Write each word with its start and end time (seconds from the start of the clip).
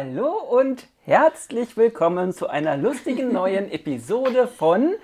Hallo 0.00 0.30
und 0.30 0.86
herzlich 1.06 1.76
willkommen 1.76 2.32
zu 2.32 2.46
einer 2.46 2.76
lustigen 2.76 3.32
neuen 3.32 3.68
Episode 3.72 4.46
von 4.46 4.94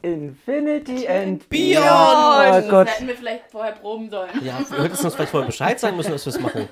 Infinity 0.00 1.06
and 1.06 1.46
Beyond. 1.50 1.84
Oh 1.84 2.40
Das 2.40 2.68
Gott, 2.70 2.88
hätten 2.88 3.08
wir 3.08 3.14
vielleicht 3.14 3.50
vorher 3.50 3.74
proben 3.74 4.08
sollen. 4.08 4.30
Ja, 4.42 4.58
du 4.58 4.82
hättest 4.82 5.04
uns 5.04 5.14
vielleicht 5.14 5.32
vorher 5.32 5.48
Bescheid 5.48 5.78
sagen 5.78 5.98
müssen, 5.98 6.12
dass 6.12 6.24
wir 6.24 6.30
es 6.30 6.40
machen. 6.40 6.66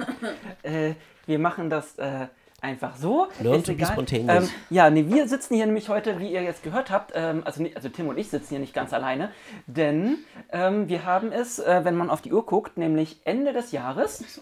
äh, 0.63 0.95
wir 1.27 1.39
machen 1.39 1.69
das 1.69 1.99
äh, 1.99 2.29
einfach 2.63 2.97
so. 2.97 3.29
Learn 3.43 3.63
to 3.63 3.75
be 3.75 3.85
spontaneous. 3.85 4.45
Ähm, 4.45 4.51
ja, 4.71 4.89
nee, 4.89 5.05
wir 5.07 5.29
sitzen 5.29 5.57
hier 5.57 5.67
nämlich 5.67 5.91
heute, 5.91 6.19
wie 6.19 6.33
ihr 6.33 6.43
jetzt 6.43 6.63
gehört 6.63 6.91
habt, 6.91 7.13
ähm, 7.15 7.43
also, 7.45 7.63
also 7.75 7.91
Tim 7.91 8.09
und 8.09 8.17
ich 8.17 8.31
sitzen 8.31 8.49
hier 8.49 8.59
nicht 8.59 8.73
ganz 8.73 8.95
alleine, 8.95 9.33
denn 9.67 10.17
ähm, 10.51 10.89
wir 10.89 11.05
haben 11.05 11.31
es, 11.31 11.59
äh, 11.59 11.85
wenn 11.85 11.95
man 11.95 12.09
auf 12.09 12.23
die 12.23 12.33
Uhr 12.33 12.47
guckt, 12.47 12.79
nämlich 12.79 13.19
Ende 13.25 13.53
des 13.53 13.71
Jahres. 13.71 14.41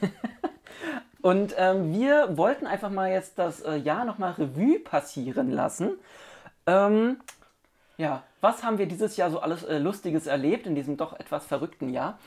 Und 1.22 1.54
ähm, 1.56 1.92
wir 1.92 2.36
wollten 2.36 2.66
einfach 2.66 2.90
mal 2.90 3.10
jetzt 3.10 3.38
das 3.38 3.60
äh, 3.60 3.76
Jahr 3.76 4.04
nochmal 4.04 4.32
Revue 4.32 4.80
passieren 4.80 5.50
lassen. 5.50 5.92
Ähm, 6.66 7.18
ja, 7.96 8.24
was 8.40 8.64
haben 8.64 8.78
wir 8.78 8.86
dieses 8.86 9.16
Jahr 9.16 9.30
so 9.30 9.38
alles 9.38 9.62
äh, 9.62 9.78
Lustiges 9.78 10.26
erlebt 10.26 10.66
in 10.66 10.74
diesem 10.74 10.96
doch 10.96 11.18
etwas 11.18 11.46
verrückten 11.46 11.90
Jahr? 11.90 12.18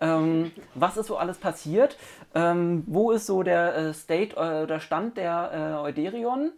Ähm, 0.00 0.52
was 0.74 0.96
ist 0.96 1.08
so 1.08 1.18
alles 1.18 1.36
passiert? 1.36 1.98
Ähm, 2.34 2.84
wo 2.86 3.10
ist 3.10 3.26
so 3.26 3.42
der 3.42 3.76
äh, 3.76 3.92
State 3.92 4.36
äh, 4.36 4.80
Stand 4.80 5.18
der 5.18 5.50
äh, 5.52 5.82
Euderion? 5.82 6.52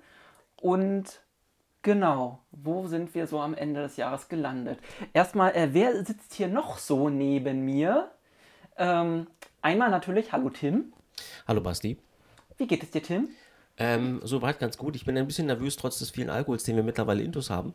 Und 0.60 1.20
genau, 1.82 2.38
wo 2.52 2.86
sind 2.86 3.14
wir 3.16 3.26
so 3.26 3.40
am 3.40 3.54
Ende 3.54 3.82
des 3.82 3.96
Jahres 3.96 4.28
gelandet? 4.28 4.78
Erstmal, 5.12 5.56
äh, 5.56 5.70
wer 5.72 6.04
sitzt 6.04 6.34
hier 6.34 6.48
noch 6.48 6.78
so 6.78 7.08
neben 7.08 7.64
mir? 7.64 8.10
Ähm, 8.76 9.26
einmal 9.60 9.90
natürlich, 9.90 10.32
hallo 10.32 10.50
Tim. 10.50 10.92
Hallo 11.46 11.60
Basti. 11.60 11.96
Wie 12.58 12.66
geht 12.66 12.82
es 12.82 12.90
dir, 12.90 13.02
Tim? 13.02 13.28
Ähm, 13.78 14.20
soweit 14.22 14.58
ganz 14.58 14.76
gut. 14.76 14.94
Ich 14.94 15.04
bin 15.06 15.16
ein 15.16 15.26
bisschen 15.26 15.46
nervös, 15.46 15.76
trotz 15.76 15.98
des 15.98 16.10
vielen 16.10 16.28
Alkohols, 16.28 16.64
den 16.64 16.76
wir 16.76 16.82
mittlerweile 16.82 17.22
intus 17.22 17.48
haben. 17.48 17.74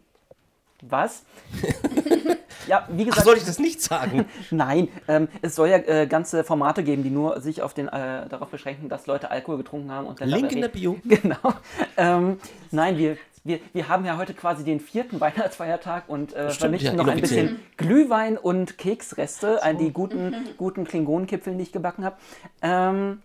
Was? 0.82 1.24
ja, 2.68 2.88
wie 2.90 3.04
Ach, 3.04 3.06
gesagt, 3.08 3.26
soll 3.26 3.38
ich 3.38 3.46
das 3.46 3.60
nicht 3.60 3.82
sagen? 3.82 4.26
Nein, 4.52 4.90
ähm, 5.08 5.28
es 5.42 5.56
soll 5.56 5.70
ja 5.70 5.78
äh, 5.78 6.06
ganze 6.06 6.44
Formate 6.44 6.84
geben, 6.84 7.02
die 7.02 7.10
nur 7.10 7.42
sich 7.42 7.62
auf 7.62 7.74
den, 7.74 7.88
äh, 7.88 8.28
darauf 8.28 8.50
beschränken, 8.50 8.90
dass 8.90 9.08
Leute 9.08 9.32
Alkohol 9.32 9.58
getrunken 9.58 9.92
haben 9.92 10.06
und 10.06 10.22
dann 10.22 10.30
Link 10.30 10.52
in 10.52 10.62
der. 10.62 10.68
Bio. 10.68 10.98
Genau. 11.06 11.54
Ähm, 11.98 12.40
nein, 12.72 12.98
wir, 12.98 13.18
wir, 13.44 13.60
wir 13.74 13.88
haben 13.88 14.06
ja 14.06 14.18
heute 14.18 14.34
quasi 14.34 14.64
den 14.64 14.80
vierten 14.80 15.20
Weihnachtsfeiertag 15.20 16.04
und 16.08 16.34
äh, 16.34 16.50
Stimmt, 16.50 16.60
vernichten 16.60 16.98
ja, 16.98 17.04
noch 17.04 17.08
ein 17.08 17.22
bisschen 17.22 17.60
Glühwein 17.78 18.38
und 18.38 18.78
Keksreste, 18.78 19.64
an 19.64 19.78
die 19.78 19.92
guten, 19.92 20.36
guten 20.58 20.84
Klingonenkipfeln, 20.86 21.58
die 21.58 21.64
ich 21.64 21.72
gebacken 21.72 22.04
habe. 22.04 22.18
Ähm, 22.62 23.22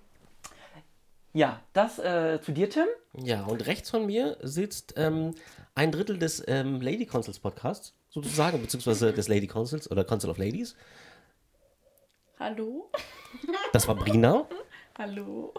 ja, 1.33 1.61
das 1.73 1.99
äh, 1.99 2.41
zu 2.43 2.53
dir, 2.53 2.71
Tim. 2.71 2.87
Ja, 3.15 3.45
und 3.45 3.67
rechts 3.67 3.91
von 3.91 4.07
mir 4.07 4.37
sitzt 4.43 4.95
ähm, 4.97 5.35
ein 5.75 5.93
Drittel 5.93 6.19
des 6.19 6.43
ähm, 6.47 6.81
Lady 6.81 7.07
Consuls 7.07 7.39
Podcasts, 7.39 7.95
sozusagen, 8.09 8.61
beziehungsweise 8.61 9.13
des 9.13 9.29
Lady 9.29 9.47
Consuls 9.47 9.91
oder 9.91 10.05
Council 10.05 10.31
of 10.31 10.39
Ladies. 10.39 10.77
Hallo? 12.39 12.91
Das 13.73 13.87
war 13.87 13.95
Brina. 13.95 14.47
Hallo? 14.99 15.53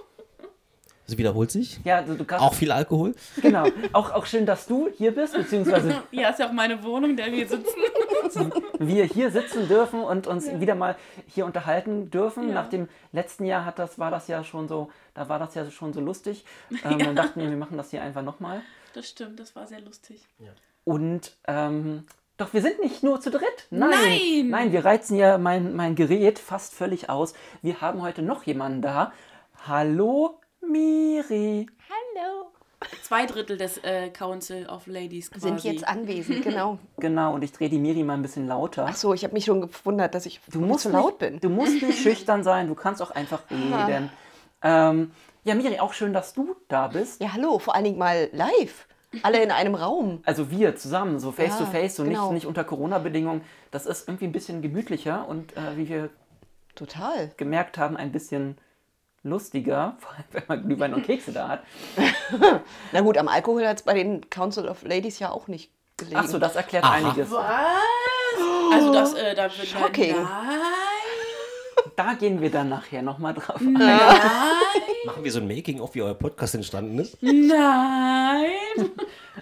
Sie 1.11 1.17
wiederholt 1.17 1.51
sich. 1.51 1.79
Ja, 1.83 1.97
also 1.97 2.13
du 2.16 2.23
kannst, 2.23 2.44
Auch 2.45 2.53
viel 2.53 2.72
Alkohol. 2.72 3.13
genau. 3.41 3.67
Auch, 3.91 4.11
auch 4.11 4.25
schön, 4.25 4.45
dass 4.45 4.66
du 4.66 4.89
hier 4.97 5.13
bist, 5.13 5.33
beziehungsweise 5.35 6.01
Ja, 6.11 6.29
ist 6.29 6.39
ja 6.39 6.47
auch 6.47 6.53
meine 6.53 6.81
Wohnung, 6.83 7.11
in 7.11 7.17
der 7.17 7.31
wir 7.31 7.47
sitzen. 7.47 7.75
wir 8.79 9.03
hier 9.03 9.29
sitzen 9.29 9.67
dürfen 9.67 10.01
und 10.01 10.25
uns 10.25 10.47
wieder 10.59 10.75
mal 10.75 10.95
hier 11.27 11.45
unterhalten 11.45 12.09
dürfen. 12.09 12.47
Ja. 12.47 12.55
Nach 12.55 12.69
dem 12.69 12.88
letzten 13.11 13.45
Jahr 13.45 13.66
hat 13.66 13.77
das, 13.77 13.99
war 13.99 14.09
das 14.09 14.27
ja 14.27 14.44
schon 14.44 14.67
so, 14.67 14.89
da 15.13 15.27
war 15.27 15.38
das 15.38 15.53
ja 15.53 15.69
schon 15.69 15.94
so 15.94 15.99
lustig. 15.99 16.45
Ähm, 16.85 16.99
Dann 16.99 17.16
dachten 17.16 17.41
wir, 17.41 17.49
wir 17.49 17.57
machen 17.57 17.78
das 17.78 17.91
hier 17.91 18.01
einfach 18.01 18.23
nochmal. 18.23 18.61
Das 18.93 19.07
stimmt, 19.09 19.39
das 19.39 19.55
war 19.55 19.67
sehr 19.67 19.81
lustig. 19.81 20.25
Und 20.83 21.33
ähm, 21.47 22.05
doch 22.38 22.53
wir 22.53 22.61
sind 22.61 22.79
nicht 22.79 23.03
nur 23.03 23.22
zu 23.22 23.29
dritt. 23.29 23.67
Nein. 23.69 23.89
Nein! 23.91 24.49
Nein, 24.49 24.72
wir 24.72 24.83
reizen 24.83 25.16
ja 25.16 25.38
mein, 25.38 25.75
mein 25.75 25.95
Gerät 25.95 26.39
fast 26.39 26.73
völlig 26.73 27.09
aus. 27.09 27.33
Wir 27.61 27.81
haben 27.81 28.01
heute 28.01 28.22
noch 28.22 28.43
jemanden 28.43 28.81
da. 28.81 29.11
Hallo, 29.67 30.39
Miri. 30.61 31.67
Hallo. 31.89 32.51
Zwei 33.03 33.25
Drittel 33.25 33.57
des 33.57 33.77
äh, 33.79 34.09
Council 34.09 34.67
of 34.67 34.88
Ladies 34.88 35.29
quasi. 35.29 35.47
sind 35.47 35.63
jetzt 35.63 35.88
anwesend, 35.88 36.44
genau. 36.44 36.79
Genau, 36.97 37.35
und 37.35 37.44
ich 37.44 37.51
drehe 37.51 37.69
die 37.69 37.77
Miri 37.77 38.03
mal 38.03 38.13
ein 38.16 38.22
bisschen 38.23 38.47
lauter. 38.47 38.88
Ach 38.89 38.95
so, 38.95 39.13
ich 39.13 39.23
habe 39.23 39.33
mich 39.33 39.45
schon 39.45 39.61
gewundert, 39.61 40.16
dass 40.16 40.25
ich 40.25 40.39
Du 40.51 40.59
musst 40.61 40.83
zu 40.83 40.89
laut 40.89 41.22
nicht, 41.22 41.31
bin. 41.31 41.39
Du 41.39 41.49
musst 41.49 41.81
nicht 41.81 41.99
schüchtern 42.01 42.44
sein, 42.44 42.67
du 42.67 42.75
kannst 42.75 43.01
auch 43.01 43.11
einfach 43.11 43.44
reden. 43.51 44.09
Ähm, 44.63 45.11
ja, 45.44 45.53
Miri, 45.55 45.79
auch 45.79 45.94
schön, 45.94 46.13
dass 46.13 46.33
du 46.33 46.55
da 46.67 46.88
bist. 46.88 47.22
Ja, 47.22 47.33
hallo, 47.33 47.59
vor 47.59 47.75
allen 47.75 47.83
Dingen 47.85 47.97
mal 47.99 48.29
live. 48.31 48.88
Alle 49.23 49.43
in 49.43 49.51
einem 49.51 49.75
Raum. 49.75 50.22
Also 50.25 50.49
wir 50.49 50.75
zusammen, 50.75 51.19
so 51.19 51.31
face 51.31 51.57
to 51.57 51.66
Ja, 51.66 51.69
face, 51.69 51.95
so 51.97 52.03
genau. 52.03 52.25
nicht, 52.28 52.33
nicht 52.35 52.45
unter 52.45 52.63
Corona-Bedingungen. 52.63 53.41
Das 53.69 53.85
ist 53.85 54.07
irgendwie 54.07 54.25
ein 54.25 54.31
bisschen 54.31 54.61
gemütlicher 54.61 55.28
und 55.28 55.55
äh, 55.57 55.75
wie 55.75 55.89
wir 55.89 56.09
Total. 56.75 57.29
gemerkt 57.38 57.78
haben, 57.78 57.97
ein 57.97 58.11
bisschen 58.11 58.57
lustiger, 59.23 59.95
vor 59.99 60.11
allem 60.11 60.25
wenn 60.31 60.43
man 60.47 60.65
Glühwein 60.65 60.93
und 60.93 61.03
Kekse 61.03 61.31
da 61.31 61.47
hat. 61.47 61.63
Na 62.91 63.01
gut, 63.01 63.17
am 63.17 63.27
Alkohol 63.27 63.67
hat 63.67 63.77
es 63.77 63.83
bei 63.83 63.93
den 63.93 64.29
Council 64.29 64.67
of 64.67 64.83
Ladies 64.83 65.19
ja 65.19 65.31
auch 65.31 65.47
nicht 65.47 65.71
gelegen. 65.97 66.17
Achso, 66.17 66.39
das 66.39 66.55
erklärt 66.55 66.83
Aha. 66.83 66.93
einiges. 66.93 67.31
Was? 67.31 67.43
Also 68.73 68.93
das, 68.93 69.13
äh, 69.13 69.35
da 69.35 69.43
wird 69.43 69.67
Shocking. 69.67 70.15
Nein. 70.15 70.59
Da 71.95 72.13
gehen 72.13 72.41
wir 72.41 72.49
dann 72.49 72.69
nachher 72.69 73.01
nochmal 73.01 73.33
drauf 73.33 73.59
ein. 73.59 73.73
Nein. 73.73 73.99
Machen 75.05 75.23
wir 75.23 75.31
so 75.31 75.39
ein 75.39 75.47
Making-of, 75.47 75.93
wie 75.93 76.01
euer 76.01 76.13
Podcast 76.13 76.55
entstanden 76.55 76.97
ist. 76.99 77.21
Nein. 77.21 78.49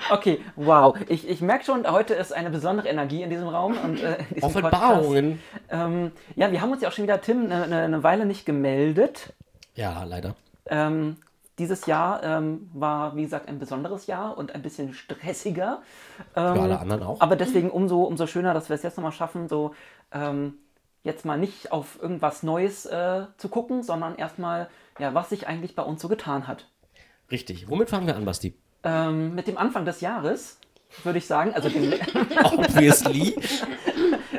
Okay, 0.09 0.41
wow. 0.55 0.95
Ich, 1.09 1.27
ich 1.27 1.41
merke 1.41 1.65
schon, 1.65 1.89
heute 1.89 2.13
ist 2.15 2.33
eine 2.33 2.49
besondere 2.49 2.87
Energie 2.87 3.21
in 3.21 3.29
diesem 3.29 3.47
Raum. 3.47 3.77
Und, 3.77 4.01
äh, 4.01 4.17
in 4.29 4.35
diesem 4.35 4.43
Offenbarungen. 4.49 5.39
Ähm, 5.69 6.11
ja, 6.35 6.51
wir 6.51 6.61
haben 6.61 6.71
uns 6.71 6.81
ja 6.81 6.89
auch 6.89 6.93
schon 6.93 7.03
wieder, 7.03 7.21
Tim, 7.21 7.45
eine, 7.45 7.63
eine, 7.63 7.81
eine 7.81 8.03
Weile 8.03 8.25
nicht 8.25 8.45
gemeldet. 8.45 9.33
Ja, 9.79 10.03
leider. 10.03 10.35
Ähm, 10.65 11.15
dieses 11.57 11.85
Jahr 11.85 12.21
ähm, 12.21 12.69
war, 12.73 13.15
wie 13.15 13.21
gesagt, 13.21 13.47
ein 13.47 13.59
besonderes 13.59 14.07
Jahr 14.07 14.37
und 14.37 14.53
ein 14.53 14.61
bisschen 14.61 14.93
stressiger. 14.93 15.81
Ähm, 16.35 16.55
Für 16.55 16.61
alle 16.61 16.79
anderen 16.79 17.03
auch. 17.03 17.21
Aber 17.21 17.37
deswegen 17.37 17.69
umso, 17.69 18.03
umso 18.03 18.27
schöner, 18.27 18.53
dass 18.53 18.67
wir 18.67 18.75
es 18.75 18.83
jetzt 18.83 18.97
nochmal 18.97 19.13
schaffen, 19.13 19.47
so 19.47 19.73
ähm, 20.11 20.55
jetzt 21.03 21.23
mal 21.23 21.37
nicht 21.37 21.71
auf 21.71 21.97
irgendwas 22.01 22.43
Neues 22.43 22.85
äh, 22.87 23.23
zu 23.37 23.47
gucken, 23.47 23.81
sondern 23.81 24.17
erstmal, 24.17 24.69
ja, 24.99 25.13
was 25.13 25.29
sich 25.29 25.47
eigentlich 25.47 25.75
bei 25.75 25.83
uns 25.83 26.01
so 26.01 26.09
getan 26.09 26.45
hat. 26.45 26.65
Richtig. 27.31 27.69
Womit 27.69 27.89
fangen 27.89 28.05
wir 28.05 28.17
an, 28.17 28.25
Basti? 28.25 28.53
Ähm, 28.83 29.33
mit 29.33 29.47
dem 29.47 29.57
Anfang 29.57 29.85
des 29.85 30.01
Jahres, 30.01 30.59
würde 31.03 31.19
ich 31.19 31.25
sagen, 31.25 31.53
also 31.53 31.69
dem, 31.73 31.93
Obviously. 32.43 33.33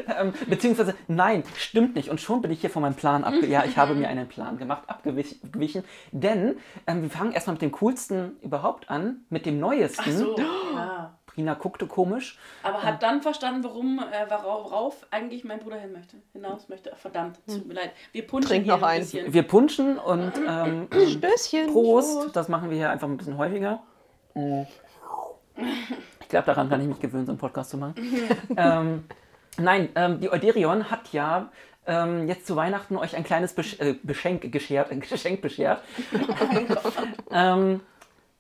Ähm, 0.09 0.33
beziehungsweise, 0.49 0.95
nein, 1.09 1.43
stimmt 1.57 1.95
nicht. 1.95 2.09
Und 2.09 2.21
schon 2.21 2.43
bin 2.43 2.51
ich 2.51 2.61
hier 2.61 2.71
von 2.71 2.83
meinem 2.83 2.95
Plan 2.95 3.25
abge... 3.25 3.47
Ja, 3.47 3.65
ich 3.65 3.77
habe 3.77 3.95
mir 3.95 4.09
einen 4.09 4.29
Plan 4.29 4.59
gemacht, 4.59 4.83
abgewichen. 4.87 5.85
Denn 6.13 6.57
ähm, 6.87 7.03
wir 7.03 7.11
fangen 7.11 7.33
erstmal 7.33 7.55
mit 7.55 7.63
dem 7.63 7.73
coolsten 7.73 8.37
überhaupt 8.43 8.91
an, 8.91 9.25
mit 9.29 9.47
dem 9.47 9.59
neuesten. 9.59 10.03
Ach 10.05 10.11
so. 10.11 10.37
Ja. 10.39 11.15
Prina 11.27 11.55
guckte 11.55 11.87
komisch. 11.87 12.39
Aber 12.63 12.83
hat 12.83 13.03
dann 13.03 13.23
verstanden, 13.23 13.63
warum, 13.63 13.99
äh, 13.99 14.29
worauf 14.29 15.07
eigentlich 15.11 15.45
mein 15.45 15.61
Bruder 15.61 15.77
hin 15.77 15.93
möchte. 15.93 16.17
Hinaus 16.33 16.69
möchte. 16.69 16.93
Verdammt, 16.97 17.39
tut 17.47 17.67
mir 17.67 17.75
leid. 17.75 17.93
Wir 18.13 18.27
punchen 18.27 18.49
Trink 18.49 18.65
hier 18.65 18.75
noch 18.75 18.83
ein 18.83 18.97
ein. 18.97 19.01
bisschen. 19.01 19.33
Wir 19.33 19.43
punschen 19.45 19.99
und 19.99 20.33
ähm, 20.49 20.89
Stößchen. 20.91 21.73
Prost. 21.73 22.35
Das 22.35 22.49
machen 22.49 22.71
wir 22.71 22.77
hier 22.77 22.91
einfach 22.91 23.09
ein 23.09 23.17
bisschen 23.17 23.39
häufiger. 23.39 23.83
Ich 26.21 26.29
glaube, 26.29 26.47
daran 26.47 26.69
kann 26.69 26.81
ich 26.81 26.89
mich 26.89 27.01
gewöhnen, 27.01 27.27
so 27.27 27.33
einen 27.33 27.39
Podcast 27.39 27.71
zu 27.71 27.77
machen. 27.77 27.95
ähm, 28.57 29.05
nein, 29.63 29.89
ähm, 29.95 30.21
die 30.21 30.31
Euderion 30.31 30.91
hat 30.91 31.13
ja 31.13 31.51
ähm, 31.87 32.29
jetzt 32.29 32.47
zu 32.47 32.57
Weihnachten 32.57 32.97
euch 32.97 33.17
ein 33.17 33.25
kleines 33.25 33.55
Besch 33.55 33.79
äh, 33.81 33.95
Beschenk 34.03 34.51
geschert, 34.53 34.91
ein 34.91 35.01
Geschenk 35.09 35.41
beschert. 35.41 35.83
ähm, 37.31 37.81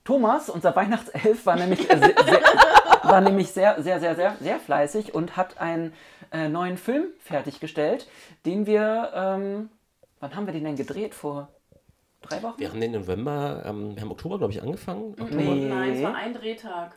Thomas, 0.04 0.48
unser 0.48 0.74
Weihnachtself, 0.74 1.46
war 1.46 1.56
nämlich, 1.56 1.90
äh, 1.90 1.98
sehr, 1.98 2.24
sehr, 2.24 2.42
war 3.02 3.20
nämlich 3.20 3.50
sehr, 3.52 3.82
sehr, 3.82 4.00
sehr, 4.00 4.16
sehr, 4.16 4.36
sehr 4.40 4.58
fleißig 4.58 5.14
und 5.14 5.36
hat 5.36 5.58
einen 5.58 5.92
äh, 6.32 6.48
neuen 6.48 6.78
Film 6.78 7.04
fertiggestellt, 7.18 8.08
den 8.46 8.66
wir, 8.66 9.10
ähm, 9.14 9.70
wann 10.20 10.34
haben 10.34 10.46
wir 10.46 10.52
den 10.52 10.64
denn 10.64 10.76
gedreht? 10.76 11.14
Vor 11.14 11.48
drei 12.22 12.42
Wochen? 12.42 12.58
Wir 12.58 12.70
haben 12.70 12.80
den 12.80 12.92
November, 12.92 13.62
ähm, 13.66 13.94
wir 13.94 14.02
haben 14.02 14.10
Oktober, 14.10 14.38
glaube 14.38 14.52
ich, 14.52 14.62
angefangen. 14.62 15.10
Oktober. 15.12 15.34
Nee. 15.34 15.68
Nein, 15.68 15.92
es 15.94 16.02
war 16.02 16.14
ein 16.14 16.34
Drehtag. 16.34 16.96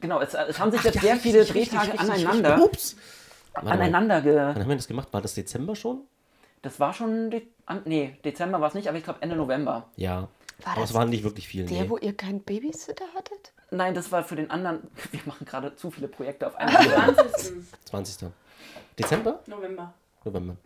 Genau, 0.00 0.20
es, 0.20 0.34
es 0.34 0.58
haben 0.58 0.70
sich 0.70 0.82
jetzt 0.82 1.00
sehr 1.00 1.16
viele 1.16 1.44
Drehtage 1.44 1.98
aneinander, 1.98 2.62
Ups. 2.62 2.96
Warte 3.56 3.70
aneinander 3.70 4.20
ge... 4.22 4.36
Wann 4.36 4.54
haben 4.60 4.68
wir 4.68 4.76
das 4.76 4.88
gemacht? 4.88 5.08
War 5.12 5.20
das 5.22 5.34
Dezember 5.34 5.74
schon? 5.76 6.02
Das 6.62 6.80
war 6.80 6.92
schon, 6.92 7.30
De 7.30 7.42
an, 7.66 7.82
nee, 7.84 8.16
Dezember 8.24 8.60
war 8.60 8.68
es 8.68 8.74
nicht, 8.74 8.88
aber 8.88 8.96
ich 8.98 9.04
glaube 9.04 9.20
Ende 9.22 9.36
November. 9.36 9.88
Ja. 9.96 10.28
War 10.62 10.72
Aber 10.72 10.80
das 10.80 10.90
es 10.90 10.94
waren 10.96 11.10
nicht 11.10 11.22
wirklich 11.24 11.46
viele. 11.48 11.66
Der, 11.66 11.82
Nee. 11.82 11.90
wo 11.90 11.98
ihr 11.98 12.16
keinen 12.16 12.40
Babysitter 12.40 13.04
hattet? 13.14 13.52
Nein, 13.70 13.94
das 13.94 14.10
war 14.12 14.24
für 14.24 14.36
den 14.36 14.50
anderen, 14.50 14.80
wir 15.10 15.20
machen 15.26 15.44
gerade 15.44 15.74
zu 15.76 15.90
viele 15.90 16.08
Projekte 16.08 16.46
auf 16.46 16.56
einmal. 16.56 17.14
20. 17.14 17.54
20. 17.84 18.28
Dezember? 18.98 19.40
November. 19.46 19.92
November. 20.24 20.56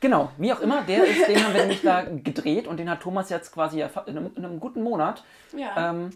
Genau, 0.00 0.30
wie 0.38 0.52
auch 0.52 0.60
immer, 0.60 0.82
der 0.82 1.04
ist, 1.04 1.28
den 1.28 1.44
haben 1.44 1.52
wir 1.52 1.60
nämlich 1.60 1.82
da 1.82 2.02
gedreht 2.02 2.66
und 2.66 2.78
den 2.78 2.88
hat 2.88 3.00
Thomas 3.00 3.28
jetzt 3.28 3.52
quasi 3.52 3.82
in 3.82 4.16
einem, 4.16 4.30
in 4.34 4.44
einem 4.44 4.58
guten 4.58 4.82
Monat 4.82 5.22
Ja. 5.54 5.90
ähm, 5.90 6.10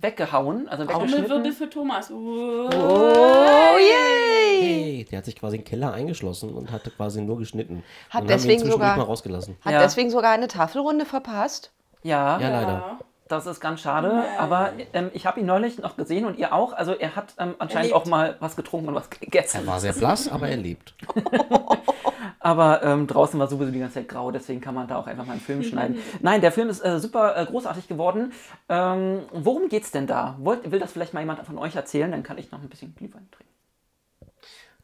weggehauen, 0.00 0.68
also 0.68 0.84
Trommelwirbel 0.84 1.22
weggeschnitten. 1.44 1.52
für 1.52 1.70
Thomas. 1.70 2.10
Oh, 2.10 3.76
yay! 3.78 4.60
Hey, 4.60 5.04
der 5.10 5.18
hat 5.18 5.24
sich 5.24 5.36
quasi 5.36 5.56
im 5.56 5.64
Keller 5.64 5.92
eingeschlossen 5.92 6.50
und 6.54 6.70
hat 6.70 6.82
quasi 6.96 7.20
nur 7.20 7.38
geschnitten. 7.38 7.82
Hat 8.10 8.22
deswegen 8.28 8.30
haben 8.30 8.32
ihn 8.32 8.40
zwischendurch 8.58 8.72
sogar- 8.72 8.96
mal 8.96 9.02
rausgelassen. 9.04 9.56
Hat 9.64 9.72
Ja. 9.72 9.80
deswegen 9.82 10.10
sogar 10.10 10.32
eine 10.32 10.48
Tafelrunde 10.48 11.04
verpasst. 11.04 11.72
Ja, 12.02 12.38
Ja, 12.40 12.48
leider. 12.48 12.98
Das 13.28 13.46
ist 13.46 13.60
ganz 13.60 13.80
schade, 13.80 14.24
aber 14.38 14.72
ähm, 14.92 15.10
ich 15.12 15.26
habe 15.26 15.40
ihn 15.40 15.46
neulich 15.46 15.78
noch 15.78 15.96
gesehen 15.96 16.24
und 16.24 16.38
ihr 16.38 16.52
auch, 16.52 16.72
also 16.72 16.92
er 16.92 17.14
hat 17.14 17.34
ähm, 17.38 17.54
anscheinend 17.58 17.90
lebt. 17.90 17.96
auch 17.96 18.06
mal 18.06 18.36
was 18.40 18.56
getrunken 18.56 18.88
und 18.88 18.94
was 18.94 19.10
gegessen. 19.10 19.58
Er 19.62 19.66
war 19.66 19.80
sehr 19.80 19.92
blass, 19.92 20.28
aber 20.28 20.48
er 20.48 20.56
lebt. 20.56 20.94
Aber 22.40 22.82
ähm, 22.84 23.06
draußen 23.06 23.38
war 23.38 23.48
sowieso 23.48 23.72
die 23.72 23.80
ganze 23.80 23.94
Zeit 23.94 24.08
grau, 24.08 24.30
deswegen 24.30 24.60
kann 24.60 24.74
man 24.74 24.86
da 24.86 24.96
auch 24.96 25.06
einfach 25.06 25.26
mal 25.26 25.32
einen 25.32 25.40
Film 25.40 25.62
schneiden. 25.62 25.98
Nein, 26.20 26.40
der 26.40 26.52
Film 26.52 26.68
ist 26.68 26.80
äh, 26.84 27.00
super 27.00 27.36
äh, 27.36 27.44
großartig 27.44 27.88
geworden. 27.88 28.32
Ähm, 28.68 29.22
worum 29.32 29.68
geht's 29.68 29.90
denn 29.90 30.06
da? 30.06 30.36
Wollt, 30.38 30.70
will 30.70 30.78
das 30.78 30.92
vielleicht 30.92 31.14
mal 31.14 31.20
jemand 31.20 31.44
von 31.44 31.58
euch 31.58 31.74
erzählen? 31.74 32.10
Dann 32.10 32.22
kann 32.22 32.38
ich 32.38 32.52
noch 32.52 32.62
ein 32.62 32.68
bisschen 32.68 32.94
Glühwein 32.94 33.28
trinken. 33.32 33.52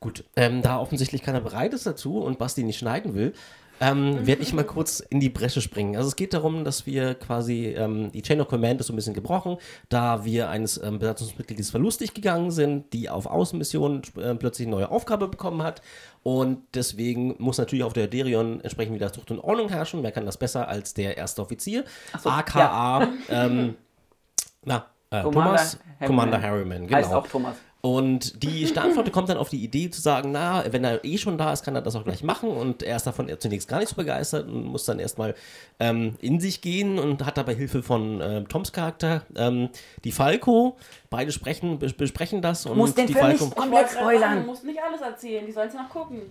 Gut, 0.00 0.24
ähm, 0.36 0.60
da 0.62 0.78
offensichtlich 0.78 1.22
keiner 1.22 1.40
bereit 1.40 1.72
ist 1.72 1.86
dazu 1.86 2.18
und 2.18 2.38
Basti 2.38 2.64
nicht 2.64 2.78
schneiden 2.78 3.14
will, 3.14 3.32
ähm, 3.80 4.26
werde 4.26 4.42
ich 4.42 4.52
mal 4.52 4.64
kurz 4.64 5.00
in 5.00 5.20
die 5.20 5.28
Bresche 5.28 5.60
springen. 5.60 5.96
Also 5.96 6.08
es 6.08 6.16
geht 6.16 6.32
darum, 6.32 6.64
dass 6.64 6.86
wir 6.86 7.14
quasi, 7.14 7.74
ähm, 7.76 8.12
die 8.12 8.22
Chain 8.22 8.40
of 8.40 8.48
Command 8.48 8.80
ist 8.80 8.86
so 8.86 8.92
ein 8.92 8.96
bisschen 8.96 9.14
gebrochen, 9.14 9.58
da 9.88 10.24
wir 10.24 10.48
eines 10.48 10.80
ähm, 10.82 10.98
Besatzungsmitgliedes 10.98 11.70
verlustig 11.70 12.14
gegangen 12.14 12.50
sind, 12.50 12.92
die 12.92 13.10
auf 13.10 13.26
Außenmission 13.26 14.02
äh, 14.16 14.34
plötzlich 14.34 14.66
eine 14.66 14.76
neue 14.76 14.90
Aufgabe 14.90 15.28
bekommen 15.28 15.62
hat. 15.62 15.82
Und 16.22 16.62
deswegen 16.74 17.34
muss 17.38 17.58
natürlich 17.58 17.84
auf 17.84 17.92
der 17.92 18.06
Derion 18.06 18.60
entsprechend 18.60 18.94
wieder 18.94 19.12
Zucht 19.12 19.30
und 19.30 19.40
Ordnung 19.40 19.68
herrschen. 19.68 20.02
Wer 20.02 20.12
kann 20.12 20.24
das 20.24 20.38
besser 20.38 20.68
als 20.68 20.94
der 20.94 21.16
erste 21.16 21.42
Offizier? 21.42 21.84
so, 22.22 22.30
AKA, 22.30 23.08
ähm, 23.28 23.76
na, 24.64 24.86
äh, 25.10 25.22
Commander 25.22 25.50
Thomas, 25.50 25.78
Harriman. 26.00 26.06
Commander 26.06 26.42
Harriman, 26.42 26.86
genau. 26.86 26.98
Heißt 26.98 27.12
auch 27.12 27.26
Thomas. 27.26 27.56
Und 27.84 28.42
die 28.42 28.66
Sternflotte 28.72 29.10
kommt 29.10 29.28
dann 29.28 29.36
auf 29.36 29.50
die 29.50 29.62
Idee 29.62 29.90
zu 29.90 30.00
sagen, 30.00 30.30
na, 30.32 30.64
wenn 30.72 30.84
er 30.84 31.04
eh 31.04 31.18
schon 31.18 31.36
da 31.36 31.52
ist, 31.52 31.62
kann 31.64 31.74
er 31.74 31.82
das 31.82 31.94
auch 31.96 32.04
gleich 32.04 32.22
machen. 32.22 32.48
Und 32.48 32.82
er 32.82 32.96
ist 32.96 33.06
davon 33.06 33.28
zunächst 33.38 33.68
gar 33.68 33.78
nicht 33.78 33.90
so 33.90 33.96
begeistert 33.96 34.48
und 34.48 34.64
muss 34.64 34.86
dann 34.86 34.98
erstmal 34.98 35.34
ähm, 35.78 36.14
in 36.22 36.40
sich 36.40 36.62
gehen 36.62 36.98
und 36.98 37.26
hat 37.26 37.36
dabei 37.36 37.54
Hilfe 37.54 37.82
von 37.82 38.22
äh, 38.22 38.42
Toms 38.44 38.72
Charakter, 38.72 39.20
ähm, 39.36 39.68
die 40.02 40.12
Falco. 40.12 40.78
Beide 41.10 41.30
sprechen, 41.30 41.78
bes- 41.78 41.94
besprechen 41.94 42.40
das 42.40 42.64
und 42.64 42.78
Muss 42.78 42.94
den 42.94 43.06
die 43.06 43.12
Film 43.12 43.26
Falco 43.26 43.44
nicht 43.44 43.56
komplett 43.56 43.90
spoilern. 43.90 44.40
Du 44.40 44.46
musst 44.46 44.64
nicht 44.64 44.78
alles 44.82 45.02
erzählen, 45.02 45.44
die 45.44 45.52
sollen 45.52 45.68
es 45.68 45.74
noch 45.74 45.90
gucken. 45.90 46.22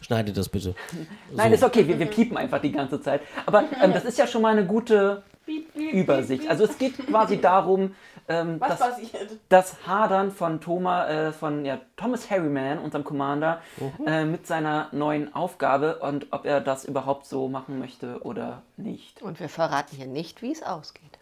schneidet 0.00 0.36
das 0.36 0.48
bitte. 0.48 0.76
Nein, 1.34 1.48
So. 1.50 1.54
ist 1.56 1.64
okay, 1.64 1.88
wir, 1.88 1.98
wir 1.98 2.06
piepen 2.06 2.36
einfach 2.36 2.60
die 2.60 2.70
ganze 2.70 3.00
Zeit. 3.02 3.22
Aber 3.46 3.64
ähm, 3.82 3.92
das 3.92 4.04
ist 4.04 4.16
ja 4.16 4.28
schon 4.28 4.42
mal 4.42 4.52
eine 4.56 4.64
gute 4.64 5.24
Piep, 5.44 5.74
piep, 5.74 5.92
Übersicht. 5.92 6.42
piep, 6.42 6.50
Also 6.52 6.64
es 6.66 6.78
geht 6.78 6.96
quasi 7.08 7.40
darum, 7.40 7.96
ähm, 8.28 8.58
passiert? 8.58 9.38
das 9.48 9.86
Hadern 9.86 10.30
von 10.30 10.60
Thomas, 10.60 11.08
äh, 11.10 11.32
von 11.32 11.64
ja, 11.64 11.78
Thomas 11.96 12.30
Harriman, 12.30 12.78
unserem 12.78 13.04
Commander, 13.04 13.60
äh, 14.06 14.24
mit 14.24 14.46
seiner 14.46 14.88
neuen 14.92 15.34
Aufgabe 15.34 15.98
und 16.00 16.26
ob 16.30 16.44
er 16.44 16.60
das 16.60 16.84
überhaupt 16.84 17.26
so 17.26 17.48
machen 17.48 17.78
möchte 17.78 18.20
oder 18.22 18.62
nicht. 18.76 19.22
Und 19.22 19.40
wir 19.40 19.48
verraten 19.48 19.96
hier 19.96 20.06
nicht, 20.06 20.42
wie 20.42 20.52
es 20.52 20.62
ausgeht. 20.62 21.18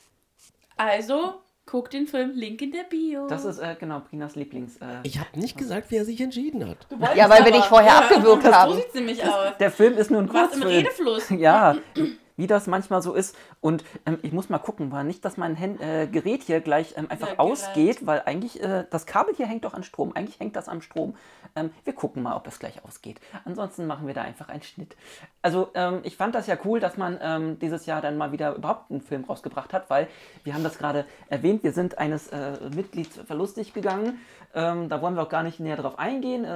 Also, 0.76 1.34
guck 1.64 1.90
den 1.90 2.06
Film, 2.06 2.32
Link 2.34 2.60
in 2.62 2.70
der 2.72 2.84
Bio. 2.84 3.26
Das 3.28 3.44
ist 3.44 3.58
äh, 3.58 3.74
genau 3.78 4.00
Prinas 4.00 4.34
Lieblings. 4.36 4.76
Äh, 4.76 5.00
Ich 5.04 5.18
habe 5.18 5.28
nicht 5.38 5.56
gesagt, 5.56 5.90
wie 5.90 5.96
er 5.96 6.04
sich 6.04 6.20
entschieden 6.20 6.68
hat. 6.68 6.76
Ja, 7.16 7.28
weil 7.30 7.44
wir 7.44 7.52
dich 7.52 7.64
vorher 7.64 7.96
abgewürgt 8.04 8.44
So 8.44 8.52
haben. 8.52 8.74
sieht 8.74 8.88
es 8.88 8.94
nämlich 8.94 9.24
aus. 9.24 9.56
der 9.58 9.70
Film 9.70 9.94
ist 9.94 10.10
nur 10.10 10.20
ein 10.22 10.26
Du 10.26 10.34
warst 10.34 10.54
im 10.54 10.60
Kurzfilm. 10.60 10.84
Redefluss. 10.86 11.30
Ja, 11.30 11.76
wie 12.36 12.46
das 12.46 12.66
manchmal 12.66 13.02
so 13.02 13.14
ist. 13.14 13.36
Und 13.60 13.84
ähm, 14.06 14.18
ich 14.22 14.32
muss 14.32 14.48
mal 14.48 14.58
gucken, 14.58 14.90
war 14.92 15.04
nicht, 15.04 15.24
dass 15.24 15.36
mein 15.36 15.56
Hän- 15.56 15.80
äh, 15.80 16.06
Gerät 16.06 16.42
hier 16.42 16.60
gleich 16.60 16.94
ähm, 16.96 17.06
einfach 17.10 17.28
Ja, 17.32 17.38
ausgeht, 17.38 18.06
weil 18.06 18.22
eigentlich 18.26 18.62
äh, 18.62 18.84
das 18.90 19.06
Kabel 19.06 19.34
hier 19.34 19.46
hängt 19.46 19.64
doch 19.64 19.74
an 19.74 19.82
Strom. 19.82 20.12
Eigentlich 20.14 20.38
hängt 20.40 20.56
das 20.56 20.68
am 20.68 20.80
Strom. 20.82 21.14
Ähm, 21.54 21.70
wir 21.84 21.92
gucken 21.94 22.22
mal, 22.22 22.36
ob 22.36 22.46
es 22.46 22.58
gleich 22.58 22.84
ausgeht. 22.84 23.20
Ansonsten 23.44 23.86
machen 23.86 24.06
wir 24.06 24.14
da 24.14 24.22
einfach 24.22 24.48
einen 24.48 24.62
Schnitt. 24.62 24.96
Also 25.42 25.70
ähm, 25.74 26.00
ich 26.02 26.16
fand 26.16 26.34
das 26.34 26.46
ja 26.46 26.56
cool, 26.64 26.80
dass 26.80 26.96
man 26.96 27.18
ähm, 27.22 27.58
dieses 27.58 27.86
Jahr 27.86 28.00
dann 28.00 28.16
mal 28.16 28.32
wieder 28.32 28.54
überhaupt 28.54 28.90
einen 28.90 29.00
Film 29.00 29.24
rausgebracht 29.24 29.72
hat, 29.72 29.88
weil 29.90 30.08
wir 30.44 30.54
haben 30.54 30.64
das 30.64 30.78
gerade 30.78 31.06
erwähnt, 31.28 31.62
wir 31.62 31.72
sind 31.72 31.98
eines 31.98 32.28
äh, 32.28 32.52
Mitglieds 32.74 33.18
verlustig 33.26 33.72
gegangen. 33.72 34.18
Ähm, 34.54 34.88
da 34.88 35.00
wollen 35.02 35.14
wir 35.14 35.22
auch 35.22 35.28
gar 35.28 35.42
nicht 35.42 35.60
näher 35.60 35.76
drauf 35.76 35.98
eingehen. 35.98 36.46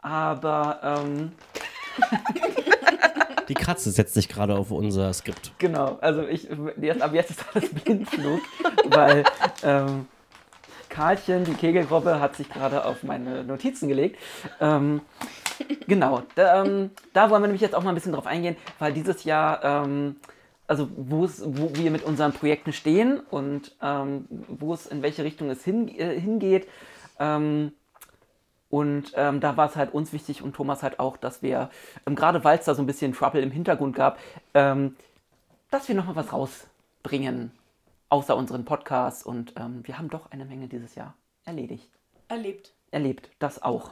Aber 0.00 1.02
Die 3.52 3.62
Katze 3.62 3.90
setzt 3.90 4.14
sich 4.14 4.30
gerade 4.30 4.56
auf 4.56 4.70
unser 4.70 5.12
Skript. 5.12 5.52
Genau, 5.58 5.98
also 6.00 6.26
ich, 6.26 6.48
jetzt, 6.80 7.02
ab 7.02 7.12
jetzt 7.12 7.32
ist 7.32 7.44
alles 7.52 7.68
Blindflug, 7.84 8.40
weil 8.86 9.24
ähm, 9.62 10.06
Karlchen, 10.88 11.44
die 11.44 11.52
Kegelgruppe, 11.52 12.18
hat 12.18 12.34
sich 12.34 12.48
gerade 12.48 12.82
auf 12.86 13.02
meine 13.02 13.44
Notizen 13.44 13.88
gelegt. 13.88 14.18
Ähm, 14.58 15.02
genau, 15.86 16.22
da, 16.34 16.64
ähm, 16.64 16.92
da 17.12 17.28
wollen 17.28 17.42
wir 17.42 17.48
nämlich 17.48 17.60
jetzt 17.60 17.74
auch 17.74 17.82
mal 17.82 17.90
ein 17.90 17.94
bisschen 17.94 18.14
drauf 18.14 18.26
eingehen, 18.26 18.56
weil 18.78 18.94
dieses 18.94 19.24
Jahr, 19.24 19.62
ähm, 19.62 20.16
also 20.66 20.88
wo 20.96 21.28
wir 21.74 21.90
mit 21.90 22.04
unseren 22.04 22.32
Projekten 22.32 22.72
stehen 22.72 23.20
und 23.20 23.76
ähm, 23.82 24.24
wo 24.48 24.72
es, 24.72 24.86
in 24.86 25.02
welche 25.02 25.24
Richtung 25.24 25.50
es 25.50 25.62
hin, 25.62 25.88
äh, 25.88 26.18
hingeht. 26.18 26.66
Ähm, 27.20 27.72
und 28.72 29.12
ähm, 29.16 29.40
da 29.40 29.58
war 29.58 29.68
es 29.68 29.76
halt 29.76 29.92
uns 29.92 30.14
wichtig 30.14 30.40
und 30.40 30.56
Thomas 30.56 30.82
halt 30.82 30.98
auch, 30.98 31.18
dass 31.18 31.42
wir, 31.42 31.68
ähm, 32.06 32.14
gerade 32.14 32.42
weil 32.42 32.58
es 32.58 32.64
da 32.64 32.74
so 32.74 32.82
ein 32.82 32.86
bisschen 32.86 33.12
Trouble 33.12 33.42
im 33.42 33.50
Hintergrund 33.50 33.94
gab, 33.94 34.18
ähm, 34.54 34.96
dass 35.70 35.88
wir 35.88 35.94
nochmal 35.94 36.16
was 36.16 36.32
rausbringen, 36.32 37.52
außer 38.08 38.34
unseren 38.34 38.64
Podcasts. 38.64 39.24
Und 39.24 39.52
ähm, 39.58 39.82
wir 39.86 39.98
haben 39.98 40.08
doch 40.08 40.30
eine 40.30 40.46
Menge 40.46 40.68
dieses 40.68 40.94
Jahr 40.94 41.12
erledigt. 41.44 41.90
Erlebt. 42.28 42.72
Erlebt, 42.90 43.28
das 43.40 43.62
auch. 43.62 43.90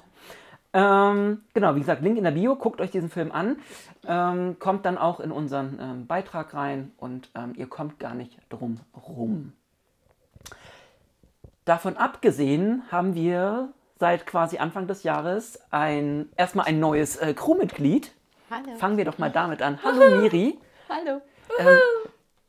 Ähm, 0.72 1.42
genau, 1.52 1.74
wie 1.74 1.80
gesagt, 1.80 2.00
Link 2.00 2.16
in 2.16 2.24
der 2.24 2.30
Bio, 2.30 2.56
guckt 2.56 2.80
euch 2.80 2.90
diesen 2.90 3.10
Film 3.10 3.32
an, 3.32 3.58
ähm, 4.06 4.58
kommt 4.58 4.86
dann 4.86 4.96
auch 4.96 5.20
in 5.20 5.30
unseren 5.30 5.78
ähm, 5.78 6.06
Beitrag 6.06 6.54
rein 6.54 6.92
und 6.96 7.28
ähm, 7.34 7.52
ihr 7.54 7.66
kommt 7.66 7.98
gar 7.98 8.14
nicht 8.14 8.38
drum 8.48 8.80
rum. 8.96 9.52
Davon 11.66 11.98
abgesehen 11.98 12.82
haben 12.90 13.14
wir 13.14 13.74
seit 14.00 14.26
quasi 14.26 14.56
Anfang 14.58 14.86
des 14.86 15.02
Jahres 15.02 15.60
ein, 15.70 16.30
erstmal 16.36 16.66
ein 16.66 16.80
neues 16.80 17.16
äh, 17.16 17.34
Crewmitglied. 17.34 18.10
Hallo. 18.50 18.74
Fangen 18.78 18.96
wir 18.96 19.04
doch 19.04 19.18
mal 19.18 19.30
damit 19.30 19.60
an. 19.62 19.78
Hallo 19.84 20.22
Miri. 20.22 20.58
Hallo. 20.88 21.20
Ähm, 21.58 21.78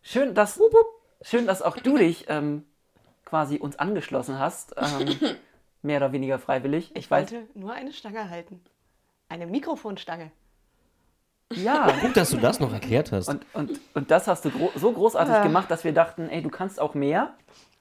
schön, 0.01 0.34
dass, 0.34 0.60
schön, 1.22 1.46
dass 1.46 1.62
auch 1.62 1.75
du 1.75 1.98
dich 1.98 2.25
ähm, 2.29 2.65
quasi 3.25 3.58
uns 3.58 3.77
angeschlossen 3.77 4.39
hast. 4.39 4.74
Ähm, 4.77 5.20
mehr 5.81 5.98
oder 5.98 6.13
weniger 6.13 6.39
freiwillig. 6.39 6.96
Ich 6.96 7.12
weiß. 7.12 7.31
wollte 7.34 7.48
nur 7.53 7.74
eine 7.74 7.91
Stange 7.91 8.29
halten. 8.29 8.62
Eine 9.27 9.46
Mikrofonstange. 9.46 10.31
Ja. 11.51 11.91
Gut, 12.01 12.15
dass 12.15 12.29
du 12.31 12.38
das 12.38 12.62
noch 12.62 12.72
erklärt 12.72 13.12
hast. 13.12 13.27
Und, 13.27 13.46
und, 13.53 13.79
und 13.93 14.10
das 14.10 14.29
hast 14.29 14.46
du 14.46 14.51
gro 14.51 14.72
so 14.75 14.93
großartig 14.93 15.34
Ja. 15.34 15.43
gemacht, 15.43 15.70
dass 15.70 15.84
wir 15.84 15.93
dachten, 15.93 16.29
ey, 16.29 16.41
du 16.41 16.50
kannst 16.50 16.79
auch 16.79 16.93
mehr. 16.93 17.34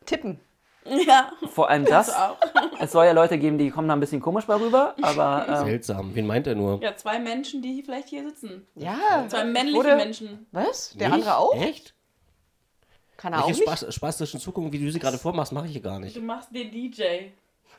Tippen. 0.06 0.40
Ja. 0.84 1.30
Vor 1.52 1.68
allem 1.68 1.84
das. 1.84 2.06
Du 2.08 2.12
auch. 2.14 2.36
Es 2.80 2.92
soll 2.92 3.04
ja 3.04 3.12
Leute 3.12 3.38
geben, 3.38 3.58
die 3.58 3.70
kommen 3.70 3.86
da 3.88 3.94
ein 3.94 4.00
bisschen 4.00 4.20
komisch 4.22 4.46
bei 4.46 4.54
rüber, 4.54 4.94
aber 5.02 5.44
ähm, 5.48 5.66
Seltsam. 5.66 6.14
Wen 6.14 6.26
meint 6.26 6.46
er 6.46 6.54
nur? 6.54 6.80
Ja, 6.82 6.96
zwei 6.96 7.18
Menschen, 7.18 7.60
die 7.60 7.82
vielleicht 7.82 8.08
hier 8.08 8.26
sitzen. 8.26 8.66
Ja. 8.74 9.26
Zwei 9.28 9.44
männliche 9.44 9.76
Wurde- 9.78 9.96
Menschen. 9.96 10.46
Was? 10.52 10.94
Der 10.94 11.08
Nicht? 11.10 11.18
andere 11.18 11.36
auch? 11.36 11.54
Echt? 11.54 11.94
Kann 13.18 13.34
er 13.34 13.40
auch 13.44 13.48
Welche 13.48 13.60
nicht? 13.60 13.78
Spas 13.78 13.94
spastischen 13.94 14.40
Zuckungen, 14.40 14.72
wie 14.72 14.78
du 14.82 14.90
sie 14.90 14.98
gerade 14.98 15.18
vormachst, 15.18 15.52
mache 15.52 15.66
ich 15.66 15.72
hier 15.72 15.82
gar 15.82 15.98
Du 15.98 16.04
nicht. 16.06 16.22
machst 16.22 16.54
den 16.54 16.70
DJ. 16.70 17.02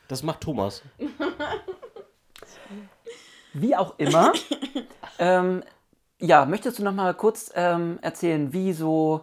Das 0.08 0.22
macht 0.22 0.41
Thomas. 0.41 0.84
wie 3.53 3.75
auch 3.75 3.96
immer. 3.98 4.34
ähm, 5.20 5.63
ja, 6.20 6.46
möchtest 6.46 6.77
du 6.79 6.84
noch 6.84 6.93
mal 6.93 7.13
kurz 7.15 7.51
ähm, 7.55 7.98
erzählen, 8.01 8.53
wie 8.53 8.74
so 8.74 9.22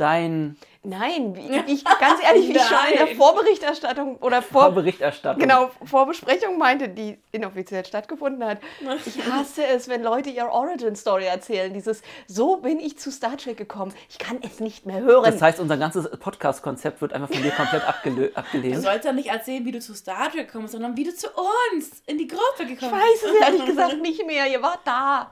dein 0.00 0.56
Nein, 0.82 1.34
ich, 1.66 1.84
ganz 1.84 2.22
ehrlich, 2.22 2.48
wie 2.48 2.56
ich 2.56 2.62
schon 2.62 2.78
in 2.90 3.06
der. 3.06 3.16
Vorberichterstattung 3.16 4.16
oder 4.16 4.40
vor, 4.40 4.62
Vorberichterstattung 4.62 5.38
genau, 5.38 5.70
Vorbesprechung 5.84 6.56
meinte, 6.56 6.88
die 6.88 7.18
inoffiziell 7.32 7.84
stattgefunden 7.84 8.44
hat. 8.44 8.58
Ich 9.06 9.24
hasse 9.30 9.64
es, 9.64 9.88
wenn 9.88 10.02
Leute 10.02 10.30
ihre 10.30 10.50
Origin-Story 10.50 11.24
erzählen. 11.24 11.72
Dieses, 11.72 12.02
so 12.26 12.56
bin 12.56 12.78
ich 12.78 12.98
zu 12.98 13.10
Star 13.10 13.36
Trek 13.36 13.56
gekommen. 13.56 13.92
Ich 14.08 14.18
kann 14.18 14.38
es 14.42 14.60
nicht 14.60 14.86
mehr 14.86 15.00
hören. 15.00 15.24
Das 15.24 15.42
heißt, 15.42 15.60
unser 15.60 15.76
ganzes 15.76 16.08
Podcast-Konzept 16.10 17.00
wird 17.00 17.12
einfach 17.12 17.28
von 17.28 17.42
dir 17.42 17.50
komplett 17.50 17.86
abgelö 17.86 18.28
Du 18.30 18.36
abgelehnt. 18.36 18.82
sollst 18.82 19.04
ja 19.04 19.12
nicht 19.12 19.28
erzählen, 19.28 19.64
wie 19.64 19.72
du 19.72 19.80
zu 19.80 19.94
Star 19.94 20.30
Trek 20.30 20.50
kommst, 20.50 20.72
sondern 20.72 20.96
wie 20.96 21.04
du 21.04 21.14
zu 21.14 21.28
uns 21.72 22.02
in 22.06 22.18
die 22.18 22.26
Gruppe 22.26 22.62
ich 22.62 22.68
gekommen 22.68 22.92
weiß 22.92 23.22
es 23.24 23.46
ehrlich 23.46 23.66
gesagt 23.66 24.00
nicht 24.00 24.26
mehr. 24.26 24.46
Ihr 24.50 24.62
wart 24.62 24.80
da. 24.84 25.30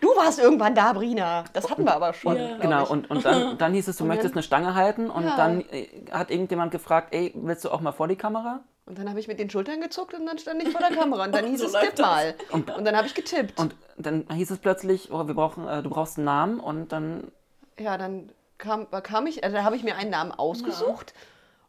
Du 0.00 0.08
warst 0.16 0.38
irgendwann 0.38 0.74
da, 0.74 0.92
Brina. 0.92 1.44
Das 1.52 1.70
hatten 1.70 1.84
wir 1.84 1.94
aber 1.94 2.12
schon. 2.12 2.36
Ja. 2.36 2.56
Genau, 2.58 2.84
ich. 2.84 2.90
und, 2.90 3.10
und 3.10 3.24
dann, 3.24 3.58
dann 3.58 3.72
hieß 3.74 3.88
es, 3.88 3.96
du 3.96 4.04
Und 4.04 4.08
möchtest 4.08 4.30
dann- 4.34 4.38
eine 4.38 4.42
Stange 4.42 4.74
halten 4.74 5.10
und 5.10 5.24
Ja. 5.24 5.36
dann 5.36 5.60
äh, 5.70 5.88
hat 6.12 6.30
irgendjemand 6.30 6.70
gefragt, 6.72 7.14
ey, 7.14 7.32
willst 7.34 7.64
du 7.64 7.70
auch 7.70 7.80
mal 7.80 7.92
vor 7.92 8.08
die 8.08 8.16
Kamera? 8.16 8.60
Und 8.86 8.98
dann 8.98 9.08
habe 9.08 9.18
ich 9.18 9.26
mit 9.26 9.38
den 9.40 9.50
Schultern 9.50 9.80
gezuckt 9.80 10.14
und 10.14 10.26
dann 10.26 10.38
stand 10.38 10.62
ich 10.62 10.70
vor 10.70 10.80
der 10.80 10.96
Kamera. 10.96 11.24
Und 11.24 11.34
dann 11.34 11.44
hieß 11.50 11.60
So 11.60 11.66
es, 11.66 11.72
tipp 11.72 11.96
das. 11.96 12.06
mal. 12.06 12.34
Und, 12.50 12.68
dann 12.68 12.96
habe 12.96 13.06
ich 13.06 13.14
getippt. 13.14 13.58
Und 13.58 13.74
dann 13.96 14.26
hieß 14.32 14.50
es 14.50 14.58
plötzlich, 14.58 15.10
oh, 15.12 15.26
wir 15.26 15.34
brauchen, 15.34 15.66
äh, 15.66 15.82
du 15.82 15.90
brauchst 15.90 16.18
einen 16.18 16.26
Namen 16.26 16.60
und 16.60 16.92
dann 16.92 17.32
ja, 17.78 17.98
dann 17.98 18.30
kam, 18.58 18.86
kam 19.02 19.26
ich, 19.26 19.44
also 19.44 19.56
da 19.56 19.64
habe 19.64 19.76
ich 19.76 19.82
mir 19.82 19.96
einen 19.96 20.10
Namen 20.10 20.30
ausgesucht. 20.32 21.12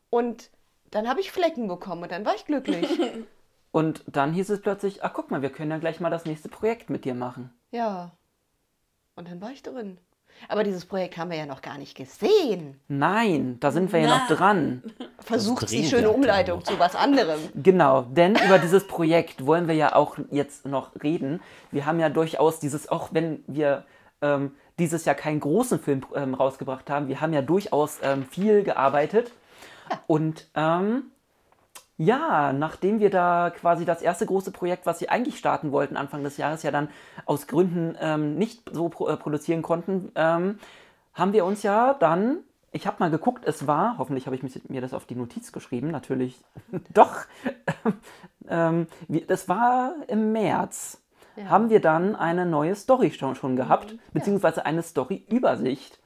Und 0.10 0.50
dann 0.92 1.10
habe 1.10 1.20
ich 1.20 1.32
Flecken 1.32 1.68
bekommen 1.68 2.04
und 2.04 2.12
dann 2.12 2.26
war 2.26 2.36
ich 2.36 2.46
glücklich. 2.46 2.88
Und 3.74 4.02
dann 4.08 4.32
hieß 4.34 4.50
es 4.50 4.62
plötzlich, 4.62 5.04
ach 5.04 5.12
guck 5.14 5.30
mal, 5.30 5.42
wir 5.42 5.50
können 5.52 5.70
ja 5.70 5.78
gleich 5.78 6.00
mal 6.00 6.10
das 6.10 6.26
nächste 6.26 6.48
Projekt 6.50 6.90
mit 6.90 7.04
dir 7.06 7.14
machen. 7.14 7.52
ja. 7.72 8.12
Und 9.18 9.28
dann 9.28 9.42
war 9.42 9.50
ich 9.50 9.64
drin. 9.64 9.98
Aber 10.48 10.64
dieses 10.64 10.86
Projekt 10.86 11.18
haben 11.18 11.32
wir 11.32 11.38
ja 11.38 11.48
noch 11.48 11.64
gar 11.64 11.80
nicht 11.80 11.96
gesehen. 11.96 12.80
Nein, 12.88 13.58
da 13.60 13.72
sind 13.72 13.92
wir 13.92 14.00
ja 14.00 14.08
noch 14.10 14.30
Na. 14.30 14.36
dran. 14.36 14.84
Versucht 15.20 15.72
die 15.72 15.84
schöne 15.84 16.12
Umleitung 16.12 16.64
zu 16.64 16.78
was 16.78 16.96
anderem. 16.96 17.40
Genau, 17.56 18.04
denn 18.04 18.36
über 18.36 18.60
dieses 18.60 18.86
Projekt 18.86 19.48
wollen 19.48 19.68
wir 19.68 19.74
ja 19.74 19.96
auch 19.96 20.20
jetzt 20.30 20.68
noch 20.68 20.92
reden. 21.02 21.42
Wir 21.72 21.88
haben 21.88 22.00
ja 22.00 22.10
durchaus 22.10 22.60
dieses, 22.60 22.88
auch 22.88 23.10
wenn 23.14 23.44
wir 23.48 23.86
ähm, 24.22 24.52
dieses 24.78 25.06
Jahr 25.06 25.16
keinen 25.16 25.40
großen 25.40 25.80
Film 25.80 26.06
ähm, 26.14 26.36
rausgebracht 26.36 26.88
haben, 26.92 27.08
wir 27.08 27.20
haben 27.20 27.34
ja 27.34 27.42
durchaus 27.42 27.98
ähm, 28.04 28.24
viel 28.24 28.62
gearbeitet. 28.62 29.32
Und 30.06 30.46
ähm, 30.54 31.06
ja, 31.98 32.54
nachdem 32.54 33.00
wir 33.00 33.10
da 33.10 33.50
quasi 33.50 33.86
das 33.86 34.02
erste 34.02 34.26
große 34.26 34.52
Projekt, 34.52 34.86
was 34.86 35.02
wir 35.02 35.12
eigentlich 35.12 35.38
starten 35.40 35.72
wollten, 35.72 35.98
Anfang 35.98 36.24
des 36.24 36.38
Jahres 36.38 36.64
ja 36.64 36.72
dann 36.72 36.90
aus 37.26 37.48
Gründen 37.48 37.96
ähm, 38.00 38.36
nicht 38.38 38.70
so 38.72 38.90
pro 38.90 39.08
äh, 39.08 39.18
produzieren 39.18 39.62
konnten, 39.64 40.12
ähm, 40.16 40.60
haben 41.14 41.34
wir 41.34 41.44
uns 41.46 41.64
ja 41.64 41.96
dann, 41.96 42.40
ich 42.72 42.86
habe 42.86 42.98
mal 43.00 43.10
geguckt, 43.10 43.46
es 43.48 43.66
war, 43.66 43.98
hoffentlich 43.98 44.28
habe 44.28 44.36
ich 44.36 44.44
mich- 44.44 44.70
mir 44.70 44.82
das 44.82 44.94
auf 44.94 45.06
die 45.06 45.16
Notiz 45.16 45.52
geschrieben, 45.52 45.90
natürlich 45.90 46.40
doch, 46.94 47.16
ähm, 48.50 48.88
das 49.28 49.50
war 49.50 49.96
im 50.08 50.32
März, 50.32 51.02
haben 51.50 51.70
wir 51.70 51.82
dann 51.82 52.16
eine 52.16 52.46
neue 52.46 52.76
Story 52.76 53.12
schon, 53.12 53.36
schon 53.36 53.56
gehabt, 53.56 53.96
beziehungsweise 54.14 54.66
eine 54.66 54.82
Story-Übersicht. 54.84 56.00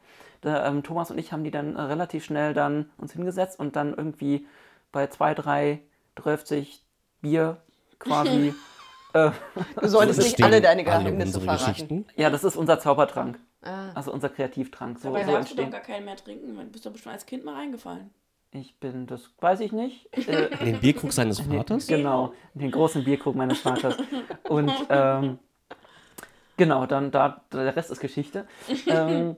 Ähm, 0.43 0.83
Thomas 0.83 1.11
und 1.11 1.17
ich 1.19 1.31
haben 1.33 1.43
die 1.43 1.51
dann 1.51 1.75
äh, 1.75 1.81
relativ 1.81 2.25
schnell 2.25 2.53
dann 2.53 2.89
uns 2.97 3.13
hingesetzt 3.13 3.59
und 3.59 3.75
dann 3.75 3.93
irgendwie 3.93 4.47
bei 4.91 5.07
zwei, 5.07 5.33
drei, 5.33 5.81
30 6.15 6.83
Bier 7.21 7.61
quasi. 7.99 8.53
äh, 9.13 9.31
Du 9.79 9.87
solltest 9.87 10.19
nicht 10.19 10.29
Bestehen 10.31 10.45
alle 10.45 10.61
deine 10.61 10.83
Geheimnisse 10.83 11.37
unsere 11.39 11.43
verraten. 11.45 11.65
Geschichten. 11.73 12.05
ja, 12.15 12.29
das 12.29 12.43
ist 12.43 12.55
unser 12.55 12.79
Zaubertrank. 12.79 13.39
Ah. 13.63 13.91
Also 13.93 14.11
unser 14.11 14.29
Kreativtrank. 14.29 14.97
So, 14.99 15.09
Dabei 15.09 15.25
so 15.25 15.31
darfst 15.33 15.51
du 15.51 15.55
doch 15.55 15.63
entstehen. 15.63 15.71
gar 15.71 15.81
keinen 15.81 16.05
mehr 16.05 16.15
trinken. 16.15 16.55
Du 16.55 16.63
bist 16.65 16.85
doch 16.85 16.91
bestimmt 16.91 17.13
als 17.13 17.25
Kind 17.25 17.45
mal 17.45 17.55
reingefallen. 17.55 18.09
Ich 18.53 18.77
bin, 18.79 19.05
das 19.07 19.29
weiß 19.39 19.59
ich 19.61 19.71
nicht. 19.71 20.09
Äh, 20.27 20.47
In 20.59 20.65
den 20.65 20.79
Bierkrug 20.81 21.13
seines 21.13 21.39
Vaters. 21.39 21.87
Genau, 21.87 22.33
den 22.53 22.71
großen 22.71 23.03
Bierkrug 23.03 23.35
meines 23.35 23.59
Vaters. 23.59 23.95
Und 24.49 24.71
ähm, 24.89 25.39
genau, 26.57 26.85
dann 26.85 27.11
da, 27.11 27.43
der 27.53 27.75
Rest 27.75 27.91
ist 27.91 27.99
Geschichte. 27.99 28.47
Ähm, 28.87 29.37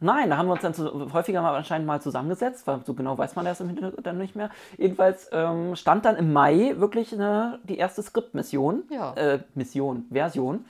nein, 0.00 0.30
da 0.30 0.36
haben 0.36 0.46
wir 0.48 0.52
uns 0.54 0.62
dann 0.62 0.74
zu, 0.74 1.12
häufiger 1.12 1.42
mal 1.42 1.54
anscheinend 1.54 1.86
mal 1.86 2.00
zusammengesetzt, 2.02 2.66
weil 2.66 2.80
so 2.84 2.94
genau 2.94 3.16
weiß 3.18 3.36
man 3.36 3.44
das 3.44 3.60
im 3.60 3.68
Hintergrund 3.68 4.06
dann 4.06 4.18
nicht 4.18 4.34
mehr. 4.36 4.50
Jedenfalls 4.78 5.28
ähm, 5.32 5.76
stand 5.76 6.04
dann 6.04 6.16
im 6.16 6.32
Mai 6.32 6.74
wirklich 6.78 7.12
eine, 7.12 7.60
die 7.64 7.78
erste 7.78 8.02
Skriptmission, 8.02 8.84
Ja. 8.90 9.12
äh, 9.14 9.40
Mission, 9.54 10.06
Version. 10.10 10.64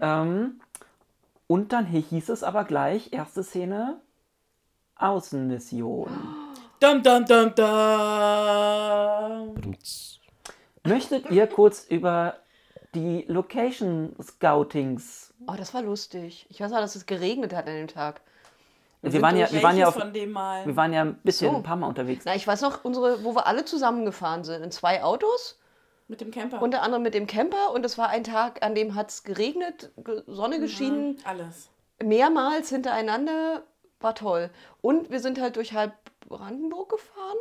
Ähm, 0.00 0.60
und 1.46 1.72
dann 1.72 1.86
hieß 1.86 2.28
es 2.30 2.42
aber 2.42 2.64
gleich, 2.64 3.12
erste 3.12 3.42
Szene, 3.42 3.98
Außenmission. 4.96 6.10
Dum, 6.80 7.02
dum, 7.02 7.24
dum, 7.24 7.54
dum. 7.54 7.64
Möchtet 10.86 11.30
ihr 11.30 11.46
kurz 11.46 11.86
über 11.88 12.34
die 12.94 13.24
Location 13.26 14.14
Scoutings? 14.22 15.32
Oh, 15.46 15.54
das 15.56 15.72
war 15.72 15.80
lustig. 15.82 16.46
Ich 16.50 16.60
weiß 16.60 16.72
auch, 16.72 16.80
dass 16.80 16.94
es 16.96 17.06
geregnet 17.06 17.54
hat 17.54 17.66
an 17.68 17.74
dem 17.74 17.88
Tag. 17.88 18.20
Wir 19.12 19.22
waren 19.22 19.36
ja, 19.36 19.50
wir 19.52 19.62
waren 19.62 19.76
ja, 19.76 19.88
auf, 19.88 19.94
von 19.94 20.12
dem 20.12 20.32
mal? 20.32 20.64
wir 20.66 20.76
waren 20.76 20.92
ja 20.92 21.02
ein 21.02 21.14
bisschen, 21.22 21.50
So. 21.50 21.56
ein 21.56 21.62
paar 21.62 21.76
Mal 21.76 21.86
unterwegs. 21.88 22.24
Na, 22.24 22.34
ich 22.34 22.46
weiß 22.46 22.60
noch, 22.62 22.84
unsere, 22.84 23.22
wo 23.24 23.34
wir 23.34 23.46
alle 23.46 23.64
zusammengefahren 23.64 24.44
sind, 24.44 24.62
in 24.62 24.70
zwei 24.70 25.02
Autos, 25.04 25.58
Mit 26.08 26.20
dem 26.20 26.30
Camper. 26.30 26.60
unter 26.62 26.82
anderem 26.82 27.02
mit 27.02 27.14
dem 27.14 27.26
Camper. 27.26 27.72
Und 27.72 27.84
es 27.84 27.98
war 27.98 28.08
ein 28.08 28.24
Tag, 28.24 28.64
an 28.64 28.74
dem 28.74 28.94
hat 28.94 29.10
es 29.10 29.22
geregnet, 29.24 29.92
ge- 30.02 30.22
Sonne 30.26 30.58
geschienen, 30.60 31.18
Alles. 31.24 31.70
mehrmals 32.02 32.68
hintereinander. 32.70 33.62
War 34.00 34.14
toll. 34.14 34.50
Und 34.82 35.10
wir 35.10 35.20
sind 35.20 35.40
halt 35.40 35.56
durch 35.56 35.72
halb 35.72 35.92
Brandenburg 36.28 36.90
gefahren. 36.90 37.36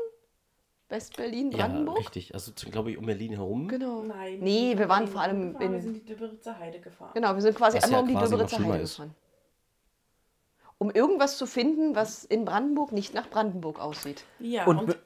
West-Berlin, 0.90 1.52
Ja, 1.52 1.66
Brandenburg. 1.66 2.00
richtig. 2.00 2.34
Also, 2.36 2.52
glaube 2.72 2.92
ich, 2.92 2.98
um 2.98 3.06
Berlin 3.06 3.34
herum. 3.34 3.68
genau. 3.68 4.04
Nein. 4.04 4.40
Nee, 4.42 4.78
wir 4.78 4.88
waren 4.90 5.08
vor 5.08 5.22
allem 5.22 5.54
gefahren, 5.54 5.72
Wir 5.72 5.78
in- 5.78 5.82
sind 5.82 5.96
die 5.96 6.06
Döberitzer 6.06 6.60
Heide 6.60 6.80
gefahren. 6.80 7.12
Genau, 7.16 7.34
wir 7.34 7.42
sind 7.42 7.56
quasi 7.58 7.78
Was 7.78 7.86
einmal 7.86 8.02
ja 8.02 8.04
um 8.04 8.08
die 8.22 8.30
Döberitzer 8.30 8.60
Heide 8.64 8.78
ist. 8.84 9.02
Um 10.84 10.92
irgendwas 10.92 11.38
zu 11.38 11.46
finden, 11.46 11.96
was 11.96 12.26
in 12.26 12.44
Brandenburg 12.44 12.92
nicht 12.92 13.14
nach 13.14 13.30
Brandenburg 13.30 13.80
aussieht. 13.80 14.26
Ja, 14.40 14.66
Und 14.66 14.80
und, 14.80 14.98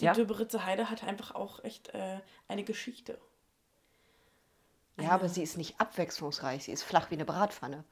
die 0.00 0.06
ja. 0.06 0.12
Döberitzer 0.12 0.66
Heide 0.66 0.90
hat 0.90 1.04
einfach 1.04 1.36
auch 1.36 1.62
echt 1.62 1.94
äh, 1.94 2.18
eine 2.48 2.64
Geschichte. 2.64 3.16
Ja, 5.00 5.10
aber 5.10 5.28
sie 5.28 5.44
ist 5.44 5.56
nicht 5.56 5.80
abwechslungsreich. 5.80 6.64
Sie 6.64 6.72
ist 6.72 6.82
flach 6.82 7.12
wie 7.12 7.14
eine 7.14 7.24
Bratpfanne. 7.24 7.84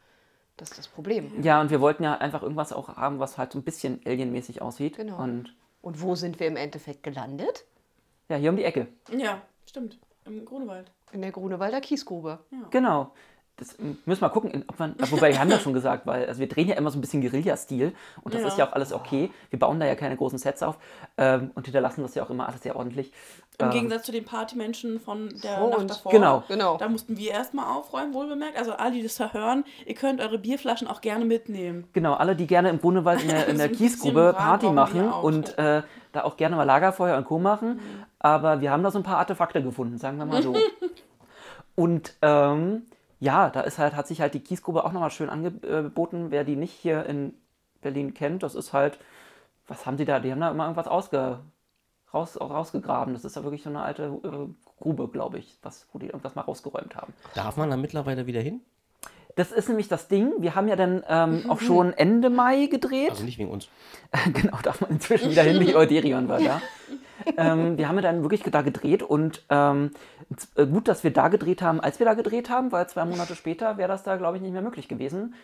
Das 0.57 0.71
ist 0.73 0.79
das 0.79 0.89
Problem. 0.89 1.41
Ja, 1.45 1.61
und 1.61 1.71
wir 1.71 1.81
wollten 1.81 2.03
ja 2.03 2.19
einfach 2.19 2.43
irgendwas 2.43 2.73
auch 2.73 2.89
haben, 2.89 3.21
was 3.21 3.39
halt 3.39 3.53
so 3.53 3.59
ein 3.61 3.63
bisschen 3.63 4.01
alienmäßig 4.05 4.61
aussieht. 4.61 4.97
Genau. 4.97 5.23
Und 5.23 5.55
Und 5.81 6.03
wo 6.03 6.17
sind 6.17 6.41
wir 6.41 6.49
im 6.49 6.57
Endeffekt 6.57 7.05
gelandet? 7.05 7.67
ja, 8.31 8.37
hier 8.37 8.51
um 8.51 8.57
die 8.57 8.65
Ecke. 8.65 8.89
Ja, 9.17 9.43
stimmt. 9.65 9.97
Im 10.25 10.45
Grunewald. 10.45 10.91
In 11.13 11.23
der 11.23 11.31
Grunewalder 11.31 11.81
Kiesgrube. 11.81 12.41
Genau. 12.71 13.13
Das 13.63 13.79
ähm, 13.79 13.99
müssen 14.07 14.21
wir 14.21 14.29
mal 14.29 14.33
gucken, 14.33 14.65
ob 14.69 14.79
man, 14.79 14.95
wobei 15.11 15.31
wir 15.31 15.39
haben 15.41 15.51
ja 15.51 15.59
schon 15.59 15.73
gesagt, 15.75 16.07
weil 16.07 16.27
also 16.27 16.41
wir 16.41 16.49
drehen 16.49 16.69
ja 16.69 16.75
immer 16.75 16.91
so 16.91 16.99
ein 16.99 17.01
bisschen 17.01 17.21
Guerilla-Stil 17.23 17.93
und 18.23 18.35
das 18.35 18.43
Ja. 18.43 18.49
ist 18.49 18.59
ja 18.59 18.69
auch 18.69 18.73
alles 18.73 18.93
okay. 18.93 19.31
Wir 19.51 19.59
bauen 19.59 19.79
da 19.81 19.87
ja 19.87 19.95
keine 19.95 20.17
großen 20.17 20.39
Sets 20.39 20.63
auf 20.63 20.77
ähm, 21.19 21.51
und 21.55 21.65
hinterlassen 21.67 22.03
das 22.03 22.15
ja 22.15 22.23
auch 22.25 22.31
immer 22.31 22.49
alles 22.49 22.63
sehr 22.63 22.77
ordentlich. 22.77 23.13
Im 23.59 23.67
Ähm, 23.67 23.73
Gegensatz 23.73 24.05
zu 24.05 24.13
den 24.13 24.25
Partymenschen 24.25 24.99
von 24.99 25.29
der 25.43 25.59
Vor 25.59 25.71
Nacht 25.71 25.91
davor. 25.91 26.11
Genau. 26.13 26.43
Genau. 26.49 26.77
Da 26.79 26.89
mussten 26.89 27.17
wir 27.19 27.31
erstmal 27.33 27.67
aufräumen, 27.67 28.15
wohl 28.15 28.27
bemerkt. 28.27 28.57
Also 28.59 28.73
alle, 28.73 28.93
die 28.93 29.03
das 29.03 29.17
da 29.17 29.33
hören, 29.33 29.65
ihr 29.87 29.95
könnt 29.95 30.21
eure 30.21 30.39
Bierflaschen 30.39 30.89
auch 30.89 31.01
gerne 31.03 31.25
mitnehmen. 31.27 31.85
Genau, 31.93 32.15
alle, 32.15 32.35
die 32.35 32.47
gerne 32.47 32.71
im 32.71 32.81
Grunewald 32.81 33.23
in 33.23 33.29
der, 33.29 33.47
in 33.49 33.59
der 33.59 33.69
So 33.73 33.75
Kiesgrube 33.77 34.35
Party 34.37 34.71
machen 34.71 35.13
und 35.13 35.57
äh, 35.59 35.83
da 36.13 36.25
auch 36.25 36.37
gerne 36.37 36.57
mal 36.57 36.65
Lagerfeuer 36.65 37.17
und 37.19 37.25
Co. 37.27 37.39
machen. 37.39 37.81
Aber 38.19 38.61
wir 38.61 38.71
haben 38.71 38.83
da 38.83 38.91
so 38.91 38.99
ein 38.99 39.03
paar 39.05 39.19
Artefakte 39.19 39.63
gefunden, 39.63 39.99
sagen 39.99 40.17
wir 40.19 40.25
mal 40.27 40.43
so. 40.43 40.55
und 41.75 42.15
ähm, 42.23 42.83
ja, 43.23 43.51
da 43.51 43.61
ist 43.61 43.79
halt, 43.79 43.95
hat 43.95 44.09
sich 44.09 44.21
halt 44.21 44.35
die 44.35 44.41
Kiesgrube 44.41 44.85
auch 44.85 44.91
nochmal 44.91 45.13
schön 45.13 45.31
angeboten. 45.31 46.33
Wer 46.33 46.43
die 46.43 46.57
nicht 46.57 46.73
hier 46.73 47.07
in 47.07 47.35
Berlin 47.81 48.15
kennt, 48.15 48.43
das 48.43 48.57
ist 48.57 48.73
halt, 48.73 48.99
was 49.69 49.87
haben 49.87 49.97
sie 49.97 50.05
da? 50.05 50.19
Die 50.19 50.33
haben 50.33 50.41
da 50.41 50.51
immer 50.51 50.65
irgendwas 50.65 50.89
ausge, 50.89 51.39
raus, 52.13 52.37
rausgegraben. 52.41 53.15
Das 53.15 53.25
ist 53.25 53.37
ja 53.37 53.45
wirklich 53.45 53.63
so 53.63 53.71
eine 53.71 53.83
alte 53.83 54.19
äh, 54.25 54.83
Grube, 54.83 55.07
glaube 55.07 55.39
ich, 55.39 55.57
was, 55.63 55.87
wo 55.93 56.01
die 56.01 56.07
irgendwas 56.07 56.35
mal 56.35 56.43
rausgeräumt 56.43 56.97
haben. 56.97 57.13
Darf 57.37 57.57
man 57.57 57.71
da 57.71 57.77
mittlerweile 57.77 58.27
wieder 58.27 58.41
hin? 58.41 58.61
Das 59.37 59.53
ist 59.53 59.69
nämlich 59.69 59.87
das 59.87 60.09
Ding. 60.09 60.33
Wir 60.41 60.57
haben 60.57 60.67
ja 60.67 60.75
dann 60.75 61.05
ähm, 61.09 61.49
auch 61.49 61.61
schon 61.61 61.93
Ende 61.93 62.29
Mai 62.29 62.67
gedreht. 62.67 63.11
Also 63.11 63.23
nicht 63.23 63.39
wegen 63.39 63.53
uns. 63.53 63.69
genau, 64.33 64.59
darf 64.65 64.81
man 64.81 64.91
inzwischen 64.91 65.31
wieder 65.31 65.45
hin, 65.45 65.61
die 65.61 65.77
Euderion 65.77 66.27
war 66.27 66.41
da. 66.41 66.61
ähm, 67.37 67.79
wir 67.79 67.89
haben 67.89 67.97
ja 67.97 68.03
dann 68.03 68.23
wirklich 68.23 68.43
da 68.43 68.63
gedreht 68.63 69.03
und 69.03 69.45
ähm, 69.51 69.91
äh, 70.57 70.67
gut, 70.67 70.89
dass 70.89 71.05
wir 71.05 71.13
da 71.13 71.29
gedreht 71.29 71.63
haben, 71.63 71.81
als 71.81 71.99
wir 71.99 72.07
da 72.07 72.15
gedreht 72.15 72.51
haben, 72.51 72.73
weil 72.73 72.89
zwei 72.89 73.05
Monate 73.05 73.35
später 73.35 73.77
wäre 73.77 73.89
das 73.89 74.03
da, 74.03 74.17
glaube 74.17 74.37
ich, 74.37 74.43
nicht 74.43 74.53
mehr 74.53 74.63
möglich 74.63 74.89
gewesen, 74.89 75.35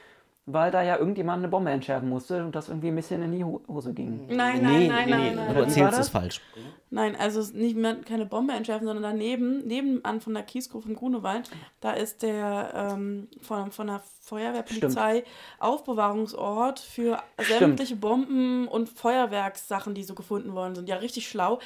weil 0.50 0.70
da 0.70 0.82
ja 0.82 0.96
irgendjemand 0.96 1.38
eine 1.38 1.48
Bombe 1.48 1.70
entschärfen 1.70 2.08
musste 2.08 2.42
und 2.44 2.54
das 2.54 2.68
irgendwie 2.68 2.88
ein 2.88 2.96
bisschen 2.96 3.22
in 3.22 3.32
die 3.32 3.44
Ho 3.44 3.60
Hose 3.68 3.92
ging. 3.92 4.26
Nein, 4.28 4.62
nein, 4.62 4.86
nein, 4.88 5.10
nein, 5.10 5.34
nein. 5.34 5.36
Du 5.36 5.52
Wie 5.52 5.54
war 5.54 5.62
erzählst 5.64 5.92
das? 5.92 6.06
es 6.06 6.08
falsch. 6.08 6.40
Nein, 6.90 7.16
also 7.16 7.40
nicht 7.54 7.76
mehr 7.76 7.96
keine 7.96 8.24
Bombe 8.24 8.54
entschärfen, 8.54 8.86
sondern 8.86 9.02
daneben, 9.02 9.66
nebenan 9.66 10.20
von 10.20 10.32
der 10.32 10.42
Kiesgrube 10.42 10.84
vom 10.84 10.94
Grunewald, 10.94 11.50
da 11.80 11.92
ist 11.92 12.22
der 12.22 12.92
ähm, 12.92 13.28
von, 13.42 13.70
von 13.70 13.88
der 13.88 14.02
Feuerwehrpolizei 14.22 15.24
Aufbewahrungsort 15.58 16.80
für 16.80 17.18
sämtliche 17.38 17.96
Bomben 17.96 18.68
und 18.68 18.88
Feuerwerkssachen, 18.88 19.94
die 19.94 20.04
so 20.04 20.14
gefunden 20.14 20.54
worden 20.54 20.74
sind. 20.74 20.88
Ja, 20.88 20.96
richtig 20.96 21.28
schlau. 21.28 21.58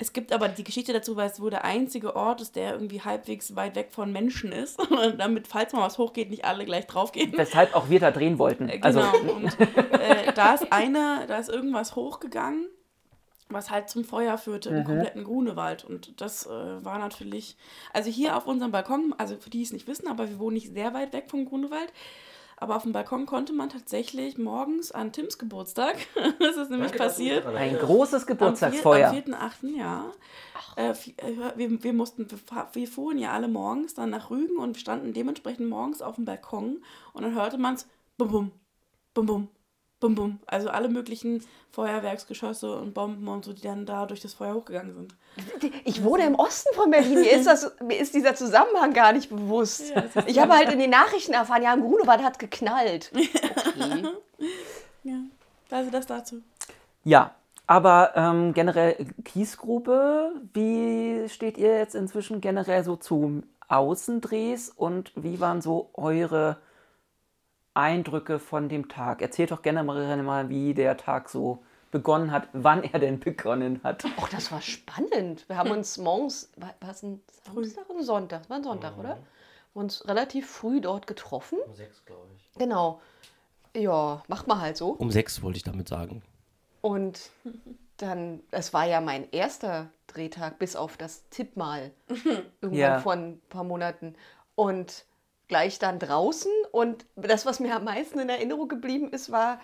Es 0.00 0.12
gibt 0.12 0.32
aber 0.32 0.48
die 0.48 0.62
Geschichte 0.62 0.92
dazu, 0.92 1.16
weil 1.16 1.28
es 1.28 1.40
wohl 1.40 1.50
der 1.50 1.64
einzige 1.64 2.14
Ort 2.14 2.40
ist, 2.40 2.54
der 2.54 2.72
irgendwie 2.72 3.00
halbwegs 3.00 3.56
weit 3.56 3.74
weg 3.74 3.88
von 3.90 4.12
Menschen 4.12 4.52
ist. 4.52 4.78
damit, 5.18 5.48
falls 5.48 5.72
mal 5.72 5.82
was 5.82 5.98
hochgeht, 5.98 6.30
nicht 6.30 6.44
alle 6.44 6.64
gleich 6.64 6.86
draufgehen. 6.86 7.32
Weshalb 7.36 7.74
auch 7.74 7.90
wir 7.90 7.98
da 7.98 8.12
drehen 8.12 8.38
wollten. 8.38 8.70
Also, 8.80 9.00
Genau. 9.00 9.34
Und 9.34 9.58
äh, 9.60 10.32
da 10.34 10.54
ist 10.54 10.72
eine, 10.72 11.24
da 11.26 11.38
ist 11.38 11.48
irgendwas 11.48 11.96
hochgegangen, 11.96 12.68
was 13.48 13.70
halt 13.70 13.88
zum 13.88 14.04
Feuer 14.04 14.38
führte 14.38 14.70
im 14.70 14.84
kompletten 14.84 15.24
Grunewald. 15.24 15.84
Und 15.84 16.20
das 16.20 16.46
äh, 16.46 16.50
war 16.50 17.00
natürlich, 17.00 17.56
also 17.92 18.08
hier 18.08 18.36
auf 18.36 18.46
unserem 18.46 18.70
Balkon, 18.70 19.14
also 19.18 19.36
für 19.36 19.50
die 19.50 19.62
es 19.62 19.72
nicht 19.72 19.88
wissen, 19.88 20.06
aber 20.06 20.28
wir 20.28 20.38
wohnen 20.38 20.54
nicht 20.54 20.72
sehr 20.74 20.94
weit 20.94 21.12
weg 21.12 21.24
vom 21.28 21.44
Grunewald. 21.44 21.92
Aber 22.60 22.74
auf 22.76 22.82
dem 22.82 22.92
Balkon 22.92 23.24
konnte 23.24 23.52
man 23.52 23.68
tatsächlich 23.68 24.36
morgens 24.36 24.90
an 24.90 25.12
Tims 25.12 25.38
Geburtstag, 25.38 25.96
das 26.40 26.56
ist 26.56 26.70
nämlich 26.70 26.90
Danke, 26.90 27.04
passiert, 27.04 27.46
Ein 27.46 27.78
großes 27.78 28.26
Geburtstagsfeuer. 28.26 29.10
am 29.10 29.16
4.8., 29.16 29.76
ja. 29.76 30.12
Äh, 30.76 30.90
äh, 30.90 31.52
wir, 31.56 31.82
wir, 31.84 31.92
mussten, 31.92 32.28
wir 32.30 32.38
fa- 32.38 32.68
wir 32.72 32.88
fuhren 32.88 33.18
ja 33.18 33.32
alle 33.32 33.48
morgens 33.48 33.94
dann 33.94 34.10
nach 34.10 34.30
Rügen 34.30 34.56
und 34.58 34.76
standen 34.76 35.12
dementsprechend 35.12 35.68
morgens 35.68 36.02
auf 36.02 36.16
dem 36.16 36.24
Balkon 36.24 36.82
und 37.12 37.22
dann 37.22 37.34
hörte 37.34 37.58
man 37.58 37.74
es 37.74 37.86
bum 38.16 38.28
bum, 38.28 38.52
bum 39.14 39.26
bum, 39.26 39.48
bum 40.00 40.14
bum. 40.14 40.38
Also 40.46 40.68
alle 40.68 40.88
möglichen 40.88 41.44
Feuerwerksgeschosse 41.70 42.72
und 42.76 42.94
Bomben 42.94 43.26
und 43.28 43.44
so, 43.44 43.52
die 43.52 43.62
dann 43.62 43.86
da 43.86 44.06
durch 44.06 44.20
das 44.20 44.34
Feuer 44.34 44.54
hochgegangen 44.54 44.94
sind. 44.94 45.14
Ich 45.84 46.02
wohne 46.02 46.26
im 46.26 46.34
Osten 46.34 46.74
von 46.74 46.90
Berlin. 46.90 47.20
Mir 47.20 47.32
ist, 47.32 47.46
das, 47.46 47.72
mir 47.82 47.98
ist 47.98 48.14
dieser 48.14 48.34
Zusammenhang 48.34 48.92
gar 48.92 49.12
nicht 49.12 49.28
bewusst. 49.28 49.92
Ja, 49.94 50.04
ich 50.26 50.38
habe 50.38 50.54
halt 50.54 50.72
in 50.72 50.78
den 50.78 50.90
Nachrichten 50.90 51.32
erfahren, 51.32 51.62
ja, 51.62 51.72
im 51.74 51.82
Grunewald 51.82 52.22
hat 52.22 52.38
geknallt. 52.38 53.12
Okay. 53.12 54.04
Ja, 55.04 55.14
also 55.70 55.90
das 55.90 56.06
dazu. 56.06 56.42
Ja, 57.04 57.34
aber 57.66 58.12
ähm, 58.14 58.52
generell 58.52 59.06
Kiesgrube, 59.24 60.32
wie 60.52 61.28
steht 61.28 61.56
ihr 61.56 61.78
jetzt 61.78 61.94
inzwischen 61.94 62.40
generell 62.40 62.84
so 62.84 62.96
zu 62.96 63.42
Außendrehs 63.68 64.70
und 64.70 65.12
wie 65.16 65.40
waren 65.40 65.62
so 65.62 65.90
eure 65.94 66.58
Eindrücke 67.78 68.38
von 68.38 68.68
dem 68.68 68.88
Tag? 68.88 69.22
Erzählt 69.22 69.50
doch 69.52 69.62
gerne 69.62 69.82
mal, 69.84 70.48
wie 70.48 70.74
der 70.74 70.96
Tag 70.96 71.28
so 71.28 71.62
begonnen 71.90 72.32
hat, 72.32 72.48
wann 72.52 72.82
er 72.84 72.98
denn 72.98 73.18
begonnen 73.20 73.80
hat. 73.84 74.04
Och, 74.18 74.28
das 74.28 74.50
war 74.52 74.60
spannend. 74.60 75.48
Wir 75.48 75.56
haben 75.56 75.70
uns 75.70 75.96
morgens, 75.96 76.50
war, 76.56 76.74
war 76.80 76.90
es 76.90 77.02
ein 77.02 77.22
Samstag 77.44 77.88
oder 77.88 77.98
ein 78.00 78.04
Sonntag? 78.04 78.42
Es 78.42 78.50
war 78.50 78.56
ein 78.58 78.64
Sonntag, 78.64 78.98
oder? 78.98 79.10
Haben 79.10 79.24
uns 79.74 80.06
relativ 80.08 80.50
früh 80.50 80.80
dort 80.80 81.06
getroffen. 81.06 81.58
Um 81.66 81.74
sechs, 81.74 82.04
glaube 82.04 82.26
ich. 82.36 82.50
Genau. 82.58 83.00
Ja, 83.76 84.22
macht 84.28 84.46
man 84.48 84.60
halt 84.60 84.76
so. 84.76 84.88
Um 84.90 85.10
sechs 85.10 85.40
wollte 85.42 85.56
ich 85.58 85.62
damit 85.62 85.88
sagen. 85.88 86.22
Und 86.80 87.30
dann, 87.98 88.40
es 88.50 88.72
war 88.74 88.86
ja 88.86 89.00
mein 89.00 89.30
erster 89.30 89.88
Drehtag, 90.08 90.58
bis 90.58 90.74
auf 90.76 90.96
das 90.96 91.28
Tippmal. 91.30 91.90
Irgendwann 92.60 92.72
Ja. 92.74 92.98
vor 93.00 93.12
ein 93.12 93.40
paar 93.48 93.64
Monaten. 93.64 94.14
Und 94.56 95.04
gleich 95.48 95.78
dann 95.78 95.98
draußen. 95.98 96.50
Und 96.72 97.04
das, 97.16 97.46
was 97.46 97.60
mir 97.60 97.74
am 97.76 97.84
meisten 97.84 98.18
in 98.18 98.28
Erinnerung 98.28 98.68
geblieben 98.68 99.10
ist, 99.10 99.32
war 99.32 99.60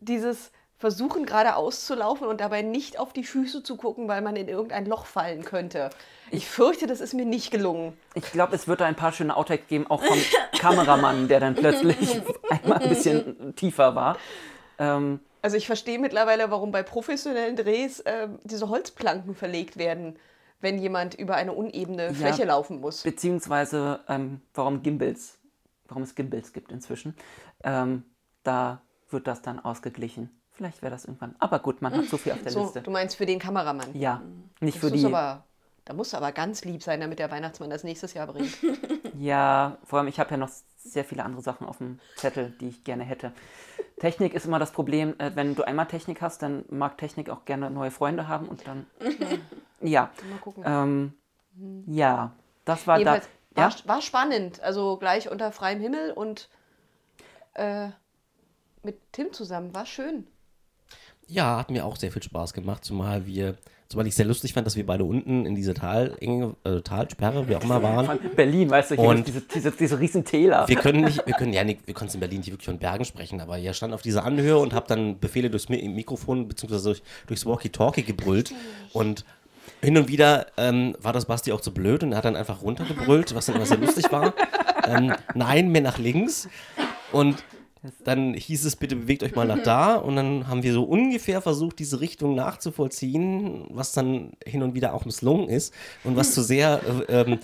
dieses 0.00 0.50
Versuchen, 0.78 1.24
geradeaus 1.24 1.86
zu 1.86 1.94
laufen 1.94 2.26
und 2.26 2.40
dabei 2.40 2.62
nicht 2.62 2.98
auf 2.98 3.12
die 3.12 3.24
Füße 3.24 3.62
zu 3.62 3.76
gucken, 3.76 4.08
weil 4.08 4.22
man 4.22 4.36
in 4.36 4.48
irgendein 4.48 4.86
Loch 4.86 5.06
fallen 5.06 5.44
könnte. 5.44 5.90
Ich 6.30 6.46
fürchte, 6.48 6.86
das 6.86 7.00
ist 7.00 7.14
mir 7.14 7.24
nicht 7.24 7.50
gelungen. 7.50 7.96
Ich 8.14 8.30
glaube, 8.32 8.54
es 8.56 8.66
wird 8.66 8.80
da 8.80 8.84
ein 8.86 8.96
paar 8.96 9.12
schöne 9.12 9.36
Outtakes 9.36 9.68
geben, 9.68 9.86
auch 9.88 10.02
vom 10.02 10.18
Kameramann, 10.58 11.28
der 11.28 11.40
dann 11.40 11.54
plötzlich 11.54 12.20
einmal 12.50 12.78
ein 12.82 12.88
bisschen 12.88 13.54
tiefer 13.56 13.94
war. 13.94 14.18
Ähm, 14.78 15.20
Also 15.42 15.56
ich 15.56 15.66
verstehe 15.66 15.98
mittlerweile, 15.98 16.50
warum 16.50 16.72
bei 16.72 16.82
professionellen 16.82 17.56
Drehs 17.56 18.02
ähm, 18.04 18.38
diese 18.42 18.68
Holzplanken 18.68 19.34
verlegt 19.34 19.76
werden, 19.78 20.16
wenn 20.64 20.78
jemand 20.78 21.14
über 21.14 21.36
eine 21.36 21.52
unebene 21.52 22.12
Fläche 22.12 22.44
laufen 22.44 22.80
muss. 22.80 23.02
beziehungsweise 23.02 24.00
ähm, 24.08 24.40
warum 24.54 24.82
Gimbals, 24.82 25.38
warum 25.86 26.02
es 26.02 26.14
Gimbals 26.16 26.52
gibt 26.52 26.72
inzwischen. 26.72 27.14
Ähm, 27.62 28.02
da 28.42 28.80
wird 29.10 29.26
das 29.28 29.40
dann 29.42 29.60
ausgeglichen. 29.60 30.30
Vielleicht 30.50 30.82
wäre 30.82 30.90
das 30.90 31.04
irgendwann. 31.04 31.34
Aber 31.38 31.58
gut, 31.60 31.82
man 31.82 31.92
hat 31.96 32.04
so 32.06 32.16
viel 32.16 32.32
auf 32.32 32.42
der 32.42 32.52
So, 32.52 32.62
Liste. 32.64 32.82
du 32.82 32.90
meinst 32.90 33.16
für 33.16 33.26
den 33.26 33.38
Kameramann. 33.38 33.94
Ja, 33.94 34.22
nicht 34.60 34.82
Das 34.82 34.90
für 34.90 34.96
die. 34.96 35.04
aber, 35.06 35.44
da 35.84 35.94
musst 35.94 36.12
du 36.12 36.16
aber 36.16 36.32
ganz 36.32 36.64
lieb 36.64 36.82
sein, 36.82 37.00
damit 37.00 37.18
der 37.18 37.30
Weihnachtsmann 37.30 37.70
das 37.70 37.84
nächstes 37.84 38.14
Jahr 38.14 38.26
bringt. 38.26 38.50
Ja, 39.16 39.78
vor 39.84 40.00
allem, 40.00 40.08
ich 40.08 40.18
habe 40.18 40.32
ja 40.32 40.36
noch 40.36 40.50
sehr 40.84 41.04
viele 41.04 41.24
andere 41.24 41.42
Sachen 41.42 41.66
auf 41.66 41.78
dem 41.78 41.98
Zettel, 42.16 42.50
die 42.60 42.68
ich 42.68 42.84
gerne 42.84 43.04
hätte. 43.04 43.32
Technik 43.98 44.34
ist 44.34 44.46
immer 44.46 44.58
das 44.58 44.70
Problem, 44.72 45.18
äh, 45.18 45.32
wenn 45.34 45.54
du 45.54 45.64
einmal 45.64 45.86
Technik 45.86 46.20
hast, 46.20 46.42
dann 46.42 46.64
mag 46.68 46.98
Technik 46.98 47.30
auch 47.30 47.44
gerne 47.44 47.70
neue 47.70 47.90
Freunde 47.90 48.28
haben 48.28 48.48
und 48.48 48.66
dann. 48.66 48.86
Ja. 49.80 50.10
Mal 50.30 50.38
gucken. 50.38 50.64
Ähm, 50.66 51.84
ja, 51.86 52.32
das 52.64 52.86
war 52.86 52.94
da. 52.94 53.00
Jedenfalls 53.00 53.28
war, 53.50 53.68
Ja, 53.68 53.76
war 53.84 54.00
spannend. 54.00 54.62
Also 54.62 54.96
gleich 54.96 55.30
unter 55.30 55.52
freiem 55.52 55.78
Himmel 55.78 56.12
und 56.12 56.48
äh, 57.52 57.88
mit 58.82 58.98
Tim 59.12 59.32
zusammen. 59.34 59.74
War 59.74 59.84
schön. 59.84 60.26
Ja, 61.26 61.58
hat 61.58 61.70
mir 61.70 61.84
auch 61.84 61.96
sehr 61.96 62.12
viel 62.12 62.22
Spaß 62.22 62.54
gemacht, 62.54 62.84
zumal 62.84 63.26
wir, 63.26 63.56
zumal 63.94 64.06
ich 64.08 64.14
sehr 64.16 64.26
lustig 64.26 64.52
fand, 64.52 64.66
dass 64.66 64.74
wir 64.74 64.84
beide 64.84 65.04
unten 65.04 65.46
in 65.46 65.54
dieser 65.54 65.72
Talenge, 65.72 66.56
äh, 66.64 66.80
Talsperre, 66.80 67.48
wie 67.48 67.54
auch 67.54 67.62
immer 67.62 67.80
waren. 67.80 68.18
Berlin, 68.34 68.68
weißt 68.68 68.90
du, 68.90 68.94
hier 68.96 69.04
Und- 69.04 69.26
diese, 69.28 69.40
diese, 69.42 69.70
diese 69.70 70.00
riesen 70.00 70.24
Täler. 70.24 70.66
Wir 70.66 70.74
können 70.76 71.04
nicht, 71.04 71.24
wir 71.24 71.34
können 71.34 71.52
ja 71.52 71.62
nicht, 71.62 71.86
wir 71.86 71.94
konnten 71.94 72.14
in 72.14 72.20
Berlin 72.20 72.38
nicht 72.38 72.50
wirklich 72.50 72.66
von 72.66 72.78
Bergen 72.78 73.04
sprechen, 73.04 73.40
aber 73.40 73.56
ihr 73.56 73.72
stand 73.72 73.94
auf 73.94 74.02
dieser 74.02 74.24
Anhöhe 74.24 74.58
und 74.58 74.74
habt 74.74 74.90
dann 74.90 75.20
Befehle 75.20 75.48
durchs 75.48 75.68
Mi- 75.68 75.88
Mikrofon 75.88 76.48
bzw. 76.48 76.82
Durch, 76.82 77.02
durchs 77.28 77.46
Walkie-Talkie 77.46 78.02
gebrüllt 78.02 78.52
und 78.92 79.24
hin 79.80 79.96
und 79.96 80.08
wieder 80.08 80.46
ähm, 80.56 80.96
war 81.00 81.12
das 81.12 81.26
Basti 81.26 81.52
auch 81.52 81.60
zu 81.60 81.72
blöd 81.72 82.02
und 82.02 82.10
er 82.12 82.18
hat 82.18 82.24
dann 82.24 82.36
einfach 82.36 82.62
runtergebrüllt, 82.62 83.34
was 83.34 83.46
dann 83.46 83.54
immer 83.56 83.66
sehr 83.66 83.78
lustig 83.78 84.10
war. 84.10 84.34
Ähm, 84.88 85.14
nein, 85.34 85.70
mehr 85.70 85.82
nach 85.82 85.98
links. 85.98 86.48
Und 87.12 87.44
dann 88.04 88.34
hieß 88.34 88.64
es, 88.64 88.76
bitte 88.76 88.96
bewegt 88.96 89.22
euch 89.22 89.34
mal 89.34 89.46
nach 89.46 89.62
da. 89.62 89.94
Und 90.04 90.16
dann 90.16 90.48
haben 90.48 90.62
wir 90.62 90.72
so 90.72 90.84
ungefähr 90.84 91.40
versucht, 91.40 91.78
diese 91.78 92.00
Richtung 92.00 92.34
nachzuvollziehen, 92.34 93.66
was 93.70 93.92
dann 93.92 94.32
hin 94.46 94.62
und 94.62 94.74
wieder 94.74 94.94
auch 94.94 95.04
misslungen 95.04 95.48
ist 95.48 95.74
und 96.04 96.16
was 96.16 96.34
zu 96.34 96.42
sehr 96.42 96.80
äh, 97.08 97.20
ähm, 97.20 97.38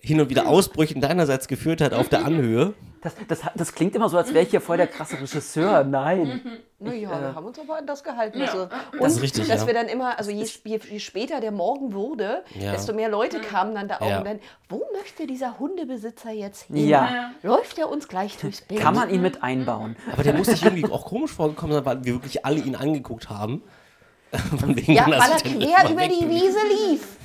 hin 0.00 0.20
und 0.20 0.30
wieder 0.30 0.46
Ausbrüchen 0.48 1.00
deinerseits 1.00 1.48
geführt 1.48 1.80
hat 1.80 1.92
auf 1.92 2.08
der 2.08 2.24
Anhöhe. 2.24 2.74
Das, 3.04 3.14
das, 3.28 3.40
das 3.54 3.74
klingt 3.74 3.94
immer 3.94 4.08
so, 4.08 4.16
als 4.16 4.32
wäre 4.32 4.42
ich 4.44 4.50
hier 4.50 4.62
voll 4.62 4.78
der 4.78 4.86
krasse 4.86 5.20
Regisseur. 5.20 5.84
Nein. 5.84 6.40
Naja, 6.78 7.10
wir 7.10 7.34
haben 7.34 7.44
uns 7.46 7.58
aber 7.58 7.76
an 7.76 7.86
das 7.86 8.02
gehalten. 8.02 8.40
Also, 8.40 8.62
und 8.62 8.70
Das 9.00 9.12
ist 9.12 9.22
richtig, 9.22 9.46
dass 9.46 9.60
ja. 9.60 9.66
wir 9.66 9.74
dann 9.74 9.88
immer, 9.88 10.18
also 10.18 10.30
je, 10.30 10.46
je, 10.64 10.80
je 10.90 10.98
später 10.98 11.40
der 11.40 11.52
Morgen 11.52 11.92
wurde, 11.92 12.42
Ja. 12.58 12.72
desto 12.72 12.94
mehr 12.94 13.10
Leute 13.10 13.40
kamen 13.40 13.74
dann 13.74 13.88
da 13.88 13.96
auch 13.98 14.08
Ja. 14.08 14.18
und 14.18 14.26
dann, 14.26 14.40
wo 14.70 14.82
möchte 14.98 15.26
dieser 15.26 15.58
Hundebesitzer 15.58 16.30
jetzt 16.30 16.62
hin? 16.64 16.88
Ja. 16.88 17.30
Läuft 17.42 17.78
er 17.78 17.90
uns 17.90 18.08
gleich 18.08 18.38
durchs 18.38 18.62
Bild? 18.62 18.80
Kann 18.80 18.94
man 18.94 19.10
ihn 19.10 19.20
mit 19.20 19.42
einbauen? 19.42 19.96
Aber 20.10 20.22
der 20.22 20.32
muss 20.32 20.46
sich 20.46 20.64
irgendwie 20.64 20.90
auch 20.90 21.04
komisch 21.04 21.32
vorgekommen 21.32 21.74
sein, 21.74 21.84
weil 21.84 22.04
wir 22.04 22.14
wirklich 22.14 22.44
alle 22.46 22.58
ihn 22.60 22.74
angeguckt 22.74 23.28
haben. 23.28 23.62
Von 24.58 24.74
wegen, 24.74 24.92
ja, 24.94 25.06
weil 25.06 25.20
er 25.20 25.36
quer 25.36 25.90
über 25.90 26.08
die? 26.08 26.28
Wiese 26.28 26.58
lief. 26.90 27.16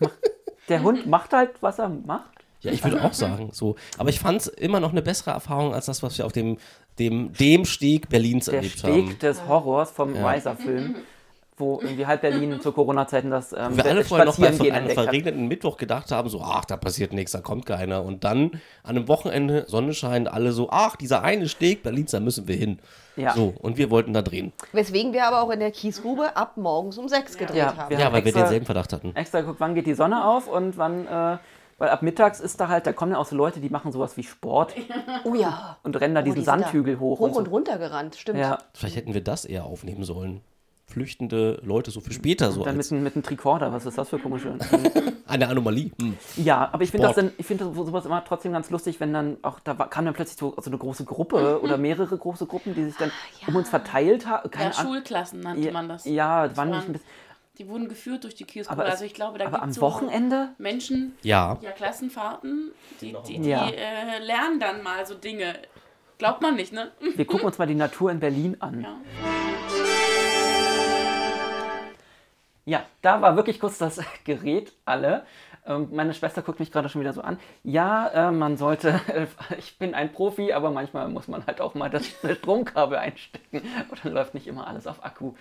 Der 0.68 0.82
Hund 0.82 1.06
macht 1.06 1.32
halt, 1.32 1.50
was 1.60 1.78
er 1.78 1.88
macht. 1.88 2.39
Ja, 2.62 2.72
ich 2.72 2.84
würde 2.84 3.02
auch 3.02 3.14
sagen, 3.14 3.50
so. 3.52 3.76
Aber 3.98 4.10
ich 4.10 4.20
fand 4.20 4.40
es 4.42 4.46
immer 4.46 4.80
noch 4.80 4.90
eine 4.92 5.02
bessere 5.02 5.30
Erfahrung 5.30 5.72
als 5.74 5.86
das, 5.86 6.02
was 6.02 6.18
wir 6.18 6.26
auf 6.26 6.32
dem, 6.32 6.58
dem, 6.98 7.32
dem 7.32 7.64
Steg 7.64 8.08
Berlins 8.10 8.46
Der 8.46 8.56
erlebt 8.56 8.78
Steg 8.78 8.90
haben. 8.92 9.18
des 9.18 9.46
Horrors 9.48 9.90
vom 9.90 10.14
Riser-Film, 10.14 10.96
wo 11.56 11.80
irgendwie 11.82 12.06
halb 12.06 12.20
Berlin 12.22 12.60
zu 12.60 12.72
Corona-Zeiten 12.72 13.30
das 13.30 13.52
ähm, 13.52 13.76
Wir 13.76 13.84
alle 13.86 14.04
vorher 14.04 14.26
noch 14.26 14.38
bei 14.38 14.46
Spazierengehen 14.48 14.74
einem 14.74 14.90
verregneten 14.90 15.48
Mittwoch 15.48 15.76
gedacht 15.78 16.10
haben, 16.10 16.28
so, 16.28 16.42
ach, 16.42 16.64
da 16.66 16.76
passiert 16.76 17.12
nichts, 17.14 17.32
da 17.32 17.40
kommt 17.40 17.64
keiner. 17.66 18.02
Und 18.02 18.24
dann 18.24 18.52
an 18.82 18.96
einem 18.96 19.08
Wochenende, 19.08 19.64
Sonne 19.68 19.94
scheint, 19.94 20.28
alle 20.28 20.52
so, 20.52 20.68
ach, 20.70 20.96
dieser 20.96 21.22
eine 21.22 21.48
Steg 21.48 21.82
Berlins, 21.82 22.10
da 22.10 22.20
müssen 22.20 22.46
wir 22.48 22.56
hin. 22.56 22.78
Ja. 23.16 23.34
So, 23.34 23.54
und 23.60 23.76
wir 23.78 23.90
wollten 23.90 24.12
da 24.14 24.22
drehen. 24.22 24.52
Weswegen 24.72 25.12
wir 25.12 25.26
aber 25.26 25.42
auch 25.42 25.50
in 25.50 25.60
der 25.60 25.70
Kiesgrube 25.70 26.36
ab 26.36 26.56
morgens 26.56 26.96
um 26.98 27.08
sechs 27.08 27.36
gedreht 27.36 27.56
Ja, 27.56 27.76
haben. 27.76 27.98
Ja, 27.98 28.12
weil 28.12 28.24
wir 28.24 28.32
denselben 28.32 28.64
Verdacht 28.66 28.92
hatten. 28.92 29.14
Extra 29.14 29.40
geguckt, 29.40 29.60
wann 29.60 29.74
geht 29.74 29.86
die 29.86 29.94
Sonne 29.94 30.24
auf 30.26 30.46
und 30.48 30.78
wann, 30.78 31.06
äh, 31.06 31.36
weil 31.80 31.88
ab 31.88 32.02
mittags 32.02 32.38
ist 32.38 32.60
da 32.60 32.68
halt, 32.68 32.86
da 32.86 32.92
kommen 32.92 33.10
ja 33.12 33.18
auch 33.18 33.26
so 33.26 33.34
Leute, 33.34 33.58
die 33.58 33.68
machen 33.70 33.90
sowas 33.90 34.16
wie 34.16 34.22
Sport 34.22 34.74
Oh 35.24 35.34
ja. 35.34 35.78
und 35.82 36.00
rennen 36.00 36.14
da 36.14 36.20
Oh, 36.20 36.24
diesen 36.24 36.36
die 36.36 36.44
sind 36.44 36.46
da 36.60 36.62
Sandhügel 36.64 37.00
hoch. 37.00 37.18
Hoch 37.18 37.24
und 37.24 37.36
und, 37.36 37.44
so. 37.46 37.50
runter 37.50 37.78
gerannt, 37.78 38.14
stimmt. 38.14 38.38
Ja, 38.38 38.58
Vielleicht 38.74 38.94
hätten 38.96 39.12
wir 39.14 39.24
das 39.24 39.44
eher 39.44 39.64
aufnehmen 39.64 40.04
sollen. 40.04 40.42
Flüchtende 40.86 41.60
Leute 41.64 41.92
so 41.92 42.00
für 42.00 42.12
später, 42.12 42.50
so 42.50 42.64
dann 42.64 42.76
mit, 42.76 42.90
mit 42.90 43.14
einem 43.14 43.22
Tricorder, 43.22 43.72
was 43.72 43.86
ist 43.86 43.96
das 43.96 44.08
für 44.08 44.18
komische. 44.18 44.56
eine 45.28 45.46
Anomalie. 45.46 45.92
Hm. 46.00 46.16
ja, 46.36 46.68
aber 46.72 46.82
ich 46.82 46.90
finde 46.90 47.06
das 47.06 47.14
dann, 47.14 47.30
ich 47.38 47.46
finde 47.46 47.72
so- 47.72 47.84
sowas 47.84 48.06
immer 48.06 48.24
trotzdem 48.24 48.50
ganz 48.52 48.70
lustig, 48.70 48.98
wenn 48.98 49.12
dann 49.12 49.36
auch, 49.42 49.60
da 49.60 49.74
kam 49.74 50.04
dann 50.04 50.14
plötzlich 50.14 50.36
so, 50.36 50.52
so 50.60 50.68
eine 50.68 50.78
große 50.78 51.04
Gruppe 51.04 51.60
oder 51.62 51.76
mehrere 51.78 52.18
große 52.18 52.46
Gruppen, 52.46 52.74
die 52.74 52.82
sich 52.86 52.96
dann 52.96 53.12
um 53.46 53.54
uns 53.54 53.68
verteilt 53.70 54.26
haben. 54.26 54.50
Ja. 54.58 54.72
Schulklassen 54.72 55.38
nannte 55.40 55.62
Ja, 55.66 55.72
man 55.72 55.88
das. 55.88 56.04
ja, 56.06 56.48
wann 56.56 56.70
waren- 56.70 56.76
nicht 56.78 56.88
ein 56.88 56.92
bisschen. 56.94 57.08
Die 57.60 57.68
wurden 57.68 57.90
geführt 57.90 58.24
durch 58.24 58.34
die 58.34 58.46
es- 58.58 58.68
Also 58.68 59.04
ich 59.04 59.12
glaube, 59.12 59.36
da 59.36 59.44
gibt 59.44 59.60
am 59.62 59.70
so 59.70 59.82
Wochenende? 59.82 60.48
Menschen, 60.56 61.14
Ja, 61.20 61.58
ja, 61.60 61.72
Klassenfahrten, 61.72 62.70
die, 63.02 63.14
die, 63.28 63.38
die 63.38 63.50
Ja. 63.50 63.68
äh, 63.68 64.18
lernen 64.18 64.58
dann 64.58 64.82
mal 64.82 65.04
so 65.04 65.14
Dinge. 65.14 65.52
Glaubt 66.16 66.40
man 66.40 66.54
nicht, 66.56 66.72
ne? 66.72 66.90
Wir 67.16 67.26
gucken 67.26 67.44
uns 67.44 67.58
mal 67.58 67.66
die 67.66 67.74
Natur 67.74 68.10
in 68.12 68.18
Berlin 68.18 68.56
an. 68.60 68.80
Ja. 68.80 68.96
Ja, 72.64 72.82
da 73.02 73.20
war 73.20 73.36
wirklich 73.36 73.60
kurz 73.60 73.76
das 73.76 74.00
Gerät 74.24 74.72
alle. 74.86 75.26
Ähm, 75.66 75.88
Meine 75.92 76.14
Schwester 76.14 76.40
guckt 76.40 76.60
mich 76.60 76.72
gerade 76.72 76.88
schon 76.88 77.02
wieder 77.02 77.12
so 77.12 77.20
an. 77.20 77.38
Ja, 77.62 78.08
äh, 78.28 78.32
man 78.32 78.56
sollte, 78.56 78.98
ich 79.58 79.76
bin 79.78 79.94
ein 79.94 80.12
Profi, 80.14 80.54
aber 80.54 80.70
manchmal 80.70 81.08
muss 81.08 81.28
man 81.28 81.44
halt 81.46 81.60
auch 81.60 81.74
mal 81.74 81.90
das 81.90 82.06
Stromkabel 82.38 82.96
einstecken. 82.96 83.60
Und 83.90 84.02
dann 84.02 84.12
läuft 84.14 84.32
nicht 84.32 84.46
immer 84.46 84.66
alles 84.66 84.86
auf 84.86 85.04
Akku. 85.04 85.34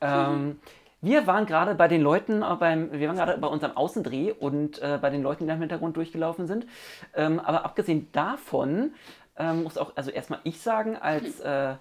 Ähm, 0.00 0.60
wir 1.00 1.26
waren 1.26 1.46
gerade 1.46 1.74
bei 1.74 1.88
den 1.88 2.02
Leuten, 2.02 2.42
äh, 2.42 2.56
beim, 2.58 2.92
wir 2.92 3.08
waren 3.08 3.16
gerade 3.16 3.38
bei 3.38 3.46
unserem 3.46 3.76
Außendreh 3.76 4.32
und 4.32 4.80
äh, 4.80 4.98
bei 5.00 5.10
den 5.10 5.22
Leuten, 5.22 5.44
die 5.44 5.48
da 5.48 5.54
im 5.54 5.60
Hintergrund 5.60 5.96
durchgelaufen 5.96 6.46
sind. 6.46 6.66
Ähm, 7.14 7.38
aber 7.40 7.64
abgesehen 7.64 8.08
davon 8.12 8.92
ähm, 9.36 9.62
muss 9.62 9.78
auch, 9.78 9.92
also 9.96 10.10
erstmal 10.10 10.40
ich 10.44 10.60
sagen, 10.60 10.96
als 10.96 11.40
äh, 11.40 11.74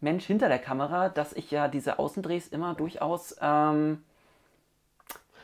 Mensch 0.00 0.26
hinter 0.26 0.48
der 0.48 0.58
Kamera, 0.58 1.08
dass 1.08 1.32
ich 1.32 1.50
ja 1.50 1.68
diese 1.68 1.98
Außendrehs 1.98 2.48
immer 2.48 2.74
durchaus 2.74 3.36
ähm, 3.40 4.02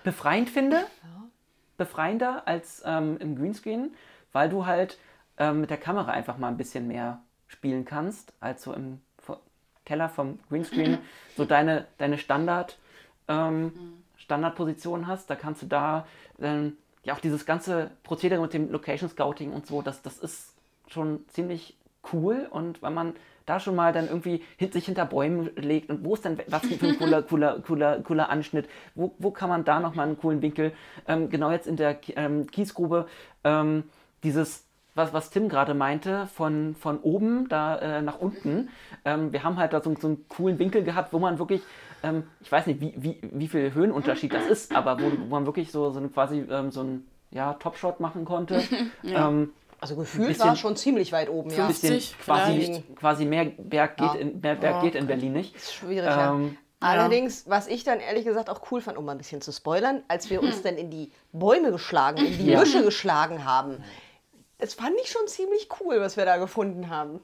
befreiend 0.04 0.50
finde. 0.50 0.84
Befreiender 1.76 2.42
als 2.46 2.82
ähm, 2.84 3.16
im 3.20 3.36
Greenscreen, 3.36 3.94
weil 4.32 4.50
du 4.50 4.66
halt 4.66 4.98
ähm, 5.38 5.62
mit 5.62 5.70
der 5.70 5.78
Kamera 5.78 6.12
einfach 6.12 6.36
mal 6.36 6.48
ein 6.48 6.58
bisschen 6.58 6.86
mehr 6.86 7.22
spielen 7.46 7.86
kannst, 7.86 8.34
als 8.38 8.62
so 8.62 8.74
im 8.74 9.00
Keller 9.90 10.08
vom 10.08 10.38
Greenscreen 10.48 10.98
so 11.36 11.44
deine, 11.44 11.88
deine 11.98 12.16
Standard, 12.16 12.78
ähm, 13.26 13.72
Standardposition 14.16 15.08
hast. 15.08 15.28
Da 15.28 15.34
kannst 15.34 15.62
du 15.62 15.66
da 15.66 16.06
ähm, 16.40 16.76
ja 17.02 17.14
auch 17.14 17.18
dieses 17.18 17.44
ganze 17.44 17.90
Prozedere 18.04 18.40
mit 18.40 18.54
dem 18.54 18.70
Location 18.70 19.10
Scouting 19.10 19.52
und 19.52 19.66
so, 19.66 19.82
das, 19.82 20.00
das 20.02 20.18
ist 20.18 20.54
schon 20.86 21.24
ziemlich 21.26 21.76
cool. 22.12 22.46
Und 22.52 22.82
wenn 22.82 22.94
man 22.94 23.14
da 23.46 23.58
schon 23.58 23.74
mal 23.74 23.92
dann 23.92 24.06
irgendwie 24.06 24.44
hin, 24.56 24.70
sich 24.70 24.84
hinter 24.84 25.06
Bäumen 25.06 25.50
legt 25.56 25.90
und 25.90 26.04
wo 26.04 26.14
ist 26.14 26.24
denn 26.24 26.38
was 26.46 26.64
für 26.64 26.86
ein 26.86 26.96
cooler, 26.96 27.22
cooler, 27.28 27.60
cooler, 27.60 28.00
cooler 28.00 28.28
Anschnitt, 28.28 28.68
wo, 28.94 29.12
wo 29.18 29.32
kann 29.32 29.48
man 29.48 29.64
da 29.64 29.80
nochmal 29.80 30.06
einen 30.06 30.20
coolen 30.20 30.40
Winkel, 30.40 30.72
ähm, 31.08 31.30
genau 31.30 31.50
jetzt 31.50 31.66
in 31.66 31.74
der 31.74 31.98
ähm, 32.14 32.46
Kiesgrube, 32.46 33.08
ähm, 33.42 33.82
dieses, 34.22 34.69
was, 35.00 35.12
was 35.12 35.30
Tim 35.30 35.48
gerade 35.48 35.74
meinte, 35.74 36.26
von, 36.34 36.74
von 36.78 36.98
oben 37.00 37.48
da 37.48 37.76
äh, 37.78 38.02
nach 38.02 38.18
unten, 38.20 38.68
ähm, 39.04 39.32
wir 39.32 39.42
haben 39.42 39.56
halt 39.56 39.72
da 39.72 39.82
so, 39.82 39.94
so 40.00 40.06
einen 40.08 40.28
coolen 40.28 40.58
Winkel 40.58 40.84
gehabt, 40.84 41.12
wo 41.12 41.18
man 41.18 41.38
wirklich, 41.38 41.62
ähm, 42.02 42.24
ich 42.40 42.50
weiß 42.52 42.66
nicht, 42.66 42.80
wie, 42.80 42.94
wie, 42.96 43.18
wie 43.22 43.48
viel 43.48 43.72
Höhenunterschied 43.74 44.32
das 44.32 44.46
ist, 44.46 44.74
aber 44.74 45.00
wo, 45.00 45.10
wo 45.18 45.26
man 45.26 45.46
wirklich 45.46 45.70
so, 45.72 45.90
so 45.90 46.00
quasi 46.08 46.44
ähm, 46.50 46.70
so 46.70 46.82
ein 46.82 47.06
ja, 47.30 47.54
Topshot 47.54 48.00
machen 48.00 48.24
konnte. 48.24 48.62
ähm, 49.04 49.52
Also 49.80 49.96
gefühlt 49.96 50.28
bisschen- 50.28 50.48
war 50.48 50.56
schon 50.56 50.76
ziemlich 50.76 51.12
weit 51.12 51.28
oben, 51.30 51.50
ja. 51.50 51.62
ein 51.62 51.68
bisschen 51.68 51.90
50 51.94 52.18
quasi, 52.18 52.84
quasi 52.96 53.24
mehr 53.24 53.46
Berg 53.46 53.96
geht, 53.96 54.14
Ja. 54.14 54.20
in, 54.20 54.40
mehr 54.40 54.54
Berg 54.56 54.76
Oh, 54.78 54.82
geht 54.84 54.94
in 54.94 55.06
Berlin 55.06 55.32
nicht. 55.32 55.56
Ist 55.56 55.74
schwierig, 55.74 56.04
ja. 56.08 56.32
Ähm, 56.34 56.56
Allerdings, 56.82 57.44
was 57.46 57.66
ich 57.68 57.84
dann 57.84 58.00
ehrlich 58.00 58.24
gesagt 58.24 58.48
auch 58.48 58.62
cool 58.72 58.80
fand, 58.80 58.96
um 58.96 59.04
mal 59.04 59.12
ein 59.12 59.18
bisschen 59.18 59.42
zu 59.42 59.52
spoilern, 59.52 60.02
als 60.08 60.30
wir 60.30 60.40
Hm. 60.40 60.46
uns 60.48 60.62
dann 60.64 60.76
in 60.76 60.90
die 60.90 61.12
Bäume 61.32 61.70
geschlagen, 61.72 62.24
in 62.24 62.38
die 62.38 62.46
Ja. 62.52 62.60
Büsche 62.60 62.82
geschlagen 62.82 63.44
haben, 63.44 63.76
das 64.60 64.74
fand 64.74 64.94
ich 65.02 65.10
schon 65.10 65.26
ziemlich 65.26 65.68
cool, 65.80 66.00
was 66.00 66.16
wir 66.16 66.24
da 66.24 66.36
gefunden 66.36 66.88
haben. 66.90 67.20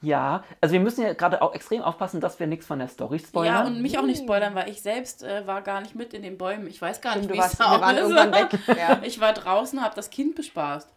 ja, 0.00 0.44
also 0.60 0.74
wir 0.74 0.80
müssen 0.80 1.02
ja 1.02 1.14
gerade 1.14 1.40
auch 1.40 1.54
extrem 1.54 1.80
aufpassen, 1.80 2.20
dass 2.20 2.38
wir 2.38 2.46
nichts 2.46 2.66
von 2.66 2.78
der 2.78 2.88
Story 2.88 3.18
spoilern. 3.18 3.54
Ja, 3.54 3.66
und 3.66 3.80
mich 3.80 3.96
auch 3.98 4.04
nicht 4.04 4.22
spoilern, 4.22 4.54
weil 4.54 4.68
ich 4.68 4.82
selbst 4.82 5.22
äh, 5.22 5.46
war 5.46 5.62
gar 5.62 5.80
nicht 5.80 5.94
mit 5.94 6.12
in 6.12 6.22
den 6.22 6.36
Bäumen. 6.36 6.66
Ich 6.66 6.80
weiß 6.80 7.00
gar 7.00 7.16
nicht, 7.16 7.32
wie 7.32 7.38
es 7.38 7.58
wir 7.58 7.96
irgendwann 7.96 8.32
weg. 8.32 8.48
Ja. 8.76 9.00
Ich 9.02 9.20
war 9.20 9.32
draußen, 9.32 9.82
habe 9.82 9.94
das 9.94 10.10
Kind 10.10 10.34
bespaßt. 10.34 10.88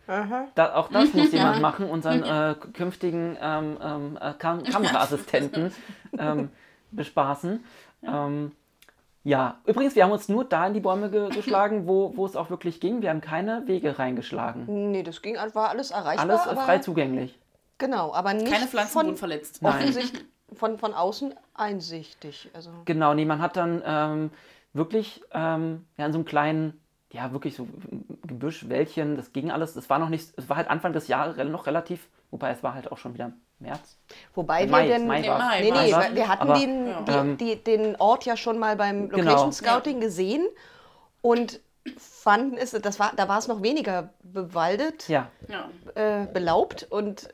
Da, 0.56 0.76
auch 0.76 0.90
das 0.90 1.14
muss 1.14 1.32
jemand 1.38 1.62
machen, 1.62 1.90
unseren 1.90 2.24
äh, 2.24 2.56
künftigen 2.74 3.38
ähm, 3.42 3.78
ähm, 3.82 4.20
äh, 4.20 4.34
Kam 4.34 4.64
Kameraassistenten 4.64 5.74
ähm, 6.18 6.50
bespaßen. 6.92 7.64
Ähm, 8.04 8.52
ja, 9.28 9.60
übrigens, 9.66 9.94
wir 9.94 10.06
haben 10.06 10.12
uns 10.14 10.30
nur 10.30 10.46
da 10.46 10.68
in 10.68 10.74
die 10.74 10.80
Bäume 10.80 11.12
ge 11.12 11.28
geschlagen, 11.28 11.86
wo, 11.86 12.16
wo 12.16 12.26
es 12.26 12.38
auch 12.38 12.50
wirklich 12.50 12.80
ging. 12.80 13.02
Wir 13.02 13.10
haben 13.10 13.20
keine 13.20 13.68
Wege 13.68 14.00
reingeschlagen. 14.00 14.92
Nee, 14.92 15.04
das 15.04 15.22
ging, 15.22 15.36
war 15.36 15.68
alles 15.68 15.92
erreichbar. 15.92 16.30
Alles 16.30 16.48
aber, 16.48 16.62
frei 16.62 16.78
zugänglich. 16.78 17.38
Genau, 17.78 18.14
aber 18.14 18.34
nicht 18.34 18.50
Keine 18.50 18.68
Pflanzen 18.68 18.94
von, 18.94 19.06
wurden 19.08 19.18
verletzt. 19.18 19.60
Offensichtlich 19.62 20.24
von, 20.54 20.80
von 20.80 20.94
außen 20.94 21.36
einsichtig. 21.56 22.50
Also, 22.54 22.70
Genau, 22.86 23.14
nee, 23.14 23.26
man 23.26 23.42
hat 23.42 23.58
dann 23.58 23.84
ähm, 23.86 24.32
wirklich 24.72 25.22
ähm, 25.34 25.86
ja, 25.98 26.06
in 26.06 26.14
so 26.14 26.20
einem 26.20 26.26
kleinen, 26.26 26.82
ja, 27.12 27.34
wirklich 27.34 27.58
so 27.58 27.68
Gebüsch, 28.26 28.70
Wäldchen, 28.70 29.18
das 29.18 29.34
ging 29.34 29.52
alles. 29.52 29.76
Es 29.76 29.90
war 29.90 30.00
noch 30.00 30.08
nicht, 30.08 30.38
es 30.38 30.48
war 30.48 30.56
halt 30.56 30.70
Anfang 30.70 30.94
des 30.94 31.10
Jahres 31.10 31.36
noch 31.50 31.68
relativ, 31.68 32.08
wobei 32.32 32.52
es 32.52 32.64
war 32.64 32.74
halt 32.74 32.94
auch 32.94 32.98
schon 32.98 33.14
wieder 33.14 33.34
März. 33.60 33.98
wobei 34.36 34.66
Mai, 34.68 34.84
wir 34.88 34.94
denn. 34.98 35.08
Mai 35.08 35.22
Nee. 35.22 35.30
Mai 35.30 35.62
Nee, 35.62 35.72
nee, 35.72 35.92
war's. 35.94 36.10
wir- 36.10 36.16
wir 36.16 36.28
hatten 36.28 36.42
Aber, 36.44 36.60
den, 36.60 36.88
Ja. 36.88 37.02
die, 37.02 37.12
ähm, 37.12 37.38
die, 37.38 37.56
den 37.64 37.96
Ort 37.98 38.26
ja 38.26 38.38
schon 38.38 38.60
mal 38.60 38.76
beim 38.76 39.10
Genau. 39.10 39.24
Location 39.24 39.52
Scouting 39.54 40.00
gesehen 40.00 40.46
und 41.22 41.60
fanden 41.98 42.58
es, 42.58 42.72
das 42.72 43.00
war, 43.00 43.14
da 43.16 43.28
war 43.28 43.38
es 43.40 43.48
noch 43.48 43.62
weniger 43.64 44.10
bewaldet, 44.24 45.08
Ja, 45.08 45.30
Ja. 45.48 45.70
äh, 45.96 46.28
belaubt 46.28 46.86
und 46.90 47.30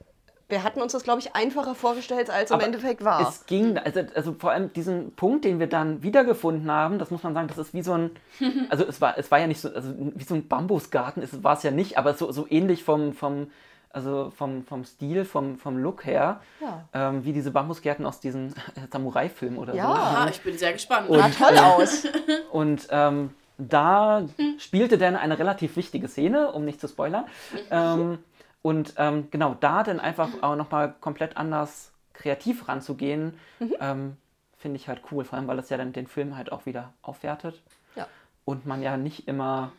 wir 0.49 0.63
hatten 0.63 0.81
uns 0.83 0.91
das, 0.91 1.03
glaube 1.03 1.19
ich, 1.19 1.35
einfacher 1.35 1.73
vorgestellt, 1.73 2.29
als 2.29 2.51
im 2.51 2.55
Aber 2.55 2.65
Endeffekt 2.65 3.03
war. 3.03 3.27
Es 3.27 3.45
ging, 3.47 3.77
also, 3.79 4.01
also 4.13 4.35
vor 4.37 4.51
allem 4.51 4.71
diesen 4.73 5.15
Punkt, 5.15 5.45
den 5.45 5.59
wir 5.59 5.65
dann 5.67 6.03
wiedergefunden 6.03 6.69
haben, 6.71 6.99
das 6.99 7.09
muss 7.09 7.23
man 7.23 7.33
sagen, 7.33 7.47
das 7.47 7.57
ist 7.57 7.73
wie 7.73 7.81
so 7.81 7.93
ein, 7.93 8.11
also 8.69 8.85
es 8.85 9.01
war, 9.01 9.17
es 9.17 9.31
war 9.31 9.39
ja 9.39 9.47
nicht 9.47 9.59
so, 9.61 9.69
also 9.73 9.91
wie 9.97 10.23
so 10.23 10.35
ein 10.35 10.47
Bambusgarten, 10.47 11.23
es 11.23 11.43
war 11.43 11.57
es 11.57 11.63
ja 11.63 11.71
nicht, 11.71 11.97
aber 11.97 12.13
so, 12.13 12.31
so 12.31 12.45
ähnlich 12.49 12.83
vom, 12.83 13.13
vom, 13.13 13.49
also 13.93 14.31
vom, 14.35 14.65
vom 14.65 14.83
Stil, 14.83 15.23
vom, 15.23 15.57
vom 15.57 15.77
Look 15.77 16.05
her, 16.05 16.41
Ja. 16.59 16.83
ähm, 16.93 17.23
wie 17.23 17.31
diese 17.31 17.51
Bambusgärten 17.51 18.05
aus 18.05 18.19
diesen 18.19 18.53
Samurai-Filmen 18.91 19.57
oder 19.57 19.73
Ja. 19.73 19.85
so. 19.87 19.93
Ah, 19.93 20.27
ich 20.29 20.41
bin 20.41 20.57
sehr 20.57 20.73
gespannt. 20.73 21.09
Und- 21.09 21.19
Sah 21.19 21.29
toll 21.29 21.57
aus. 21.57 22.03
Und 22.51 22.87
ähm, 22.89 23.29
da 23.59 24.25
spielte 24.57 24.97
dann 24.97 25.15
eine 25.15 25.37
relativ 25.39 25.75
wichtige 25.77 26.07
Szene, 26.07 26.51
um 26.51 26.65
nicht 26.65 26.81
zu 26.81 26.87
spoilern. 26.87 27.25
Ähm, 27.69 28.17
und 28.63 28.93
ähm, 28.97 29.27
genau 29.29 29.55
da 29.59 29.83
dann 29.83 29.99
einfach 29.99 30.29
auch 30.41 30.55
nochmal 30.55 30.95
komplett 31.01 31.37
anders 31.37 31.91
kreativ 32.13 32.67
ranzugehen, 32.67 33.37
ähm, 33.79 34.17
finde 34.57 34.77
ich 34.77 34.87
halt 34.87 35.01
cool. 35.11 35.23
Vor 35.25 35.37
allem, 35.37 35.47
weil 35.47 35.59
es 35.59 35.69
ja 35.69 35.77
dann 35.77 35.93
den 35.93 36.07
Film 36.07 36.35
halt 36.37 36.51
auch 36.51 36.65
wieder 36.65 36.93
aufwertet. 37.03 37.61
Ja. 37.95 38.07
Und 38.45 38.65
man 38.65 38.81
ja 38.81 38.97
nicht 38.97 39.27
immer 39.27 39.71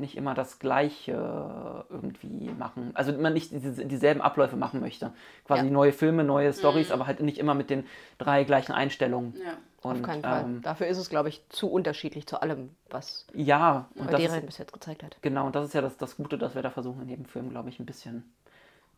nicht 0.00 0.16
immer 0.16 0.34
das 0.34 0.58
Gleiche 0.58 1.84
irgendwie 1.90 2.50
machen, 2.58 2.90
also 2.94 3.12
man 3.12 3.32
nicht 3.32 3.50
diese, 3.52 3.84
dieselben 3.86 4.20
Abläufe 4.20 4.56
machen 4.56 4.80
möchte. 4.80 5.12
Quasi 5.44 5.66
Ja. 5.66 5.70
neue 5.70 5.92
Filme, 5.92 6.24
neue 6.24 6.52
Stories, 6.52 6.90
aber 6.90 7.06
halt 7.06 7.20
nicht 7.20 7.38
immer 7.38 7.54
mit 7.54 7.70
den 7.70 7.84
drei 8.18 8.44
gleichen 8.44 8.72
Einstellungen. 8.72 9.34
Ja. 9.44 9.52
Auf 9.82 9.92
Und, 9.94 10.02
keinen 10.02 10.22
Fall. 10.22 10.42
ähm, 10.44 10.62
Dafür 10.62 10.88
ist 10.88 10.98
es, 10.98 11.08
glaube 11.08 11.28
ich, 11.28 11.48
zu 11.50 11.70
unterschiedlich 11.70 12.26
zu 12.26 12.42
allem, 12.42 12.70
was 12.90 13.26
ja, 13.32 13.86
und 13.94 14.06
das 14.06 14.12
Madeira 14.12 14.36
ist, 14.36 14.46
bis 14.46 14.58
jetzt 14.58 14.72
gezeigt 14.72 15.04
hat. 15.04 15.16
Genau, 15.22 15.46
und 15.46 15.54
das 15.54 15.66
ist 15.66 15.74
ja 15.74 15.80
das, 15.80 15.96
das 15.96 16.16
Gute, 16.16 16.36
dass 16.36 16.56
wir 16.56 16.62
da 16.62 16.70
versuchen, 16.70 17.02
in 17.02 17.08
jedem 17.08 17.24
Film, 17.26 17.50
glaube 17.50 17.68
ich, 17.68 17.78
ein 17.78 17.86
bisschen, 17.86 18.24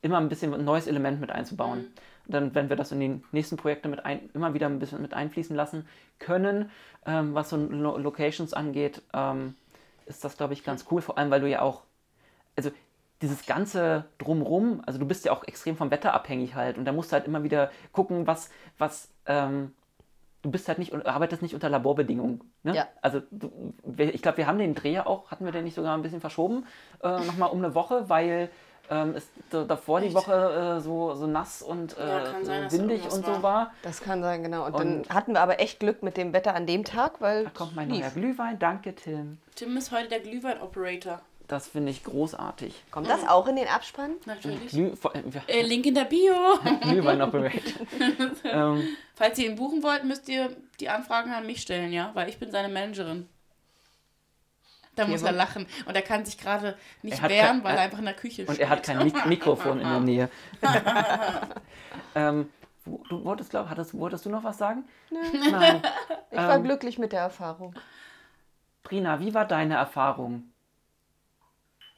immer 0.00 0.16
ein 0.16 0.30
bisschen 0.30 0.54
ein 0.54 0.64
neues 0.64 0.86
Element 0.86 1.20
mit 1.20 1.30
einzubauen. 1.30 1.92
Dann, 2.26 2.54
wenn 2.54 2.70
wir 2.70 2.76
das 2.76 2.92
in 2.92 3.00
die 3.00 3.22
nächsten 3.32 3.58
Projekte 3.58 3.88
mit 3.88 4.06
ein, 4.06 4.30
immer 4.32 4.54
wieder 4.54 4.66
ein 4.68 4.78
bisschen 4.78 5.02
mit 5.02 5.12
einfließen 5.12 5.54
lassen 5.54 5.86
können, 6.18 6.70
ähm, 7.04 7.34
was 7.34 7.50
so 7.50 7.56
Lo 7.56 7.98
Locations 7.98 8.54
angeht, 8.54 9.02
ähm, 9.12 9.56
ist 10.10 10.24
das, 10.24 10.36
glaube 10.36 10.52
ich, 10.52 10.64
ganz 10.64 10.84
cool. 10.90 11.00
Vor 11.00 11.18
allem, 11.18 11.30
weil 11.30 11.40
du 11.40 11.48
ja 11.48 11.62
auch, 11.62 11.82
also 12.56 12.70
dieses 13.22 13.46
ganze 13.46 14.04
Drumrum, 14.18 14.82
also 14.86 14.98
du 14.98 15.06
bist 15.06 15.24
ja 15.24 15.32
auch 15.32 15.44
extrem 15.44 15.76
vom 15.76 15.90
Wetter 15.90 16.14
abhängig 16.14 16.54
halt 16.54 16.78
und 16.78 16.84
da 16.84 16.92
musst 16.92 17.12
du 17.12 17.14
halt 17.14 17.26
immer 17.26 17.42
wieder 17.42 17.70
gucken, 17.92 18.26
was, 18.26 18.50
was, 18.78 19.10
ähm, 19.26 19.74
du 20.42 20.50
bist 20.50 20.68
halt 20.68 20.78
nicht, 20.78 20.94
arbeitest 21.06 21.42
nicht 21.42 21.54
unter 21.54 21.68
Laborbedingungen. 21.68 22.40
Ne? 22.62 22.74
Ja. 22.74 22.88
Also 23.02 23.20
du, 23.30 23.74
ich 23.98 24.22
glaube, 24.22 24.38
wir 24.38 24.46
haben 24.46 24.58
den 24.58 24.74
Dreh 24.74 24.92
ja 24.92 25.06
auch, 25.06 25.30
hatten 25.30 25.44
wir 25.44 25.52
den 25.52 25.64
nicht 25.64 25.74
sogar 25.74 25.94
ein 25.94 26.02
bisschen 26.02 26.20
verschoben, 26.20 26.66
äh, 27.02 27.24
nochmal 27.24 27.50
um 27.50 27.58
eine 27.58 27.74
Woche, 27.74 28.08
weil 28.08 28.50
ähm, 28.90 29.14
es 29.16 29.28
da- 29.50 29.64
davor 29.64 30.00
die 30.00 30.06
Echt? 30.08 30.14
Woche 30.16 30.76
äh, 30.78 30.80
so, 30.80 31.14
so 31.14 31.26
nass 31.26 31.62
und 31.62 31.96
äh, 31.96 32.06
Ja, 32.08 32.24
sein, 32.42 32.70
windig 32.72 33.04
und 33.04 33.24
so 33.24 33.32
war. 33.34 33.42
war. 33.42 33.72
Das 33.82 34.00
kann 34.02 34.22
sein, 34.22 34.42
genau. 34.42 34.66
Und, 34.66 34.74
Und- 34.74 35.06
dann 35.08 35.14
hatten 35.14 35.32
wir 35.32 35.40
aber 35.40 35.60
echt 35.60 35.80
Glück 35.80 36.02
mit 36.02 36.16
dem 36.16 36.32
Wetter 36.32 36.54
an 36.54 36.66
dem 36.66 36.84
Tag, 36.84 37.20
weil 37.20 37.44
Da 37.44 37.50
kommt 37.50 37.74
mein 37.76 37.88
lief. 37.90 38.00
neuer 38.00 38.10
Glühwein, 38.10 38.58
danke 38.58 38.94
Tim. 38.94 39.38
Tim 39.54 39.76
ist 39.76 39.92
heute 39.92 40.08
der 40.08 40.20
Glühwein-Operator. 40.20 41.20
Das 41.48 41.66
finde 41.66 41.90
ich 41.90 42.04
großartig. 42.04 42.80
Kommt 42.92 43.08
das 43.10 43.26
auch 43.26 43.48
in 43.48 43.56
den 43.56 43.66
Abspann? 43.66 44.12
Natürlich. 44.24 44.68
Glüh, 44.70 44.92
äh, 45.48 45.62
Link 45.62 45.84
in 45.84 45.94
der 45.96 46.04
Bio. 46.04 46.32
Glühwein 46.82 47.20
Operator. 47.20 47.60
ähm, 48.44 48.84
Falls 49.16 49.36
ihr 49.38 49.50
ihn 49.50 49.56
buchen 49.56 49.82
wollt, 49.82 50.04
müsst 50.04 50.28
ihr 50.28 50.50
die 50.78 50.88
Anfragen 50.88 51.32
an 51.32 51.44
mich 51.46 51.60
stellen, 51.62 51.92
ja? 51.92 52.10
Weil 52.14 52.28
ich 52.28 52.38
bin 52.38 52.52
seine 52.52 52.68
Managerin. 52.68 53.28
Da 55.00 55.06
muss 55.06 55.22
er 55.22 55.32
lachen. 55.32 55.66
Und 55.86 55.94
er 55.94 56.02
kann 56.02 56.24
sich 56.24 56.38
gerade 56.38 56.76
nicht 57.02 57.22
wehren, 57.22 57.46
kein- 57.46 57.64
weil 57.64 57.76
er 57.76 57.82
einfach 57.82 57.98
in 57.98 58.04
der 58.04 58.14
Küche 58.14 58.42
und 58.42 58.54
steht. 58.54 58.60
er 58.60 58.68
hat 58.70 58.82
kein 58.82 58.98
Mik 58.98 59.26
Mikrofon 59.26 59.80
in 59.80 59.88
der 59.88 60.00
Nähe. 60.00 60.30
ähm, 62.14 62.48
du 62.84 63.24
wolltest, 63.24 63.50
glaub, 63.50 63.68
hattest, 63.68 63.94
wolltest 63.98 64.24
du 64.26 64.30
noch 64.30 64.44
was 64.44 64.58
sagen? 64.58 64.84
Nein. 65.50 65.82
Ich 66.32 66.38
war 66.38 66.56
Ähm, 66.56 66.62
glücklich 66.62 66.96
mit 66.98 67.10
der 67.12 67.22
Erfahrung. 67.22 67.74
Trina, 68.84 69.18
wie 69.18 69.34
war 69.34 69.44
deine 69.44 69.74
Erfahrung? 69.74 70.44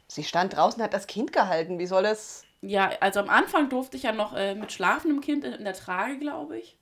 Sie 0.09 0.25
stand 0.25 0.57
draußen, 0.57 0.83
hat 0.83 0.95
das 0.95 1.07
Kind 1.07 1.33
gehalten. 1.35 1.79
Wie 1.79 1.87
soll 1.87 2.07
es? 2.07 2.45
Ja, 2.63 2.91
also 3.01 3.21
am 3.21 3.29
Anfang 3.29 3.69
durfte 3.69 3.97
ich 3.99 4.05
ja 4.05 4.13
noch 4.13 4.35
äh, 4.35 4.55
mit 4.55 4.73
schlafendem 4.73 5.21
Kind 5.21 5.45
in, 5.45 5.53
in 5.53 5.65
der 5.65 5.75
Trage, 5.75 6.19
glaube 6.19 6.59
ich, 6.59 6.77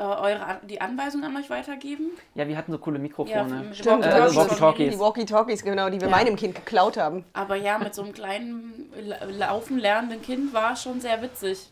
äh, 0.00 0.02
eure 0.02 0.44
An 0.44 0.56
die 0.68 0.80
Anweisung 0.80 1.22
an 1.24 1.36
euch 1.36 1.50
weitergeben. 1.50 2.10
Ja, 2.34 2.48
wir 2.48 2.56
hatten 2.56 2.72
so 2.72 2.78
coole 2.78 2.96
Ja, 2.96 3.02
Mikrofone. 3.02 3.54
mit 3.68 3.76
Stimmt, 3.76 4.04
äh, 4.04 4.10
Walkie-Talkies 4.10 4.86
also. 4.86 4.90
Die 4.96 4.98
Walkie-Talkies, 4.98 5.62
genau, 5.62 5.90
die 5.90 6.00
wir 6.00 6.08
Ja. 6.08 6.16
meinem 6.16 6.36
Kind 6.36 6.54
geklaut 6.54 6.96
haben. 6.96 7.24
Aber 7.34 7.56
ja, 7.56 7.78
mit 7.78 7.94
so 7.94 8.02
einem 8.02 8.12
kleinen, 8.12 8.90
la- 9.02 9.24
laufen 9.24 9.78
lernenden 9.78 10.22
Kind 10.22 10.52
war 10.54 10.72
es 10.72 10.82
schon 10.82 11.00
sehr 11.00 11.20
witzig. 11.22 11.70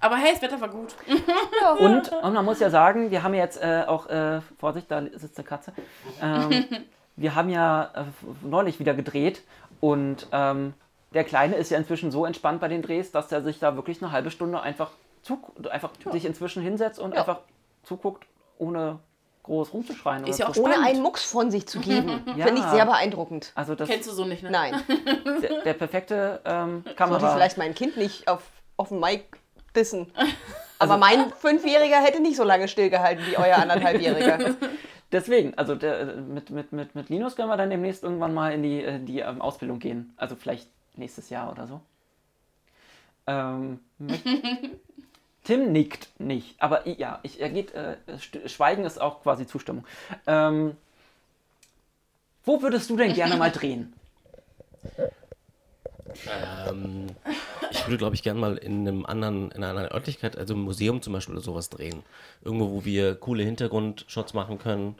Aber 0.00 0.16
hey, 0.16 0.32
das 0.34 0.42
Wetter 0.42 0.60
war 0.60 0.68
gut. 0.68 0.94
Und, 1.78 2.12
und 2.12 2.32
man 2.34 2.44
muss 2.44 2.60
ja 2.60 2.68
sagen, 2.70 3.10
wir 3.10 3.22
haben 3.22 3.32
ja 3.34 3.40
jetzt 3.44 3.62
äh, 3.62 3.84
auch, 3.86 4.08
äh, 4.08 4.40
Vorsicht, 4.58 4.90
da 4.90 5.02
sitzt 5.14 5.38
eine 5.38 5.46
Katze. 5.46 5.72
Ähm, 6.20 6.64
wir 7.16 7.34
haben 7.34 7.48
ja 7.48 7.90
äh, 7.94 8.04
neulich 8.42 8.78
wieder 8.78 8.92
gedreht 8.92 9.42
und 9.80 10.26
ähm, 10.32 10.74
der 11.14 11.24
Kleine 11.24 11.56
ist 11.56 11.70
ja 11.70 11.78
inzwischen 11.78 12.10
so 12.10 12.26
entspannt 12.26 12.60
bei 12.60 12.68
den 12.68 12.82
Drehs, 12.82 13.10
dass 13.10 13.32
er 13.32 13.42
sich 13.42 13.58
da 13.58 13.74
wirklich 13.76 14.02
eine 14.02 14.12
halbe 14.12 14.30
Stunde 14.30 14.60
einfach, 14.60 14.90
zu, 15.26 15.38
einfach 15.70 15.90
sich 16.12 16.24
inzwischen 16.24 16.62
hinsetzt 16.62 16.98
und 17.00 17.14
Ja. 17.14 17.20
einfach 17.20 17.40
zuguckt, 17.82 18.26
ohne 18.58 19.00
groß 19.42 19.72
rumzuschreien. 19.72 20.24
Ist 20.26 20.40
oder 20.40 20.48
ja 20.48 20.54
so. 20.54 20.60
auch 20.60 20.64
Ohne 20.64 20.84
einen 20.84 21.02
Mucks 21.02 21.24
von 21.24 21.50
sich 21.50 21.66
zu 21.66 21.80
geben. 21.80 22.22
Ja. 22.36 22.46
Finde 22.46 22.60
ich 22.62 22.66
sehr 22.68 22.86
beeindruckend. 22.86 23.52
Also 23.54 23.74
das 23.74 23.88
Kennst 23.88 24.08
du 24.08 24.12
so 24.12 24.24
nicht, 24.24 24.42
ne? 24.42 24.50
Nein. 24.50 24.82
der, 25.42 25.62
der 25.62 25.74
perfekte 25.74 26.40
ähm, 26.44 26.70
Sollte 26.82 26.90
ich 26.90 26.96
Kamera. 26.96 27.34
vielleicht 27.34 27.58
mein 27.58 27.74
Kind 27.74 27.96
nicht 27.96 28.28
auf, 28.28 28.42
auf 28.76 28.88
dem 28.88 29.00
Mic 29.00 29.24
dissen. 29.74 30.10
Aber 30.78 30.96
mein 30.96 31.30
Fünfjähriger 31.32 31.96
hätte 32.02 32.20
nicht 32.20 32.36
so 32.36 32.44
lange 32.44 32.68
stillgehalten 32.68 33.24
wie 33.26 33.36
euer 33.38 33.56
anderthalbjähriger. 33.56 34.56
Deswegen, 35.12 35.54
also 35.56 35.74
der, 35.74 36.00
äh, 36.00 36.04
mit, 36.16 36.50
mit, 36.50 36.72
mit, 36.72 36.94
mit 36.94 37.08
Linus 37.08 37.36
können 37.36 37.48
wir 37.48 37.56
dann 37.56 37.70
demnächst 37.70 38.02
irgendwann 38.02 38.34
mal 38.34 38.52
in 38.52 38.62
die, 38.62 38.98
die 39.04 39.20
ähm, 39.20 39.40
Ausbildung 39.40 39.78
gehen. 39.78 40.12
Also 40.16 40.34
vielleicht 40.36 40.68
nächstes 40.96 41.30
Jahr 41.30 41.50
oder 41.50 41.66
so. 41.66 41.80
Ähm, 43.28 43.80
Tim 45.46 45.70
nickt 45.70 46.08
nicht, 46.18 46.60
aber 46.60 46.88
ja, 46.88 47.20
ich, 47.22 47.40
er 47.40 47.50
geht, 47.50 47.72
äh, 47.72 47.96
Schweigen 48.46 48.84
ist 48.84 49.00
auch 49.00 49.22
quasi 49.22 49.46
Zustimmung. 49.46 49.86
Ähm, 50.26 50.76
wo 52.44 52.62
würdest 52.62 52.90
du 52.90 52.96
denn 52.96 53.14
gerne 53.14 53.36
mal 53.36 53.50
drehen? 53.52 53.92
Ähm, 56.68 57.06
ich 57.70 57.86
würde, 57.86 57.96
glaube 57.96 58.16
ich, 58.16 58.24
gerne 58.24 58.40
mal 58.40 58.56
in 58.56 58.88
einem 58.88 59.06
anderen, 59.06 59.52
in 59.52 59.58
einer 59.62 59.68
anderen 59.68 59.92
Örtlichkeit, 59.92 60.36
also 60.36 60.54
im 60.54 60.62
Museum 60.62 61.00
zum 61.00 61.12
Beispiel 61.12 61.36
oder 61.36 61.44
sowas 61.44 61.70
drehen. 61.70 62.02
Irgendwo, 62.42 62.72
wo 62.72 62.84
wir 62.84 63.14
coole 63.14 63.44
Hintergrundshots 63.44 64.34
machen 64.34 64.58
können, 64.58 64.96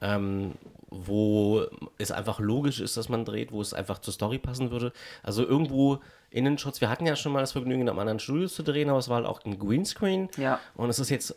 ähm, 0.00 0.52
wo 0.90 1.66
es 1.98 2.12
einfach 2.12 2.38
logisch 2.38 2.78
ist, 2.78 2.96
dass 2.96 3.08
man 3.08 3.24
dreht, 3.24 3.50
wo 3.50 3.60
es 3.60 3.74
einfach 3.74 3.98
zur 3.98 4.14
Story 4.14 4.38
passen 4.38 4.70
würde. 4.70 4.92
Also 5.24 5.44
irgendwo 5.44 5.98
Innenshots. 6.30 6.80
Wir 6.80 6.88
hatten 6.90 7.06
ja 7.06 7.16
schon 7.16 7.32
mal 7.32 7.40
das 7.40 7.52
Vergnügen, 7.52 7.82
in 7.82 7.88
einem 7.88 7.98
anderen 7.98 8.18
Studio 8.18 8.48
zu 8.48 8.62
drehen, 8.62 8.88
aber 8.90 8.98
es 8.98 9.08
war 9.08 9.16
halt 9.16 9.26
auch 9.26 9.44
ein 9.44 9.58
Greenscreen. 9.58 10.28
Ja. 10.36 10.60
Und 10.74 10.90
es 10.90 10.98
ist 10.98 11.10
jetzt 11.10 11.34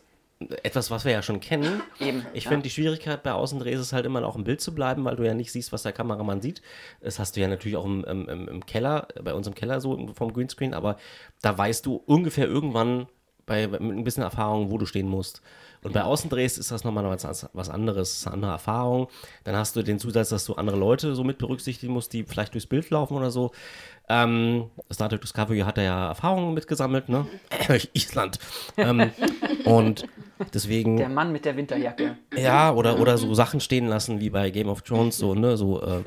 etwas, 0.64 0.90
was 0.90 1.04
wir 1.04 1.12
ja 1.12 1.22
schon 1.22 1.38
kennen. 1.40 1.82
Eben, 2.00 2.26
Ich 2.34 2.44
ja. 2.44 2.50
finde, 2.50 2.64
die 2.64 2.70
Schwierigkeit 2.70 3.22
bei 3.22 3.32
Außendrehs 3.32 3.78
ist 3.80 3.92
halt 3.92 4.06
immer 4.06 4.26
auch 4.26 4.34
im 4.36 4.44
Bild 4.44 4.60
zu 4.60 4.74
bleiben, 4.74 5.04
weil 5.04 5.16
du 5.16 5.22
ja 5.24 5.34
nicht 5.34 5.52
siehst, 5.52 5.72
was 5.72 5.84
der 5.84 5.92
Kameramann 5.92 6.42
sieht. 6.42 6.62
Das 7.00 7.18
hast 7.18 7.36
du 7.36 7.40
ja 7.40 7.48
natürlich 7.48 7.76
auch 7.76 7.84
im, 7.86 8.02
im, 8.04 8.48
im- 8.48 8.66
Keller, 8.66 9.06
bei 9.22 9.34
uns 9.34 9.46
im 9.46 9.54
Keller 9.54 9.80
so 9.80 10.08
vom 10.14 10.32
Greenscreen, 10.32 10.74
aber 10.74 10.96
da 11.42 11.56
weißt 11.56 11.86
du 11.86 11.94
ungefähr 12.06 12.46
irgendwann 12.48 13.06
bei, 13.46 13.66
mit 13.68 13.80
ein 13.80 14.04
bisschen 14.04 14.22
Erfahrung, 14.24 14.70
wo 14.70 14.78
du 14.78 14.86
stehen 14.86 15.08
musst. 15.08 15.42
Und 15.84 15.92
bei 15.92 16.04
Außendrehs 16.04 16.58
ist 16.58 16.70
das 16.70 16.84
nochmal 16.84 17.04
was, 17.04 17.48
was 17.52 17.68
anderes, 17.68 18.24
eine 18.24 18.34
andere 18.34 18.52
Erfahrung. 18.52 19.08
Dann 19.42 19.56
hast 19.56 19.74
du 19.74 19.82
den 19.82 19.98
Zusatz, 19.98 20.28
dass 20.28 20.44
du 20.44 20.54
andere 20.54 20.76
Leute 20.76 21.16
so 21.16 21.24
mit 21.24 21.38
berücksichtigen 21.38 21.92
musst, 21.92 22.12
die 22.12 22.22
vielleicht 22.22 22.54
durchs 22.54 22.68
Bild 22.68 22.88
laufen 22.90 23.16
oder 23.16 23.32
so. 23.32 23.50
Ähm, 24.14 24.70
Star 24.92 25.08
Trek 25.08 25.22
Discovery 25.22 25.60
hat 25.60 25.78
er 25.78 25.84
ja 25.84 26.08
Erfahrungen 26.08 26.52
mitgesammelt, 26.52 27.08
ne? 27.08 27.24
Island. 27.94 28.38
ähm, 28.76 29.10
und 29.64 30.04
deswegen. 30.52 30.98
Der 30.98 31.08
Mann 31.08 31.32
mit 31.32 31.46
der 31.46 31.56
Winterjacke. 31.56 32.18
Ja, 32.36 32.74
oder, 32.74 33.00
oder 33.00 33.16
so 33.16 33.32
Sachen 33.32 33.60
stehen 33.60 33.86
lassen 33.86 34.20
wie 34.20 34.28
bei 34.28 34.50
Game 34.50 34.68
of 34.68 34.82
Thrones, 34.82 35.16
so, 35.16 35.34
ne, 35.34 35.56
so 35.56 35.80
äh, 35.82 36.02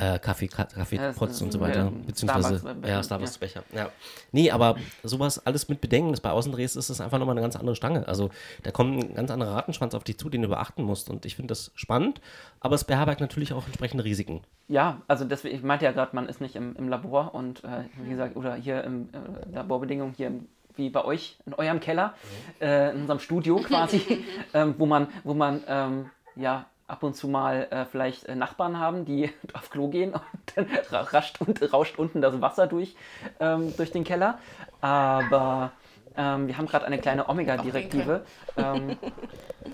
äh, 0.00 0.18
Kaffee, 0.18 0.48
Ka- 0.48 0.64
Kaffee, 0.64 0.96
Ja, 0.96 1.10
und 1.18 1.52
so 1.52 1.60
weiter, 1.60 1.90
beziehungsweise, 2.06 2.58
Starbucks, 2.58 2.88
ja, 2.88 3.02
Starbucks 3.02 3.38
Becher, 3.38 3.62
ja. 3.74 3.88
Nee, 4.32 4.50
aber 4.50 4.76
sowas 5.02 5.44
alles 5.46 5.68
mit 5.68 5.80
Bedenken, 5.80 6.10
das 6.12 6.20
bei 6.20 6.30
Außendrehs 6.30 6.76
ist 6.76 6.88
es 6.88 7.00
einfach 7.00 7.18
nochmal 7.18 7.34
eine 7.34 7.40
ganz 7.42 7.56
andere 7.56 7.74
Stange, 7.74 8.06
also 8.06 8.30
da 8.62 8.70
kommt 8.70 8.96
ein 9.02 9.14
ganz 9.14 9.30
anderer 9.30 9.54
Rattenschwanz 9.54 9.94
auf 9.94 10.04
dich 10.04 10.18
zu, 10.18 10.28
den 10.28 10.42
du 10.42 10.48
beachten 10.48 10.82
musst 10.82 11.10
und 11.10 11.24
ich 11.26 11.36
finde 11.36 11.48
das 11.52 11.72
spannend, 11.74 12.20
aber 12.60 12.74
es 12.74 12.84
beherbergt 12.84 13.20
natürlich 13.20 13.52
auch 13.52 13.66
entsprechende 13.66 14.04
Risiken. 14.04 14.42
Ja, 14.68 15.00
also 15.08 15.24
deswegen, 15.24 15.56
ich 15.56 15.62
meinte 15.62 15.84
ja 15.84 15.92
gerade, 15.92 16.14
man 16.14 16.28
ist 16.28 16.40
nicht 16.40 16.54
im, 16.56 16.76
im 16.76 16.88
Labor 16.88 17.34
und 17.34 17.64
äh, 17.64 17.84
wie 18.02 18.10
gesagt, 18.10 18.36
oder 18.36 18.54
hier 18.54 18.84
im 18.84 19.08
äh, 19.12 19.54
Laborbedingungen, 19.54 20.14
hier 20.16 20.26
im, 20.28 20.46
wie 20.76 20.90
bei 20.90 21.04
euch, 21.04 21.38
in 21.46 21.54
eurem 21.54 21.80
Keller, 21.80 22.14
äh, 22.60 22.92
in 22.92 23.00
unserem 23.00 23.18
Studio 23.18 23.56
quasi, 23.56 24.24
ähm, 24.54 24.74
wo 24.78 24.86
man, 24.86 25.08
wo 25.24 25.34
man 25.34 25.62
ähm, 25.66 26.10
ja 26.36 26.66
ab 26.88 27.02
und 27.02 27.14
zu 27.14 27.28
mal 27.28 27.68
äh, 27.70 27.84
vielleicht 27.84 28.24
äh, 28.24 28.34
Nachbarn 28.34 28.78
haben, 28.78 29.04
die 29.04 29.30
auf 29.54 29.70
Klo 29.70 29.88
gehen 29.88 30.14
und 30.14 30.22
dann 30.56 30.66
ra- 30.90 31.02
rascht 31.02 31.40
und, 31.40 31.72
rauscht 31.72 31.98
unten 31.98 32.20
das 32.20 32.40
Wasser 32.40 32.66
durch, 32.66 32.96
ähm, 33.38 33.76
durch 33.76 33.92
den 33.92 34.04
Keller. 34.04 34.38
Aber 34.80 35.70
ähm, 36.16 36.48
wir 36.48 36.56
haben 36.58 36.66
gerade 36.66 36.86
eine 36.86 36.98
kleine 36.98 37.28
Omega-Direktive. 37.28 38.24
Ähm, 38.56 38.96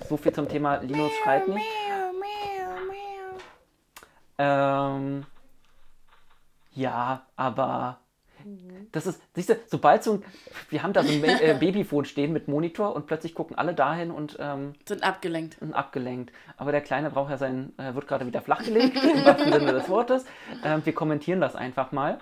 so 0.08 0.16
viel 0.16 0.32
zum 0.32 0.48
Thema 0.48 0.76
Linus 0.76 1.12
schreit 1.22 1.48
nicht. 1.48 1.64
Ähm, 4.36 5.24
ja, 6.72 7.22
aber 7.36 7.98
das 8.92 9.06
ist, 9.06 9.20
siehst 9.34 9.48
du, 9.50 9.56
sobald 9.66 10.02
so 10.04 10.14
ein, 10.14 10.24
wir 10.70 10.82
haben 10.82 10.92
da 10.92 11.02
so 11.02 11.12
ein 11.12 11.20
Ma- 11.20 11.26
äh, 11.40 11.54
Babyphone 11.60 12.04
stehen 12.04 12.32
mit 12.32 12.48
Monitor 12.48 12.94
und 12.94 13.06
plötzlich 13.06 13.34
gucken 13.34 13.56
alle 13.56 13.74
dahin 13.74 14.10
und 14.10 14.36
ähm, 14.40 14.74
Sind 14.86 15.02
abgelenkt. 15.02 15.58
sind 15.58 15.72
abgelenkt. 15.74 16.32
Aber 16.56 16.72
der 16.72 16.80
Kleine 16.80 17.10
braucht 17.10 17.30
ja 17.30 17.36
sein, 17.38 17.72
äh, 17.78 17.94
wird 17.94 18.06
gerade 18.06 18.26
wieder 18.26 18.40
flachgelegt, 18.42 18.96
im 19.02 19.24
wahrsten 19.24 19.52
Sinne 19.52 19.72
des 19.72 19.88
Wortes. 19.88 20.24
Ähm, 20.64 20.82
wir 20.84 20.94
kommentieren 20.94 21.40
das 21.40 21.56
einfach 21.56 21.92
mal. 21.92 22.18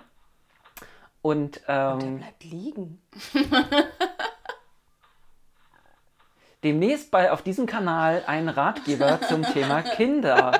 Und 1.21 1.61
ähm, 1.67 2.17
Bleibt 2.19 2.43
liegen. 2.43 3.01
demnächst 6.63 7.11
bei, 7.11 7.31
auf 7.31 7.41
diesem 7.41 7.65
Kanal 7.65 8.23
ein 8.27 8.47
Ratgeber 8.49 9.19
zum 9.27 9.43
Thema 9.43 9.81
Kinder. 9.81 10.51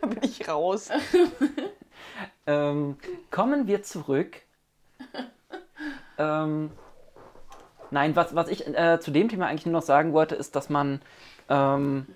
Da 0.00 0.06
bin 0.06 0.18
ich 0.22 0.48
raus. 0.48 0.88
Ähm, 2.46 2.96
kommen 3.30 3.66
wir 3.66 3.82
zurück. 3.82 4.42
Ähm, 6.20 6.70
nein, 7.90 8.14
was, 8.14 8.34
was 8.34 8.48
ich 8.48 8.66
äh, 8.66 9.00
zu 9.00 9.10
dem 9.10 9.28
Thema 9.28 9.46
eigentlich 9.46 9.64
nur 9.66 9.72
noch 9.72 9.82
sagen 9.82 10.12
wollte, 10.12 10.34
ist, 10.34 10.54
dass 10.54 10.68
man, 10.68 11.00
ähm, 11.48 12.06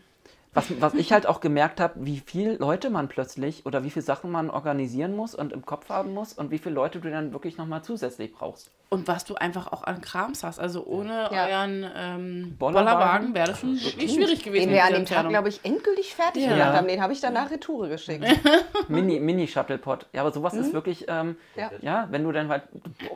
was, 0.55 0.81
was 0.81 0.95
ich 0.95 1.13
halt 1.13 1.27
auch 1.27 1.41
gemerkt 1.41 1.81
habe, 1.81 1.95
wie 2.07 2.23
viele 2.25 2.55
Leute 2.57 2.89
man 2.89 3.09
plötzlich 3.09 3.67
oder 3.67 3.83
wie 3.85 3.91
viele 3.91 4.05
Sachen 4.05 4.31
man 4.31 4.51
organisieren 4.51 5.17
muss 5.17 5.35
und 5.35 5.53
im 5.53 5.67
Kopf 5.67 5.89
haben 5.89 6.15
muss 6.15 6.33
und 6.33 6.51
wie 6.51 6.59
viele 6.59 6.77
Leute 6.77 7.01
du 7.01 7.11
dann 7.11 7.33
wirklich 7.33 7.59
nochmal 7.59 7.83
zusätzlich 7.83 8.33
brauchst. 8.33 8.71
Und 8.91 9.09
was 9.09 9.25
du 9.25 9.35
einfach 9.35 9.73
auch 9.73 9.83
an 9.83 10.01
Krams 10.01 10.45
hast. 10.45 10.61
Also 10.61 10.85
ohne 10.87 11.29
Ja. 11.33 11.47
euren 11.47 11.85
ähm, 11.97 12.57
Bollerwagen. 12.57 12.93
Bollerwagen 12.95 13.35
wäre 13.35 13.49
das 13.49 13.59
schon 13.61 13.75
wirklich 13.83 14.13
schwierig 14.15 14.45
gewesen. 14.45 14.69
Den 14.69 14.75
wir 14.75 14.85
an 14.85 14.93
dem 14.93 15.07
Tag, 15.07 15.29
glaube 15.29 15.49
ich, 15.49 15.65
endgültig 15.65 16.15
fertig 16.15 16.45
Ja. 16.45 16.51
gemacht 16.51 16.73
haben. 16.75 16.87
Den 16.87 17.03
habe 17.03 17.13
ich 17.13 17.21
danach 17.21 17.51
Retour 17.51 17.89
geschickt. 17.89 18.25
Mini, 18.89 19.19
Mini-Shuttle-Pod. 19.19 20.07
Ja, 20.13 20.21
aber 20.21 20.31
sowas 20.31 20.55
ist 20.55 20.73
wirklich, 20.73 21.07
ähm, 21.09 21.37
ja. 21.57 21.71
Ja. 21.81 22.07
wenn 22.11 22.23
du 22.23 22.31
dann 22.31 22.49
halt, 22.49 22.63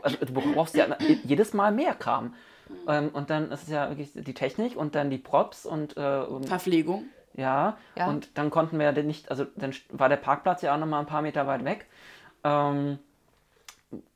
also 0.03 0.17
du 0.19 0.33
brauchst 0.33 0.75
ja 0.75 0.87
jedes 1.23 1.55
Mal 1.55 1.71
mehr 1.71 1.95
Kram. 1.95 2.35
Ähm, 2.89 3.11
und 3.13 3.31
dann 3.31 3.51
ist 3.53 3.63
es 3.63 3.69
ja 3.69 3.89
wirklich 3.89 4.11
die 4.15 4.35
Technik 4.35 4.77
und 4.77 4.95
dann 4.95 5.11
die 5.11 5.19
Props 5.19 5.65
und, 5.65 5.97
äh, 5.97 6.19
und 6.21 6.47
Verpflegung. 6.47 7.05
Ja, 7.39 7.79
Ja. 7.97 8.09
und 8.09 8.37
dann 8.37 8.51
konnten 8.51 8.79
wir 8.79 8.93
ja 8.93 9.03
nicht, 9.03 9.31
also 9.31 9.47
dann 9.57 9.73
war 9.91 10.09
der 10.09 10.17
Parkplatz 10.17 10.61
ja 10.63 10.75
auch 10.75 10.79
nochmal 10.79 11.01
ein 11.01 11.07
paar 11.07 11.23
Meter 11.23 11.47
weit 11.47 11.65
weg. 11.65 11.87
Ähm, 12.43 12.99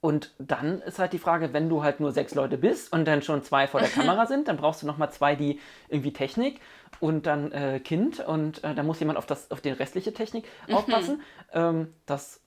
und 0.03 0.33
dann 0.39 0.83
ist 0.83 0.99
halt 0.99 1.15
die 1.15 1.19
Frage, 1.19 1.55
wenn 1.55 1.69
du 1.71 1.83
halt 1.83 1.99
nur 2.01 2.13
sechs 2.13 2.35
Leute 2.35 2.59
bist 2.59 2.93
und 2.93 3.07
dann 3.07 3.23
schon 3.23 3.43
zwei 3.43 3.67
vor 3.69 3.81
der 3.81 3.89
Kamera 3.97 4.27
sind, 4.27 4.49
dann 4.49 4.57
brauchst 4.59 4.83
du 4.83 4.87
nochmal 4.87 5.11
zwei, 5.13 5.35
die 5.37 5.61
irgendwie 5.89 6.13
Technik 6.13 6.61
und 7.01 7.27
dann 7.27 7.53
äh, 7.53 7.81
Kind 7.81 8.21
und 8.21 8.63
äh, 8.65 8.75
da 8.75 8.83
muss 8.83 9.01
jemand 9.01 9.19
auf, 9.19 9.25
das, 9.27 9.51
auf 9.51 9.61
die 9.61 9.71
restliche 9.71 10.13
Technik 10.13 10.45
aufpassen. 10.71 11.23
Ähm, 11.53 11.95
das 12.07 12.41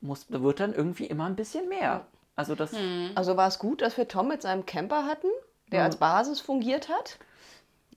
muss, 0.00 0.26
wird 0.30 0.60
dann 0.60 0.74
irgendwie 0.74 1.06
immer 1.06 1.24
ein 1.26 1.36
bisschen 1.36 1.68
mehr. 1.68 2.06
Also 2.36 2.54
das, 2.54 2.72
Also 3.14 3.36
war 3.36 3.48
es 3.48 3.58
gut, 3.58 3.82
dass 3.82 3.96
wir 3.96 4.08
Tom 4.08 4.28
mit 4.28 4.42
seinem 4.42 4.64
Camper 4.66 5.04
hatten, 5.06 5.28
der 5.72 5.84
als 5.84 5.96
Basis 5.96 6.40
fungiert 6.40 6.88
hat, 6.88 7.18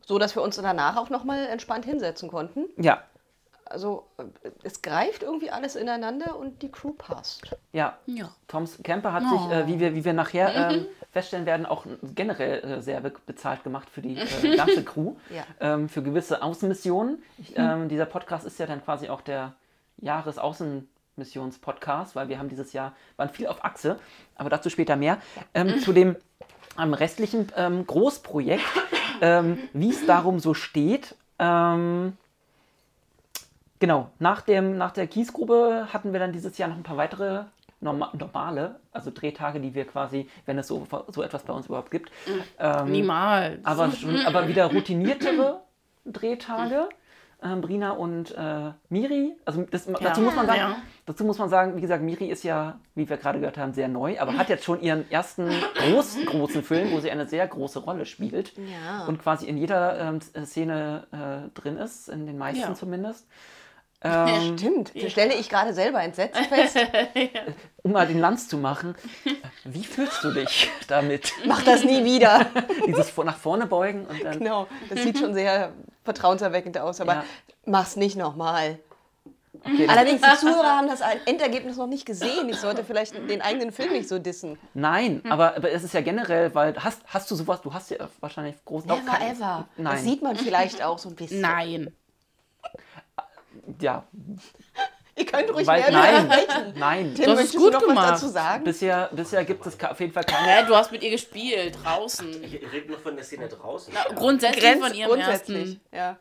so 0.05 0.17
dass 0.19 0.35
wir 0.35 0.41
uns 0.43 0.55
danach 0.55 0.95
auch 0.97 1.09
nochmal 1.09 1.47
entspannt 1.47 1.83
hinsetzen 1.85 2.29
konnten. 2.29 2.65
ja, 2.77 3.01
Also 3.65 4.05
äh, 4.17 4.23
es 4.63 4.81
greift 4.81 5.23
irgendwie 5.23 5.49
alles 5.51 5.75
ineinander 5.75 6.37
und 6.37 6.61
die 6.61 6.71
Crew 6.71 6.93
passt. 6.93 7.55
ja. 7.73 7.97
Ja. 8.05 8.29
Toms 8.47 8.77
Camper 8.83 9.11
hat 9.13 9.23
sich, 9.23 9.41
äh, 9.51 9.67
wie, 9.67 9.79
wir, 9.79 9.95
wie 9.95 10.05
wir 10.05 10.13
nachher 10.13 10.71
ähm, 10.71 10.85
feststellen 11.11 11.45
werden, 11.47 11.65
auch 11.65 11.85
generell 12.13 12.63
äh, 12.63 12.81
sehr 12.81 13.01
be 13.01 13.11
bezahlt 13.25 13.63
gemacht 13.63 13.89
für 13.89 14.01
die 14.01 14.17
äh, 14.17 14.55
ganze 14.57 14.83
Crew, 14.83 15.15
Ja. 15.29 15.43
ähm, 15.59 15.89
für 15.89 16.03
gewisse 16.03 16.41
Außenmissionen. 16.43 17.23
Ich, 17.39 17.53
ähm, 17.57 17.89
dieser 17.89 18.05
Podcast 18.05 18.45
ist 18.45 18.59
ja 18.59 18.67
dann 18.67 18.83
quasi 18.83 19.09
auch 19.09 19.21
der 19.21 19.53
Jahresaußenmissions-Podcast, 20.01 22.15
weil 22.15 22.27
wir 22.29 22.37
haben 22.39 22.49
dieses 22.49 22.73
Jahr, 22.73 22.93
waren 23.17 23.29
viel 23.29 23.47
auf 23.47 23.63
Achse, 23.63 23.99
aber 24.35 24.49
dazu 24.49 24.69
später 24.69 24.95
mehr. 24.95 25.17
Ähm, 25.53 25.79
zu 25.79 25.93
dem 25.93 26.15
ähm, 26.79 26.93
restlichen 26.93 27.51
ähm, 27.55 27.85
Großprojekt, 27.85 28.63
ähm, 29.21 29.57
wie 29.73 29.89
es 29.89 30.05
darum 30.05 30.39
so 30.39 30.53
steht. 30.53 31.15
Ähm, 31.39 32.17
Genau, 33.79 34.09
nach, 34.19 34.41
dem, 34.41 34.77
nach 34.77 34.91
der 34.91 35.05
Kiesgrube 35.05 35.89
hatten 35.91 36.13
wir 36.13 36.19
dann 36.19 36.31
dieses 36.31 36.57
Jahr 36.57 36.69
noch 36.69 36.77
ein 36.77 36.83
paar 36.83 36.97
weitere 36.97 37.43
norma 37.81 38.11
normale, 38.17 38.79
also 38.93 39.11
Drehtage, 39.11 39.59
die 39.59 39.75
wir 39.75 39.85
quasi, 39.85 40.29
wenn 40.45 40.57
es 40.57 40.67
so, 40.67 40.87
so 41.09 41.21
etwas 41.21 41.43
bei 41.43 41.53
uns 41.53 41.67
überhaupt 41.67 41.91
gibt, 41.91 42.09
ähm, 42.57 42.91
Niemals. 42.91 43.59
aber, 43.65 43.91
schon, 43.91 44.25
aber 44.25 44.47
wieder 44.47 44.71
routiniertere 44.71 45.61
Drehtage. 46.05 46.87
Äh, 47.41 47.55
Brina 47.55 47.91
und 47.91 48.33
äh, 48.35 48.71
Miri. 48.89 49.35
Also 49.45 49.63
das, 49.69 49.85
dazu, 49.85 50.21
muss 50.21 50.35
man 50.35 50.45
sagen, 50.47 50.59
ja. 50.59 50.75
dazu 51.05 51.23
muss 51.23 51.37
man 51.37 51.49
sagen, 51.49 51.75
wie 51.75 51.81
gesagt, 51.81 52.03
Miri 52.03 52.25
ist 52.27 52.43
ja, 52.43 52.79
wie 52.95 53.07
wir 53.09 53.17
gerade 53.17 53.39
gehört 53.39 53.57
haben, 53.57 53.73
sehr 53.73 53.87
neu, 53.87 54.19
aber 54.19 54.37
hat 54.37 54.49
jetzt 54.49 54.63
schon 54.63 54.81
ihren 54.81 55.09
ersten 55.11 55.49
großen, 55.75 56.25
großen 56.25 56.63
Film, 56.63 56.91
wo 56.91 56.99
sie 56.99 57.11
eine 57.11 57.27
sehr 57.27 57.47
große 57.47 57.79
Rolle 57.79 58.05
spielt 58.05 58.53
Ja. 58.57 59.05
und 59.05 59.21
quasi 59.21 59.47
in 59.47 59.57
jeder 59.57 59.99
ähm, 59.99 60.21
Szene 60.21 61.07
äh, 61.11 61.59
drin 61.59 61.77
ist, 61.77 62.09
in 62.09 62.25
den 62.25 62.37
meisten 62.37 62.61
Ja. 62.61 62.73
zumindest. 62.73 63.27
Ähm, 64.01 64.55
Stimmt, 64.57 64.91
das 65.01 65.11
stelle 65.11 65.33
ich 65.33 65.49
gerade 65.49 65.73
selber 65.73 66.03
entsetzt 66.03 66.37
fest. 66.45 66.77
um 67.81 67.91
mal 67.93 68.05
den 68.05 68.19
Lanz 68.19 68.47
zu 68.47 68.57
machen, 68.57 68.93
wie 69.63 69.83
fühlst 69.83 70.23
du 70.23 70.31
dich 70.31 70.69
damit? 70.87 71.33
Mach 71.47 71.63
das 71.63 71.83
nie 71.83 72.03
wieder. 72.03 72.45
Dieses 72.87 73.15
nach 73.17 73.37
vorne 73.37 73.65
beugen 73.65 74.05
und 74.05 74.23
dann. 74.23 74.37
Genau, 74.37 74.67
das 74.89 75.01
sieht 75.01 75.17
schon 75.17 75.33
sehr 75.33 75.71
vertrauenserweckend 76.05 76.77
aus, 76.77 77.01
aber 77.01 77.13
Ja. 77.15 77.23
mach's 77.65 77.95
nicht 77.97 78.15
nochmal. 78.15 78.79
Okay, 79.61 79.87
das- 79.87 79.97
Allerdings, 79.97 80.21
die 80.21 80.37
Zuhörer 80.37 80.77
haben 80.77 80.87
das 80.87 81.01
Endergebnis 81.25 81.75
noch 81.77 81.87
nicht 81.87 82.05
gesehen. 82.05 82.47
Ich 82.49 82.57
sollte 82.57 82.83
vielleicht 82.83 83.15
den 83.15 83.41
eigenen 83.41 83.71
Film 83.71 83.93
nicht 83.93 84.07
so 84.07 84.19
dissen. 84.19 84.59
Nein, 84.75 85.23
aber, 85.27 85.55
aber 85.55 85.71
es 85.71 85.83
ist 85.83 85.93
ja 85.93 86.01
generell, 86.01 86.53
weil 86.53 86.75
hast, 86.83 87.01
hast 87.07 87.31
du 87.31 87.35
sowas, 87.35 87.61
du 87.61 87.73
hast 87.73 87.89
ja 87.89 88.07
wahrscheinlich 88.19 88.63
großen 88.63 88.87
Never 88.87 89.19
ever. 89.21 89.67
Das 89.75 89.83
Nein. 89.83 89.97
sieht 90.03 90.21
man 90.21 90.35
vielleicht 90.35 90.83
auch 90.83 90.99
so 90.99 91.09
ein 91.09 91.15
bisschen. 91.15 91.41
Nein. 91.41 91.93
Ja, 93.79 94.03
Ihr 95.17 95.25
könnt 95.25 95.53
ruhig 95.53 95.65
weil, 95.65 95.81
mehr 95.81 95.91
nein, 95.91 96.25
sprechen. 96.31 96.73
nein. 96.75 97.15
Tim, 97.15 97.29
es 97.29 97.35
möchtest 97.35 97.55
gut 97.55 97.67
du 97.73 97.79
noch 97.79 97.87
gemacht. 97.87 98.11
was 98.11 98.21
dazu 98.21 98.33
sagen? 98.33 98.63
Bisher, 98.65 99.09
bisher 99.13 99.45
gibt 99.45 99.65
es 99.65 99.81
auf 99.81 99.99
jeden 99.99 100.11
Fall 100.11 100.25
keine. 100.25 100.47
Hä, 100.47 100.65
du 100.67 100.75
hast 100.75 100.91
mit 100.91 101.03
ihr 101.03 101.11
gespielt, 101.11 101.77
draußen. 101.83 102.43
Ich 102.43 102.53
rede 102.53 102.87
nur 102.89 102.99
von 102.99 103.15
der 103.15 103.23
Szene 103.23 103.47
draußen. 103.47 103.93
Na, 103.93 104.13
grundsätzlich 104.13 104.63
Grenzt 104.63 104.85
von 104.85 104.93
ihrem 104.93 105.09
grundsätzlich. 105.11 105.79
ersten. 105.91 105.95
Ja. 105.95 106.17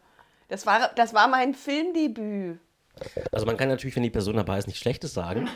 Das 0.49 0.65
war, 0.67 0.91
das 0.95 1.13
war 1.13 1.27
mein 1.27 1.55
Filmdebüt. 1.55 2.61
Also 3.33 3.47
man 3.47 3.57
kann 3.57 3.69
natürlich, 3.69 3.97
wenn 3.97 4.05
die 4.05 4.11
Person 4.11 4.37
dabei 4.37 4.59
ist, 4.59 4.67
nichts 4.69 4.81
Schlechtes 4.81 5.13
sagen. 5.13 5.49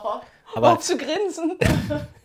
Aber, 0.54 0.72
Auf 0.72 0.80
zu 0.80 0.98
grinsen. 0.98 1.58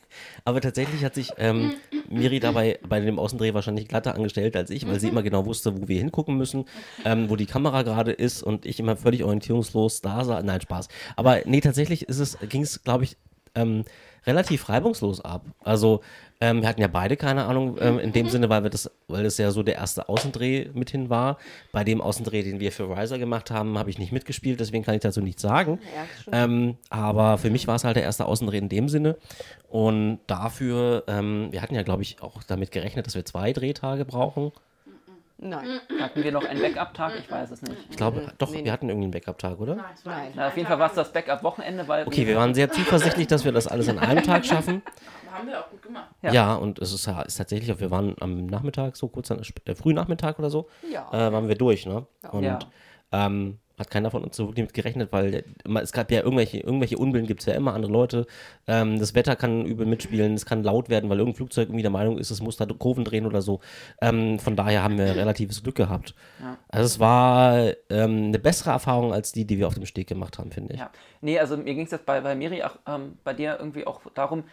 aber 0.47 0.61
tatsächlich 0.61 1.03
hat 1.03 1.13
sich 1.13 1.33
ähm, 1.39 1.73
Miri 2.09 2.39
dabei 2.39 2.79
bei 2.87 3.01
dem 3.01 3.19
Außendreh 3.19 3.53
wahrscheinlich 3.53 3.89
glatter 3.89 4.15
angestellt 4.15 4.55
als 4.55 4.69
ich, 4.69 4.87
weil 4.87 4.97
sie 4.97 5.09
immer 5.09 5.21
genau 5.21 5.45
wusste, 5.45 5.77
wo 5.77 5.89
wir 5.89 5.97
hingucken 5.97 6.37
müssen, 6.37 6.63
ähm, 7.03 7.29
wo 7.29 7.35
die 7.35 7.47
Kamera 7.47 7.81
gerade 7.81 8.13
ist 8.13 8.43
und 8.43 8.65
ich 8.65 8.79
immer 8.79 8.95
völlig 8.95 9.25
orientierungslos 9.25 9.99
da 9.99 10.23
sah. 10.23 10.41
Nein, 10.41 10.61
Spaß. 10.61 10.87
Aber 11.17 11.41
nee, 11.43 11.59
tatsächlich 11.59 12.07
ist 12.07 12.19
es, 12.19 12.37
ging 12.47 12.61
es, 12.61 12.81
glaube 12.81 13.03
ich, 13.03 13.17
ähm, 13.55 13.83
relativ 14.27 14.69
reibungslos 14.69 15.21
ab. 15.21 15.45
Also 15.63 16.01
ähm, 16.39 16.61
wir 16.61 16.69
hatten 16.69 16.81
ja 16.81 16.87
beide 16.87 17.17
keine 17.17 17.45
Ahnung 17.45 17.77
ähm, 17.79 17.97
in 17.97 18.11
dem 18.11 18.29
Sinne, 18.29 18.49
weil 18.49 18.61
wir 18.61 18.69
das, 18.69 18.91
weil 19.07 19.23
das 19.23 19.37
ja 19.37 19.49
so 19.49 19.63
der 19.63 19.75
erste 19.75 20.07
Außendreh 20.07 20.69
mithin 20.73 21.09
war. 21.09 21.37
Bei 21.71 21.83
dem 21.83 21.99
Außendreh, 21.99 22.43
den 22.43 22.59
wir 22.59 22.71
für 22.71 22.89
Riser 22.89 23.17
gemacht 23.17 23.49
haben, 23.49 23.79
habe 23.79 23.89
ich 23.89 23.97
nicht 23.97 24.11
mitgespielt, 24.11 24.59
deswegen 24.59 24.83
kann 24.83 24.93
ich 24.95 25.01
dazu 25.01 25.21
nichts 25.21 25.41
sagen. 25.41 25.79
Ja. 26.29 26.43
Ähm, 26.43 26.77
aber 26.89 27.37
für 27.39 27.49
mich 27.49 27.67
war 27.67 27.75
es 27.75 27.83
halt 27.83 27.95
der 27.95 28.03
erste 28.03 28.25
Außendreh 28.25 28.57
in 28.57 28.69
dem 28.69 28.89
Sinne. 28.89 29.17
Und 29.69 30.19
dafür, 30.27 31.03
ähm, 31.07 31.47
wir 31.51 31.61
hatten 31.61 31.73
ja, 31.73 31.83
glaube 31.83 32.03
ich, 32.03 32.21
auch 32.21 32.43
damit 32.43 32.71
gerechnet, 32.71 33.07
dass 33.07 33.15
wir 33.15 33.25
zwei 33.25 33.53
Drehtage 33.53 34.05
brauchen. 34.05 34.51
Nein. 35.39 35.79
Hatten 35.99 36.23
wir 36.23 36.31
noch 36.31 36.43
einen 36.45 36.61
Backup-Tag? 36.61 37.13
Ich 37.19 37.29
weiß 37.29 37.51
es 37.51 37.61
nicht. 37.61 37.77
Ich 37.91 37.97
glaube, 37.97 38.31
doch, 38.37 38.49
nee, 38.51 38.63
wir 38.63 38.71
hatten 38.71 38.89
irgendwie 38.89 39.05
einen 39.05 39.11
Backup-Tag, 39.11 39.59
oder? 39.59 39.75
Nein. 39.75 40.31
Na, 40.35 40.47
auf 40.47 40.57
jeden 40.57 40.67
Fall 40.67 40.79
war 40.79 40.89
es 40.89 40.95
das 40.95 41.11
Backup-Wochenende, 41.13 41.87
weil. 41.87 42.07
Okay, 42.07 42.25
wir 42.25 42.35
waren 42.35 42.53
sehr 42.55 42.71
zuversichtlich, 42.71 43.27
dass 43.27 43.45
wir 43.45 43.51
das 43.51 43.67
alles 43.67 43.87
an 43.89 43.99
einem 43.99 44.23
Tag 44.23 44.45
schaffen. 44.45 44.81
Haben 45.31 45.47
wir 45.49 45.59
auch 45.59 45.69
gut 45.69 45.83
gemacht. 45.83 46.09
Ja. 46.23 46.31
Ja, 46.31 46.55
und 46.55 46.79
es 46.79 46.91
ist, 46.93 47.07
ist 47.07 47.35
tatsächlich, 47.35 47.79
wir 47.79 47.91
waren 47.91 48.15
am 48.19 48.47
Nachmittag, 48.47 48.95
so 48.95 49.07
kurz, 49.07 49.29
an, 49.29 49.39
äh, 49.65 49.75
frühen 49.75 49.95
Nachmittag 49.95 50.39
oder 50.39 50.49
so, 50.49 50.67
Ja. 50.91 51.07
äh, 51.11 51.31
waren 51.31 51.47
wir 51.47 51.55
durch, 51.55 51.85
ne? 51.85 52.07
Und 52.31 52.43
Ja. 52.43 52.57
ähm, 53.11 53.59
hat 53.79 53.91
keiner 53.91 54.09
von 54.09 54.23
uns 54.23 54.35
so 54.35 54.47
wirklich 54.47 54.65
mit 54.65 54.73
gerechnet, 54.73 55.11
weil 55.11 55.43
es 55.81 55.91
gab 55.91 56.11
ja 56.11 56.21
irgendwelche, 56.21 56.57
irgendwelche 56.57 56.97
Unbillen 56.97 57.27
gibt 57.27 57.41
es 57.41 57.45
ja 57.45 57.53
immer, 57.53 57.73
andere 57.73 57.91
Leute. 57.91 58.25
Ähm, 58.67 58.99
das 58.99 59.13
Wetter 59.13 59.35
kann 59.35 59.65
übel 59.65 59.85
mitspielen, 59.85 60.33
es 60.33 60.45
kann 60.45 60.63
laut 60.63 60.89
werden, 60.89 61.09
weil 61.09 61.19
irgendein 61.19 61.37
Flugzeug 61.37 61.67
irgendwie 61.67 61.83
der 61.83 61.91
Meinung 61.91 62.17
ist, 62.17 62.31
es 62.31 62.41
muss 62.41 62.57
da 62.57 62.65
Kurven 62.65 63.03
drehen 63.03 63.25
oder 63.25 63.41
so. 63.41 63.59
Ähm, 64.01 64.39
von 64.39 64.55
daher 64.55 64.83
haben 64.83 64.97
wir 64.97 65.15
relatives 65.15 65.61
Glück 65.61 65.75
gehabt. 65.75 66.15
Also 66.69 66.85
es 66.85 66.99
war 66.99 67.71
ähm, 67.89 68.25
eine 68.27 68.39
bessere 68.39 68.71
Erfahrung 68.71 69.13
als 69.13 69.31
die, 69.31 69.45
die 69.45 69.59
wir 69.59 69.67
auf 69.67 69.75
dem 69.75 69.85
Steg 69.85 70.07
gemacht 70.07 70.39
haben, 70.39 70.51
finde 70.51 70.73
ich. 70.73 70.79
Ja. 70.79 70.89
Nee, 71.21 71.39
also 71.39 71.55
mir 71.57 71.75
ging 71.75 71.85
es 71.85 71.91
jetzt 71.91 72.05
bei, 72.05 72.21
bei 72.21 72.35
Miri 72.35 72.63
auch 72.63 72.77
ähm, 72.87 73.17
bei 73.23 73.33
dir 73.33 73.57
irgendwie 73.59 73.85
auch 73.85 74.01
darum, 74.13 74.43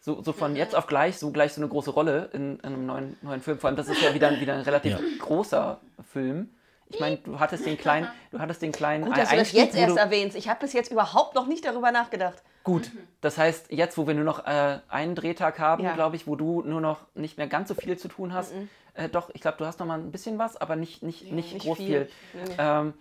so, 0.00 0.22
so 0.22 0.32
von 0.32 0.54
jetzt 0.54 0.76
auf 0.76 0.86
gleich, 0.86 1.16
so 1.16 1.30
gleich 1.30 1.54
so 1.54 1.62
eine 1.62 1.68
große 1.68 1.90
Rolle 1.90 2.28
in, 2.34 2.56
in 2.56 2.64
einem 2.64 2.86
neuen, 2.86 3.16
neuen 3.22 3.40
Film. 3.40 3.58
Vor 3.58 3.68
allem, 3.68 3.76
das 3.76 3.88
ist 3.88 4.02
ja 4.02 4.12
wieder, 4.14 4.38
wieder 4.38 4.54
ein 4.54 4.60
relativ 4.60 4.92
Ja. 4.92 4.98
großer 5.18 5.80
Film. 6.12 6.50
Ich 6.88 7.00
meine, 7.00 7.16
du 7.16 7.40
hattest 7.40 7.66
den 7.66 7.76
kleinen, 7.78 8.08
du 8.30 8.38
hattest 8.38 8.62
den 8.62 8.70
kleinen 8.72 9.04
Gut, 9.04 9.16
dass 9.16 9.30
du 9.30 9.36
das 9.36 9.40
Einstieg, 9.40 9.58
jetzt 9.60 9.76
erst 9.76 9.96
erwähnst. 9.96 10.36
Ich 10.36 10.48
habe 10.48 10.60
bis 10.60 10.72
jetzt 10.72 10.92
überhaupt 10.92 11.34
noch 11.34 11.46
nicht 11.46 11.64
darüber 11.64 11.90
nachgedacht. 11.90 12.42
Gut, 12.62 12.90
das 13.20 13.36
heißt, 13.38 13.72
jetzt, 13.72 13.98
wo 13.98 14.06
wir 14.06 14.14
nur 14.14 14.24
noch 14.24 14.46
äh, 14.46 14.78
einen 14.88 15.14
Drehtag 15.14 15.58
haben, 15.58 15.82
Ja. 15.84 15.94
glaube 15.94 16.16
ich, 16.16 16.26
wo 16.26 16.36
du 16.36 16.62
nur 16.62 16.80
noch 16.80 17.00
nicht 17.14 17.36
mehr 17.36 17.46
ganz 17.46 17.68
so 17.68 17.74
viel 17.74 17.96
zu 17.98 18.08
tun 18.08 18.32
hast, 18.32 18.52
äh, 18.94 19.08
doch, 19.08 19.30
ich 19.34 19.40
glaube, 19.40 19.58
du 19.58 19.66
hast 19.66 19.80
noch 19.80 19.86
mal 19.86 19.98
ein 19.98 20.12
bisschen 20.12 20.38
was, 20.38 20.56
aber 20.56 20.76
nicht, 20.76 21.02
nicht, 21.02 21.30
nicht, 21.32 21.52
nicht 21.54 21.64
groß 21.66 21.76
viel. 21.78 22.08
viel. 22.32 22.54
Ähm, 22.58 22.94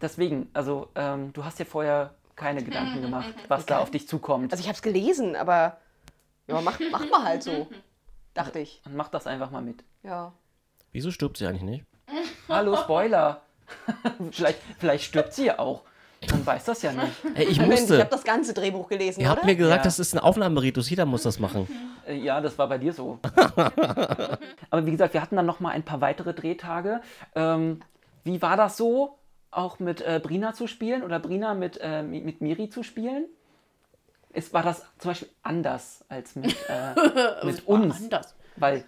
deswegen, 0.00 0.48
also, 0.52 0.88
ähm, 0.94 1.32
du 1.32 1.44
hast 1.44 1.58
dir 1.58 1.66
vorher 1.66 2.14
keine 2.36 2.62
Gedanken 2.62 3.02
gemacht, 3.02 3.34
was 3.48 3.66
da 3.66 3.78
auf 3.80 3.90
dich 3.90 4.06
zukommt. 4.08 4.52
Also 4.52 4.60
ich 4.62 4.68
habe 4.68 4.76
es 4.76 4.82
gelesen, 4.82 5.34
aber 5.36 5.78
ja, 6.46 6.60
mach, 6.60 6.78
mach 6.90 7.08
mal 7.10 7.24
halt 7.24 7.42
so. 7.42 7.68
Dachte 8.34 8.60
ich. 8.60 8.80
Und 8.86 8.94
mach 8.96 9.08
das 9.08 9.26
einfach 9.26 9.50
mal 9.50 9.60
mit. 9.62 9.82
Ja. 10.02 10.32
Wieso 10.92 11.10
stirbt 11.10 11.36
sie 11.36 11.46
eigentlich 11.46 11.62
nicht? 11.62 11.84
Hallo, 12.48 12.76
Spoiler. 12.76 13.40
vielleicht, 14.32 14.58
vielleicht 14.78 15.04
stirbt 15.04 15.32
sie 15.34 15.46
ja 15.46 15.58
auch. 15.58 15.82
Man 16.30 16.44
weiß 16.44 16.64
das 16.66 16.82
ja 16.82 16.92
nicht. 16.92 17.12
Ey, 17.34 17.46
ich 17.46 17.58
Mensch, 17.58 17.74
ich 17.74 17.80
musste. 17.80 17.98
habe 18.00 18.10
das 18.10 18.24
ganze 18.24 18.52
Drehbuch 18.52 18.88
gelesen, 18.88 19.20
Ihr 19.22 19.30
habt 19.30 19.44
mir 19.44 19.56
gesagt, 19.56 19.78
Ja. 19.78 19.84
das 19.84 19.98
ist 19.98 20.12
ein 20.14 20.18
Aufnahmeritus, 20.18 20.90
jeder 20.90 21.06
muss 21.06 21.22
das 21.22 21.38
machen. 21.38 21.66
Äh, 22.06 22.16
Ja, 22.16 22.40
das 22.42 22.58
war 22.58 22.68
bei 22.68 22.76
dir 22.78 22.92
so. 22.92 23.18
Aber 24.70 24.86
wie 24.86 24.90
gesagt, 24.90 25.14
wir 25.14 25.22
hatten 25.22 25.36
dann 25.36 25.46
noch 25.46 25.60
mal 25.60 25.70
ein 25.70 25.82
paar 25.82 26.00
weitere 26.00 26.34
Drehtage. 26.34 27.00
Ähm, 27.34 27.80
wie 28.24 28.40
war 28.42 28.56
das 28.56 28.76
so, 28.76 29.16
auch 29.50 29.78
mit 29.78 30.00
äh, 30.02 30.20
Brina 30.22 30.52
zu 30.52 30.66
spielen 30.66 31.02
oder 31.02 31.18
Brina 31.18 31.54
mit, 31.54 31.78
äh, 31.82 32.02
mi- 32.02 32.20
mit 32.22 32.40
Miri 32.40 32.68
zu 32.68 32.82
spielen? 32.82 33.24
Ist, 34.32 34.52
war 34.52 34.62
das 34.62 34.84
zum 34.98 35.10
Beispiel 35.12 35.28
anders 35.42 36.04
als 36.08 36.36
mit, 36.36 36.54
äh, 36.68 36.94
mit 37.46 37.66
War 37.66 37.74
uns? 37.74 37.96
Anders. 37.96 38.34
Weil, 38.56 38.84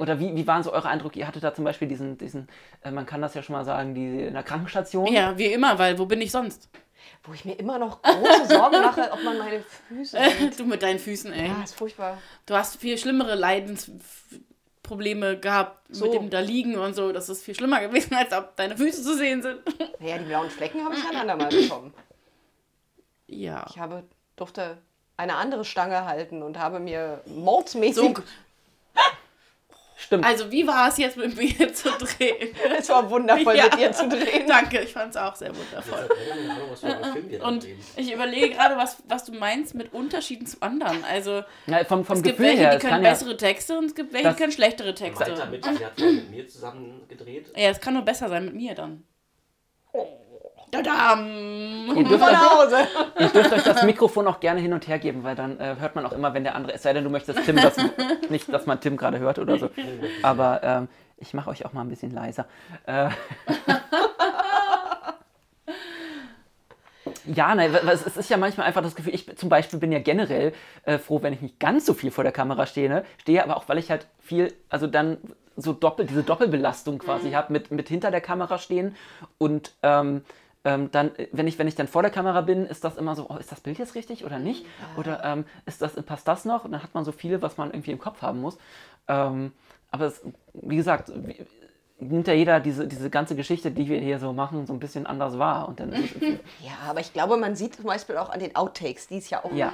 oder 0.00 0.18
wie, 0.18 0.34
wie 0.34 0.46
waren 0.46 0.62
so 0.62 0.72
eure 0.72 0.88
Eindrücke? 0.88 1.18
Ihr 1.18 1.26
hattet 1.26 1.44
da 1.44 1.52
zum 1.52 1.64
Beispiel 1.64 1.86
diesen, 1.86 2.16
diesen 2.16 2.48
äh, 2.82 2.90
man 2.90 3.04
kann 3.04 3.20
das 3.20 3.34
ja 3.34 3.42
schon 3.42 3.52
mal 3.52 3.66
sagen, 3.66 3.94
die 3.94 4.24
in 4.24 4.32
der 4.32 4.42
Krankenstation. 4.42 5.12
Ja, 5.12 5.36
wie 5.36 5.44
immer, 5.46 5.78
weil 5.78 5.98
wo 5.98 6.06
bin 6.06 6.22
ich 6.22 6.32
sonst? 6.32 6.70
Wo 7.22 7.34
ich 7.34 7.44
mir 7.44 7.52
immer 7.52 7.78
noch 7.78 8.00
große 8.00 8.46
Sorgen 8.46 8.80
mache, 8.80 9.12
ob 9.12 9.22
man 9.22 9.36
meine 9.36 9.62
Füße 9.88 10.18
sieht. 10.38 10.58
du 10.58 10.64
mit 10.64 10.82
deinen 10.82 10.98
Füßen, 10.98 11.30
ey. 11.34 11.50
Ah, 11.50 11.64
ist 11.64 11.74
furchtbar. 11.74 12.16
Du 12.46 12.54
hast 12.54 12.80
viel 12.80 12.96
schlimmere 12.96 13.34
Leidensprobleme 13.34 15.38
gehabt 15.38 15.84
So. 15.90 16.06
mit 16.06 16.14
dem 16.14 16.30
da 16.30 16.40
liegen 16.40 16.76
und 16.76 16.94
so. 16.94 17.12
Das 17.12 17.28
ist 17.28 17.44
viel 17.44 17.54
schlimmer 17.54 17.80
gewesen, 17.80 18.14
als 18.14 18.32
ob 18.32 18.56
deine 18.56 18.78
Füße 18.78 19.02
zu 19.02 19.18
sehen 19.18 19.42
sind. 19.42 19.58
Naja, 19.98 20.16
die 20.16 20.24
blauen 20.24 20.48
Flecken 20.48 20.82
habe 20.82 20.94
ich 20.94 21.04
ein 21.10 21.16
andermal 21.16 21.50
bekommen. 21.50 21.92
Ja. 23.26 23.66
Ich 23.68 23.78
habe, 23.78 24.04
durfte 24.36 24.78
eine 25.18 25.36
andere 25.36 25.66
Stange 25.66 26.06
halten 26.06 26.42
und 26.42 26.58
habe 26.58 26.80
mir 26.80 27.20
mordsmäßig... 27.26 28.16
So, 28.16 28.22
Stimmt. 30.02 30.24
also 30.24 30.50
wie 30.50 30.66
war 30.66 30.88
es 30.88 30.96
jetzt 30.96 31.16
mit 31.16 31.36
mir 31.36 31.72
zu 31.74 31.90
drehen? 31.90 32.54
Es 32.78 32.88
war 32.88 33.08
wundervoll, 33.10 33.54
Ja. 33.56 33.64
mit 33.64 33.78
dir 33.78 33.92
zu 33.92 34.08
drehen. 34.08 34.46
Danke, 34.48 34.80
ich 34.80 34.92
fand 34.92 35.10
es 35.10 35.16
auch 35.16 35.34
sehr 35.34 35.50
wundervoll. 35.54 36.08
Und 37.42 37.66
ich 37.96 38.12
überlege 38.12 38.50
gerade, 38.54 38.76
was, 38.76 39.02
was 39.08 39.24
du 39.24 39.32
meinst 39.32 39.74
mit 39.74 39.92
Unterschieden 39.92 40.46
zu 40.46 40.56
anderen. 40.60 41.04
Also 41.04 41.42
Ja, 41.66 41.84
vom 41.84 42.04
vom 42.04 42.16
es 42.16 42.22
gibt 42.22 42.36
Gefühl 42.38 42.46
welche, 42.52 42.62
her, 42.62 42.70
die 42.70 42.76
es 42.76 42.82
können 42.82 42.92
kann 42.94 43.04
ja, 43.04 43.10
bessere 43.10 43.36
Texte 43.36 43.78
und 43.78 43.84
es 43.86 43.94
gibt 43.94 44.12
welche, 44.12 44.30
die 44.30 44.34
können 44.36 44.52
schlechtere 44.52 44.94
Texte. 44.94 45.30
mit, 45.50 45.64
sie 45.64 45.84
hat 45.84 45.98
mit 45.98 46.30
mir 46.30 46.48
zusammen 46.48 47.02
gedreht. 47.08 47.52
Ja, 47.56 47.70
es 47.70 47.80
kann 47.80 47.94
nur 47.94 48.02
besser 48.04 48.28
sein 48.28 48.44
mit 48.46 48.54
mir 48.54 48.74
dann. 48.74 49.02
Tadam! 50.70 51.26
ihr, 51.96 52.04
dürft 52.04 52.24
Von 52.24 52.28
euch, 52.28 52.50
Hause. 52.50 52.76
ihr 53.18 53.28
dürft 53.28 53.52
euch 53.52 53.62
das 53.62 53.82
Mikrofon 53.82 54.26
auch 54.28 54.40
gerne 54.40 54.60
hin 54.60 54.72
und 54.72 54.86
her 54.86 54.98
geben, 54.98 55.24
weil 55.24 55.34
dann 55.34 55.58
äh, 55.58 55.76
hört 55.78 55.94
man 55.94 56.06
auch 56.06 56.12
immer, 56.12 56.32
wenn 56.34 56.44
der 56.44 56.54
andere, 56.54 56.74
es 56.74 56.82
sei 56.82 56.92
denn, 56.92 57.04
du 57.04 57.10
möchtest 57.10 57.44
Tim, 57.44 57.56
das, 57.56 57.76
nicht, 58.28 58.52
dass 58.52 58.66
man 58.66 58.80
Tim 58.80 58.96
gerade 58.96 59.18
hört 59.18 59.38
oder 59.38 59.58
so. 59.58 59.70
Aber 60.22 60.60
ähm, 60.62 60.88
ich 61.16 61.34
mache 61.34 61.50
euch 61.50 61.66
auch 61.66 61.72
mal 61.72 61.82
ein 61.82 61.88
bisschen 61.88 62.12
leiser. 62.12 62.46
Äh, 62.86 63.10
Ja, 67.26 67.54
nein, 67.54 67.74
es 67.86 68.16
ist 68.16 68.30
ja 68.30 68.36
manchmal 68.36 68.66
einfach 68.66 68.82
das 68.82 68.96
Gefühl, 68.96 69.14
ich 69.14 69.36
zum 69.36 69.48
Beispiel 69.48 69.78
bin 69.78 69.92
ja 69.92 69.98
generell 69.98 70.52
äh, 70.84 70.98
froh, 70.98 71.22
wenn 71.22 71.32
ich 71.32 71.40
nicht 71.40 71.60
ganz 71.60 71.86
so 71.86 71.94
viel 71.94 72.10
vor 72.10 72.24
der 72.24 72.32
Kamera 72.32 72.66
stehe, 72.66 72.88
ne? 72.88 73.04
stehe, 73.18 73.42
aber 73.42 73.56
auch 73.56 73.68
weil 73.68 73.78
ich 73.78 73.90
halt 73.90 74.06
viel, 74.18 74.52
also 74.68 74.86
dann 74.86 75.18
so 75.56 75.72
doppel, 75.72 76.06
diese 76.06 76.22
Doppelbelastung 76.22 76.98
quasi 76.98 77.32
habe 77.32 77.52
mit, 77.52 77.70
mit 77.70 77.88
hinter 77.88 78.10
der 78.10 78.20
Kamera 78.20 78.58
stehen 78.58 78.96
und 79.38 79.72
ähm, 79.82 80.22
ähm, 80.64 80.90
dann, 80.90 81.14
äh, 81.16 81.28
wenn 81.32 81.46
ich, 81.46 81.58
wenn 81.58 81.68
ich 81.68 81.74
dann 81.74 81.88
vor 81.88 82.02
der 82.02 82.10
Kamera 82.10 82.40
bin, 82.42 82.66
ist 82.66 82.84
das 82.84 82.96
immer 82.96 83.14
so, 83.14 83.26
oh, 83.28 83.36
ist 83.36 83.50
das 83.50 83.60
Bild 83.60 83.78
jetzt 83.78 83.94
richtig 83.94 84.24
oder 84.24 84.38
nicht? 84.38 84.66
Oder 84.96 85.24
ähm, 85.24 85.44
ist 85.66 85.80
das, 85.82 85.94
passt 86.02 86.28
das 86.28 86.44
noch? 86.44 86.64
Und 86.64 86.72
dann 86.72 86.82
hat 86.82 86.94
man 86.94 87.04
so 87.04 87.12
viel, 87.12 87.40
was 87.42 87.56
man 87.56 87.70
irgendwie 87.70 87.92
im 87.92 87.98
Kopf 87.98 88.22
haben 88.22 88.40
muss. 88.40 88.58
Ähm, 89.08 89.52
aber 89.90 90.06
es, 90.06 90.22
wie 90.52 90.76
gesagt, 90.76 91.10
wie, 91.14 91.36
nimmt 92.00 92.26
ja 92.26 92.34
jeder 92.34 92.60
diese, 92.60 92.86
diese 92.86 93.10
ganze 93.10 93.36
Geschichte, 93.36 93.70
die 93.70 93.88
wir 93.88 94.00
hier 94.00 94.18
so 94.18 94.32
machen, 94.32 94.66
so 94.66 94.72
ein 94.72 94.80
bisschen 94.80 95.06
anders 95.06 95.38
wahr. 95.38 95.68
Und 95.68 95.80
dann 95.80 95.92
ja, 96.60 96.72
aber 96.88 97.00
ich 97.00 97.12
glaube, 97.12 97.36
man 97.36 97.56
sieht 97.56 97.76
zum 97.76 97.86
Beispiel 97.86 98.16
auch 98.16 98.30
an 98.30 98.40
den 98.40 98.56
Outtakes, 98.56 99.08
die 99.08 99.18
es 99.18 99.30
ja 99.30 99.44
auch 99.44 99.52
ja. 99.52 99.72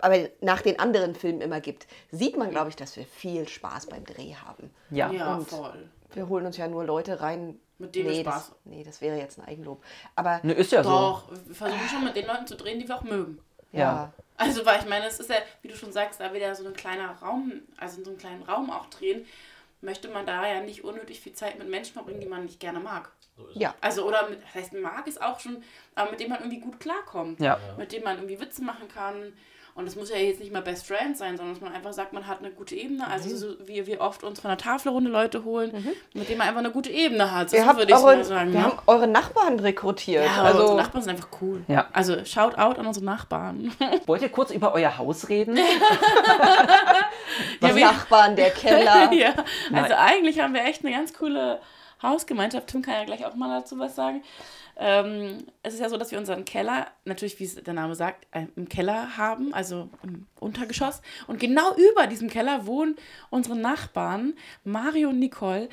aber 0.00 0.16
nach 0.40 0.62
den 0.62 0.78
anderen 0.78 1.14
Filmen 1.14 1.40
immer 1.40 1.60
gibt, 1.60 1.86
sieht 2.10 2.36
man, 2.36 2.50
glaube 2.50 2.70
ich, 2.70 2.76
dass 2.76 2.96
wir 2.96 3.04
viel 3.04 3.48
Spaß 3.48 3.86
beim 3.86 4.04
Dreh 4.04 4.34
haben. 4.34 4.70
Ja, 4.90 5.10
Ja, 5.10 5.36
Und 5.36 5.48
voll. 5.48 5.88
Wir 6.14 6.28
holen 6.28 6.46
uns 6.46 6.56
ja 6.56 6.68
nur 6.68 6.84
Leute 6.84 7.20
rein. 7.20 7.60
Mit 7.78 7.94
denen 7.94 8.08
wir 8.08 8.14
nee, 8.16 8.22
Spaß 8.22 8.48
das, 8.48 8.56
nee, 8.64 8.84
das 8.84 9.00
wäre 9.00 9.16
jetzt 9.16 9.38
ein 9.38 9.44
Eigenlob. 9.46 9.84
Aber 10.16 10.40
ne, 10.42 10.52
ist 10.52 10.72
ja 10.72 10.82
so. 10.82 10.90
Doch, 10.90 11.30
wir 11.46 11.54
versuchen 11.54 11.88
schon 11.88 12.04
mit 12.04 12.16
den 12.16 12.26
Leuten 12.26 12.46
zu 12.46 12.56
drehen, 12.56 12.78
die 12.78 12.88
wir 12.88 12.96
auch 12.96 13.02
mögen. 13.02 13.38
ja. 13.72 13.78
Ja. 13.78 14.12
Also, 14.40 14.64
weil 14.64 14.78
ich 14.78 14.88
meine, 14.88 15.06
es 15.06 15.18
ist 15.18 15.30
ja, 15.30 15.36
wie 15.62 15.68
du 15.68 15.76
schon 15.76 15.92
sagst, 15.92 16.20
da 16.20 16.32
wir 16.32 16.40
ja 16.40 16.54
so 16.54 16.64
ein 16.64 16.72
kleiner 16.72 17.10
Raum, 17.10 17.62
also 17.76 17.98
in 17.98 18.04
so 18.04 18.10
einem 18.10 18.20
kleinen 18.20 18.42
Raum 18.44 18.70
auch 18.70 18.86
drehen, 18.86 19.26
möchte 19.80 20.08
man 20.08 20.26
da 20.26 20.46
ja 20.46 20.60
nicht 20.60 20.84
unnötig 20.84 21.20
viel 21.20 21.32
Zeit 21.32 21.58
mit 21.58 21.68
Menschen 21.68 21.92
verbringen, 21.92 22.20
die 22.20 22.28
man 22.28 22.44
nicht 22.44 22.60
gerne 22.60 22.78
mag. 22.78 23.10
ja. 23.54 23.74
Also, 23.80 24.06
oder 24.06 24.28
mit, 24.28 24.40
das 24.42 24.54
heißt, 24.54 24.72
mag 24.74 25.06
ist 25.08 25.20
auch 25.20 25.40
schon, 25.40 25.62
aber 25.96 26.12
mit 26.12 26.20
dem 26.20 26.30
man 26.30 26.38
irgendwie 26.38 26.60
gut 26.60 26.78
klarkommt. 26.78 27.40
Ja. 27.40 27.58
Mit 27.76 27.92
dem 27.92 28.04
man 28.04 28.16
irgendwie 28.16 28.40
Witze 28.40 28.62
machen 28.62 28.88
kann. 28.88 29.32
Und 29.78 29.86
das 29.86 29.94
muss 29.94 30.10
ja 30.10 30.16
jetzt 30.16 30.40
nicht 30.40 30.52
mal 30.52 30.60
Best 30.60 30.88
Friend 30.88 31.16
sein, 31.16 31.36
sondern 31.36 31.54
dass 31.54 31.62
man 31.62 31.72
einfach 31.72 31.92
sagt, 31.92 32.12
man 32.12 32.26
hat 32.26 32.40
eine 32.40 32.50
gute 32.50 32.74
Ebene. 32.74 33.06
Also, 33.06 33.36
so 33.36 33.54
wie 33.64 33.86
wir 33.86 34.00
oft 34.00 34.24
uns 34.24 34.40
von 34.40 34.48
der 34.48 34.58
Tafelrunde 34.58 35.08
Leute 35.08 35.44
holen, 35.44 35.70
mit 36.14 36.28
denen 36.28 36.38
man 36.38 36.48
einfach 36.48 36.58
eine 36.58 36.72
gute 36.72 36.90
Ebene 36.90 37.30
hat. 37.30 37.52
Wir, 37.52 37.60
So 37.60 37.66
haben 37.66 37.78
würde 37.78 37.92
ich 37.92 37.96
eure, 37.96 38.16
mal 38.16 38.24
sagen. 38.24 38.52
wir 38.52 38.58
ne? 38.58 38.66
haben 38.66 38.78
eure 38.88 39.06
Nachbarn 39.06 39.60
rekrutiert. 39.60 40.24
ja, 40.24 40.42
also, 40.42 40.62
unsere 40.62 40.78
Nachbarn 40.78 41.02
sind 41.04 41.12
einfach 41.12 41.28
cool. 41.40 41.62
Ja. 41.68 41.86
Also, 41.92 42.24
shout 42.24 42.58
out 42.58 42.80
an 42.80 42.88
unsere 42.88 43.04
Nachbarn. 43.04 43.70
Wollt 44.06 44.22
ihr 44.22 44.30
kurz 44.30 44.50
über 44.50 44.74
euer 44.74 44.98
Haus 44.98 45.28
reden? 45.28 45.54
die 47.62 47.66
Ja, 47.66 47.92
Nachbarn, 47.92 48.34
der 48.34 48.50
Keller. 48.50 49.12
ja, 49.16 49.32
also 49.72 49.94
eigentlich 49.94 50.40
haben 50.40 50.54
wir 50.54 50.64
echt 50.64 50.84
eine 50.84 50.92
ganz 50.92 51.14
coole 51.14 51.60
Hausgemeinschaft. 52.02 52.66
Tim 52.66 52.82
kann 52.82 52.94
ja 52.94 53.04
gleich 53.04 53.24
auch 53.24 53.36
mal 53.36 53.60
dazu 53.60 53.78
was 53.78 53.94
sagen. 53.94 54.24
Ähm, 54.80 55.44
es 55.64 55.74
ist 55.74 55.80
ja 55.80 55.88
so, 55.88 55.96
dass 55.96 56.12
wir 56.12 56.18
unseren 56.18 56.44
Keller, 56.44 56.86
natürlich, 57.04 57.40
wie 57.40 57.44
es 57.44 57.56
der 57.56 57.74
Name 57.74 57.96
sagt, 57.96 58.26
äh, 58.30 58.46
im 58.54 58.68
Keller 58.68 59.16
haben, 59.16 59.52
also 59.52 59.90
im 60.04 60.26
Untergeschoss. 60.38 61.02
Und 61.26 61.40
genau 61.40 61.74
über 61.74 62.06
diesem 62.06 62.30
Keller 62.30 62.64
wohnen 62.64 62.94
unsere 63.28 63.56
Nachbarn, 63.56 64.34
Mario 64.62 65.08
und 65.08 65.18
Nicole. 65.18 65.68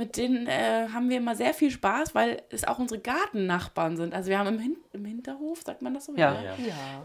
Mit 0.00 0.16
denen 0.16 0.46
äh, 0.46 0.88
haben 0.94 1.10
wir 1.10 1.18
immer 1.18 1.36
sehr 1.36 1.52
viel 1.52 1.70
Spaß, 1.70 2.14
weil 2.14 2.40
es 2.48 2.64
auch 2.66 2.78
unsere 2.78 2.98
Gartennachbarn 3.02 3.98
sind. 3.98 4.14
Also 4.14 4.30
wir 4.30 4.38
haben 4.38 4.46
im, 4.48 4.58
Hin 4.58 4.76
im 4.94 5.04
Hinterhof, 5.04 5.60
sagt 5.62 5.82
man 5.82 5.92
das 5.92 6.06
so? 6.06 6.14
Ja. 6.16 6.32
Ja. 6.42 6.52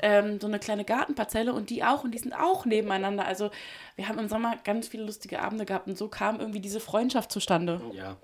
ähm, 0.01 0.39
so 0.39 0.47
eine 0.47 0.59
kleine 0.59 0.85
Gartenparzelle 0.85 1.53
und 1.53 1.69
die 1.69 1.83
auch 1.83 2.05
und 2.05 2.11
die 2.13 2.17
sind 2.19 2.33
auch 2.33 2.65
nebeneinander. 2.65 3.25
Also 3.25 3.51
wir 3.97 4.07
haben 4.07 4.17
im 4.17 4.29
Sommer 4.29 4.55
ganz 4.63 4.87
viele 4.87 5.03
lustige 5.03 5.41
Abende 5.41 5.65
gehabt 5.65 5.87
und 5.87 5.97
so 5.97 6.07
kam 6.07 6.39
irgendwie 6.39 6.61
diese 6.61 6.79
Freundschaft 6.79 7.33
zustande. 7.33 7.81
Ja. 7.93 8.15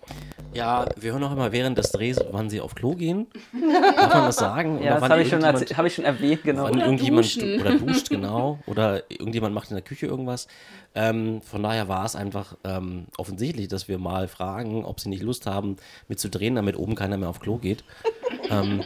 Ja, 0.54 0.86
wir 0.98 1.12
hören 1.14 1.24
auch 1.24 1.32
immer 1.32 1.52
während 1.52 1.78
des 1.78 1.92
Drehs, 1.92 2.20
wann 2.32 2.50
sie 2.50 2.60
auf 2.62 2.76
Klo 2.76 2.94
gehen. 2.96 3.28
Darf 3.54 4.14
man 4.14 4.26
das 4.26 4.36
sagen? 4.38 4.78
Oder 4.78 4.86
Ja, 4.86 4.94
das 4.94 5.02
wann 5.02 5.12
habe 5.12 5.22
ich, 5.22 5.30
schon 5.30 5.46
hab 5.46 5.86
ich 5.86 5.96
schon 5.96 6.06
erwähnt, 6.06 6.44
genau. 6.44 6.64
Wann 6.64 6.76
Oder 6.76 6.86
irgendjemand 6.86 7.26
duschen. 7.26 7.42
du- 7.42 7.62
oder 7.62 7.76
duscht, 7.78 8.10
genau. 8.10 8.60
Oder 8.68 9.10
irgendjemand 9.10 9.54
macht 9.56 9.70
in 9.70 9.76
der 9.76 9.84
Küche 9.84 10.08
irgendwas. 10.08 10.48
Ähm, 10.94 11.42
von 11.42 11.64
daher 11.64 11.88
war 11.88 12.04
es 12.04 12.18
einfach 12.18 12.58
ähm, 12.66 13.06
offensichtlich, 13.18 13.70
dass 13.70 13.88
wir 13.88 13.98
mal 13.98 14.28
fragen, 14.28 14.61
ob 14.66 15.00
sie 15.00 15.10
nicht 15.10 15.24
Lust 15.24 15.46
haben, 15.46 15.78
mitzudrehen, 16.08 16.56
damit 16.56 16.78
oben 16.78 16.96
keiner 16.96 17.18
mehr 17.18 17.30
auf 17.30 17.40
Klo 17.40 17.58
geht. 17.58 17.84
ähm, 18.50 18.84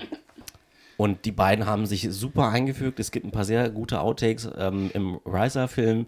und 0.97 1.25
die 1.25 1.31
beiden 1.31 1.65
haben 1.65 1.85
sich 1.85 2.07
super 2.11 2.49
eingefügt. 2.49 2.99
Es 2.99 3.11
gibt 3.11 3.25
ein 3.25 3.31
paar 3.31 3.43
sehr 3.43 3.69
gute 3.69 3.99
Outtakes 3.99 4.49
ähm, 4.57 4.91
im 4.93 5.19
Riser-Film. 5.25 6.05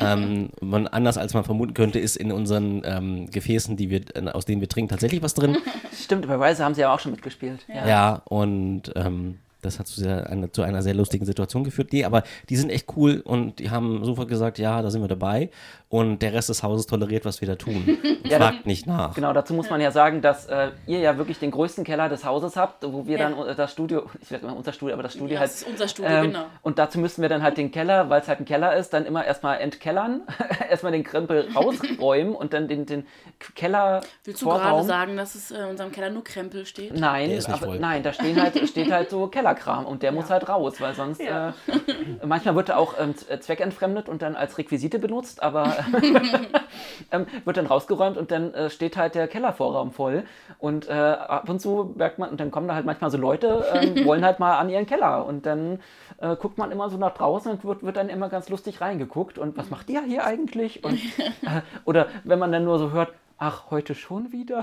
Ähm, 0.00 0.50
man, 0.60 0.88
anders 0.88 1.18
als 1.18 1.34
man 1.34 1.44
vermuten 1.44 1.74
könnte, 1.74 2.00
ist 2.00 2.16
in 2.16 2.32
unseren 2.32 2.82
ähm, 2.84 3.30
Gefäßen, 3.30 3.76
die 3.76 3.90
wir, 3.90 4.02
aus 4.34 4.44
denen 4.44 4.60
wir 4.60 4.68
trinken, 4.68 4.90
tatsächlich 4.90 5.22
was 5.22 5.34
drin. 5.34 5.56
Stimmt, 5.96 6.26
bei 6.26 6.34
Rise 6.34 6.64
haben 6.64 6.74
sie 6.74 6.82
aber 6.82 6.94
auch 6.94 7.00
schon 7.00 7.12
mitgespielt. 7.12 7.64
Ja. 7.68 7.86
Ja, 7.86 8.22
und 8.24 8.92
ähm, 8.96 9.38
das 9.62 9.78
hat 9.78 9.86
zu, 9.86 10.00
sehr, 10.00 10.28
eine, 10.28 10.50
zu 10.50 10.62
einer 10.62 10.82
sehr 10.82 10.94
lustigen 10.94 11.24
Situation 11.24 11.64
geführt. 11.64 11.92
Nee, 11.92 12.04
aber 12.04 12.22
die 12.48 12.56
sind 12.56 12.70
echt 12.70 12.86
cool 12.96 13.22
und 13.24 13.58
die 13.60 13.70
haben 13.70 14.04
sofort 14.04 14.28
gesagt, 14.28 14.58
ja, 14.58 14.82
da 14.82 14.90
sind 14.90 15.00
wir 15.00 15.08
dabei. 15.08 15.50
Und 15.94 16.22
der 16.22 16.32
Rest 16.32 16.48
des 16.48 16.64
Hauses 16.64 16.86
toleriert, 16.88 17.24
was 17.24 17.40
wir 17.40 17.46
da 17.46 17.54
tun. 17.54 17.98
Ja, 18.24 18.38
Fragt 18.38 18.64
nicht 18.64 18.86
nach. 18.86 19.14
Genau, 19.14 19.34
dazu 19.34 19.52
muss 19.52 19.68
man 19.68 19.82
ja 19.82 19.90
sagen, 19.90 20.22
dass 20.22 20.46
äh, 20.46 20.70
ihr 20.86 20.98
ja 21.00 21.18
wirklich 21.18 21.38
den 21.40 21.50
größten 21.50 21.84
Keller 21.84 22.08
des 22.08 22.24
Hauses 22.24 22.56
habt, 22.56 22.82
wo 22.82 23.06
wir 23.06 23.18
Ja. 23.18 23.28
dann 23.28 23.46
äh, 23.48 23.54
das 23.54 23.70
Studio, 23.72 24.04
ich 24.22 24.30
werde 24.30 24.46
immer 24.46 24.56
unser 24.56 24.72
Studio, 24.72 24.94
aber 24.94 25.02
das 25.02 25.12
Studio 25.12 25.34
Ja, 25.34 25.40
halt. 25.40 25.50
das 25.50 25.60
ist 25.60 25.68
unser 25.68 25.86
Studio, 25.88 26.10
ähm, 26.10 26.22
genau. 26.28 26.46
Und 26.62 26.78
dazu 26.78 26.98
müssten 26.98 27.20
wir 27.20 27.28
dann 27.28 27.42
halt 27.42 27.58
den 27.58 27.70
Keller, 27.70 28.08
weil 28.08 28.22
es 28.22 28.28
halt 28.28 28.40
ein 28.40 28.46
Keller 28.46 28.74
ist, 28.76 28.94
dann 28.94 29.04
immer 29.04 29.26
erstmal 29.26 29.60
entkellern, 29.60 30.22
erstmal 30.70 30.92
den 30.92 31.04
Krempel 31.04 31.48
rausräumen 31.54 32.34
und 32.34 32.54
dann 32.54 32.66
den, 32.66 32.86
den 32.86 33.06
Keller. 33.54 34.00
Willst 34.24 34.40
du 34.40 34.46
gerade 34.48 34.82
sagen, 34.84 35.18
dass 35.18 35.34
es 35.34 35.50
äh, 35.50 35.58
in 35.58 35.64
unserem 35.68 35.92
Keller 35.92 36.08
nur 36.08 36.24
Krempel 36.24 36.64
steht? 36.64 36.98
Nein, 36.98 37.28
Der 37.28 37.38
ist 37.38 37.48
nicht 37.48 37.58
aber, 37.62 37.72
voll. 37.72 37.78
nein, 37.78 38.02
da 38.02 38.14
stehen 38.14 38.40
halt, 38.40 38.56
steht 38.68 38.90
halt 38.90 39.10
so 39.10 39.26
Kellerkram 39.26 39.84
und 39.84 40.02
der 40.02 40.12
muss 40.12 40.30
halt 40.30 40.48
raus, 40.48 40.80
weil 40.80 40.94
sonst 40.94 41.20
Ja. 41.20 41.50
äh, 41.68 42.26
manchmal 42.26 42.56
wird 42.56 42.70
er 42.70 42.78
auch 42.78 42.94
ähm, 42.98 43.14
äh, 43.28 43.38
zweckentfremdet 43.38 44.08
und 44.08 44.22
dann 44.22 44.34
als 44.34 44.56
Requisite 44.56 44.98
benutzt, 44.98 45.42
aber 45.42 45.76
ähm, 47.10 47.26
wird 47.44 47.56
dann 47.56 47.66
rausgeräumt 47.66 48.16
und 48.16 48.30
dann 48.30 48.54
äh, 48.54 48.70
steht 48.70 48.96
halt 48.96 49.14
der 49.14 49.28
Kellervorraum 49.28 49.92
voll. 49.92 50.24
Und 50.58 50.88
äh, 50.88 50.92
ab 50.92 51.48
und 51.48 51.60
zu 51.60 51.92
merkt 51.96 52.18
man 52.18 52.30
und 52.30 52.40
dann 52.40 52.50
kommen 52.50 52.68
da 52.68 52.74
halt 52.74 52.86
manchmal 52.86 53.10
so 53.10 53.18
Leute, 53.18 53.64
ähm, 53.72 54.04
wollen 54.04 54.24
halt 54.24 54.38
mal 54.38 54.58
an 54.58 54.68
ihren 54.68 54.86
Keller. 54.86 55.26
Und 55.26 55.46
dann 55.46 55.80
äh, 56.18 56.36
guckt 56.36 56.58
man 56.58 56.70
immer 56.70 56.90
so 56.90 56.96
nach 56.96 57.14
draußen 57.14 57.50
und 57.50 57.64
wird, 57.64 57.82
wird 57.82 57.96
dann 57.96 58.08
immer 58.08 58.28
ganz 58.28 58.48
lustig 58.48 58.80
reingeguckt. 58.80 59.38
Und 59.38 59.56
was 59.56 59.70
macht 59.70 59.90
ihr 59.90 60.02
hier 60.02 60.24
eigentlich? 60.24 60.84
Und 60.84 60.94
äh, 61.42 61.62
oder 61.84 62.08
wenn 62.24 62.38
man 62.38 62.52
dann 62.52 62.64
nur 62.64 62.78
so 62.78 62.90
hört, 62.92 63.12
ach 63.38 63.70
heute 63.70 63.94
schon 63.94 64.32
wieder. 64.32 64.62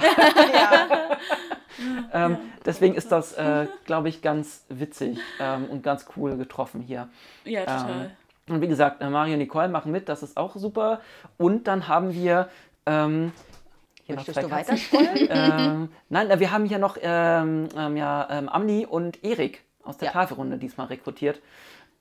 Ähm, 2.13 2.37
deswegen 2.65 2.95
ist 2.95 3.11
das, 3.11 3.33
äh, 3.33 3.67
glaube 3.85 4.09
ich, 4.09 4.21
ganz 4.21 4.65
witzig 4.69 5.19
ähm, 5.39 5.65
und 5.65 5.83
ganz 5.83 6.05
cool 6.15 6.37
getroffen 6.37 6.81
hier. 6.81 7.09
Ja, 7.45 7.61
total. 7.61 8.05
Ähm, 8.05 8.11
und 8.51 8.61
wie 8.61 8.67
gesagt, 8.67 9.01
äh, 9.01 9.09
Mario 9.09 9.33
und 9.33 9.39
Nicole 9.39 9.69
machen 9.69 9.91
mit, 9.91 10.09
das 10.09 10.23
ist 10.23 10.37
auch 10.37 10.55
super. 10.55 11.01
Und 11.37 11.67
dann 11.67 11.87
haben 11.87 12.13
wir. 12.13 12.49
Ähm, 12.85 13.31
hier 14.03 14.15
noch 14.15 14.25
zwei 14.25 14.41
du 14.41 14.49
Katzen. 14.49 14.79
ähm, 15.29 15.89
nein, 16.09 16.39
wir 16.39 16.51
haben 16.51 16.65
hier 16.65 16.79
noch 16.79 16.97
ähm, 17.01 17.69
ähm, 17.77 17.95
ja, 17.97 18.27
ähm, 18.31 18.49
Amni 18.49 18.85
und 18.85 19.23
Erik 19.23 19.63
aus 19.83 19.97
der 19.97 20.07
Ja. 20.07 20.13
Tafelrunde 20.13 20.57
diesmal 20.57 20.87
rekrutiert. 20.87 21.39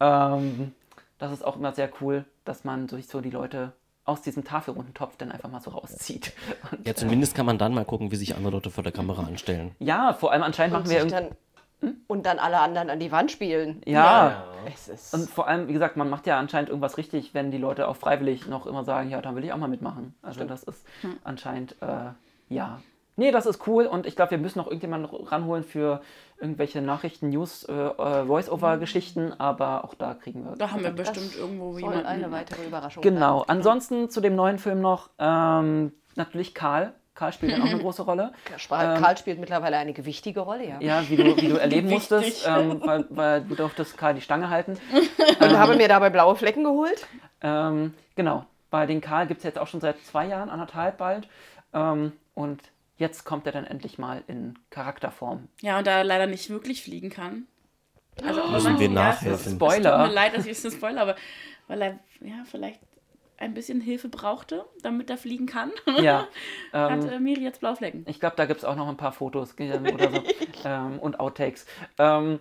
Ähm, 0.01 0.72
das 1.18 1.32
ist 1.32 1.44
auch 1.44 1.57
immer 1.57 1.72
sehr 1.72 1.90
cool, 2.01 2.24
dass 2.44 2.64
man 2.64 2.88
sich 2.88 3.07
so 3.09 3.20
die 3.20 3.30
Leute 3.30 3.72
aus 4.07 4.22
diesem 4.22 4.44
Tafelrundentopf 4.44 5.16
dann 5.18 5.30
einfach 5.30 5.51
mal 5.51 5.61
so 5.61 5.70
rauszieht. 5.70 6.32
Und, 6.72 6.86
Ja, 6.86 6.94
zumindest 6.94 7.34
kann 7.34 7.46
man 7.46 7.59
dann 7.59 7.74
mal 7.74 7.84
gucken, 7.84 8.11
wie 8.11 8.16
sich 8.16 8.34
andere 8.34 8.55
Leute 8.55 8.70
vor 8.70 8.82
der 8.82 8.92
Kamera 8.92 9.22
anstellen. 9.24 9.72
ja, 9.78 10.14
vor 10.14 10.32
allem 10.32 10.42
anscheinend 10.42 10.74
Und, 10.74 10.88
machen 10.88 10.90
wir 10.90 11.05
dann, 11.07 11.28
und 12.06 12.26
dann 12.26 12.38
alle 12.38 12.60
anderen 12.60 12.90
an 12.90 12.98
die 12.98 13.12
Wand 13.12 13.30
spielen. 13.30 13.80
Ja, 13.86 14.44
Es 14.66 14.88
ist 14.88 15.14
Und 15.14 15.30
vor 15.30 15.48
allem, 15.48 15.68
wie 15.68 15.72
gesagt, 15.72 15.96
man 15.96 16.10
macht 16.10 16.26
ja 16.26 16.38
anscheinend 16.38 16.68
irgendwas 16.68 16.98
richtig, 16.98 17.34
wenn 17.34 17.50
die 17.50 17.58
Leute 17.58 17.88
auch 17.88 17.96
freiwillig 17.96 18.46
noch 18.46 18.66
immer 18.66 18.84
sagen, 18.84 19.10
ja, 19.10 19.20
dann 19.20 19.36
will 19.36 19.44
ich 19.44 19.52
auch 19.52 19.58
mal 19.58 19.68
mitmachen. 19.68 20.14
Also 20.22 20.44
das 20.44 20.62
ist 20.62 20.86
anscheinend, 21.24 21.76
äh, 21.80 22.10
ja. 22.48 22.80
Nee, 23.16 23.32
das 23.32 23.44
ist 23.44 23.66
cool 23.66 23.86
und 23.86 24.06
ich 24.06 24.16
glaube, 24.16 24.30
wir 24.30 24.38
müssen 24.38 24.58
noch 24.58 24.66
irgendjemanden 24.66 25.14
ranholen 25.26 25.62
für 25.64 26.00
irgendwelche 26.40 26.80
Nachrichten, 26.80 27.28
News, 27.28 27.64
äh, 27.64 27.72
äh, 27.72 28.26
Voice-Over-Geschichten, 28.26 29.38
aber 29.38 29.84
auch 29.84 29.94
da 29.94 30.14
kriegen 30.14 30.44
wir. 30.44 30.56
Da 30.56 30.70
haben 30.70 30.82
wir 30.82 30.90
das 30.90 31.12
bestimmt 31.12 31.36
irgendwo 31.36 31.76
jemanden. 31.76 32.06
eine 32.06 32.30
weitere 32.30 32.64
Überraschung 32.66 33.02
Genau. 33.02 33.44
Ansonsten 33.46 34.08
zu 34.08 34.22
dem 34.22 34.34
neuen 34.36 34.58
Film 34.58 34.80
noch, 34.80 35.10
ähm, 35.18 35.92
natürlich 36.16 36.54
Karl. 36.54 36.94
Karl 37.20 37.34
spielt 37.34 37.52
dann 37.52 37.60
auch 37.60 37.66
eine 37.66 37.78
große 37.82 38.00
Rolle. 38.00 38.32
sein. 38.66 39.02
Karl 39.02 39.18
spielt 39.18 39.38
mittlerweile 39.38 39.76
eine 39.76 39.92
gewichtige 39.92 40.40
Rolle, 40.40 40.66
ja. 40.66 40.80
Ja, 40.80 41.06
wie 41.06 41.16
du, 41.16 41.36
wie 41.36 41.48
du 41.48 41.56
erleben 41.60 41.90
musstest, 41.90 42.48
ähm, 42.48 42.80
weil, 42.82 43.04
weil 43.10 43.42
du 43.42 43.56
durftest 43.56 43.98
Karl 43.98 44.14
die 44.14 44.22
Stange 44.22 44.48
halten. 44.48 44.78
Und 45.40 45.58
habe 45.58 45.76
mir 45.76 45.86
dabei 45.86 46.08
blaue 46.08 46.34
Flecken 46.34 46.64
geholt. 46.64 47.06
Ähm, 47.42 47.92
genau, 48.16 48.46
bei 48.70 48.86
den 48.86 49.02
Karl 49.02 49.26
gibt 49.26 49.38
es 49.40 49.44
jetzt 49.44 49.58
auch 49.58 49.66
schon 49.66 49.82
seit 49.82 50.02
zwei 50.02 50.28
Jahren, 50.28 50.48
anderthalb 50.48 50.96
bald. 50.96 51.28
Ähm, 51.74 52.12
und 52.32 52.62
jetzt 52.96 53.24
kommt 53.24 53.44
er 53.44 53.52
dann 53.52 53.66
endlich 53.66 53.98
mal 53.98 54.24
in 54.26 54.58
Charakterform. 54.70 55.48
Ja, 55.60 55.76
und 55.76 55.86
da 55.86 55.98
er 55.98 56.04
leider 56.04 56.26
nicht 56.26 56.48
wirklich 56.48 56.82
fliegen 56.82 57.10
kann. 57.10 57.46
Also 58.24 58.46
Müssen 58.46 58.78
wir 58.78 58.86
ja, 58.86 58.92
nachhelfen. 58.94 59.34
Es, 59.34 59.46
es 59.46 59.52
Spoiler. 59.52 59.98
tut 59.98 60.08
mir 60.08 60.14
leid, 60.14 60.34
dass 60.34 60.46
ich 60.46 60.52
es 60.52 60.64
ein 60.64 60.72
Spoiler, 60.72 61.02
aber 61.02 61.16
weil 61.68 61.82
er 61.82 61.98
ja 62.22 62.44
vielleicht 62.50 62.80
ein 63.41 63.55
bisschen 63.55 63.80
Hilfe 63.80 64.09
brauchte, 64.09 64.64
damit 64.82 65.11
er 65.11 65.16
fliegen 65.16 65.47
kann, 65.47 65.72
Ja, 66.01 66.28
hat 66.72 67.05
ähm, 67.05 67.09
äh, 67.09 67.18
Miri 67.18 67.43
jetzt 67.43 67.61
blaue 67.61 67.76
Flecken. 67.76 68.05
ich 68.07 68.20
glaube, 68.20 68.36
da 68.36 68.47
gibt 68.47 68.59
es 68.61 68.64
auch 68.64 68.76
noch 68.76 68.88
ein 68.88 68.97
paar 68.97 69.12
Fotos 69.12 69.55
oder 69.59 70.11
so 70.11 70.22
ähm, 70.64 70.99
und 70.99 71.18
Outtakes. 71.18 71.66
Ähm, 71.99 72.38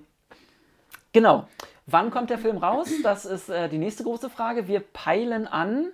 genau. 1.12 1.48
Wann 1.86 2.12
kommt 2.12 2.30
der 2.30 2.38
Film 2.38 2.58
raus? 2.58 2.92
Das 3.02 3.26
ist 3.26 3.50
äh, 3.50 3.68
die 3.68 3.80
nächste 3.80 4.04
große 4.04 4.30
Frage. 4.30 4.68
Wir 4.68 4.80
peilen 4.82 5.48
an 5.48 5.88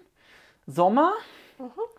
Sommer. 0.67 1.13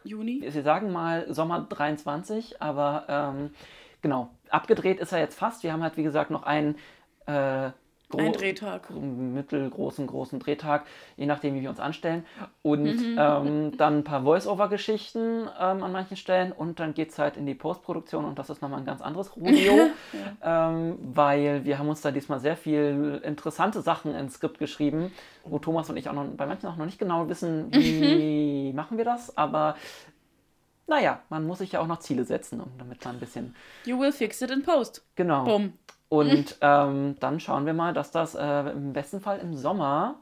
Juni. 0.04 0.44
Sie 0.50 0.60
sagen 0.60 0.92
mal 0.92 1.32
Sommer 1.32 1.60
23, 1.66 2.60
aber 2.60 3.06
ähm, 3.08 3.54
genau, 4.02 4.28
abgedreht 4.50 5.00
ist 5.00 5.12
er 5.12 5.20
jetzt 5.20 5.38
fast. 5.38 5.62
Wir 5.62 5.72
haben 5.72 5.82
halt, 5.82 5.96
wie 5.96 6.02
gesagt, 6.02 6.30
noch 6.30 6.42
einen 6.42 6.76
äh, 7.26 7.70
Ein 8.16 8.32
Drehtag. 8.32 8.88
mittelgroßen, 8.90 10.06
großen 10.06 10.38
Drehtag, 10.38 10.86
je 11.16 11.26
nachdem, 11.26 11.54
wie 11.54 11.62
wir 11.62 11.70
uns 11.70 11.80
anstellen. 11.80 12.24
Und 12.62 12.84
Mhm. 12.84 13.14
ähm, 13.18 13.76
dann 13.76 13.98
ein 13.98 14.04
paar 14.04 14.22
Voice-Over-Geschichten 14.22 15.48
ähm, 15.58 15.82
an 15.82 15.92
manchen 15.92 16.16
Stellen 16.16 16.52
und 16.52 16.78
dann 16.80 16.94
geht 16.94 17.10
es 17.10 17.18
halt 17.18 17.36
in 17.36 17.46
die 17.46 17.54
Postproduktion 17.54 18.24
und 18.24 18.38
das 18.38 18.48
ist 18.48 18.62
nochmal 18.62 18.80
ein 18.80 18.86
ganz 18.86 19.00
anderes 19.00 19.36
Rodeo, 19.36 19.90
ähm, 20.42 20.98
weil 21.14 21.64
wir 21.64 21.78
haben 21.78 21.88
uns 21.88 22.00
da 22.00 22.10
diesmal 22.10 22.40
sehr 22.40 22.56
viel 22.56 23.20
interessante 23.24 23.82
Sachen 23.82 24.14
ins 24.14 24.34
Skript 24.34 24.58
geschrieben, 24.58 25.10
wo 25.44 25.58
Thomas 25.58 25.90
und 25.90 25.96
ich 25.96 26.08
auch 26.08 26.12
noch 26.14 26.26
bei 26.36 26.46
manchen 26.46 26.66
auch 26.68 26.76
noch 26.76 26.86
nicht 26.86 26.98
genau 26.98 27.28
wissen, 27.28 27.72
wie 27.72 28.72
Mhm. 28.72 28.76
machen 28.76 28.98
wir 28.98 29.04
das, 29.04 29.36
aber 29.36 29.76
naja, 30.86 31.20
man 31.30 31.46
muss 31.46 31.58
sich 31.58 31.72
ja 31.72 31.80
auch 31.80 31.86
noch 31.86 31.98
Ziele 31.98 32.24
setzen, 32.24 32.60
um 32.60 32.70
damit 32.78 33.04
man 33.04 33.16
ein 33.16 33.20
bisschen, 33.20 33.54
You 33.84 33.98
will 33.98 34.12
fix 34.12 34.40
it 34.42 34.50
in 34.50 34.62
post. 34.62 35.04
genau. 35.16 35.44
Bumm. 35.44 35.72
Und 36.08 36.56
ähm, 36.60 37.16
dann 37.20 37.40
schauen 37.40 37.66
wir 37.66 37.74
mal, 37.74 37.92
dass 37.92 38.10
das 38.10 38.34
äh, 38.34 38.70
im 38.70 38.92
besten 38.92 39.20
Fall 39.20 39.38
im 39.40 39.56
Sommer 39.56 40.16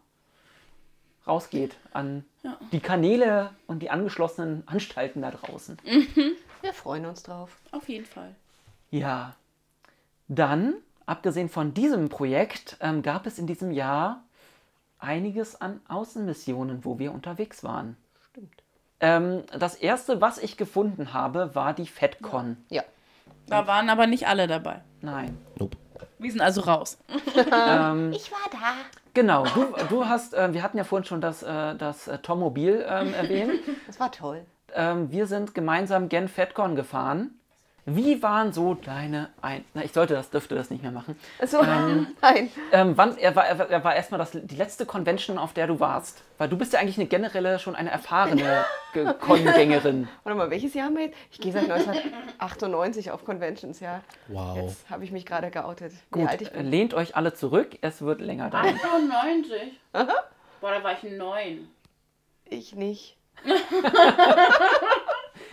rausgeht 1.26 1.76
an 1.92 2.24
Ja. 2.42 2.56
die 2.72 2.80
Kanäle 2.80 3.50
und 3.66 3.80
die 3.80 3.90
angeschlossenen 3.90 4.62
Anstalten 4.66 5.22
da 5.22 5.30
draußen. 5.30 5.78
Wir 6.62 6.72
freuen 6.72 7.06
uns 7.06 7.22
drauf. 7.22 7.56
Auf 7.72 7.88
jeden 7.88 8.04
Fall. 8.06 8.34
Ja. 8.90 9.34
Dann, 10.28 10.74
abgesehen 11.06 11.48
von 11.48 11.74
diesem 11.74 12.08
Projekt, 12.08 12.76
ähm, 12.80 13.02
gab 13.02 13.26
es 13.26 13.38
in 13.38 13.46
diesem 13.46 13.70
Jahr 13.70 14.22
einiges 14.98 15.60
an 15.60 15.80
Außenmissionen, 15.88 16.84
wo 16.84 16.98
wir 16.98 17.12
unterwegs 17.12 17.62
waren. 17.64 17.96
Stimmt. 18.30 18.62
Ähm, 19.00 19.42
das 19.58 19.74
erste, 19.74 20.20
was 20.22 20.38
ich 20.38 20.56
gefunden 20.56 21.12
habe, 21.12 21.54
war 21.54 21.74
die 21.74 21.86
FedCon. 21.86 22.56
Ja. 22.70 22.82
Da 23.46 23.66
waren 23.66 23.90
aber 23.90 24.06
nicht 24.06 24.26
alle 24.26 24.46
dabei. 24.46 24.80
Nein. 25.00 25.36
Nope. 25.58 25.76
Wir 26.18 26.30
sind 26.30 26.40
also 26.40 26.62
raus. 26.62 26.98
Ähm, 27.52 28.12
Ich 28.16 28.30
war 28.30 28.38
da. 28.50 28.58
genau, 29.12 29.44
du, 29.44 29.66
du 29.90 30.06
hast, 30.08 30.34
äh, 30.34 30.52
wir 30.52 30.62
hatten 30.62 30.78
ja 30.78 30.84
vorhin 30.84 31.04
schon 31.04 31.20
das, 31.20 31.42
äh, 31.42 31.74
das 31.76 32.08
äh, 32.08 32.18
Tommobil 32.18 32.84
ähm, 32.88 33.12
erwähnt. 33.14 33.52
Das 33.86 34.00
war 34.00 34.10
toll. 34.12 34.44
ähm, 34.74 35.10
wir 35.10 35.26
sind 35.26 35.54
gemeinsam 35.54 36.08
Gen 36.08 36.28
FedCon 36.28 36.74
gefahren. 36.76 37.38
Wie 37.86 38.22
waren 38.22 38.52
so 38.54 38.72
deine 38.74 39.28
Ein... 39.42 39.62
Na, 39.74 39.84
ich 39.84 39.92
sollte 39.92 40.14
das, 40.14 40.30
dürfte 40.30 40.54
das 40.54 40.70
nicht 40.70 40.82
mehr 40.82 40.90
machen. 40.90 41.18
Also, 41.38 41.62
nein. 42.22 42.50
Ähm, 42.72 42.92
wann, 42.96 43.18
er 43.18 43.36
war, 43.36 43.44
er 43.46 43.58
war- 43.58 43.68
er 43.92 43.96
erstmal 43.96 44.18
das, 44.18 44.30
die 44.32 44.56
letzte 44.56 44.86
Convention, 44.86 45.36
auf 45.36 45.52
der 45.52 45.66
du 45.66 45.80
warst. 45.80 46.22
Weil 46.38 46.48
du 46.48 46.56
bist 46.56 46.72
ja 46.72 46.78
eigentlich 46.80 46.96
eine 46.96 47.06
generelle, 47.06 47.58
schon 47.58 47.76
eine 47.76 47.90
erfahrene 47.90 48.64
Ge- 48.94 49.12
Con-Gängerin. 49.20 50.08
Warte 50.22 50.38
mal, 50.38 50.48
welches 50.50 50.72
Jahr 50.72 50.86
haben 50.86 50.96
wir 50.96 51.04
jetzt? 51.06 51.16
Ich 51.30 51.40
gehe 51.40 51.52
seit 51.52 51.70
1998 51.70 53.10
auf 53.10 53.22
Conventions, 53.24 53.80
ja. 53.80 54.00
Wow. 54.28 54.56
Jetzt 54.56 54.88
habe 54.88 55.04
ich 55.04 55.12
mich 55.12 55.26
gerade 55.26 55.50
geoutet, 55.50 55.92
wie 56.12 56.20
Gut, 56.20 56.28
alt 56.30 56.40
ich 56.40 56.50
bin. 56.52 56.64
lehnt 56.70 56.94
euch 56.94 57.16
alle 57.16 57.34
zurück, 57.34 57.76
es 57.82 58.00
wird 58.00 58.22
länger 58.22 58.48
dauern. 58.48 58.80
98. 58.82 59.60
Boah, 59.92 60.70
da 60.70 60.82
war 60.82 60.92
ich 60.92 61.02
neun. 61.12 61.68
Ich 62.46 62.74
nicht. 62.74 63.18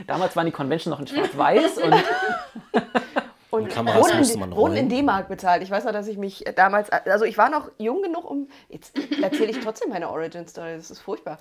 Damals 0.07 0.35
waren 0.35 0.45
die 0.45 0.51
Conventions 0.51 0.91
noch 0.91 0.99
in 0.99 1.07
schwarz-weiß 1.07 1.77
und 1.77 1.95
Und 3.51 3.67
Kameras 3.67 4.13
musste 4.13 4.33
in, 4.35 4.39
man. 4.39 4.89
D-Mark 4.89 5.27
bezahlt. 5.27 5.61
Ich 5.61 5.69
weiß 5.69 5.83
noch, 5.83 5.91
dass 5.91 6.07
ich 6.07 6.17
mich 6.17 6.47
äh, 6.47 6.53
damals, 6.53 6.89
also 6.89 7.25
ich 7.25 7.37
war 7.37 7.49
noch 7.49 7.69
jung 7.77 8.01
genug, 8.01 8.23
um, 8.29 8.47
jetzt 8.69 8.97
erzähle 9.21 9.51
ich 9.51 9.59
trotzdem 9.59 9.89
meine 9.89 10.09
Origin-Story, 10.09 10.77
das 10.77 10.89
ist 10.89 11.01
furchtbar. 11.01 11.37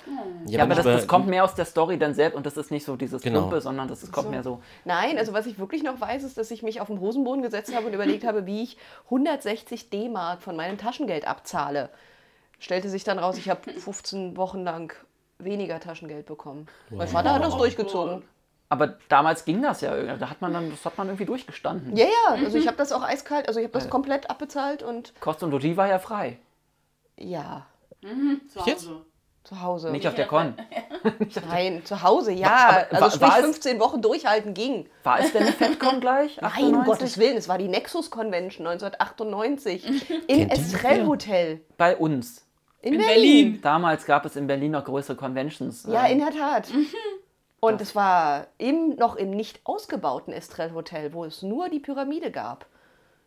ja, 0.47 0.65
aber 0.65 0.75
das, 0.75 0.85
das 0.85 1.07
kommt 1.07 1.29
mehr 1.29 1.45
aus 1.45 1.55
der 1.55 1.67
Story 1.67 1.99
dann 1.99 2.13
selbst 2.15 2.37
und 2.37 2.45
das 2.47 2.57
ist 2.57 2.73
nicht 2.73 2.85
so 2.85 2.97
dieses 2.97 3.23
Genau. 3.23 3.43
Plumpe, 3.43 3.61
sondern 3.61 3.87
das 3.87 4.03
ist, 4.03 4.11
kommt 4.13 4.31
mehr 4.31 4.43
so. 4.43 4.61
Nein, 4.85 5.19
also 5.19 5.33
was 5.33 5.47
ich 5.47 5.61
wirklich 5.61 5.85
noch 5.85 6.01
weiß, 6.01 6.25
ist, 6.25 6.37
dass 6.37 6.51
ich 6.51 6.65
mich 6.65 6.81
auf 6.81 6.89
den 6.89 6.99
Hosenboden 6.99 7.43
gesetzt 7.43 7.75
habe 7.75 7.87
und 7.87 7.93
überlegt 7.95 8.25
habe, 8.25 8.45
wie 8.45 8.65
ich 8.65 8.77
160 9.05 9.91
D-Mark 9.91 10.43
von 10.43 10.57
meinem 10.57 10.79
Taschengeld 10.79 11.29
abzahle. 11.29 11.91
Stellte 12.59 12.89
sich 12.89 13.05
dann 13.05 13.21
raus, 13.21 13.39
ich 13.39 13.49
habe 13.49 13.71
15 13.71 14.37
Wochen 14.37 14.65
lang 14.65 14.93
weniger 15.39 15.79
Taschengeld 15.79 16.27
bekommen. 16.27 16.67
Mein 16.91 17.07
Vater 17.07 17.35
hat 17.35 17.45
das 17.45 17.57
durchgezogen. 17.57 18.25
Aber 18.73 18.97
damals 19.09 19.45
ging 19.45 19.61
das 19.63 19.81
ja 19.83 19.95
irgendwie. 19.97 20.19
Da 20.19 20.31
hat 20.31 20.41
man 20.41 20.53
dann, 20.53 20.71
das 20.71 20.85
hat 20.85 20.97
man 20.97 21.09
irgendwie 21.09 21.27
durchgestanden. 21.27 21.97
Ja, 21.97 22.07
ja, 22.07 22.35
also 22.45 22.57
ich 22.57 22.67
habe 22.69 22.77
das 22.77 22.93
auch 22.93 23.03
eiskalt, 23.03 23.49
also 23.49 23.59
ich 23.61 23.65
habe 23.67 23.73
das 23.73 23.91
komplett 23.91 24.31
abbezahlt 24.31 24.83
und 24.83 25.13
Kost 25.21 25.43
und 25.43 25.51
Logis 25.51 25.77
war 25.77 25.89
ja 25.89 25.99
frei. 25.99 26.39
ja, 27.17 27.67
Zu 28.01 28.61
Jetzt? 28.65 28.87
Hause. 28.87 29.05
zu 29.45 29.61
Hause. 29.61 29.91
Nicht 29.91 30.07
auf 30.07 30.15
der 30.15 30.27
Con. 30.29 30.55
Nein, 31.49 31.85
zu 31.85 32.03
Hause, 32.03 32.31
ja. 32.33 32.49
Aber- 32.49 32.77
also 32.79 32.93
war- 32.93 33.01
war 33.01 33.11
sprich 33.11 33.31
es- 33.41 33.45
15 33.47 33.81
Wochen 33.81 34.01
durchhalten 34.03 34.55
ging. 34.55 34.89
War 35.03 35.19
es 35.19 35.33
denn 35.33 35.43
eine 35.43 35.53
FedCon 35.61 36.01
gleich? 36.01 36.37
Nein, 36.41 36.51
um 36.51 36.81
98? 36.81 36.85
Gottes 36.87 37.19
Willen, 37.19 37.37
es 37.37 37.49
war 37.49 37.59
die 37.59 37.69
Nexus 37.69 38.11
Convention 38.11 38.67
1998 38.69 39.85
in 40.11 40.27
Kennt 40.27 40.31
ihr 40.31 40.51
Estrell? 40.53 41.07
Hotel 41.07 41.61
Bei 41.77 41.97
uns. 41.97 42.47
in, 42.83 42.95
In 42.95 42.99
Berlin. 43.01 43.15
Berlin. 43.15 43.61
Damals 43.63 44.07
gab 44.07 44.25
es 44.27 44.37
in 44.37 44.47
Berlin 44.47 44.71
noch 44.73 44.85
größere 44.85 45.17
Conventions. 45.17 45.87
Ja, 45.91 46.07
in 46.07 46.19
der 46.21 46.31
Tat. 46.31 46.69
Und 47.61 47.81
es 47.81 47.95
war 47.95 48.47
im, 48.59 48.97
noch 48.97 49.17
im 49.17 49.31
nicht 49.31 49.61
ausgebauten 49.65 50.33
Estrell 50.33 50.73
Hotel, 50.73 51.13
wo 51.13 51.25
es 51.25 51.43
nur 51.43 51.69
die 51.69 51.79
Pyramide 51.81 52.31
gab. 52.31 52.67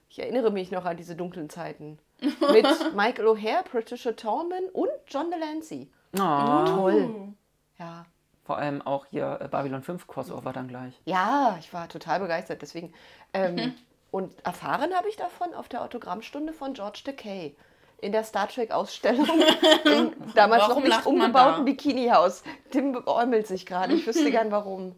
Ich 0.10 0.20
erinnere 0.20 0.52
mich 0.52 0.72
noch 0.72 0.86
an 0.86 0.98
diese 0.98 1.16
dunklen 1.16 1.50
Zeiten. 1.50 2.00
Mit 2.22 2.68
Michael 2.96 3.28
O'Hare, 3.28 3.64
Patricia 3.64 4.12
Tallman 4.14 4.66
und 4.74 4.90
John 5.08 5.30
Delancey. 5.30 5.92
oh, 6.16 6.66
Toll. 6.66 7.34
Ja. 7.78 8.06
vor 8.44 8.58
allem 8.58 8.82
auch 8.82 9.06
hier 9.08 9.40
äh, 9.42 9.48
Babylon 9.48 9.82
5 9.82 10.08
Crossover 10.08 10.54
dann 10.54 10.68
gleich. 10.68 11.00
Ja, 11.06 11.58
ich 11.60 11.74
war 11.74 11.90
total 11.90 12.20
begeistert. 12.20 12.62
Deswegen. 12.62 12.94
Ähm, 13.34 13.74
und 14.12 14.34
erfahren 14.46 14.94
habe 14.94 15.10
ich 15.10 15.16
davon 15.16 15.54
auf 15.54 15.68
der 15.68 15.82
Autogrammstunde 15.84 16.54
von 16.54 16.74
George 16.74 17.02
Takei. 17.04 17.56
In 18.04 18.12
der 18.12 18.26
Star 18.26 18.50
Trek-Ausstellung 18.50 19.26
im 19.86 20.12
damals 20.36 20.64
Warum 20.64 20.84
noch 20.84 20.90
nicht 20.90 21.06
umgebauten 21.06 21.66
da? 21.66 21.72
Bikini-Haus. 21.72 22.44
Tim 22.70 22.92
beäumelt 22.92 23.48
sich 23.48 23.66
gerade. 23.66 23.94
Ich 23.94 24.06
wüsste 24.06 24.30
gern 24.30 24.52
warum. 24.52 24.96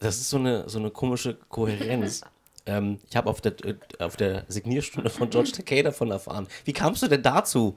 Das 0.00 0.16
ist 0.16 0.28
so 0.28 0.36
eine, 0.36 0.68
so 0.68 0.78
eine 0.78 0.90
komische 0.90 1.38
Kohärenz. 1.48 2.20
ähm, 2.66 2.98
ich 3.08 3.16
habe 3.16 3.30
auf 3.30 3.40
der, 3.40 3.54
auf 4.00 4.16
der 4.16 4.44
Signierstunde 4.48 5.08
von 5.08 5.30
George 5.30 5.52
Takei 5.52 5.80
davon 5.80 6.10
erfahren. 6.10 6.46
Wie 6.64 6.74
kamst 6.74 7.02
du 7.02 7.08
denn 7.08 7.22
dazu? 7.22 7.74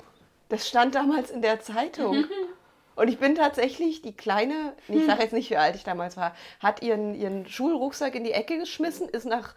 Das 0.49 0.67
stand 0.67 0.93
damals 0.93 1.31
in 1.31 1.41
der 1.41 1.61
Zeitung. 1.61 2.25
Und 2.95 3.07
ich 3.07 3.17
bin 3.17 3.35
tatsächlich 3.35 4.01
die 4.01 4.13
kleine, 4.15 4.73
ich 4.87 5.05
sage 5.05 5.23
jetzt 5.23 5.33
nicht, 5.33 5.49
wie 5.49 5.57
alt 5.57 5.75
ich 5.75 5.83
damals 5.83 6.17
war, 6.17 6.35
hat 6.59 6.83
ihren, 6.83 7.15
ihren 7.15 7.47
Schulrucksack 7.47 8.13
in 8.13 8.23
die 8.23 8.33
Ecke 8.33 8.59
geschmissen, 8.59 9.07
ist 9.07 9.25
nach 9.25 9.55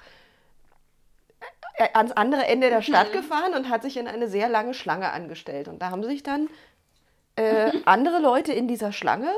ans 1.95 2.13
andere 2.13 2.47
Ende 2.47 2.71
der 2.71 2.83
Stadt 2.83 3.13
gefahren 3.13 3.55
und 3.55 3.69
hat 3.69 3.83
sich 3.83 3.97
in 3.97 4.09
eine 4.09 4.29
sehr 4.29 4.49
lange 4.49 4.75
Schlange 4.75 5.11
angestellt. 5.13 5.69
Und 5.69 5.81
da 5.83 5.91
haben 5.91 6.03
sich 6.03 6.23
dann 6.23 6.49
äh, 7.37 7.71
andere 7.85 8.19
Leute 8.19 8.53
in 8.53 8.67
dieser 8.69 8.93
Schlange 8.93 9.31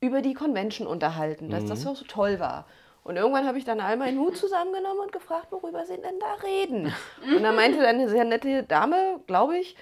über 0.00 0.22
die 0.22 0.34
Convention 0.34 0.86
unterhalten, 0.86 1.50
dass 1.50 1.66
das 1.66 1.82
so 1.82 1.94
so 1.94 2.04
toll 2.04 2.40
war. 2.40 2.66
Und 3.02 3.16
irgendwann 3.16 3.46
habe 3.46 3.58
ich 3.58 3.64
dann 3.64 3.80
all 3.80 3.96
meinen 3.96 4.18
Hut 4.18 4.36
zusammengenommen 4.36 5.00
und 5.00 5.12
gefragt, 5.12 5.48
worüber 5.50 5.84
sie 5.86 5.96
denn 5.96 6.18
da 6.20 6.34
reden. 6.46 6.92
Und 7.34 7.42
da 7.42 7.52
meinte 7.52 7.78
dann 7.78 7.96
eine 7.96 8.08
sehr 8.08 8.24
nette 8.24 8.62
Dame, 8.62 9.20
glaube 9.26 9.58
ich, 9.58 9.74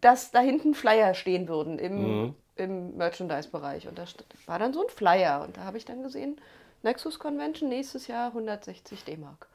dass 0.00 0.30
da 0.30 0.40
hinten 0.40 0.74
Flyer 0.74 1.14
stehen 1.14 1.48
würden 1.48 1.78
im, 1.78 2.34
im 2.56 2.96
Merchandise-Bereich. 2.96 3.86
Und 3.88 3.98
da 3.98 4.04
war 4.46 4.58
dann 4.58 4.72
so 4.72 4.82
ein 4.82 4.88
Flyer. 4.88 5.42
Und 5.42 5.56
da 5.56 5.64
habe 5.64 5.78
ich 5.78 5.84
dann 5.84 6.02
gesehen, 6.02 6.40
Nexus 6.82 7.18
Convention 7.18 7.68
nächstes 7.68 8.06
Jahr 8.06 8.28
160 8.28 9.04
D-Mark. 9.04 9.48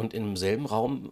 Und 0.00 0.14
im 0.14 0.36
selben 0.36 0.66
Raum 0.66 1.10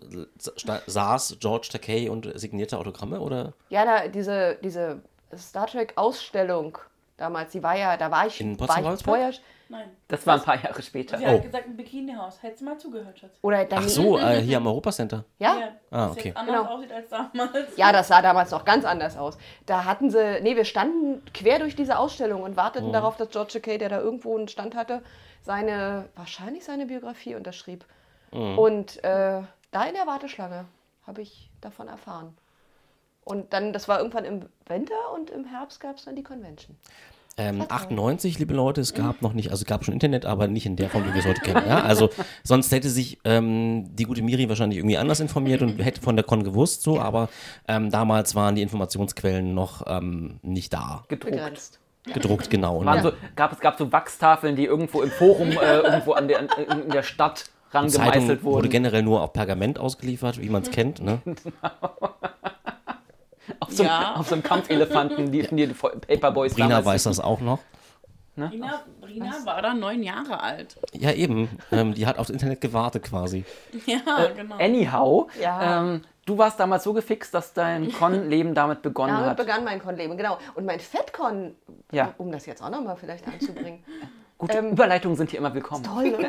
saß 0.86 1.36
George 1.40 1.68
Takei 1.70 2.10
und 2.10 2.30
signierte 2.38 2.78
Autogramme, 2.78 3.20
oder? 3.20 3.52
Ja, 3.68 3.84
da 3.84 4.08
diese, 4.08 4.58
diese 4.62 5.00
Star 5.36 5.66
Trek-Ausstellung 5.66 6.78
damals, 7.16 7.52
die 7.52 7.62
war 7.62 7.76
ja, 7.76 7.96
da 7.96 8.10
war 8.10 8.26
ich, 8.26 8.40
In 8.40 8.58
war 8.58 8.94
ich 8.94 9.02
vorher. 9.04 9.32
Nein. 9.70 9.90
Das 10.08 10.26
war 10.26 10.36
ein 10.36 10.42
paar 10.42 10.62
Jahre 10.62 10.80
später. 10.82 11.18
Sie 11.18 11.24
Oh. 11.26 11.28
hat 11.28 11.42
gesagt, 11.42 11.66
ein 11.66 11.76
Bikinihaus. 11.76 12.42
Hättest 12.42 12.62
du 12.62 12.64
mal 12.64 12.78
zugehört, 12.78 13.18
Schatz. 13.18 13.32
Oder 13.42 13.66
dann, 13.66 13.80
Ach 13.84 13.88
so, 13.88 14.18
äh, 14.18 14.40
hier 14.40 14.56
am 14.56 14.66
Europacenter. 14.66 15.24
Ja? 15.38 15.72
Ah, 15.90 16.06
das 16.06 16.12
okay. 16.12 16.28
jetzt 16.28 16.36
anders 16.38 16.56
Genau. 16.56 16.74
aussieht 16.74 16.92
als 16.92 17.08
damals. 17.10 17.76
Ja, 17.76 17.92
das 17.92 18.08
sah 18.08 18.22
damals 18.22 18.50
noch 18.50 18.64
ganz 18.64 18.86
anders 18.86 19.18
aus. 19.18 19.36
Da 19.66 19.84
hatten 19.84 20.10
sie, 20.10 20.40
nee, 20.40 20.56
wir 20.56 20.64
standen 20.64 21.22
quer 21.34 21.58
durch 21.58 21.76
diese 21.76 21.98
Ausstellung 21.98 22.44
und 22.44 22.56
warteten 22.56 22.92
darauf, 22.94 23.18
dass 23.18 23.28
George 23.28 23.52
Takei, 23.52 23.76
der 23.76 23.90
da 23.90 24.00
irgendwo 24.00 24.34
einen 24.38 24.48
Stand 24.48 24.74
hatte, 24.74 25.02
seine, 25.42 26.08
wahrscheinlich 26.16 26.64
seine 26.64 26.86
Biografie 26.86 27.34
unterschrieb. 27.34 27.84
Und 28.30 29.02
äh, 29.04 29.42
da 29.70 29.84
in 29.84 29.94
der 29.94 30.06
Warteschlange 30.06 30.66
habe 31.06 31.22
ich 31.22 31.50
davon 31.60 31.88
erfahren. 31.88 32.36
Und 33.24 33.52
dann, 33.52 33.72
das 33.72 33.88
war 33.88 33.98
irgendwann 33.98 34.24
im 34.24 34.46
Winter 34.66 35.12
und 35.14 35.30
im 35.30 35.44
Herbst 35.44 35.80
gab 35.80 35.96
es 35.96 36.04
dann 36.04 36.16
die 36.16 36.22
Convention. 36.22 36.76
Ähm, 37.36 37.64
98, 37.68 38.38
liebe 38.40 38.52
Leute, 38.52 38.80
es 38.80 38.94
gab 38.94 39.22
noch 39.22 39.32
nicht, 39.32 39.50
also 39.50 39.62
es 39.62 39.66
gab 39.66 39.84
schon 39.84 39.94
Internet, 39.94 40.26
aber 40.26 40.48
nicht 40.48 40.66
in 40.66 40.74
der 40.74 40.90
Form, 40.90 41.04
wie 41.04 41.14
wir 41.14 41.20
es 41.20 41.26
heute 41.26 41.40
kennen. 41.40 41.62
Ja? 41.68 41.82
Also 41.82 42.10
sonst 42.42 42.72
hätte 42.72 42.88
sich 42.88 43.18
ähm, 43.24 43.94
die 43.94 44.04
gute 44.04 44.22
Miri 44.22 44.48
wahrscheinlich 44.48 44.78
irgendwie 44.78 44.96
anders 44.96 45.20
informiert 45.20 45.62
und 45.62 45.78
hätte 45.78 46.00
von 46.00 46.16
der 46.16 46.24
Con 46.24 46.42
gewusst, 46.42 46.82
so, 46.82 46.98
aber 46.98 47.28
ähm, 47.68 47.90
damals 47.90 48.34
waren 48.34 48.56
die 48.56 48.62
Informationsquellen 48.62 49.54
noch 49.54 49.84
ähm, 49.86 50.40
nicht 50.42 50.72
da. 50.72 51.04
Gedruckt. 51.06 51.32
Begrenzt. 51.36 51.80
Gedruckt, 52.12 52.50
genau. 52.50 52.78
Und 52.78 52.86
Waren 52.86 53.02
so, 53.02 53.12
gab, 53.36 53.52
es 53.52 53.60
gab 53.60 53.78
so 53.78 53.92
Wachstafeln, 53.92 54.56
die 54.56 54.64
irgendwo 54.64 55.02
im 55.02 55.10
Forum, 55.10 55.50
äh, 55.50 55.78
irgendwo 55.78 56.12
an 56.12 56.26
der, 56.26 56.40
in 56.40 56.90
der 56.90 57.02
Stadt 57.02 57.44
rangemeißelt 57.70 58.42
wurde 58.42 58.56
wurden. 58.64 58.70
generell 58.70 59.02
nur 59.02 59.20
auf 59.22 59.32
Pergament 59.32 59.78
ausgeliefert, 59.78 60.40
wie 60.40 60.48
man 60.48 60.62
es 60.62 60.70
kennt. 60.72 61.00
Ne? 61.02 61.20
so, 63.68 63.82
einem- 63.82 63.90
Ja. 63.92 64.14
auf 64.16 64.28
so 64.28 64.34
einem 64.34 64.42
Kampfelefanten, 64.42 65.30
die, 65.32 65.42
die 65.46 65.66
Paperboys 65.68 66.54
Brina 66.54 66.68
damals- 66.68 66.86
weiß 66.86 67.02
das 67.04 67.20
auch 67.20 67.40
noch. 67.40 67.58
Brina, 68.36 68.82
Brina 69.00 69.32
war 69.44 69.60
da 69.62 69.74
neun 69.74 70.00
Jahre 70.04 70.40
alt. 70.40 70.76
Ja, 70.92 71.10
eben. 71.10 71.48
Ähm, 71.72 71.94
die 71.94 72.06
hat 72.06 72.18
aufs 72.20 72.30
Internet 72.30 72.60
gewartet 72.60 73.02
quasi. 73.02 73.44
Ja, 73.84 74.26
Äh, 74.26 74.34
genau. 74.34 74.54
Anyhow, 74.58 75.28
Ja. 75.42 75.80
ähm, 75.82 76.02
du 76.24 76.38
warst 76.38 76.60
damals 76.60 76.84
so 76.84 76.92
gefixt, 76.92 77.34
dass 77.34 77.52
dein 77.52 77.90
Con-Leben 77.90 78.54
damit 78.54 78.82
begonnen 78.82 79.14
Damit 79.14 79.30
hat. 79.30 79.36
begann 79.38 79.64
mein 79.64 79.82
Con-Leben, 79.82 80.16
genau. 80.16 80.38
Und 80.54 80.66
mein 80.66 80.78
Fettcon, 80.78 81.56
Ja. 81.90 82.14
um 82.18 82.30
das 82.30 82.46
jetzt 82.46 82.62
auch 82.62 82.70
nochmal 82.70 82.94
vielleicht 82.96 83.26
anzubringen, 83.26 83.82
Gute 84.38 84.60
Überleitungen 84.60 85.16
sind 85.16 85.30
hier 85.30 85.40
immer 85.40 85.52
willkommen. 85.52 85.82
toll, 85.82 86.14
oder? 86.16 86.28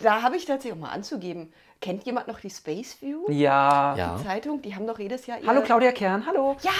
Da 0.00 0.22
habe 0.22 0.36
ich 0.36 0.44
tatsächlich 0.44 0.72
auch 0.78 0.82
mal 0.86 0.92
anzugeben. 0.92 1.52
Kennt 1.80 2.04
jemand 2.04 2.28
noch 2.28 2.40
die 2.40 2.50
Space 2.50 3.00
View? 3.00 3.24
Ja. 3.30 3.96
Ja. 3.96 4.20
Zeitung? 4.22 4.60
Die 4.60 4.74
haben 4.74 4.86
doch 4.86 4.98
jedes 4.98 5.26
Jahr 5.26 5.40
ihr, 5.40 5.46
Hallo 5.46 5.62
Claudia 5.62 5.92
Kern, 5.92 6.26
hallo. 6.26 6.54
Ja. 6.60 6.70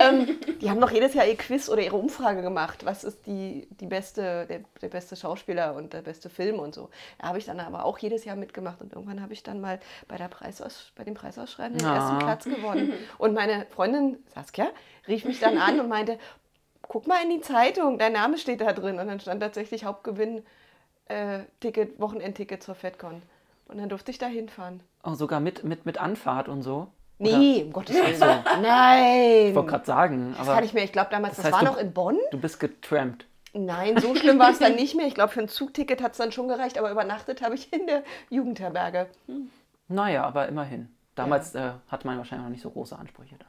ähm, 0.08 0.40
die 0.60 0.68
haben 0.68 0.80
doch 0.80 0.90
jedes 0.90 1.14
Jahr 1.14 1.24
ihr 1.24 1.36
Quiz 1.36 1.68
oder 1.68 1.82
ihre 1.82 1.94
Umfrage 1.94 2.42
gemacht. 2.42 2.84
Was 2.84 3.04
ist 3.04 3.26
die, 3.26 3.68
die 3.78 3.86
beste, 3.86 4.46
der, 4.46 4.60
der 4.82 4.88
beste 4.88 5.14
Schauspieler 5.14 5.76
und 5.76 5.92
der 5.92 6.02
beste 6.02 6.30
Film 6.30 6.58
und 6.58 6.74
so. 6.74 6.90
Da 7.20 7.28
habe 7.28 7.38
ich 7.38 7.44
dann 7.44 7.60
aber 7.60 7.84
auch 7.84 7.96
jedes 7.98 8.24
Jahr 8.24 8.34
mitgemacht 8.34 8.80
und 8.80 8.92
irgendwann 8.92 9.22
habe 9.22 9.34
ich 9.34 9.44
dann 9.44 9.60
mal 9.60 9.78
bei, 10.08 10.16
der 10.16 10.26
Preisaus, 10.26 10.90
bei 10.96 11.04
dem 11.04 11.14
Preisausschreiben 11.14 11.78
den 11.78 11.86
Ah. 11.86 11.94
ersten 11.94 12.18
Platz 12.18 12.44
gewonnen. 12.44 12.92
Und 13.18 13.34
meine 13.34 13.66
Freundin 13.70 14.18
Saskia 14.34 14.66
rief 15.06 15.24
mich 15.26 15.38
dann 15.38 15.58
an 15.58 15.78
und 15.78 15.88
meinte, 15.88 16.18
guck 16.82 17.06
mal 17.06 17.22
in 17.22 17.30
die 17.30 17.40
Zeitung, 17.40 17.98
dein 18.00 18.14
Name 18.14 18.36
steht 18.36 18.60
da 18.62 18.72
drin. 18.72 18.98
Und 18.98 19.06
dann 19.06 19.20
stand 19.20 19.40
tatsächlich 19.42 19.84
Hauptgewinn, 19.84 20.42
äh, 21.08 21.40
Ticket, 21.60 21.98
Wochenendticket 22.00 22.62
zur 22.62 22.74
FedCon. 22.74 23.22
Und 23.66 23.78
dann 23.78 23.88
durfte 23.88 24.10
ich 24.10 24.18
da 24.18 24.26
hinfahren. 24.26 24.80
Oh, 25.04 25.14
sogar 25.14 25.40
mit, 25.40 25.64
mit, 25.64 25.84
mit 25.86 25.98
Anfahrt 25.98 26.48
und 26.48 26.62
so. 26.62 26.88
Nee, 27.18 27.64
um 27.66 27.72
Gottes 27.72 27.96
Willen. 27.96 28.42
Nein. 28.62 29.48
Ich 29.48 29.54
wollte 29.54 29.70
gerade 29.70 29.84
sagen, 29.86 30.30
das 30.38 30.46
aber 30.46 30.54
kann 30.56 30.64
ich 30.64 30.72
mir, 30.72 30.84
ich 30.84 30.92
glaube 30.92 31.10
damals, 31.10 31.36
das, 31.36 31.46
heißt, 31.46 31.52
war 31.52 31.60
du- 31.60 31.66
noch 31.66 31.76
in 31.76 31.92
Bonn. 31.92 32.16
du 32.30 32.38
bist 32.38 32.60
getrampt. 32.60 33.26
Nein, 33.54 33.98
so 33.98 34.14
schlimm 34.14 34.38
war 34.38 34.50
es 34.50 34.58
dann 34.58 34.74
nicht 34.76 34.94
mehr. 34.94 35.06
Ich 35.06 35.14
glaube, 35.14 35.32
für 35.32 35.40
ein 35.40 35.48
Zugticket 35.48 36.02
hat 36.02 36.12
es 36.12 36.18
dann 36.18 36.32
schon 36.32 36.48
gereicht, 36.48 36.78
aber 36.78 36.90
übernachtet 36.90 37.42
habe 37.42 37.54
ich 37.56 37.72
in 37.72 37.86
der 37.86 38.04
Jugendherberge. 38.30 39.06
Naja, 39.88 40.24
aber 40.24 40.48
immerhin. 40.48 40.88
Damals 41.14 41.54
äh, 41.54 41.72
hatte 41.88 42.06
man 42.06 42.18
wahrscheinlich 42.18 42.44
noch 42.44 42.50
nicht 42.52 42.62
so 42.62 42.70
große 42.70 42.96
Ansprüche 42.96 43.34
dann. 43.38 43.48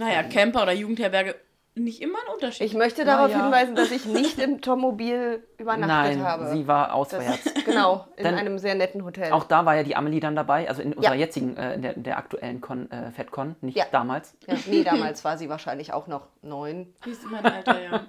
Naja, 0.00 0.22
Camper 0.22 0.62
oder 0.62 0.72
Jugendherberge, 0.72 1.34
nicht 1.74 2.02
immer 2.02 2.18
ein 2.26 2.34
Unterschied. 2.34 2.66
Ich 2.66 2.74
möchte 2.74 3.04
darauf 3.04 3.30
ja. 3.30 3.42
hinweisen, 3.42 3.74
dass 3.74 3.90
ich 3.90 4.04
nicht 4.06 4.38
im 4.38 4.60
Tommobil 4.60 5.46
übernachtet 5.56 6.18
Nein, 6.18 6.22
habe. 6.26 6.48
sie 6.50 6.66
war 6.66 6.86
das, 6.88 6.94
auswärts. 6.94 7.54
genau, 7.64 8.06
in 8.16 8.24
Denn 8.24 8.34
einem 8.34 8.58
sehr 8.58 8.74
netten 8.74 9.04
Hotel. 9.04 9.32
Auch 9.32 9.44
da 9.44 9.64
war 9.64 9.76
ja 9.76 9.82
die 9.82 9.94
Amelie 9.96 10.20
dann 10.20 10.34
dabei, 10.36 10.68
also 10.68 10.82
in 10.82 10.92
unserer 10.94 11.14
Ja. 11.14 11.20
jetzigen, 11.20 11.56
äh, 11.56 11.74
in, 11.74 11.82
der, 11.82 11.96
in 11.96 12.02
der 12.02 12.18
aktuellen 12.18 12.60
Con, 12.60 12.90
äh, 12.90 13.10
FedCon, 13.12 13.56
nicht 13.60 13.76
Ja. 13.76 13.84
damals. 13.92 14.36
ja, 14.46 14.54
nee, 14.66 14.82
damals 14.84 15.24
war 15.24 15.38
sie 15.38 15.48
wahrscheinlich 15.48 15.92
auch 15.92 16.06
noch 16.06 16.26
neun. 16.42 16.92
Die 17.04 17.10
ist 17.10 17.24
mein 17.30 17.44
Alter, 17.46 17.80
ja. 17.82 18.00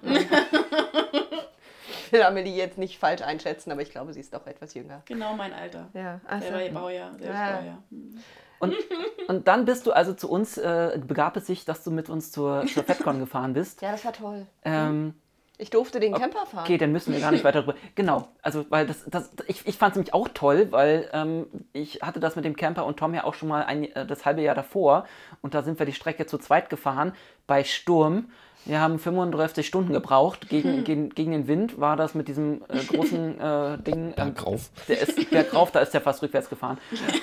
Ich 2.06 2.12
will 2.14 2.24
Amelie 2.24 2.56
jetzt 2.56 2.78
nicht 2.78 3.00
falsch 3.00 3.22
einschätzen, 3.22 3.72
aber 3.72 3.82
ich 3.82 3.90
glaube, 3.92 4.12
sie 4.14 4.20
ist 4.20 4.34
doch 4.34 4.46
etwas 4.46 4.74
jünger. 4.74 5.02
Genau 5.06 5.34
mein 5.36 5.54
Alter. 5.54 5.88
Ja, 5.94 6.20
also, 6.28 6.48
Selber 6.48 6.80
Baujahr. 6.82 7.12
Selber 7.18 7.34
Ja. 7.34 7.52
Baujahr. 7.58 7.84
Hm. 7.90 8.20
Und, 8.62 8.74
und 9.28 9.48
dann 9.48 9.66
bist 9.66 9.86
du 9.88 9.92
also 9.92 10.14
zu 10.14 10.30
uns, 10.30 10.58
äh, 10.58 10.98
begab 11.06 11.36
es 11.36 11.48
sich, 11.48 11.66
dass 11.66 11.84
du 11.84 11.92
mit 11.92 12.10
uns 12.10 12.32
zur, 12.32 12.66
zur 12.68 12.84
FedCon 12.84 13.20
gefahren 13.26 13.54
bist. 13.54 13.82
ja, 13.82 13.92
das 13.92 14.06
war 14.06 14.14
toll. 14.14 14.46
Ähm, 14.64 15.14
Ich 15.58 15.70
durfte 15.70 16.00
den 16.00 16.14
Camper 16.14 16.46
fahren. 16.46 16.64
Okay, 16.64 16.78
dann 16.78 16.92
müssen 16.92 17.14
wir 17.14 17.20
gar 17.20 17.32
nicht 17.32 17.44
weiter 17.44 17.62
drüber. 17.64 17.76
Genau, 17.96 18.28
also 18.42 18.66
weil 18.70 18.88
das, 18.88 19.04
das 19.08 19.32
ich, 19.48 19.68
ich 19.68 19.78
fand 19.78 19.92
es 19.92 19.98
nämlich 19.98 20.14
auch 20.14 20.28
toll, 20.34 20.68
weil 20.72 21.10
ähm, 21.14 21.48
ich 21.74 22.02
hatte 22.02 22.20
das 22.20 22.36
mit 22.36 22.46
dem 22.46 22.56
Camper 22.56 22.86
und 22.86 22.98
Tom 22.98 23.14
ja 23.14 23.24
auch 23.26 23.34
schon 23.36 23.50
mal 23.50 23.64
ein, 23.66 23.84
äh, 23.84 24.06
das 24.08 24.26
halbe 24.26 24.42
Jahr 24.42 24.56
davor 24.56 25.06
und 25.42 25.54
da 25.54 25.62
sind 25.62 25.78
wir 25.78 25.86
die 25.86 25.94
Strecke 25.94 26.26
zu 26.26 26.38
zweit 26.38 26.70
gefahren 26.70 27.14
bei 27.48 27.64
Sturm. 27.64 28.32
Wir 28.66 28.80
haben 28.80 29.00
35 29.00 29.66
Stunden 29.66 29.94
gebraucht. 29.94 30.48
Gegen, 30.50 30.84
gegen, 30.84 31.10
gegen 31.10 31.32
den 31.32 31.48
Wind 31.48 31.80
war 31.80 31.96
das 31.96 32.14
mit 32.14 32.28
diesem 32.28 32.62
äh, 32.70 32.84
großen 32.84 33.40
äh, 33.42 33.78
Ding. 33.80 34.14
ähm, 34.18 34.34
Bergauf. 34.34 34.70
Der 34.88 35.02
ist 35.02 35.30
bergauf, 35.30 35.72
da 35.72 35.80
ist 35.80 35.94
der 35.94 36.02
fast 36.02 36.22
rückwärts 36.22 36.50
gefahren. 36.50 36.78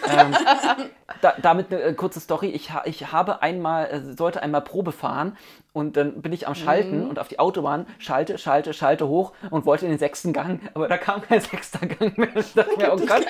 ähm, 0.08 0.34
da, 1.20 1.34
damit 1.40 1.72
eine 1.72 1.82
äh, 1.82 1.94
kurze 1.94 2.20
Story. 2.20 2.48
Ich, 2.48 2.72
ha, 2.72 2.82
ich 2.86 3.12
habe 3.12 3.42
einmal, 3.42 3.86
äh, 3.86 4.00
sollte 4.16 4.42
einmal 4.42 4.62
Probe 4.62 4.92
fahren 4.92 5.36
und 5.72 5.96
dann 5.96 6.22
bin 6.22 6.32
ich 6.32 6.48
am 6.48 6.54
Schalten 6.54 7.04
Mhm. 7.04 7.10
und 7.10 7.18
auf 7.18 7.28
die 7.28 7.38
Autobahn 7.38 7.86
schalte, 7.98 8.38
schalte, 8.38 8.72
schalte 8.74 9.06
hoch 9.08 9.32
und 9.50 9.66
wollte 9.66 9.84
in 9.84 9.92
den 9.92 9.98
sechsten 9.98 10.32
Gang, 10.32 10.60
aber 10.74 10.88
da 10.88 10.96
kam 10.98 11.20
kein 11.22 11.40
sechster 11.40 11.86
Gang 11.86 12.16
mehr. 12.18 12.34
Ich 12.36 12.54
dachte 12.54 12.76
mir, 12.76 12.92
oh 12.92 12.96
Gott, 12.96 13.26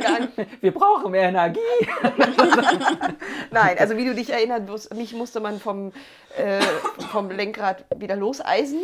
Gang. 0.00 0.28
wir 0.60 0.72
brauchen 0.74 1.10
mehr 1.12 1.28
Energie. 1.28 1.60
Nein, 3.50 3.76
also 3.78 3.96
wie 3.96 4.04
du 4.04 4.14
dich 4.14 4.30
erinnern 4.30 4.66
musst, 4.66 4.92
mich 4.94 5.14
musste 5.14 5.40
man 5.40 5.60
vom, 5.60 5.92
äh, 6.36 6.60
vom 7.12 7.30
Lenkrad 7.30 7.84
wieder 7.96 8.16
loseisen, 8.16 8.80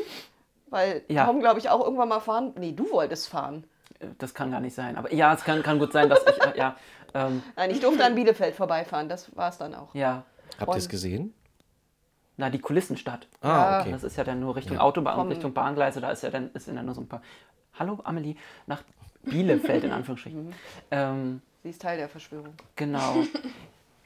weil 0.69 1.03
Ja. 1.09 1.27
Tom, 1.27 1.41
glaube 1.41 1.59
ich, 1.59 1.69
auch 1.69 1.83
irgendwann 1.85 2.09
mal 2.09 2.21
fahren. 2.21 2.53
Nee, 2.59 2.73
du 2.73 2.91
wolltest 2.91 3.29
fahren. 3.29 3.65
Das 4.19 4.33
kann 4.35 4.51
gar 4.51 4.61
nicht 4.61 4.75
sein. 4.75 4.97
Aber 4.97 5.13
ja, 5.13 5.35
es 5.35 5.45
kann, 5.45 5.63
kann 5.63 5.79
gut 5.79 5.93
sein, 5.93 6.09
dass 6.09 6.21
ich, 6.27 6.43
äh, 6.43 6.57
ja, 6.59 6.77
ähm, 7.13 7.43
Nein, 7.57 7.71
ich 7.71 7.81
durfte 7.81 8.05
an 8.05 8.15
Bielefeld 8.15 8.55
vorbeifahren, 8.55 9.09
das 9.09 9.35
war 9.37 9.49
es 9.51 9.59
dann 9.59 9.75
auch. 9.75 9.95
ja, 9.95 10.23
Habt 10.59 10.73
ihr 10.73 10.77
es 10.79 10.89
gesehen? 10.89 11.35
Na, 12.41 12.51
die 12.51 12.59
Kulissenstadt. 12.59 13.29
Ah, 13.43 13.81
okay. 13.81 13.93
Das 13.93 14.03
ist 14.03 14.17
ja 14.17 14.25
dann 14.25 14.41
nur 14.41 14.57
Richtung 14.57 14.79
Autobahn 14.79 15.19
und 15.21 15.29
Richtung 15.29 15.53
Bahngleise, 15.53 16.01
da 16.01 16.11
ist 16.11 16.23
ja 16.23 16.31
dann, 16.31 16.51
ist 16.55 16.67
ja 16.67 16.75
dann 16.75 16.87
nur 16.87 16.95
so 16.95 17.03
ein 17.03 17.07
paar. 17.09 17.23
Hallo 17.79 18.01
Amelie, 18.03 18.35
nach 18.67 18.83
Bielefeld 19.23 19.85
in 19.85 19.93
Anführungsstrichen. 19.99 20.53
ähm, 20.91 21.43
Sie 21.63 21.69
ist 21.71 21.83
Teil 21.83 21.99
der 21.99 22.09
Verschwörung. 22.09 22.55
genau. 22.75 23.17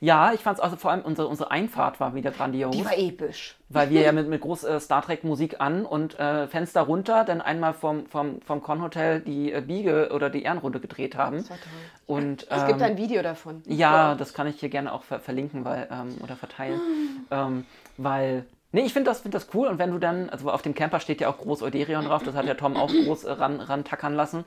Ja, 0.00 0.32
ich 0.34 0.40
fand 0.40 0.58
es 0.58 0.62
also 0.62 0.76
vor 0.76 0.90
allem 0.90 1.00
unsere, 1.02 1.28
unsere 1.28 1.50
Einfahrt 1.50 1.98
war 1.98 2.14
wieder 2.14 2.30
grandios, 2.30 2.76
Die 2.76 2.84
war 2.84 2.98
episch. 2.98 3.56
weil 3.70 3.88
wir 3.88 4.02
ja 4.02 4.12
mit, 4.18 4.28
mit 4.28 4.40
groß 4.42 4.64
äh, 4.64 4.80
Star 4.80 5.00
Trek 5.02 5.24
Musik 5.24 5.60
an 5.60 5.86
und 5.86 6.18
äh, 6.18 6.46
Fenster 6.48 6.82
runter, 6.82 7.24
dann 7.24 7.40
einmal 7.40 7.72
vom, 7.72 8.06
vom, 8.06 8.42
vom 8.42 8.60
Con-Hotel 8.60 9.20
die 9.20 9.50
äh, 9.52 9.62
Biege 9.62 10.10
oder 10.12 10.28
die 10.28 10.42
Ehrenrunde 10.42 10.80
gedreht 10.80 11.16
haben. 11.16 11.36
Das 11.38 11.48
war 11.48 11.56
toll. 11.56 11.72
Und, 12.06 12.46
Es 12.50 12.66
gibt 12.66 12.80
ähm, 12.80 12.86
ein 12.86 12.96
Video 12.98 13.22
davon. 13.22 13.62
Ja, 13.66 14.14
das 14.16 14.34
kann 14.34 14.46
ich 14.48 14.60
hier 14.60 14.68
gerne 14.68 14.92
auch 14.92 15.04
ver 15.04 15.20
verlinken 15.20 15.64
weil, 15.64 15.88
ähm, 15.90 16.18
oder 16.22 16.36
verteilen. 16.36 16.80
ähm, 17.30 17.64
weil, 17.96 18.46
nee, 18.72 18.82
ich 18.82 18.92
finde 18.92 19.10
das, 19.10 19.20
find 19.20 19.34
das 19.34 19.48
cool. 19.54 19.68
Und 19.68 19.78
wenn 19.78 19.90
du 19.90 19.98
dann, 19.98 20.30
also 20.30 20.50
auf 20.50 20.62
dem 20.62 20.74
Camper 20.74 21.00
steht 21.00 21.20
ja 21.20 21.28
auch 21.28 21.38
groß 21.38 21.62
Euderion 21.62 22.04
drauf, 22.04 22.22
das 22.22 22.34
hat 22.34 22.46
ja 22.46 22.54
Tom 22.54 22.76
auch 22.76 22.90
groß 23.04 23.24
äh, 23.24 23.32
ran, 23.32 23.60
rantackern 23.60 24.14
lassen. 24.14 24.44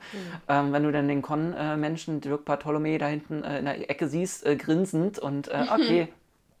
Ähm, 0.48 0.72
wenn 0.72 0.82
du 0.82 0.92
dann 0.92 1.08
den 1.08 1.22
Con-Menschen, 1.22 2.20
Dirk 2.20 2.44
Bartholomä, 2.44 2.98
da 2.98 3.06
hinten 3.06 3.44
äh, 3.44 3.58
in 3.58 3.64
der 3.64 3.90
Ecke 3.90 4.08
siehst, 4.08 4.46
äh, 4.46 4.56
grinsend 4.56 5.18
und 5.18 5.48
äh, 5.48 5.66
okay, 5.72 6.08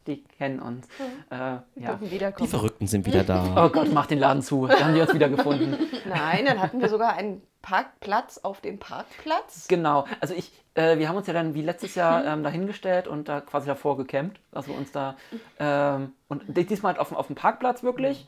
die 0.08 0.24
kennen 0.38 0.58
uns. 0.58 0.88
Äh, 1.30 1.36
ja. 1.76 1.98
Die. 2.00 2.46
Verrückten 2.46 2.86
sind 2.86 3.06
wieder 3.06 3.24
da. 3.24 3.44
Oh 3.66 3.68
Gott, 3.68 3.92
mach 3.92 4.06
den 4.06 4.18
Laden 4.18 4.42
zu. 4.42 4.66
Da 4.66 4.80
haben 4.80 4.94
die 4.94 5.00
uns 5.00 5.12
wieder 5.12 5.28
gefunden. 5.28 5.76
Nein, 6.08 6.46
dann 6.46 6.60
hatten 6.60 6.80
wir 6.80 6.88
sogar 6.88 7.14
einen 7.14 7.42
Parkplatz 7.62 8.38
auf 8.38 8.60
dem 8.60 8.78
Parkplatz. 8.78 9.68
Genau, 9.68 10.06
also 10.20 10.34
ich, 10.34 10.50
äh, 10.78 10.98
wir 10.98 11.08
haben 11.08 11.16
uns 11.16 11.26
ja 11.26 11.32
dann 11.32 11.54
wie 11.54 11.62
letztes 11.62 11.94
Jahr 11.94 12.24
ähm, 12.24 12.42
dahingestellt 12.42 13.08
und 13.08 13.28
da 13.28 13.40
quasi 13.40 13.66
davor 13.66 13.96
gecampt. 13.96 14.38
Also 14.52 14.72
uns 14.72 14.92
da, 14.92 15.16
ähm, 15.58 16.12
und 16.28 16.42
di- 16.56 16.64
diesmal 16.64 16.92
halt 16.92 17.00
auf, 17.00 17.08
dem- 17.08 17.16
auf 17.16 17.26
dem 17.26 17.36
Parkplatz 17.36 17.82
wirklich. 17.82 18.26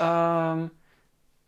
Ähm, 0.00 0.70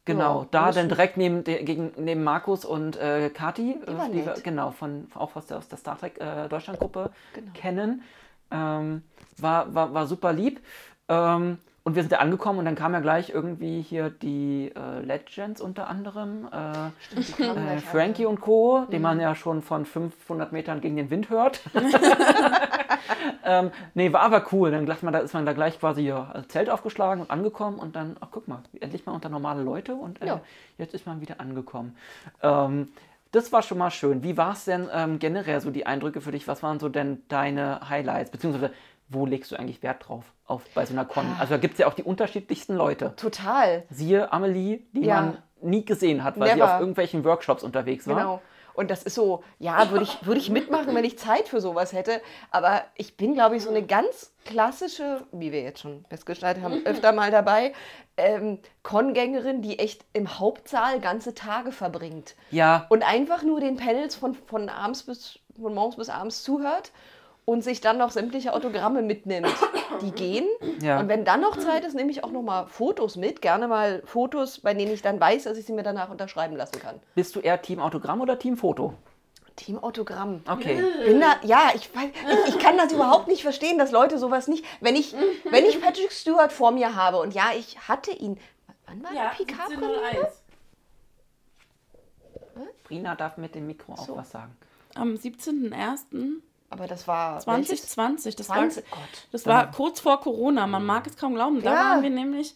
genau, 0.05 0.43
Ja, 0.43 0.49
da 0.51 0.71
dann 0.73 0.89
direkt 0.89 1.17
neben, 1.17 1.43
de, 1.45 1.63
gegen, 1.65 1.93
neben 1.97 2.23
Markus 2.23 2.65
und 2.65 2.97
äh, 2.97 3.31
Kati, 3.31 3.81
Die 4.13 4.25
wir, 4.27 4.35
genau, 4.43 4.71
von, 4.71 5.09
auch 5.15 5.35
aus 5.37 5.47
der, 5.47 5.59
aus 5.59 5.69
der 5.69 5.79
Star 5.79 5.99
Trek 5.99 6.21
äh, 6.21 6.49
Deutschland-Gruppe 6.49 7.11
Genau. 7.35 7.51
kennen. 7.55 8.03
Ähm, 8.51 9.03
war, 9.39 9.75
war, 9.75 9.93
war 9.95 10.07
super 10.07 10.33
lieb. 10.33 10.61
Ähm, 11.09 11.59
und 11.87 11.97
wir 11.97 12.03
sind 12.03 12.13
da 12.13 12.17
angekommen 12.17 12.59
und 12.59 12.65
dann 12.65 12.77
kam 12.77 12.95
ja 12.95 13.01
gleich 13.01 13.29
irgendwie 13.29 13.83
hier 13.83 14.09
die 14.09 14.73
äh, 14.75 15.01
Legends 15.01 15.61
unter 15.61 15.87
anderem. 15.87 16.47
Äh, 16.47 17.43
kamen 17.43 17.69
äh, 17.69 17.79
Frankie 17.79 18.25
und 18.25 18.41
Co., 18.41 18.87
den 18.91 19.03
man 19.03 19.21
ja 19.21 19.35
schon 19.35 19.61
von 19.61 19.85
500 19.85 20.51
Metern 20.51 20.81
gegen 20.81 20.97
den 20.97 21.11
Wind 21.11 21.29
hört. 21.29 21.61
ähm, 23.45 23.71
nee, 23.93 24.11
war 24.15 24.23
aber 24.23 24.47
cool. 24.51 24.71
Dann 24.71 24.87
man, 25.03 25.13
da 25.13 25.19
ist 25.19 25.35
man 25.35 25.45
da 25.45 25.53
gleich 25.53 25.79
quasi 25.79 26.01
ja, 26.01 26.33
Zelt 26.49 26.71
aufgeschlagen 26.71 27.21
und 27.21 27.31
angekommen 27.31 27.79
und 27.79 27.95
dann, 27.97 28.17
ach 28.21 28.29
guck 28.31 28.49
mal, 28.49 28.63
endlich 28.81 29.05
mal 29.05 29.13
unter 29.13 29.29
normale 29.29 29.63
Leute 29.63 29.95
und 29.95 30.23
äh, 30.23 30.27
Ja. 30.27 30.41
jetzt 30.79 30.95
ist 30.95 31.07
man 31.07 31.21
wieder 31.21 31.39
angekommen. 31.39 31.99
Ähm, 32.43 32.89
das 33.31 33.53
war 33.53 33.61
schon 33.61 33.77
mal 33.77 33.91
schön. 33.91 34.23
Wie 34.23 34.39
war 34.39 34.53
es 34.53 34.65
denn 34.65 34.89
ähm, 34.91 35.19
generell 35.19 35.61
so 35.61 35.71
die 35.71 35.85
Eindrücke 35.85 36.23
für 36.23 36.33
dich? 36.33 36.49
Was 36.49 36.63
waren 36.63 36.81
so 36.81 36.89
denn 36.89 37.23
deine 37.29 37.91
Highlights? 37.91 38.31
Beziehungsweise 38.31 38.73
wo 39.11 39.27
legst 39.27 39.53
du 39.53 39.57
eigentlich 39.57 39.83
Wert 39.83 40.09
drauf 40.09 40.34
auf, 40.47 40.63
bei 40.75 40.85
so 40.87 40.93
einer 40.93 41.05
Con? 41.05 41.27
Ah. 41.27 41.37
Also 41.41 41.55
da 41.55 41.59
gibt 41.59 41.75
es 41.75 41.79
ja 41.79 41.87
auch 41.87 41.95
die 41.95 42.03
unterschiedlichsten 42.03 42.75
Leute. 42.77 43.15
Total. 43.17 43.85
Siehe 43.91 44.33
Amelie, 44.33 44.83
die 44.93 45.03
Ja. 45.07 45.21
man 45.21 45.39
nie 45.63 45.85
gesehen 45.85 46.23
hat, 46.25 46.39
weil 46.39 46.51
sie 46.51 46.57
Never. 46.57 46.75
auf 46.75 46.81
irgendwelchen 46.81 47.25
Workshops 47.25 47.63
unterwegs 47.63 48.07
war. 48.07 48.17
Genau. 48.17 48.43
Und 48.75 48.91
das 48.91 49.05
ist 49.05 49.15
so, 49.15 49.45
ja, 49.61 49.91
würde 49.93 50.03
ich, 50.05 50.27
würde 50.27 50.41
ich 50.41 50.51
mitmachen, 50.51 50.95
wenn 50.97 51.05
ich 51.05 51.17
Zeit 51.17 51.47
für 51.49 51.61
sowas 51.61 51.93
hätte. 51.93 52.21
Aber 52.51 52.83
ich 52.97 53.17
bin, 53.17 53.35
glaube 53.35 53.55
ich, 53.57 53.63
so 53.63 53.71
eine 53.71 53.85
ganz 53.87 54.35
klassische, 54.45 55.23
wie 55.31 55.53
wir 55.53 55.63
jetzt 55.63 55.81
schon 55.81 56.05
festgestellt 56.09 56.61
haben, 56.61 56.83
öfter 56.85 57.13
mal 57.13 57.31
dabei, 57.31 57.73
ähm, 58.17 58.59
Con-Gängerin, 58.83 59.63
die 59.63 59.79
echt 59.79 60.05
im 60.13 60.41
Hauptsaal 60.41 60.99
ganze 61.01 61.35
Tage 61.35 61.71
verbringt. 61.71 62.35
Ja, 62.51 62.87
Und 62.89 63.03
einfach 63.09 63.45
nur 63.45 63.61
den 63.61 63.77
Panels 63.77 64.17
von, 64.17 64.35
von, 64.35 64.69
abends 64.69 65.05
bis, 65.05 65.39
von 65.61 65.73
morgens 65.73 65.97
bis 65.97 66.09
abends 66.11 66.43
zuhört 66.43 66.91
und 67.45 67.63
sich 67.63 67.81
dann 67.81 67.99
noch 67.99 68.11
sämtliche 68.11 68.53
Autogramme 68.55 69.03
mitnimmt, 69.03 69.55
die 70.01 70.11
gehen. 70.13 70.47
Ja. 70.81 71.01
Und 71.01 71.09
wenn 71.09 71.25
dann 71.25 71.41
noch 71.41 71.57
Zeit 71.59 71.85
ist, 71.85 71.95
nehme 71.95 72.11
ich 72.11 72.25
auch 72.25 72.31
noch 72.31 72.43
mal 72.43 72.67
Fotos 72.67 73.17
mit. 73.17 73.43
Gerne 73.43 73.69
mal 73.69 74.03
Fotos, 74.07 74.61
bei 74.61 74.75
denen 74.75 74.93
ich 74.93 75.03
dann 75.03 75.21
weiß, 75.21 75.45
dass 75.45 75.59
ich 75.59 75.67
sie 75.67 75.73
mir 75.73 75.83
danach 75.83 76.11
unterschreiben 76.11 76.57
lassen 76.57 76.79
kann. 76.81 77.01
Bist 77.15 77.37
du 77.37 77.41
eher 77.41 77.61
Team 77.61 77.81
Autogramm 77.81 78.21
oder 78.21 78.39
Team 78.39 78.57
Foto? 78.57 78.95
Team 79.57 79.79
Autogramm. 79.79 80.43
Okay. 80.51 80.83
Bin 81.05 81.21
da, 81.21 81.37
ja, 81.43 81.71
ich, 81.75 81.89
ich, 81.95 82.55
ich 82.55 82.59
kann 82.59 82.77
das 82.77 82.93
überhaupt 82.93 83.29
nicht 83.29 83.43
verstehen, 83.43 83.79
dass 83.79 83.93
Leute 83.93 84.19
sowas 84.19 84.49
nicht. 84.49 84.65
Wenn 84.81 84.97
ich, 84.97 85.15
wenn 85.51 85.65
ich 85.65 85.81
Patrick 85.81 86.11
Stewart 86.13 86.51
vor 86.53 86.73
mir 86.73 86.97
habe 86.97 87.21
und 87.21 87.35
ja, 87.35 87.51
ich 87.57 87.79
hatte 87.89 88.11
ihn. 88.11 88.39
Wann 88.87 89.03
war 89.05 89.13
Ja, 89.13 89.31
der 89.31 89.45
Picard? 89.45 89.71
1701. 89.71 90.43
Brina 92.85 93.15
darf 93.15 93.37
mit 93.37 93.55
dem 93.55 93.67
Mikro 93.67 93.93
auch 93.95 94.17
was 94.17 94.31
sagen. 94.31 94.57
Am 94.95 95.15
17.01.2020, 95.15 96.41
Aber 96.75 96.87
das 96.89 97.07
war. 97.07 97.35
das 97.37 97.45
20. 97.45 97.97
war, 97.97 98.17
20. 98.17 98.37
Gott. 98.91 99.01
das 99.33 99.47
war 99.47 99.71
kurz 99.71 100.01
vor 100.01 100.21
Corona, 100.21 100.67
man 100.67 100.85
mag 100.85 101.07
es 101.07 101.17
kaum 101.17 101.35
glauben. 101.35 101.63
Da 101.63 101.73
Ja. 101.73 101.79
waren 101.91 102.03
wir 102.03 102.11
nämlich 102.11 102.55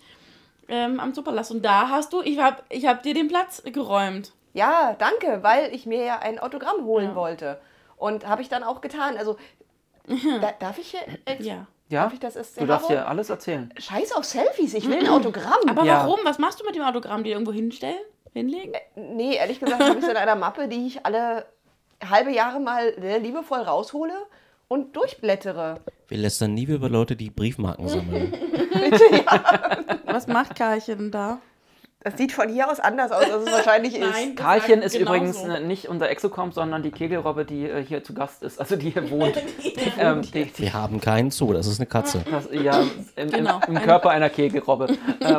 ähm, 0.68 0.98
am 1.00 1.14
Superlass 1.14 1.50
und 1.50 1.64
da 1.64 1.88
hast 1.88 2.12
du, 2.12 2.20
ich 2.20 2.38
habe 2.40 2.62
ich 2.68 2.86
hab 2.86 3.02
dir 3.02 3.14
den 3.14 3.28
Platz 3.28 3.62
geräumt. 3.64 4.32
Ja, 4.54 4.94
danke, 4.98 5.38
weil 5.42 5.72
ich 5.72 5.86
mir 5.86 6.04
ja 6.04 6.18
ein 6.18 6.38
Autogramm 6.38 6.84
holen 6.84 7.10
Ja. 7.10 7.14
wollte. 7.14 7.60
Und 7.96 8.26
habe 8.26 8.42
ich 8.42 8.48
dann 8.48 8.62
auch 8.64 8.80
getan. 8.80 9.16
Also, 9.16 9.36
da, 10.06 10.52
darf 10.58 10.78
ich 10.78 10.90
hier. 10.90 11.00
Äh, 11.26 11.42
Ja. 11.42 11.66
Ja? 11.90 12.02
Darf 12.02 12.12
ich 12.12 12.20
das 12.20 12.54
Du 12.54 12.66
darfst 12.66 12.90
dir 12.90 13.08
alles 13.08 13.30
erzählen. 13.30 13.72
Scheiß 13.78 14.12
auf 14.12 14.24
Selfies, 14.24 14.74
ich 14.74 14.88
will 14.90 14.98
ein 14.98 15.08
Autogramm. 15.08 15.58
Aber 15.68 15.84
Ja. 15.84 16.00
warum? 16.02 16.18
Was 16.24 16.38
machst 16.38 16.60
du 16.60 16.64
mit 16.66 16.74
dem 16.74 16.82
Autogramm? 16.82 17.24
Die 17.24 17.30
irgendwo 17.30 17.52
hinstellen? 17.52 17.96
Hinlegen? 18.34 18.72
Nee, 18.94 19.36
ehrlich 19.36 19.58
gesagt 19.58 19.82
habe 19.82 19.98
ich 19.98 20.04
es 20.04 20.10
in 20.10 20.16
einer 20.16 20.34
Mappe, 20.34 20.68
die 20.68 20.86
ich 20.86 21.06
alle 21.06 21.46
halbe 22.06 22.32
Jahre 22.32 22.60
mal 22.60 22.92
sehr 23.00 23.18
liebevoll 23.18 23.60
raushole 23.60 24.12
und 24.68 24.94
durchblättere. 24.96 25.80
Wir 26.08 26.18
lästern 26.18 26.54
nie 26.54 26.64
über 26.64 26.88
Leute, 26.88 27.16
die 27.16 27.30
Briefmarken 27.30 27.88
sammeln. 27.88 28.32
Was 30.06 30.26
macht 30.26 30.56
Karlchen 30.56 31.10
da? 31.10 31.38
Das 32.00 32.16
sieht 32.16 32.30
von 32.30 32.48
hier 32.48 32.70
aus 32.70 32.78
anders 32.78 33.10
aus, 33.10 33.24
als 33.28 33.44
es 33.44 33.52
wahrscheinlich 33.52 33.94
ist. 33.94 34.00
Nein. 34.08 34.36
Das 34.36 34.44
Karlchen 34.44 34.82
ist 34.82 34.92
genau 34.96 35.10
übrigens 35.14 35.42
so. 35.42 35.48
äh, 35.48 35.60
nicht 35.60 35.88
unser 35.88 36.08
Exocomp, 36.08 36.54
sondern 36.54 36.82
die 36.84 36.92
Kegelrobbe, 36.92 37.44
die 37.44 37.64
äh, 37.68 37.84
hier 37.84 38.04
zu 38.04 38.14
Gast 38.14 38.42
ist, 38.44 38.60
also 38.60 38.76
die 38.76 38.90
hier 38.90 39.10
wohnt. 39.10 39.36
ähm, 39.98 40.22
die, 40.22 40.44
die, 40.44 40.58
Wir 40.58 40.72
haben 40.74 41.00
keinen 41.00 41.32
Zoo, 41.32 41.52
das 41.52 41.66
ist 41.66 41.80
eine 41.80 41.86
Katze. 41.86 42.22
das, 42.30 42.48
ja, 42.52 42.84
im, 43.16 43.30
Genau. 43.30 43.60
im, 43.66 43.76
im 43.76 43.82
Körper 43.82 44.10
einer 44.10 44.30
Kegelrobbe. 44.30 44.96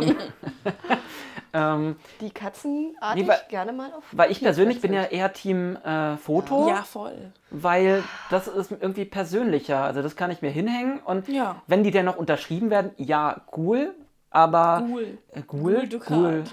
ähm, 1.54 1.62
ähm, 1.62 1.96
Die 2.22 2.30
Katzenartig 2.32 3.24
Nee, 3.24 3.28
weil- 3.28 3.40
gerne 3.50 3.74
mal 3.74 3.92
auf. 3.94 4.04
weil 4.12 4.32
ich 4.32 4.40
persönlich 4.42 4.82
bin 4.82 4.94
ja 4.94 5.04
eher 5.04 5.32
Team 5.34 5.76
äh, 5.78 6.18
Foto, 6.18 6.68
Ja, 6.70 6.84
voll. 6.84 7.32
weil 7.52 8.04
das 8.30 8.48
ist 8.48 8.72
irgendwie 8.72 9.06
persönlicher. 9.06 9.84
Also 9.84 10.02
das 10.02 10.16
kann 10.16 10.32
ich 10.32 10.42
mir 10.42 10.50
hinhängen 10.52 11.00
und 11.00 11.28
Ja. 11.28 11.62
wenn 11.68 11.84
die 11.84 11.92
dann 11.92 12.06
noch 12.06 12.18
unterschrieben 12.18 12.70
werden, 12.70 12.92
ja, 12.98 13.42
cool. 13.58 13.94
Aber 14.32 14.84
Cool. 14.88 15.18
äh, 15.32 15.42
Ghoul, 15.42 15.74
Ghoul 15.74 15.88
Dukat. 15.88 16.08
Ghoul, 16.10 16.44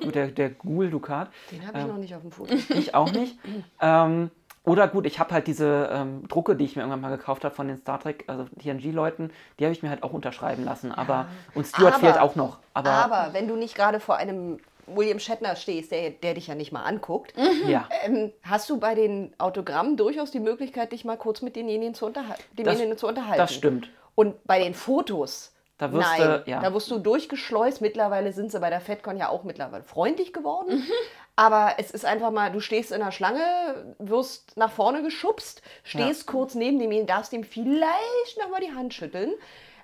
äh, 0.00 0.10
der, 0.10 0.28
der 0.28 0.50
Ghoul 0.50 0.88
Dukat. 0.90 1.28
Den 1.52 1.66
habe 1.66 1.80
ich 1.80 1.86
noch 1.86 1.98
nicht 1.98 2.14
auf 2.14 2.22
dem 2.22 2.32
Foto. 2.32 2.54
Ich 2.70 2.94
auch 2.94 3.12
nicht. 3.12 3.38
ähm, 3.82 4.30
oder 4.66 4.88
gut, 4.88 5.06
ich 5.06 5.18
habe 5.18 5.32
halt 5.32 5.46
diese 5.46 5.88
ähm, 5.92 6.26
Drucke, 6.28 6.56
die 6.56 6.64
ich 6.66 6.76
mir 6.76 6.82
irgendwann 6.82 7.00
mal 7.00 7.16
gekauft 7.16 7.44
habe 7.44 7.54
von 7.54 7.68
den 7.68 7.78
Star 7.78 7.98
Trek, 8.00 8.24
also 8.26 8.44
TNG-Leuten, 8.60 9.30
die 9.58 9.64
habe 9.64 9.72
ich 9.72 9.82
mir 9.82 9.88
halt 9.90 10.02
auch 10.02 10.12
unterschreiben 10.12 10.64
lassen. 10.64 10.92
Aber 10.92 11.26
und 11.54 11.66
Stuart 11.66 11.94
Aber- 11.94 12.00
fehlt 12.06 12.18
auch 12.18 12.34
noch. 12.34 12.58
Aber, 12.74 12.90
Aber 12.90 13.28
wenn 13.32 13.48
du 13.48 13.56
nicht 13.56 13.74
gerade 13.74 14.00
vor 14.00 14.16
einem 14.16 14.58
William 14.88 15.18
Shatner 15.18 15.56
stehst, 15.56 15.90
der, 15.92 16.10
der 16.10 16.34
dich 16.34 16.46
ja 16.48 16.54
nicht 16.54 16.72
mal 16.72 16.82
anguckt, 16.84 17.32
ja, 17.66 17.88
ähm, 18.04 18.32
hast 18.42 18.68
du 18.70 18.78
bei 18.78 18.94
den 18.94 19.32
Autogrammen 19.38 19.96
durchaus 19.96 20.30
die 20.30 20.40
Möglichkeit, 20.40 20.92
dich 20.92 21.04
mal 21.04 21.16
kurz 21.16 21.42
mit 21.42 21.56
denjenigen 21.56 21.94
zu, 21.94 22.06
unterhal 22.06 22.36
denjenigen 22.52 22.96
zu 22.98 23.06
unterhalten. 23.08 23.38
das 23.38 23.54
stimmt. 23.54 23.88
Und 24.14 24.42
bei 24.44 24.58
den 24.60 24.74
Fotos, 24.74 25.52
Da 25.78 25.92
wirst 25.92 26.08
nein, 26.18 26.42
du- 26.44 26.50
ja. 26.50 26.60
da 26.60 26.72
wirst 26.72 26.90
du 26.90 26.98
durchgeschleust. 26.98 27.80
Mittlerweile 27.80 28.32
sind 28.32 28.50
sie 28.52 28.60
bei 28.60 28.70
der 28.70 28.80
FedCon 28.80 29.16
ja 29.16 29.28
auch 29.28 29.42
mittlerweile 29.44 29.82
freundlich 29.84 30.32
geworden. 30.32 30.76
Mhm. 30.78 30.84
Aber 31.38 31.74
es 31.76 31.90
ist 31.90 32.06
einfach 32.06 32.30
mal, 32.30 32.50
du 32.50 32.60
stehst 32.60 32.92
in 32.92 33.00
der 33.00 33.12
Schlange, 33.12 33.94
wirst 33.98 34.56
nach 34.56 34.70
vorne 34.72 35.02
geschubst, 35.02 35.60
stehst 35.84 36.26
kurz 36.26 36.54
neben 36.54 36.78
demjenigen, 36.78 37.06
darfst 37.06 37.32
ihm 37.34 37.44
vielleicht 37.44 38.38
noch 38.40 38.48
mal 38.48 38.60
die 38.60 38.72
Hand 38.74 38.94
schütteln. 38.94 39.32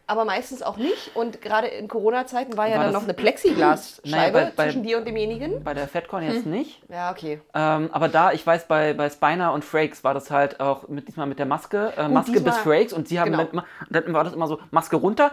Aber 0.07 0.24
meistens 0.24 0.62
auch 0.62 0.78
nicht. 0.78 1.14
Und 1.14 1.40
gerade 1.40 1.68
in 1.68 1.86
Corona-Zeiten 1.88 2.57
war 2.57 2.66
ja 2.68 2.76
War 2.78 2.84
dann 2.84 2.92
noch 2.92 3.05
eine 3.05 3.14
Plexiglasscheibe 3.14 4.09
Naja, 4.11 4.32
bei- 4.32 4.53
bei- 4.57 4.64
zwischen 4.64 4.82
dir 4.82 4.98
und 4.98 5.07
demjenigen. 5.07 5.62
Bei 5.62 5.74
der 5.74 5.86
FedCon 5.86 6.22
jetzt 6.24 6.44
nicht. 6.44 6.82
Ja, 6.88 7.12
okay. 7.12 7.40
Ähm, 7.55 7.88
aber 7.92 8.09
da, 8.09 8.32
ich 8.32 8.44
weiß, 8.44 8.66
bei, 8.66 8.94
bei 8.94 9.09
Spiner 9.11 9.53
und 9.53 9.64
Frakes 9.64 10.03
war 10.03 10.12
das 10.12 10.30
halt 10.30 10.59
auch 10.59 10.88
mit, 10.88 11.07
diesmal 11.07 11.26
mit 11.28 11.38
der 11.38 11.46
Maske. 11.46 11.92
Äh, 11.96 12.09
Maske 12.09 12.32
diesmal- 12.32 12.53
bis 12.55 12.62
Frakes 12.62 12.92
und 12.92 13.07
sie 13.09 13.20
haben 13.20 13.30
genau. 13.30 13.62
dann 13.90 14.12
war 14.12 14.24
das 14.24 14.32
immer 14.32 14.48
so, 14.48 14.59
Maske 14.72 14.96
runter, 14.96 15.32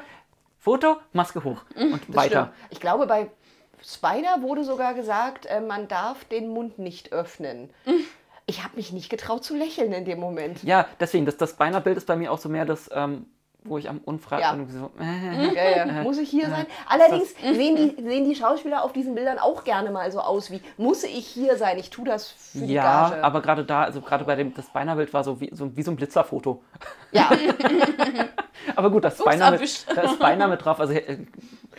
Foto, 0.60 0.98
Maske 1.14 1.44
hoch 1.44 1.62
und 1.76 2.02
Das 2.08 2.16
weiter. 2.16 2.52
stimmt. 2.54 2.72
Ich 2.72 2.80
glaube, 2.80 3.08
bei 3.08 3.32
Spider 3.84 4.42
wurde 4.42 4.64
sogar 4.64 4.94
gesagt, 4.94 5.46
äh, 5.46 5.62
man 5.62 5.88
darf 5.88 6.26
den 6.26 6.50
Mund 6.50 6.80
nicht 6.80 7.12
öffnen. 7.12 7.70
Ich 8.46 8.64
habe 8.64 8.78
mich 8.78 8.92
nicht 8.92 9.12
getraut 9.12 9.44
zu 9.44 9.56
lächeln 9.56 9.94
in 9.94 10.06
dem 10.06 10.20
Moment. 10.20 10.64
Ja, 10.64 10.88
deswegen, 11.00 11.28
das, 11.28 11.38
das 11.38 11.52
Spiner-Bild 11.52 11.98
ist 11.98 12.08
bei 12.08 12.16
mir 12.16 12.32
auch 12.32 12.40
so 12.40 12.50
mehr 12.50 12.66
das, 12.66 12.90
ähm, 12.92 13.28
wo 13.70 13.78
ich 13.78 13.90
am 13.90 14.00
unfrei 14.04 14.42
Ja. 14.42 14.56
so, 14.70 14.92
äh, 15.00 15.54
Ja, 15.78 15.86
ja. 15.86 16.04
Muss 16.04 16.18
ich 16.18 16.30
hier 16.30 16.50
sein? 16.50 16.66
Allerdings 16.88 17.34
sehen 17.40 17.76
die, 17.76 18.02
sehen 18.02 18.26
die 18.30 18.36
Schauspieler 18.36 18.84
auf 18.84 18.92
diesen 18.94 19.16
Bildern 19.16 19.40
auch 19.40 19.64
gerne 19.64 19.92
mal 19.92 20.12
so 20.12 20.20
aus 20.20 20.52
wie, 20.52 20.62
muss 20.78 21.04
ich 21.04 21.28
hier 21.28 21.56
sein? 21.58 21.78
Ich 21.78 21.90
tue 21.90 22.06
das 22.06 22.28
für 22.30 22.60
die 22.66 22.74
Ja, 22.74 23.10
Gage. 23.10 23.24
aber 23.24 23.42
gerade 23.42 23.64
da, 23.64 23.84
also 23.84 24.02
gerade 24.02 24.26
bei 24.26 24.36
dem, 24.36 24.54
das 24.54 24.66
Spiner-Bild 24.68 25.14
war 25.14 25.24
so 25.24 25.40
wie, 25.40 25.50
so 25.54 25.76
wie 25.78 25.84
so 25.84 25.92
ein 25.92 25.96
Blitzerfoto. 25.96 26.62
ja, 27.12 27.30
Aber 28.76 28.92
gut, 28.92 29.04
das 29.04 29.20
erwischt. 29.20 29.86
da 29.96 30.02
ist 30.02 30.20
mit 30.50 30.66
drauf, 30.66 30.80
also 30.80 30.94
äh, 30.94 31.18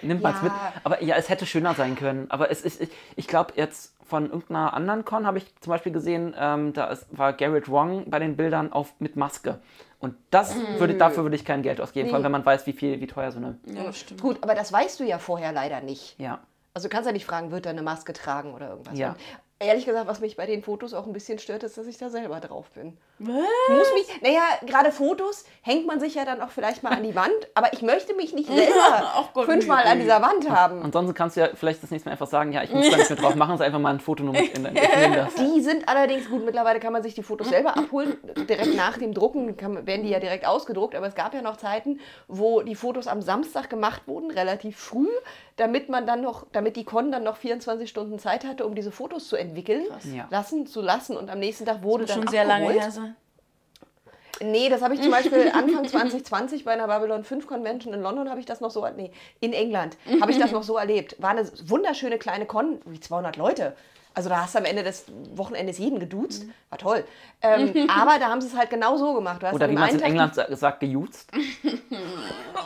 nimmt 0.03 0.23
man 0.23 0.33
es 0.35 0.39
Ja. 0.39 0.45
mit. 0.45 0.53
Aber 0.85 1.03
ja, 1.03 1.17
es 1.17 1.29
hätte 1.29 1.47
schöner 1.47 1.75
sein 1.75 1.95
können. 1.97 2.27
Aber 2.31 2.51
es 2.51 2.63
ist, 2.63 2.81
ich, 2.81 2.91
ich 3.17 3.27
glaube 3.27 3.53
jetzt 3.57 3.95
von 4.05 4.27
irgendeiner 4.27 4.75
anderen 4.75 5.05
Con 5.05 5.27
habe 5.27 5.39
ich 5.39 5.55
zum 5.61 5.71
Beispiel 5.71 5.93
gesehen, 5.93 6.35
ähm, 6.39 6.73
da 6.73 6.87
ist, 6.87 7.07
war 7.17 7.33
Garrett 7.33 7.71
Wrong 7.71 8.11
bei 8.11 8.19
den 8.19 8.37
Bildern 8.37 8.73
auf, 8.73 8.93
mit 8.99 9.17
Maske. 9.17 9.61
Und 10.01 10.17
das 10.31 10.57
würde, 10.79 10.95
dafür 10.95 11.25
würde 11.25 11.37
ich 11.37 11.45
kein 11.45 11.63
Geld 11.63 11.79
ausgeben, 11.79 12.09
vor 12.09 12.17
allem 12.17 12.25
wenn 12.25 12.33
man 12.33 12.45
weiß, 12.45 12.67
wie 12.67 12.73
viel, 12.73 13.01
wie 13.01 13.07
teuer 13.07 13.31
so 13.33 13.39
eine. 13.39 13.59
Ja, 13.67 13.85
das 13.85 13.99
stimmt. 13.99 14.23
gut, 14.23 14.39
aber 14.41 14.55
das 14.55 14.73
weißt 14.73 14.99
du 14.99 15.05
ja 15.05 15.19
vorher 15.19 15.53
leider 15.53 15.83
nicht. 15.83 16.19
Ja. 16.19 16.41
Also 16.73 16.89
du 16.89 16.93
kannst 16.93 17.07
ja 17.07 17.13
nicht 17.13 17.27
fragen, 17.27 17.51
wird 17.51 17.67
er 17.67 17.73
eine 17.73 17.83
Maske 17.83 18.15
tragen 18.15 18.55
oder 18.55 18.71
irgendwas. 18.71 18.99
Ja. 18.99 19.11
Und 19.11 19.17
ehrlich 19.61 19.85
gesagt, 19.85 20.09
was 20.09 20.21
mich 20.21 20.37
bei 20.37 20.47
den 20.47 20.63
Fotos 20.63 20.95
auch 20.95 21.07
ein 21.07 21.13
bisschen 21.13 21.39
stört, 21.39 21.63
ist, 21.63 21.77
dass 21.77 21.87
ich 21.87 21.99
da 21.99 22.09
selber 22.09 22.41
drauf 22.41 22.71
bin. 22.71 22.97
Was? 23.19 23.37
Ich 23.69 23.75
muss 23.75 23.93
mich, 23.93 24.23
naja, 24.23 24.43
gerade 24.67 24.91
Fotos 24.91 25.45
hängt 25.61 25.87
man 25.87 26.01
sich 26.01 26.15
ja 26.15 26.25
dann 26.25 26.41
auch 26.41 26.49
vielleicht 26.49 26.83
mal 26.83 26.91
an 26.93 27.03
die 27.03 27.15
Wand, 27.15 27.31
aber 27.55 27.73
ich 27.75 27.83
möchte 27.83 28.15
mich 28.15 28.33
nicht 28.33 28.49
selber 28.49 29.29
Gott, 29.35 29.45
fünfmal 29.45 29.85
nee. 29.85 29.91
an 29.91 30.01
dieser 30.01 30.23
Wand 30.23 30.49
haben. 30.49 30.83
Ansonsten 30.85 31.13
kannst 31.13 31.37
du 31.37 31.41
ja 31.43 31.51
vielleicht 31.55 31.83
das 31.83 31.91
nächste 31.91 32.09
Mal 32.09 32.13
einfach 32.13 32.27
sagen, 32.27 32.53
ja, 32.53 32.63
ich 32.63 32.73
muss 32.73 32.89
da 32.89 32.97
nicht 32.97 33.11
mehr 33.11 33.19
drauf, 33.19 33.35
machen 33.35 33.59
Sie 33.59 33.65
einfach 33.65 33.79
mal 33.79 33.93
ein 33.93 34.01
Foto 34.01 34.25
nur 34.25 34.33
mit 34.33 34.57
in, 34.57 34.65
das. 34.65 35.35
Die 35.35 35.61
sind 35.61 35.87
allerdings 35.89 36.31
gut, 36.31 36.45
mittlerweile 36.45 36.81
kann 36.81 36.95
man 36.95 37.03
sich 37.03 37.15
die 37.15 37.23
Fotos 37.23 37.51
selber 37.51 37.77
abholen, 37.77 38.17
direkt 38.49 38.75
nach 38.75 38.97
dem 38.97 39.13
Drucken 39.13 39.57
kann, 39.59 39.87
werden 39.87 40.05
die 40.05 40.11
ja 40.11 40.21
direkt 40.21 40.47
ausgedruckt, 40.47 40.95
aber 40.95 41.07
es 41.07 41.15
gab 41.15 41.35
ja 41.35 41.43
noch 41.43 41.59
Zeiten, 41.59 42.01
wo 42.29 42.63
die 42.63 42.75
Fotos 42.75 43.07
am 43.07 43.21
Samstag 43.21 43.69
gemacht 43.69 44.03
wurden, 44.07 44.31
relativ 44.31 44.79
früh, 44.79 45.09
damit 45.61 45.91
man 45.91 46.07
dann 46.07 46.23
noch, 46.23 46.47
damit 46.53 46.77
die 46.77 46.85
Con 46.85 47.13
dann 47.13 47.23
noch 47.23 47.37
24 47.37 47.89
Stunden 47.89 48.19
Zeit 48.19 48.45
hatte, 48.45 48.65
um 48.65 48.75
diese 48.75 48.91
Fotos 48.91 49.29
zu 49.29 49.37
entwickeln, 49.37 49.85
Ja. 50.15 50.27
lassen 50.31 50.67
zu 50.67 50.81
lassen 50.81 51.17
und 51.19 51.29
am 51.29 51.39
nächsten 51.39 51.67
Tag 51.67 51.83
wurde 51.83 52.05
Muss 52.05 52.13
dann 52.13 52.23
schon 52.23 52.29
sehr 52.29 52.45
lange 52.47 52.71
her 52.73 52.91
sein. 52.91 53.15
Nee, 54.43 54.71
das 54.71 54.81
habe 54.81 54.95
ich 54.95 55.03
zum 55.03 55.11
Beispiel 55.19 55.51
Anfang 55.53 55.87
2020 55.87 56.65
bei 56.65 56.73
einer 56.73 56.87
Babylon 56.87 57.25
5 57.25 57.47
Convention 57.47 57.93
in 57.93 58.01
London 58.01 58.31
habe 58.31 58.41
ich 58.41 58.47
das 58.47 58.63
noch 58.63 58.71
so, 58.71 58.89
nee, 58.97 59.13
in 59.41 59.53
England 59.53 59.99
habe 60.21 60.33
ich 60.33 60.39
das 60.39 60.51
noch 60.53 60.63
so 60.63 60.79
erlebt. 60.79 61.17
War 61.21 61.31
eine 61.31 61.47
wunderschöne 61.67 62.17
kleine 62.19 62.47
Con, 62.47 62.81
wie 62.87 62.99
200 63.01 63.37
Leute. 63.37 63.77
Also 64.13 64.29
da 64.29 64.43
hast 64.43 64.55
du 64.55 64.59
am 64.59 64.65
Ende 64.65 64.83
des 64.83 65.05
Wochenendes 65.35 65.79
jeden 65.79 65.99
geduzt. 66.01 66.45
War 66.69 66.79
toll. 66.79 67.05
Ähm, 67.43 67.89
aber 67.89 68.19
da 68.19 68.27
haben 68.29 68.41
sie 68.41 68.49
es 68.49 68.57
halt 68.57 68.69
genau 68.71 68.97
so 68.97 69.15
gemacht. 69.15 69.43
Du 69.43 69.47
hast 69.47 69.55
Oder 69.55 69.71
wie 69.71 69.75
man 69.75 69.89
es 69.89 69.95
in 69.95 70.03
England 70.03 70.35
sa- 70.35 70.55
sagt, 70.55 70.81
gejuzt. 70.81 71.31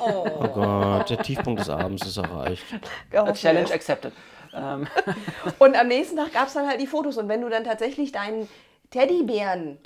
Oh 0.00 0.48
Gott, 0.48 1.08
der 1.10 1.18
Tiefpunkt 1.18 1.60
des 1.60 1.70
Abends 1.70 2.04
ist 2.06 2.16
erreicht. 2.16 2.64
Challenge 3.34 3.72
accepted. 3.72 4.12
Ähm, 4.52 4.86
Und 5.58 5.76
am 5.76 5.88
nächsten 5.88 6.16
Tag 6.16 6.32
gab 6.32 6.48
es 6.48 6.54
dann 6.54 6.66
halt 6.66 6.80
die 6.80 6.86
Fotos. 6.86 7.16
Und 7.16 7.28
wenn 7.28 7.40
du 7.40 7.48
dann 7.48 7.64
tatsächlich 7.64 8.12
deinen 8.12 8.48
Teddybären 8.90 9.78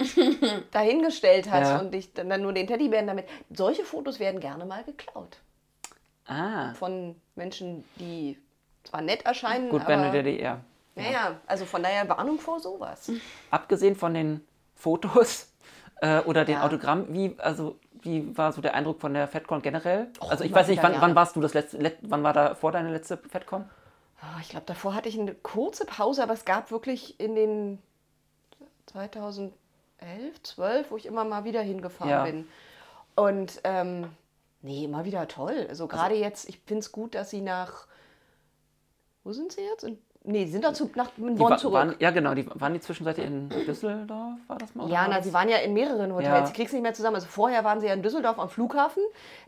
dahingestellt 0.72 1.50
hast 1.50 1.68
Ja. 1.70 1.78
und 1.80 1.92
dich 1.94 2.12
dann, 2.14 2.28
dann 2.30 2.42
nur 2.42 2.52
den 2.52 2.66
Teddybären 2.66 3.06
damit, 3.06 3.26
solche 3.54 3.84
Fotos 3.84 4.18
werden 4.20 4.40
gerne 4.40 4.64
mal 4.64 4.82
geklaut. 4.84 5.38
ah, 6.26 6.72
von 6.74 7.16
Menschen, 7.34 7.84
die 7.96 8.38
zwar 8.84 9.00
nett 9.02 9.24
erscheinen, 9.24 9.70
gut, 9.70 9.82
aber... 9.82 9.90
wenn 9.90 10.02
du 10.02 10.10
dir 10.12 10.22
die 10.22 10.40
eher. 10.98 11.06
Naja, 11.10 11.40
also 11.46 11.64
von 11.64 11.82
daher 11.82 12.08
Warnung 12.08 12.38
vor 12.38 12.60
sowas. 12.60 13.10
Abgesehen 13.50 13.96
von 13.96 14.14
den 14.14 14.46
Fotos 14.74 15.52
äh, 16.00 16.20
oder 16.20 16.44
den 16.44 16.56
Ja. 16.56 16.64
Autogrammen, 16.66 17.12
wie, 17.12 17.34
also, 17.38 17.78
wie 18.02 18.36
war 18.36 18.52
so 18.52 18.60
der 18.60 18.74
Eindruck 18.74 19.00
von 19.00 19.14
der 19.14 19.26
FedCon 19.28 19.62
generell? 19.62 20.08
also 20.20 20.44
ich 20.44 20.52
weiß 20.52 20.68
nicht, 20.68 20.82
wann, 20.82 21.00
wann 21.00 21.14
warst 21.14 21.34
du 21.36 21.40
das 21.40 21.54
letzte, 21.54 21.78
let, 21.78 21.98
wann 22.02 22.22
war 22.22 22.32
da 22.32 22.54
vor 22.54 22.72
deine 22.72 22.90
letzte 22.90 23.16
FedCon? 23.16 23.68
Ah, 24.20 24.38
Ich 24.40 24.48
glaube, 24.48 24.66
davor 24.66 24.94
hatte 24.94 25.08
ich 25.08 25.18
eine 25.18 25.32
kurze 25.34 25.84
Pause, 25.86 26.22
aber 26.22 26.32
es 26.34 26.44
gab 26.44 26.70
wirklich 26.72 27.18
in 27.20 27.34
den 27.36 27.78
2011, 28.86 29.52
12, 30.42 30.90
wo 30.90 30.96
ich 30.96 31.06
immer 31.06 31.24
mal 31.24 31.44
wieder 31.44 31.60
hingefahren 31.62 32.10
Ja. 32.10 32.24
bin. 32.24 32.48
Und 33.16 33.60
ähm, 33.64 34.10
nee, 34.62 34.84
immer 34.84 35.04
wieder 35.04 35.26
toll. 35.28 35.66
Also 35.68 35.86
gerade 35.88 36.14
jetzt, 36.14 36.48
ich 36.48 36.58
finde 36.66 36.80
es 36.80 36.92
gut, 36.92 37.14
dass 37.14 37.30
sie 37.30 37.40
nach. 37.40 37.86
Wo 39.24 39.32
sind 39.32 39.52
sie 39.52 39.62
jetzt? 39.62 39.84
In, 39.84 39.98
nee, 40.28 40.44
sie 40.46 40.52
sind 40.52 40.64
doch 40.64 40.72
zu, 40.72 40.90
nach 40.94 41.10
Die 41.16 41.20
Bonn 41.22 41.38
wa- 41.38 41.56
zurück. 41.56 41.74
waren, 41.74 41.94
ja, 41.98 42.10
genau, 42.10 42.34
die 42.34 42.46
waren 42.54 42.72
die 42.74 42.80
zwischenzeitlich 42.80 43.26
in 43.26 43.48
Düsseldorf, 43.48 44.34
war 44.46 44.58
das 44.58 44.74
mal? 44.74 44.88
Ja, 44.88 45.00
war 45.02 45.08
na, 45.08 45.22
sie 45.22 45.32
waren 45.32 45.48
ja 45.48 45.56
in 45.58 45.72
mehreren 45.74 46.12
Hotels. 46.12 46.28
Ja. 46.28 46.44
Ich 46.46 46.52
krieg's 46.54 46.72
nicht 46.72 46.82
mehr 46.82 46.94
zusammen. 46.94 47.16
Also 47.16 47.26
vorher 47.28 47.64
waren 47.64 47.80
sie 47.80 47.86
ja 47.88 47.94
in 47.94 48.02
Düsseldorf 48.02 48.38
am 48.38 48.48
Flughafen. 48.48 49.02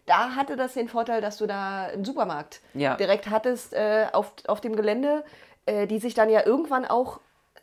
Da 0.07 0.35
hatte 0.35 0.57
das 0.57 0.75
den 0.75 0.89
Vorteil, 0.89 1.21
dass 1.21 1.37
du 1.37 1.47
da 1.47 1.85
einen 1.93 2.05
Supermarkt 2.05 2.61
Ja. 2.75 2.97
direkt 2.97 3.31
hattest 3.31 3.75
äh, 3.75 4.07
auf, 4.13 4.33
auf 4.49 4.61
dem 4.61 4.75
Gelände, 4.75 5.25
äh, 5.67 5.87
die 5.87 5.99
sich 5.99 6.15
dann 6.15 6.31
ja 6.31 6.45
irgendwann 6.45 6.85
auch 6.85 7.21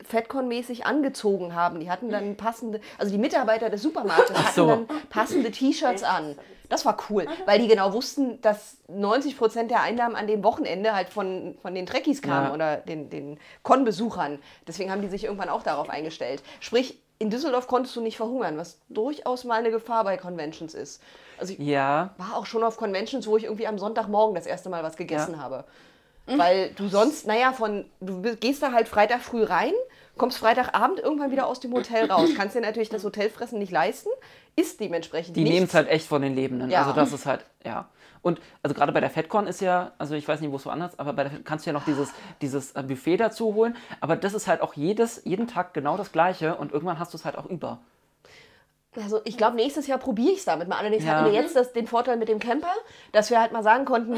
FedCon-mäßig 0.10 0.84
angezogen 0.86 1.54
haben. 1.56 1.80
Die 1.80 1.90
hatten 1.90 2.10
dann 2.10 2.36
passende, 2.38 2.80
also 2.98 3.12
die 3.12 3.18
Mitarbeiter 3.18 3.70
des 3.70 3.82
Supermarktes 3.82 4.38
hatten 4.38 4.56
so. 4.56 4.68
dann 4.68 4.88
passende 5.10 5.52
T-Shirts 5.52 6.04
an. 6.04 6.36
Das 6.70 6.86
war 6.86 6.98
cool, 7.10 7.28
weil 7.46 7.60
die 7.60 7.68
genau 7.70 7.94
wussten, 7.94 8.42
dass 8.42 8.78
90 8.90 9.38
Prozent 9.38 9.72
der 9.72 9.82
Einnahmen 9.84 10.16
an 10.16 10.28
dem 10.28 10.44
Wochenende 10.44 10.94
halt 10.94 11.08
von, 11.10 11.58
von 11.62 11.74
den 11.74 11.86
Trekkies 11.86 12.22
kamen 12.22 12.48
Ja. 12.48 12.54
oder 12.54 12.78
den, 12.78 13.10
den 13.10 13.40
Con-Besuchern. 13.64 14.40
Deswegen 14.68 14.92
haben 14.92 15.02
die 15.02 15.08
sich 15.08 15.24
irgendwann 15.24 15.48
auch 15.50 15.64
darauf 15.64 15.90
eingestellt. 15.90 16.44
Sprich, 16.60 17.00
in 17.20 17.30
Düsseldorf 17.30 17.68
konntest 17.68 17.96
du 17.96 18.02
nicht 18.02 18.18
verhungern, 18.18 18.58
was 18.58 18.80
durchaus 18.90 19.44
mal 19.46 19.60
eine 19.60 19.72
Gefahr 19.72 20.04
bei 20.04 20.18
Conventions 20.18 20.74
ist. 20.74 21.02
Also 21.40 21.54
ich 21.54 21.60
Ja, 21.60 22.14
war 22.18 22.36
auch 22.36 22.46
schon 22.46 22.64
auf 22.64 22.78
Conventions, 22.78 23.28
wo 23.28 23.38
ich 23.38 23.46
irgendwie 23.46 23.66
am 23.68 23.80
Sonntagmorgen 23.80 24.36
das 24.36 24.46
erste 24.46 24.70
Mal 24.70 24.84
was 24.84 24.98
gegessen 24.98 25.36
Ja. 25.36 25.40
habe. 25.40 25.64
Weil 26.36 26.72
du 26.76 26.88
sonst, 26.90 27.26
naja, 27.26 27.54
von, 27.54 27.86
du 28.02 28.22
gehst 28.36 28.62
da 28.62 28.72
halt 28.74 28.88
Freitag 28.88 29.22
früh 29.22 29.44
rein, 29.44 29.72
kommst 30.18 30.38
Freitagabend 30.38 31.00
irgendwann 31.00 31.32
wieder 31.32 31.48
aus 31.48 31.60
dem 31.60 31.74
Hotel 31.74 32.12
raus. 32.12 32.30
Kannst 32.36 32.56
dir 32.56 32.62
natürlich 32.62 32.90
das 32.90 33.04
Hotelfressen 33.04 33.60
nicht 33.60 33.72
leisten, 33.72 34.10
isst 34.56 34.80
dementsprechend 34.80 35.38
die 35.38 35.44
nehmen 35.44 35.68
es 35.68 35.74
halt 35.74 35.88
echt 35.88 36.08
von 36.08 36.22
den 36.22 36.36
Lebenden. 36.36 36.70
Ja. 36.70 36.80
Also 36.80 36.94
das 36.94 37.14
ist 37.14 37.26
halt, 37.26 37.46
ja. 37.64 37.88
Und 38.22 38.42
also 38.62 38.74
gerade 38.74 38.92
bei 38.92 39.00
der 39.00 39.10
FedCon 39.10 39.48
ist 39.48 39.62
ja, 39.62 39.94
also 39.98 40.16
ich 40.16 40.28
weiß 40.28 40.42
nicht, 40.42 40.52
wo 40.52 40.58
es 40.58 40.66
woanders, 40.66 41.00
aber 41.00 41.14
bei 41.14 41.24
der 41.24 41.40
kannst 41.44 41.66
du 41.66 41.70
ja 41.70 41.74
noch 41.74 41.86
dieses, 41.86 42.10
dieses 42.42 42.72
äh, 42.74 42.84
Buffet 42.84 43.18
dazu 43.18 43.54
holen. 43.54 43.78
Aber 44.02 44.18
das 44.18 44.34
ist 44.34 44.48
halt 44.48 44.62
auch 44.62 44.74
jedes, 44.74 45.22
jeden 45.24 45.48
Tag 45.48 45.74
genau 45.74 45.96
das 45.96 46.12
Gleiche 46.12 46.56
und 46.56 46.74
irgendwann 46.74 47.00
hast 47.00 47.14
du 47.14 47.18
es 47.18 47.26
halt 47.26 47.38
auch 47.38 47.46
über. 47.46 47.80
Also 48.96 49.22
ich 49.26 49.38
glaube, 49.38 49.56
nächstes 49.56 49.86
Jahr 49.88 50.00
probiere 50.00 50.32
ich 50.32 50.40
es 50.40 50.46
damit 50.46 50.68
mal. 50.68 50.78
Allerdings 50.78 51.04
Ja. 51.06 51.12
hatten 51.20 51.26
wir 51.32 51.34
jetzt 51.40 51.56
das, 51.56 51.74
den 51.74 51.88
Vorteil 51.88 52.18
mit 52.18 52.30
dem 52.30 52.40
Camper, 52.40 52.74
dass 53.12 53.30
wir 53.30 53.40
halt 53.40 53.52
mal 53.52 53.64
sagen 53.64 53.86
konnten, 53.86 54.18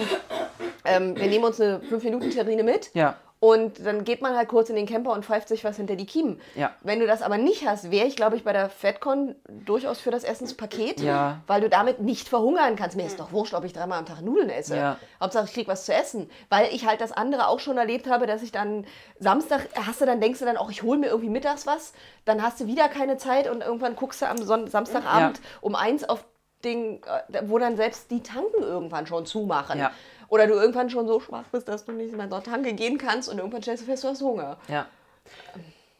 ähm, 0.85 1.15
wir 1.17 1.27
nehmen 1.27 1.43
uns 1.43 1.59
eine 1.59 1.79
5-Minuten-Terrine 1.79 2.63
mit 2.63 2.91
Ja. 2.93 3.15
Und 3.41 3.85
dann 3.85 4.03
geht 4.03 4.21
man 4.21 4.35
halt 4.35 4.49
kurz 4.49 4.69
in 4.69 4.75
den 4.75 4.85
Camper 4.85 5.13
und 5.13 5.23
pfeift 5.23 5.47
sich 5.47 5.63
was 5.63 5.77
hinter 5.77 5.95
die 5.95 6.05
Kiemen. 6.05 6.41
Ja. 6.55 6.71
Wenn 6.81 6.99
du 6.99 7.07
das 7.07 7.21
aber 7.21 7.37
nicht 7.37 7.65
hast, 7.65 7.89
wäre 7.89 8.05
ich, 8.05 8.17
glaube 8.17 8.35
ich, 8.35 8.43
bei 8.43 8.51
der 8.51 8.69
FedCon 8.69 9.33
durchaus 9.47 9.99
für 10.01 10.11
das 10.11 10.25
Essenspaket, 10.25 10.99
Ja. 10.99 11.39
weil 11.47 11.61
du 11.61 11.69
damit 11.69 12.01
nicht 12.01 12.27
verhungern 12.27 12.75
kannst. 12.75 12.97
Mir 12.97 13.05
ist 13.05 13.17
doch 13.19 13.31
wurscht, 13.31 13.53
ob 13.53 13.63
ich 13.63 13.71
dreimal 13.71 13.99
am 13.99 14.05
Tag 14.05 14.21
Nudeln 14.21 14.49
esse. 14.49 14.75
Ja. 14.75 14.97
Hauptsache, 15.21 15.45
ich 15.45 15.53
krieg 15.53 15.67
was 15.69 15.85
zu 15.85 15.93
essen. 15.93 16.29
Weil 16.49 16.67
ich 16.73 16.85
halt 16.85 16.99
das 16.99 17.13
andere 17.13 17.47
auch 17.47 17.61
schon 17.61 17.77
erlebt 17.77 18.09
habe, 18.09 18.27
dass 18.27 18.43
ich 18.43 18.51
dann 18.51 18.85
Samstag, 19.19 19.67
hast 19.87 20.01
du 20.01 20.05
dann, 20.05 20.19
denkst 20.19 20.39
du 20.39 20.45
dann 20.45 20.57
auch, 20.57 20.69
ich 20.69 20.83
hole 20.83 20.97
mir 20.99 21.07
irgendwie 21.07 21.29
mittags 21.29 21.65
was, 21.65 21.93
dann 22.25 22.43
hast 22.43 22.59
du 22.59 22.67
wieder 22.67 22.89
keine 22.89 23.15
Zeit 23.17 23.49
und 23.49 23.61
irgendwann 23.61 23.95
guckst 23.95 24.21
du 24.21 24.27
am 24.27 24.37
Son 24.39 24.67
Samstagabend 24.67 25.37
Ja. 25.37 25.43
um 25.61 25.75
eins 25.75 26.03
auf 26.03 26.25
den, 26.65 27.01
äh, 27.31 27.41
wo 27.45 27.57
dann 27.57 27.77
selbst 27.77 28.11
die 28.11 28.21
Tanken 28.21 28.61
irgendwann 28.63 29.07
schon 29.07 29.25
zumachen. 29.25 29.79
Ja. 29.79 29.91
Oder 30.29 30.47
du 30.47 30.53
irgendwann 30.53 30.89
schon 30.89 31.07
so 31.07 31.19
schwach 31.19 31.45
bist, 31.51 31.67
dass 31.67 31.85
du 31.85 31.91
nicht 31.91 32.15
mehr 32.15 32.29
zur 32.29 32.43
Tanke 32.43 32.73
gehen 32.73 32.97
kannst 32.97 33.29
und 33.29 33.37
irgendwann 33.37 33.61
stellst 33.61 33.83
du 33.83 33.87
fest, 33.87 34.03
du 34.03 34.09
hast 34.09 34.21
Hunger. 34.21 34.57
Ja. 34.67 34.85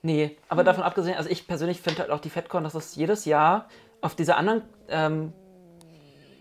Nee, 0.01 0.37
aber 0.47 0.63
davon 0.63 0.83
abgesehen, 0.83 1.17
also 1.17 1.29
ich 1.29 1.47
persönlich 1.47 1.81
finde 1.81 1.99
halt 1.99 2.11
auch 2.11 2.21
die 2.21 2.29
FedCon, 2.29 2.63
dass 2.63 2.73
es 2.73 2.95
jedes 2.95 3.25
Jahr 3.25 3.67
auf 4.01 4.15
dieser 4.15 4.37
anderen. 4.37 4.63
Ähm, 4.87 5.33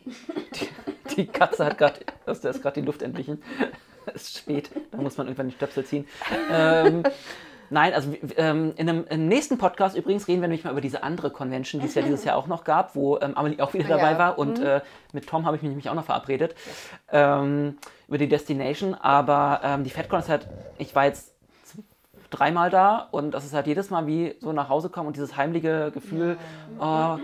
die, 0.07 1.14
die 1.16 1.26
Katze 1.26 1.64
hat 1.64 1.78
gerade, 1.78 2.01
da 2.24 2.32
ist 2.32 2.62
gerade 2.62 2.80
die 2.80 2.86
Luft 2.86 3.03
entwichen. 3.03 3.43
Es 4.14 4.22
ist 4.22 4.39
spät, 4.39 4.70
da 4.91 4.97
muss 4.97 5.18
man 5.18 5.26
irgendwann 5.26 5.49
den 5.49 5.57
Stöpsel 5.57 5.84
ziehen. 5.84 6.09
Ähm, 6.51 7.03
nein, 7.71 7.93
also 7.95 8.14
ähm, 8.37 8.73
in 8.77 8.89
einem 8.89 9.05
im 9.09 9.29
nächsten 9.29 9.59
Podcast 9.59 9.97
übrigens 9.97 10.29
reden 10.29 10.41
wir 10.41 10.49
nämlich 10.49 10.64
mal 10.64 10.71
über 10.71 10.81
diese 10.81 11.03
andere 11.03 11.31
Convention, 11.31 11.81
die 11.81 11.87
es 11.87 11.95
ja 11.95 12.03
dieses 12.09 12.25
Jahr 12.25 12.37
auch 12.37 12.47
noch 12.47 12.64
gab, 12.64 12.95
wo 12.95 13.19
ähm, 13.19 13.37
Amelie 13.37 13.62
auch 13.62 13.75
wieder 13.75 13.89
dabei 13.89 14.12
ja. 14.12 14.19
war 14.19 14.39
und 14.39 14.59
äh, 14.59 14.81
mit 15.12 15.27
Tom 15.27 15.47
habe 15.47 15.57
ich 15.57 15.62
mich 15.62 15.71
nämlich 15.71 15.89
auch 15.89 15.95
noch 15.95 16.05
verabredet 16.05 16.55
ähm, 17.11 17.79
über 18.07 18.19
die 18.19 18.29
Destination. 18.29 18.95
Aber 18.95 19.61
ähm, 19.62 19.85
die 19.85 19.91
FedCon 19.91 20.21
ist 20.21 20.29
halt, 20.29 20.49
ich 20.79 20.95
war 20.95 21.05
jetzt 21.05 21.35
dreimal 22.31 22.71
da 22.71 23.09
und 23.11 23.33
das 23.33 23.45
ist 23.45 23.55
halt 23.55 23.66
jedes 23.66 23.91
Mal 23.91 24.07
wie 24.07 24.37
so 24.41 24.53
nach 24.53 24.69
Hause 24.69 24.91
kommen 24.91 25.07
und 25.09 25.16
dieses 25.16 25.37
heimliche 25.37 25.91
Gefühl, 25.93 26.37
Du 26.79 26.85
hast 26.85 27.21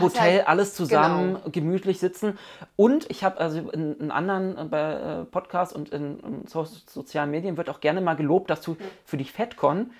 Hotel, 0.00 0.20
halt- 0.38 0.48
alles 0.48 0.74
zusammen, 0.74 1.34
Genau. 1.34 1.50
gemütlich 1.50 1.98
sitzen. 1.98 2.38
Und 2.76 3.10
ich 3.10 3.24
habe 3.24 3.38
also 3.38 3.70
in, 3.70 3.96
in 3.98 4.10
anderen 4.10 4.72
äh, 4.72 5.20
äh, 5.20 5.24
Podcasts 5.24 5.74
und 5.74 5.90
in, 5.90 6.20
in 6.20 6.46
so, 6.46 6.64
sozialen 6.64 7.30
Medien 7.30 7.56
wird 7.56 7.68
auch 7.70 7.80
gerne 7.80 8.00
mal 8.00 8.14
gelobt, 8.14 8.50
dass 8.50 8.60
du 8.62 8.76
für 9.04 9.16
die 9.16 9.24
FedCon, 9.24 9.92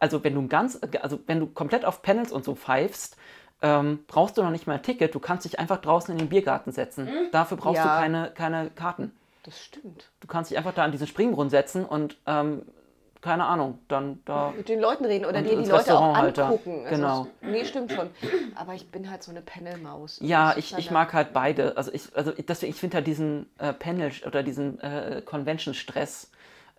also 0.00 0.22
wenn 0.24 0.34
du 0.34 0.46
ganz, 0.48 0.78
also 1.02 1.18
wenn 1.26 1.40
du 1.40 1.46
komplett 1.46 1.84
auf 1.84 2.02
Panels 2.02 2.32
und 2.32 2.44
so 2.44 2.54
pfeifst, 2.54 3.16
ähm, 3.62 4.00
brauchst 4.06 4.38
du 4.38 4.42
noch 4.42 4.50
nicht 4.50 4.66
mal 4.66 4.74
ein 4.74 4.82
Ticket, 4.82 5.14
du 5.14 5.18
kannst 5.20 5.44
dich 5.44 5.58
einfach 5.58 5.78
draußen 5.78 6.12
in 6.12 6.18
den 6.18 6.28
Biergarten 6.28 6.70
setzen. 6.70 7.08
Dafür 7.32 7.56
brauchst 7.56 7.78
Ja. 7.84 7.94
du 7.96 8.00
keine, 8.02 8.30
keine 8.32 8.70
Karten. 8.70 9.10
Das 9.42 9.64
stimmt. 9.64 10.10
Du 10.20 10.26
kannst 10.28 10.50
dich 10.50 10.58
einfach 10.58 10.74
da 10.74 10.84
an 10.84 10.92
diesen 10.92 11.06
Springbrunnen 11.06 11.50
setzen 11.50 11.84
und 11.84 12.16
ähm, 12.26 12.62
keine 13.20 13.44
Ahnung, 13.46 13.78
dann 13.88 14.20
da. 14.24 14.52
Mit 14.56 14.68
den 14.68 14.80
Leuten 14.80 15.04
reden 15.04 15.24
oder 15.24 15.42
dir 15.42 15.48
die 15.50 15.54
ins 15.54 15.68
Leute 15.68 15.98
auch 15.98 16.14
angucken. 16.14 16.84
Also 16.86 16.94
Genau. 16.96 17.26
es- 17.42 17.48
nee, 17.48 17.64
stimmt 17.64 17.92
schon. 17.92 18.10
Aber 18.54 18.74
ich 18.74 18.90
bin 18.90 19.10
halt 19.10 19.22
so 19.22 19.30
eine 19.30 19.40
Panelmaus. 19.40 20.18
Ja, 20.22 20.52
ist 20.52 20.72
ich, 20.72 20.78
ich 20.78 20.90
mag 20.90 21.12
halt 21.12 21.32
beide. 21.32 21.76
Also 21.76 21.92
ich, 21.92 22.14
also 22.14 22.32
deswegen, 22.32 22.70
ich 22.72 22.78
finde 22.80 22.96
halt 22.96 23.06
diesen 23.06 23.46
äh, 23.58 23.72
Panel 23.72 24.12
oder 24.26 24.42
diesen 24.42 24.78
äh, 24.80 25.22
Convention-Stress, 25.24 26.30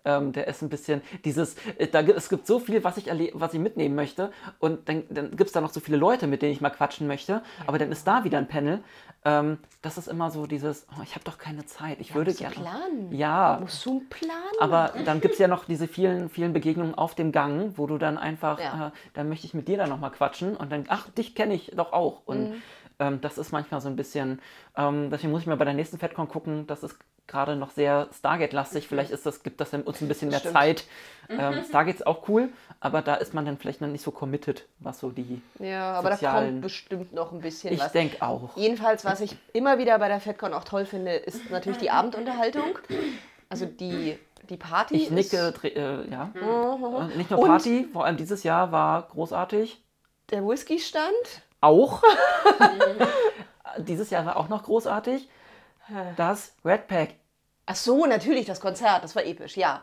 ähm, 0.04 0.32
der 0.32 0.46
ist 0.48 0.62
ein 0.62 0.68
bisschen 0.68 1.02
dieses, 1.24 1.56
äh, 1.78 1.86
da, 1.86 2.02
gibt- 2.02 2.18
es 2.18 2.28
gibt 2.28 2.46
so 2.46 2.58
viel, 2.58 2.82
was 2.84 2.96
ich, 2.96 3.06
was 3.34 3.54
ich 3.54 3.60
mitnehmen 3.60 3.94
möchte 3.94 4.32
und 4.58 4.88
dann, 4.88 5.04
dann 5.10 5.30
gibt 5.30 5.46
es 5.48 5.52
da 5.52 5.60
noch 5.60 5.70
so 5.72 5.80
viele 5.80 5.96
Leute, 5.96 6.26
mit 6.26 6.42
denen 6.42 6.52
ich 6.52 6.60
mal 6.60 6.70
quatschen 6.70 7.06
möchte, 7.06 7.42
aber 7.66 7.78
dann 7.78 7.90
ist 7.92 8.06
da 8.06 8.24
wieder 8.24 8.38
ein 8.38 8.48
Panel. 8.48 8.82
Ähm, 9.24 9.58
das 9.82 9.98
ist 9.98 10.08
immer 10.08 10.30
so 10.30 10.46
dieses, 10.46 10.86
oh, 10.98 11.02
ich 11.02 11.14
habe 11.14 11.24
doch 11.24 11.36
keine 11.36 11.66
Zeit, 11.66 11.98
ich 12.00 12.14
würde 12.14 12.30
musst 12.30 12.40
du 12.40 12.44
gerne. 12.44 12.54
planen. 12.56 13.12
Ja, 13.12 13.58
Musst 13.60 13.84
du 13.84 13.90
einen 13.90 14.08
Plan 14.08 14.30
aber 14.60 14.92
dann 15.04 15.20
gibt 15.20 15.34
es 15.34 15.38
ja 15.38 15.48
noch 15.48 15.64
diese 15.66 15.86
vielen, 15.88 16.30
vielen 16.30 16.52
Begegnungen 16.54 16.94
auf 16.94 17.14
dem 17.14 17.30
Gang, 17.32 17.74
wo 17.76 17.86
du 17.86 17.98
dann 17.98 18.16
einfach, 18.16 18.58
Ja. 18.58 18.88
äh, 18.88 18.90
dann 19.14 19.28
möchte 19.28 19.46
ich 19.46 19.52
mit 19.54 19.68
dir 19.68 19.76
dann 19.76 19.88
nochmal 19.90 20.10
quatschen 20.10 20.56
und 20.56 20.72
dann, 20.72 20.84
ach, 20.88 21.08
dich 21.10 21.34
kenne 21.34 21.54
ich 21.54 21.72
doch 21.76 21.92
auch. 21.92 22.22
Und 22.24 22.50
Mhm. 22.50 22.62
Ähm, 23.00 23.20
das 23.20 23.38
ist 23.38 23.50
manchmal 23.52 23.80
so 23.80 23.88
ein 23.88 23.96
bisschen, 23.96 24.40
ähm, 24.76 25.10
deswegen 25.10 25.32
muss 25.32 25.40
ich 25.42 25.46
mal 25.48 25.56
bei 25.56 25.64
der 25.64 25.74
nächsten 25.74 25.98
FedCon 25.98 26.28
gucken, 26.28 26.66
das 26.68 26.82
ist 26.84 26.96
gerade 27.26 27.54
noch 27.54 27.70
sehr 27.70 28.08
Stargate-lastig. 28.12 28.88
Vielleicht 28.88 29.12
ist 29.12 29.24
das, 29.24 29.42
gibt 29.44 29.60
das 29.60 29.72
uns 29.72 30.00
ein 30.00 30.08
bisschen 30.08 30.30
mehr 30.30 30.40
Stimmt. 30.40 30.54
Zeit. 30.54 30.84
Ähm, 31.28 31.62
Stargate 31.68 31.94
ist 31.94 32.06
auch 32.06 32.28
cool, 32.28 32.48
aber 32.80 33.02
da 33.02 33.14
ist 33.14 33.34
man 33.34 33.44
dann 33.46 33.56
vielleicht 33.56 33.80
noch 33.80 33.86
nicht 33.88 34.02
so 34.02 34.10
committed, 34.10 34.66
was 34.80 34.98
so 34.98 35.10
die. 35.10 35.40
Ja, 35.60 35.92
aber 35.92 36.10
da 36.10 36.16
sozialen- 36.16 36.46
kommt 36.54 36.60
bestimmt 36.62 37.12
noch 37.12 37.30
ein 37.32 37.40
bisschen 37.40 37.72
Ich 37.72 37.78
was. 37.80 37.92
denke 37.92 38.20
auch. 38.20 38.56
Jedenfalls, 38.56 39.04
was 39.04 39.20
ich 39.20 39.36
immer 39.52 39.78
wieder 39.78 39.96
bei 40.00 40.08
der 40.08 40.18
FedCon 40.20 40.52
auch 40.52 40.64
toll 40.64 40.84
finde, 40.86 41.12
ist 41.14 41.50
natürlich 41.50 41.78
die 41.78 41.90
Abendunterhaltung. 41.92 42.78
Also 43.48 43.66
die, 43.66 44.18
die 44.48 44.56
Party. 44.56 44.96
Ich 44.96 45.10
nicke, 45.12 45.54
äh, 45.62 46.10
ja. 46.10 46.30
Mhm. 46.34 46.82
Und 46.82 47.16
nicht 47.16 47.30
nur 47.30 47.38
Und- 47.38 47.46
Party, 47.48 47.86
vor 47.92 48.06
allem 48.06 48.16
dieses 48.16 48.42
Jahr 48.42 48.72
war 48.72 49.02
großartig. 49.02 49.80
der 50.30 50.44
Whisky-Stand. 50.46 51.42
Auch. 51.60 52.02
Dieses 53.78 54.10
Jahr 54.10 54.26
war 54.26 54.36
auch 54.36 54.48
noch 54.48 54.64
großartig. 54.64 55.28
Das 56.16 56.54
Red 56.64 56.86
Pack. 56.88 57.14
Ach 57.66 57.74
so, 57.74 58.06
natürlich, 58.06 58.46
das 58.46 58.60
Konzert, 58.60 59.02
das 59.04 59.14
war 59.16 59.24
episch, 59.24 59.56
ja. 59.56 59.82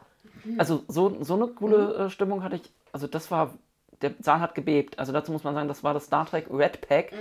Also 0.58 0.84
so, 0.88 1.18
so 1.24 1.36
eine 1.36 1.48
coole 1.48 1.96
äh, 2.06 2.10
Stimmung 2.10 2.44
hatte 2.44 2.58
ich. 2.58 2.74
Also 2.94 3.08
das 3.08 3.30
war, 3.32 3.54
der 4.02 4.14
Saal 4.20 4.40
hat 4.40 4.56
gebebt. 4.56 5.00
Also 5.00 5.12
dazu 5.12 5.32
muss 5.32 5.44
man 5.44 5.54
sagen, 5.54 5.68
das 5.68 5.84
war 5.84 5.94
das 5.94 6.06
Star 6.06 6.26
Trek 6.26 6.48
Red 6.52 6.82
Pack 6.82 7.12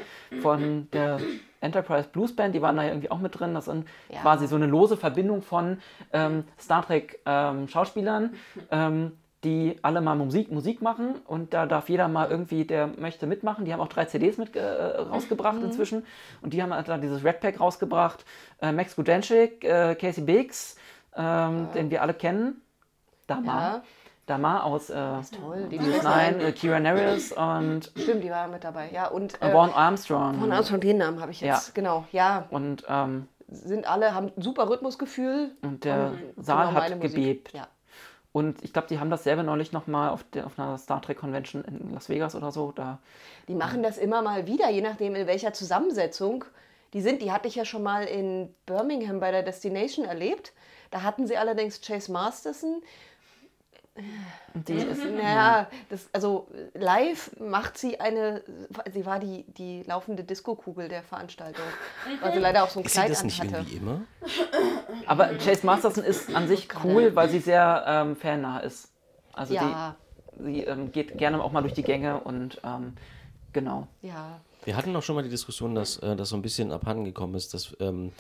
von 0.41 0.89
der 0.93 1.19
Enterprise 1.61 2.09
Blues 2.09 2.35
Band. 2.35 2.55
Die 2.55 2.63
waren 2.63 2.77
da 2.77 2.85
irgendwie 2.85 3.11
auch 3.11 3.19
mit 3.19 3.39
drin. 3.39 3.55
Das 3.55 3.67
ist 3.69 3.85
Ja. 4.09 4.21
quasi 4.21 4.47
so 4.47 4.57
eine 4.57 4.67
lose 4.67 4.97
Verbindung 4.97 5.43
von 5.43 5.81
ähm, 6.13 6.45
Star 6.61 6.85
Trek 6.87 7.21
ähm, 7.27 7.69
Schauspielern. 7.69 8.35
Ähm, 8.71 9.13
die 9.45 9.79
alle 9.83 10.01
mal 10.01 10.15
Musik, 10.17 10.51
Musik 10.51 10.83
machen 10.83 11.17
und 11.27 11.55
da 11.55 11.67
darf 11.67 11.89
jeder 11.89 12.09
mal 12.09 12.31
irgendwie, 12.31 12.65
der 12.65 12.87
möchte, 12.87 13.27
mitmachen. 13.27 13.65
Die 13.65 13.73
haben 13.73 13.81
auch 13.81 13.89
drei 13.89 14.07
CDs 14.07 14.39
mit 14.39 14.57
äh, 14.57 14.63
rausgebracht 14.65 15.63
inzwischen 15.63 16.05
und 16.43 16.53
die 16.53 16.63
haben 16.63 16.73
halt 16.75 16.89
da 16.89 16.99
dieses 16.99 17.23
Red 17.25 17.41
Pack 17.41 17.61
rausgebracht. 17.61 18.25
Äh, 18.61 18.73
Max 18.73 18.97
Gudenschik, 18.97 19.63
äh, 19.65 19.95
Casey 19.95 20.25
Biggs, 20.25 20.77
ähm, 21.15 21.69
den 21.75 21.91
wir 21.91 22.03
alle 22.03 22.15
kennen. 22.15 22.63
Dama. 23.27 23.61
Ja. 23.61 23.83
Dama 24.27 24.63
aus 24.63 24.91
äh, 24.91 24.95
Toll, 25.41 25.69
die 25.71 25.79
Nein, 25.79 25.91
Nein. 26.03 26.41
äh, 26.41 26.53
Kira 26.53 26.81
Nerys 26.81 27.31
und 27.33 27.93
Stimmt, 27.97 28.25
die 28.25 28.31
war 28.31 28.49
mit 28.49 28.65
dabei, 28.65 28.91
ja. 28.93 29.07
Und 29.07 29.41
äh, 29.41 29.49
äh, 29.49 29.53
Vaughn 29.53 29.71
Armstrong. 29.71 30.41
von 30.41 30.51
Armstrong, 30.51 30.81
den 30.81 30.99
Namen 30.99 31.21
habe 31.21 31.31
ich 31.31 31.41
jetzt, 31.41 31.69
Ja. 31.69 31.73
genau, 31.75 32.05
ja. 32.11 32.47
Und, 32.51 32.85
ähm, 32.89 33.29
Sind 33.49 33.87
alle, 33.89 34.13
haben 34.15 34.33
ein 34.37 34.43
super 34.43 34.69
Rhythmusgefühl. 34.69 35.53
und 35.63 35.85
der 35.85 36.15
Und 36.35 36.45
Saal 36.45 36.73
hat 36.75 37.01
gebebt. 37.01 37.53
Ja. 37.53 37.69
Und 38.37 38.63
ich 38.63 38.75
glaube, 38.75 38.89
die 38.89 38.99
haben 39.01 39.09
dasselbe 39.09 39.43
neulich 39.43 39.73
nochmal 39.73 40.11
auf, 40.11 40.23
der- 40.35 40.45
auf 40.45 40.59
einer 40.59 40.77
Star 40.77 41.01
Trek 41.01 41.17
Convention 41.17 41.65
in 41.65 41.95
Las 41.95 42.11
Vegas 42.11 42.35
oder 42.35 42.53
so. 42.53 42.71
Da 42.71 42.99
Die 43.49 43.55
machen 43.55 43.83
das 43.83 43.97
immer 43.97 44.21
mal 44.21 44.47
wieder, 44.47 44.69
je 44.69 44.83
nachdem 44.83 45.15
in 45.15 45.27
welcher 45.27 45.55
Zusammensetzung 45.55 46.45
Die 46.93 47.01
sind, 47.01 47.23
die 47.23 47.33
hatte 47.33 47.49
ich 47.49 47.55
ja 47.55 47.65
schon 47.65 47.83
mal 47.83 48.05
in 48.05 48.55
Birmingham 48.67 49.21
bei 49.21 49.31
der 49.31 49.43
Destination 49.43 50.05
erlebt. 50.05 50.53
Da 50.91 51.03
hatten 51.03 51.27
sie 51.27 51.37
allerdings 51.39 51.81
Chase 51.81 52.13
Masterson. 52.13 52.83
Die 54.55 54.75
ist, 54.75 55.05
naja, 55.05 55.69
das, 55.89 56.09
also 56.13 56.49
live 56.75 57.31
macht 57.39 57.77
sie 57.79 58.01
eine, 58.01 58.43
sie 58.93 59.05
war 59.05 59.19
die, 59.19 59.45
die 59.45 59.83
laufende 59.83 60.25
Disco-Kugel 60.25 60.89
der 60.89 61.03
Veranstaltung, 61.03 61.65
weil 62.21 62.33
sie 62.33 62.39
leider 62.39 62.65
auch 62.65 62.69
so 62.71 62.81
ein 62.81 62.87
Ist 62.87 62.93
sie 62.93 62.99
Kleid 63.01 63.11
das 63.11 63.25
nicht 63.25 63.41
anhatte. 63.41 63.59
irgendwie 63.59 63.77
immer? 63.77 64.01
Aber 65.07 65.27
Chase 65.39 65.65
Masterson 65.67 66.05
ist 66.05 66.35
an 66.35 66.49
sich 66.49 66.69
cool, 66.85 67.15
weil 67.15 67.29
sie 67.29 67.39
sehr 67.41 67.85
ähm, 67.87 68.17
fannah 68.17 68.61
ist. 68.61 68.91
Also 69.33 69.55
Ja, 69.55 69.97
die, 70.39 70.43
sie 70.45 70.61
ähm, 70.65 70.93
geht 70.93 71.19
gerne 71.19 71.43
auch 71.43 71.53
mal 71.53 71.61
durch 71.63 71.75
die 71.75 71.83
Gänge 71.83 72.21
und 72.21 72.61
ähm, 72.65 72.95
genau. 73.53 73.89
ja. 74.03 74.41
Wir 74.65 74.77
hatten 74.77 74.97
auch 74.97 75.03
schon 75.03 75.15
mal 75.15 75.23
die 75.23 75.29
Diskussion, 75.31 75.75
dass 75.77 75.99
äh, 75.99 76.17
das 76.17 76.31
so 76.31 76.37
ein 76.37 76.43
bisschen 76.43 76.73
abhanden 76.73 77.05
gekommen 77.05 77.35
ist, 77.37 77.55
dass 77.55 77.77
ähm, 77.79 78.13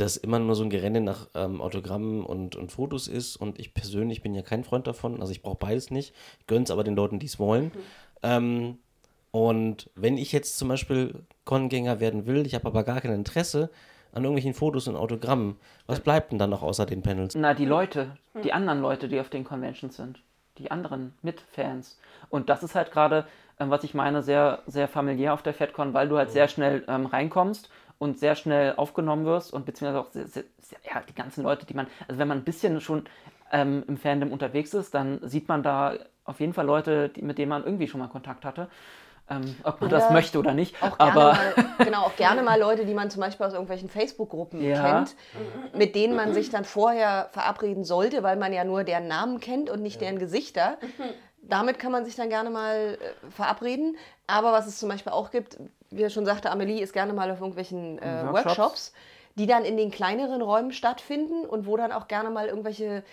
das 0.00 0.16
immer 0.16 0.38
nur 0.38 0.54
so 0.54 0.62
ein 0.62 0.70
Gerenne 0.70 1.00
nach 1.00 1.28
ähm, 1.34 1.60
Autogrammen 1.60 2.24
und, 2.24 2.56
und 2.56 2.72
Fotos 2.72 3.08
ist. 3.08 3.36
Und 3.36 3.58
ich 3.58 3.74
persönlich 3.74 4.22
bin 4.22 4.34
ja 4.34 4.42
kein 4.42 4.64
Freund 4.64 4.86
davon. 4.86 5.20
Also 5.20 5.32
ich 5.32 5.42
brauche 5.42 5.58
beides 5.58 5.90
nicht. 5.90 6.14
Ich 6.40 6.46
gönne 6.46 6.64
es 6.64 6.70
aber 6.70 6.84
den 6.84 6.96
Leuten, 6.96 7.18
die 7.18 7.26
es 7.26 7.38
wollen. 7.38 7.72
Ähm, 8.22 8.78
und 9.30 9.90
wenn 9.94 10.16
ich 10.16 10.32
jetzt 10.32 10.58
zum 10.58 10.68
Beispiel 10.68 11.14
Con-Gänger 11.44 12.00
werden 12.00 12.26
will, 12.26 12.46
ich 12.46 12.54
habe 12.54 12.66
aber 12.66 12.84
gar 12.84 13.00
kein 13.00 13.12
Interesse 13.12 13.70
an 14.12 14.24
irgendwelchen 14.24 14.54
Fotos 14.54 14.88
und 14.88 14.96
Autogrammen, 14.96 15.56
was 15.86 16.00
bleibt 16.00 16.32
denn 16.32 16.38
dann 16.38 16.50
noch 16.50 16.62
außer 16.62 16.86
den 16.86 17.02
Panels? 17.02 17.34
Na, 17.34 17.54
die 17.54 17.66
Leute, 17.66 18.16
die 18.42 18.52
anderen 18.52 18.80
Leute, 18.80 19.08
die 19.08 19.20
auf 19.20 19.28
den 19.28 19.44
Conventions 19.44 19.96
sind. 19.96 20.20
Die 20.56 20.70
anderen 20.70 21.14
Mitfans. 21.22 22.00
Und 22.30 22.48
das 22.48 22.62
ist 22.62 22.74
halt 22.74 22.90
gerade, 22.90 23.26
ähm, 23.60 23.70
was 23.70 23.84
ich 23.84 23.94
meine, 23.94 24.22
sehr, 24.22 24.62
sehr 24.66 24.88
familiär 24.88 25.34
auf 25.34 25.42
der 25.42 25.54
FedCon, 25.54 25.94
weil 25.94 26.08
du 26.08 26.16
halt 26.16 26.30
sehr 26.30 26.48
schnell 26.48 26.84
ähm, 26.88 27.06
reinkommst 27.06 27.70
und 27.98 28.18
sehr 28.18 28.34
schnell 28.34 28.74
aufgenommen 28.76 29.24
wirst 29.24 29.52
und 29.52 29.66
beziehungsweise 29.66 30.00
auch 30.00 30.10
sehr, 30.10 30.26
sehr, 30.28 30.44
ja, 30.84 31.02
die 31.08 31.14
ganzen 31.14 31.42
Leute, 31.42 31.66
die 31.66 31.74
man, 31.74 31.86
also 32.06 32.18
wenn 32.18 32.28
man 32.28 32.38
ein 32.38 32.44
bisschen 32.44 32.80
schon 32.80 33.04
ähm, 33.52 33.84
im 33.88 33.96
Fandom 33.96 34.32
unterwegs 34.32 34.74
ist, 34.74 34.94
dann 34.94 35.20
sieht 35.28 35.48
man 35.48 35.62
da 35.62 35.94
auf 36.24 36.40
jeden 36.40 36.52
Fall 36.52 36.66
Leute, 36.66 37.08
die, 37.08 37.22
mit 37.22 37.38
denen 37.38 37.48
man 37.48 37.64
irgendwie 37.64 37.88
schon 37.88 38.00
mal 38.00 38.08
Kontakt 38.08 38.44
hatte. 38.44 38.68
Ähm, 39.30 39.56
ob 39.62 39.80
man 39.82 39.90
das 39.90 40.04
Oder 40.04 40.12
möchte 40.14 40.38
oder 40.38 40.54
nicht. 40.54 40.82
Auch 40.82 40.96
gerne, 40.96 41.12
aber 41.12 41.32
mal, 41.32 41.54
genau, 41.84 42.02
auch 42.04 42.16
gerne 42.16 42.42
mal 42.42 42.58
Leute, 42.58 42.86
die 42.86 42.94
man 42.94 43.10
zum 43.10 43.20
Beispiel 43.20 43.44
aus 43.44 43.52
irgendwelchen 43.52 43.90
Facebook-Gruppen 43.90 44.62
Ja. 44.62 44.82
kennt, 44.82 45.16
mit 45.74 45.94
denen 45.94 46.16
man 46.16 46.32
sich 46.32 46.48
dann 46.48 46.64
vorher 46.64 47.28
verabreden 47.32 47.84
sollte, 47.84 48.22
weil 48.22 48.36
man 48.36 48.54
ja 48.54 48.64
nur 48.64 48.84
deren 48.84 49.06
Namen 49.06 49.40
kennt 49.40 49.68
und 49.68 49.82
nicht 49.82 50.00
deren 50.00 50.18
Gesichter. 50.18 50.78
Damit 51.42 51.78
kann 51.78 51.92
man 51.92 52.04
sich 52.04 52.16
dann 52.16 52.28
gerne 52.28 52.50
mal 52.50 52.98
äh, 53.00 53.30
verabreden. 53.30 53.96
Aber 54.26 54.52
was 54.52 54.66
es 54.66 54.78
zum 54.78 54.88
Beispiel 54.88 55.12
auch 55.12 55.30
gibt, 55.30 55.58
wie 55.90 56.02
er 56.02 56.10
schon 56.10 56.26
sagte, 56.26 56.50
Amelie 56.50 56.82
ist 56.82 56.92
gerne 56.92 57.12
mal 57.12 57.30
auf 57.30 57.40
irgendwelchen 57.40 57.98
äh, 57.98 58.24
Workshops. 58.24 58.58
Workshops, 58.58 58.92
die 59.36 59.46
dann 59.46 59.64
in 59.64 59.76
den 59.76 59.90
kleineren 59.90 60.42
Räumen 60.42 60.72
stattfinden 60.72 61.44
und 61.44 61.66
wo 61.66 61.76
dann 61.76 61.92
auch 61.92 62.08
gerne 62.08 62.30
mal 62.30 62.46
irgendwelche 62.48 63.04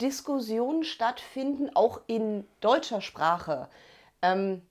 Diskussionen 0.00 0.84
stattfinden, 0.84 1.70
auch 1.74 2.00
in 2.06 2.46
deutscher 2.60 3.00
Sprache. 3.00 3.68
Ähm, 4.22 4.62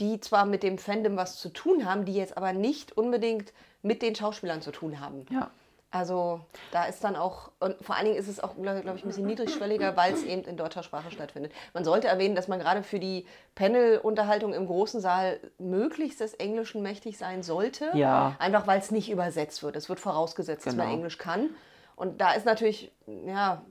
die 0.00 0.20
zwar 0.20 0.44
mit 0.44 0.62
dem 0.62 0.78
Fandom 0.78 1.16
was 1.16 1.38
zu 1.38 1.48
tun 1.48 1.86
haben, 1.86 2.04
die 2.04 2.14
jetzt 2.14 2.36
aber 2.36 2.52
nicht 2.52 2.96
unbedingt 2.96 3.52
mit 3.82 4.02
den 4.02 4.14
Schauspielern 4.14 4.60
zu 4.60 4.70
tun 4.70 5.00
haben. 5.00 5.26
ja. 5.30 5.50
Also 5.96 6.40
da 6.72 6.84
ist 6.84 7.02
dann 7.04 7.16
auch, 7.16 7.50
und 7.60 7.76
vor 7.84 7.96
allen 7.96 8.04
Dingen 8.06 8.16
ist 8.18 8.28
es 8.28 8.38
auch, 8.40 8.54
glaube 8.60 8.82
glaub 8.82 8.96
ich, 8.96 9.04
ein 9.04 9.08
bisschen 9.08 9.26
niedrigschwelliger, 9.26 9.96
weil 9.96 10.12
es 10.12 10.22
eben 10.22 10.42
in 10.44 10.56
deutscher 10.56 10.82
Sprache 10.82 11.10
stattfindet. 11.10 11.52
Man 11.74 11.84
sollte 11.84 12.06
erwähnen, 12.08 12.34
dass 12.34 12.48
man 12.48 12.58
gerade 12.58 12.82
für 12.82 12.98
die 12.98 13.26
Panel-Unterhaltung 13.54 14.52
im 14.52 14.66
großen 14.66 15.00
Saal 15.00 15.40
möglichst 15.58 16.20
des 16.20 16.34
Englischen 16.34 16.82
mächtig 16.82 17.18
sein 17.18 17.42
sollte. 17.42 17.90
Ja. 17.94 18.36
Einfach 18.38 18.66
weil 18.66 18.78
es 18.78 18.90
nicht 18.90 19.10
übersetzt 19.10 19.62
wird. 19.62 19.76
Es 19.76 19.88
wird 19.88 19.98
vorausgesetzt, 20.00 20.66
dass 20.66 20.76
man 20.76 20.86
Genau. 20.86 20.96
Englisch 20.98 21.18
kann. 21.18 21.50
Und 21.96 22.20
da 22.20 22.32
ist 22.32 22.44
natürlich, 22.46 22.92
ja, 23.26 23.62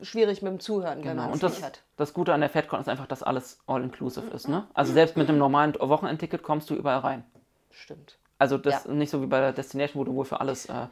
schwierig 0.00 0.42
mit 0.42 0.52
dem 0.52 0.60
Zuhören, 0.60 0.98
wenn 0.98 1.10
Genau. 1.16 1.22
man 1.24 1.32
es 1.34 1.42
nicht 1.42 1.62
hat. 1.62 1.82
das 1.96 2.14
Gute 2.14 2.32
an 2.32 2.40
der 2.40 2.50
FedCon 2.50 2.80
ist 2.80 2.88
einfach, 2.88 3.06
dass 3.06 3.22
alles 3.22 3.58
all-inclusive 3.66 4.26
ist. 4.34 4.48
Ne? 4.48 4.66
Also 4.74 4.92
selbst 4.92 5.16
mit 5.16 5.28
einem 5.28 5.38
normalen 5.38 5.74
Wochenendticket 5.74 6.42
kommst 6.42 6.70
du 6.70 6.74
überall 6.74 7.00
rein. 7.00 7.24
Stimmt. 7.70 8.18
Also 8.38 8.58
das 8.58 8.84
Ja. 8.84 8.90
nicht 8.92 9.10
so 9.10 9.22
wie 9.22 9.26
bei 9.26 9.40
der 9.40 9.52
Destination, 9.52 10.00
wo 10.00 10.04
du 10.04 10.14
wohl 10.14 10.24
für 10.24 10.40
alles. 10.40 10.66
Äh, 10.66 10.86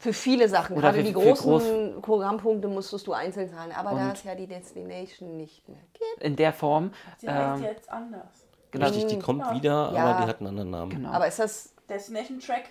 Für 0.00 0.14
viele 0.14 0.48
Sachen, 0.48 0.72
Oder 0.76 0.92
gerade 0.92 0.98
für- 0.98 1.04
die 1.04 1.12
großen 1.12 2.00
Programmpunkte 2.00 2.68
musstest 2.68 3.06
du 3.06 3.12
einzeln 3.12 3.50
zahlen. 3.50 3.70
Aber 3.72 3.90
da 3.90 4.12
es 4.12 4.24
ja 4.24 4.34
die 4.34 4.46
Destination 4.46 5.36
nicht 5.36 5.68
mehr 5.68 5.82
gibt. 5.92 6.22
in 6.22 6.36
der 6.36 6.54
Form. 6.54 6.92
Die 7.20 7.28
heißt 7.28 7.58
Ähm, 7.62 7.64
jetzt 7.68 7.92
anders. 7.92 8.46
genau, 8.70 8.86
Richtig, 8.86 9.06
die 9.08 9.18
kommt 9.18 9.52
wieder, 9.52 9.92
Ja. 9.94 10.04
aber 10.06 10.22
die 10.22 10.28
hat 10.28 10.38
einen 10.38 10.48
anderen 10.48 10.70
Namen. 10.70 10.90
genau. 10.90 11.10
Aber 11.10 11.26
ist 11.26 11.38
das, 11.38 11.74
Destination 11.88 12.40
Track. 12.40 12.64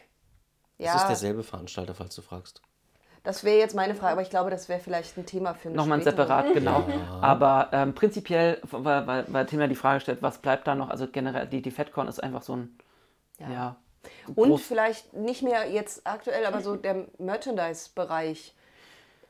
Es 0.79 0.85
ja, 0.87 0.95
ist 0.95 1.07
derselbe 1.07 1.43
Veranstalter, 1.43 1.93
falls 1.93 2.15
du 2.15 2.21
fragst. 2.23 2.61
das 3.23 3.43
wäre 3.43 3.59
jetzt 3.59 3.75
meine 3.75 3.93
Frage, 3.93 4.13
aber 4.13 4.21
ich 4.23 4.29
glaube, 4.31 4.49
das 4.49 4.67
wäre 4.67 4.79
vielleicht 4.79 5.15
ein 5.17 5.25
Thema 5.27 5.53
für 5.53 5.67
eine 5.67 5.77
Nochmal 5.77 6.01
separat, 6.01 6.51
genau. 6.53 6.83
Aber 7.21 7.69
ähm, 7.73 7.93
prinzipiell, 7.93 8.59
weil, 8.71 9.05
weil, 9.05 9.25
weil 9.27 9.45
Tim 9.45 9.59
ja 9.59 9.67
die 9.67 9.75
Frage 9.75 9.99
stellt, 9.99 10.23
was 10.23 10.39
bleibt 10.39 10.65
da 10.67 10.73
noch? 10.73 10.89
Also 10.89 11.05
generell, 11.07 11.45
die, 11.45 11.61
die 11.61 11.69
FedCon 11.69 12.07
ist 12.07 12.23
einfach 12.23 12.41
so 12.41 12.55
ein, 12.55 12.75
ja, 13.39 13.75
Und 14.35 14.49
groß- 14.51 14.59
vielleicht 14.59 15.13
nicht 15.13 15.41
mehr 15.43 15.69
jetzt 15.69 16.01
aktuell, 16.05 16.45
aber 16.45 16.61
so 16.61 16.75
der 16.75 17.05
Merchandise-Bereich 17.17 18.53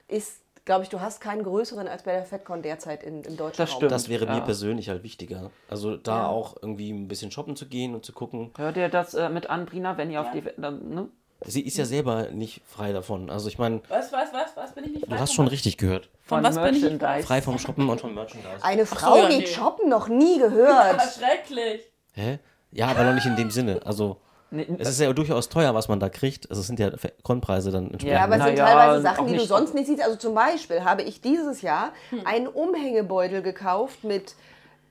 ist, 0.08 0.42
glaube 0.66 0.84
ich, 0.84 0.90
du 0.90 1.00
hast 1.02 1.22
keinen 1.22 1.44
größeren 1.44 1.88
als 1.88 2.04
bei 2.04 2.12
der 2.14 2.26
FedCon 2.26 2.62
derzeit 2.62 3.04
in, 3.04 3.24
im 3.24 3.38
deutschen 3.38 3.58
Das 3.58 3.72
Raum. 3.72 3.78
stimmt. 3.78 3.92
Das 3.92 4.10
wäre 4.10 4.26
mir 4.26 4.38
Ja. 4.38 4.40
persönlich 4.42 4.90
halt 4.90 5.04
wichtiger. 5.04 5.52
Also 5.70 5.98
da 5.98 6.18
Ja. 6.24 6.28
auch 6.28 6.56
irgendwie 6.62 6.92
ein 6.92 7.08
bisschen 7.08 7.32
shoppen 7.32 7.56
zu 7.56 7.68
gehen 7.68 7.96
und 7.96 8.06
zu 8.06 8.14
gucken. 8.14 8.52
Hört 8.58 8.78
ihr 8.78 8.90
das 8.90 9.14
äh, 9.14 9.30
mit 9.30 9.50
an, 9.50 9.66
Brina, 9.66 9.98
wenn 9.98 10.12
ihr 10.12 10.22
auf 10.22 10.28
die, 10.32 10.44
dann, 10.58 10.90
ne? 10.90 11.08
Sie 11.46 11.62
ist 11.62 11.78
ja 11.78 11.86
selber 11.86 12.30
nicht 12.32 12.62
frei 12.68 12.92
davon. 12.92 13.30
Also 13.30 13.48
ich 13.48 13.58
meine, 13.58 13.82
Was, 13.88 14.12
was, 14.12 14.34
was, 14.34 14.58
was 14.58 14.74
bin 14.74 14.84
ich 14.84 14.92
nicht 14.92 15.06
du 15.06 15.10
frei 15.10 15.20
hast 15.20 15.30
von 15.30 15.46
schon 15.46 15.48
richtig 15.48 15.78
gehört. 15.78 16.10
Von 16.26 16.44
was 16.44 16.56
bin 16.56 16.76
ich- 16.76 16.82
Merchandise. 16.82 17.26
Frei 17.26 17.42
vom 17.42 17.58
Shoppen 17.58 17.88
und 17.90 18.02
vom 18.02 18.14
Merchandise. 18.14 18.62
Eine 18.62 18.86
Frau 18.86 19.16
ja, 19.16 19.30
geht 19.30 19.40
nee. 19.40 19.48
shoppen, 19.48 19.88
noch 19.90 20.10
nie 20.10 20.38
gehört. 20.38 21.00
Ah, 21.00 21.08
schrecklich. 21.10 21.82
Hä? 22.12 22.40
Ja, 22.72 22.88
aber 22.90 23.06
noch 23.06 23.14
nicht 23.14 23.26
in 23.26 23.38
dem 23.38 23.50
Sinne. 23.52 23.80
Also 23.86 24.18
Nee, 24.52 24.68
es 24.80 24.90
ist 24.90 25.00
ja 25.00 25.12
durchaus 25.14 25.50
teuer, 25.50 25.76
was 25.76 25.88
man 25.88 26.00
da 26.00 26.10
kriegt. 26.10 26.50
Also 26.50 26.62
es 26.62 26.68
sind 26.68 26.80
ja 26.80 26.92
Konpreise 27.24 27.72
dann 27.72 27.92
entsprechend. 27.92 28.18
Ja, 28.18 28.24
aber 28.24 28.38
es 28.38 28.44
sind 28.44 28.58
ja, 28.58 28.66
teilweise 28.66 29.02
Sachen, 29.02 29.28
die 29.28 29.38
du 29.38 29.46
sonst 29.46 29.76
nicht 29.76 29.88
siehst. 29.88 30.04
Also 30.04 30.18
zum 30.18 30.34
Beispiel 30.34 30.84
habe 30.84 31.04
ich 31.04 31.22
dieses 31.22 31.62
Jahr 31.62 31.94
einen 32.26 32.48
Umhängebeutel 32.48 33.42
gekauft 33.42 34.04
mit 34.04 34.36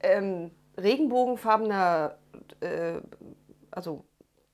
ähm, 0.00 0.50
regenbogenfarbener, 0.76 2.14
äh, 2.60 2.94
also 3.70 4.04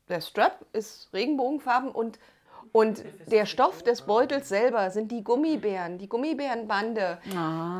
der 0.08 0.20
Strap 0.20 0.64
ist 0.72 1.08
regenbogenfarben 1.12 1.90
und, 1.90 2.18
und 2.72 3.04
der 3.26 3.46
Stoff 3.46 3.82
des 3.82 4.02
Beutels 4.02 4.48
selber 4.48 4.90
sind 4.90 5.10
die 5.10 5.24
Gummibären, 5.24 5.98
die 5.98 6.08
Gummibärenbande. 6.08 7.18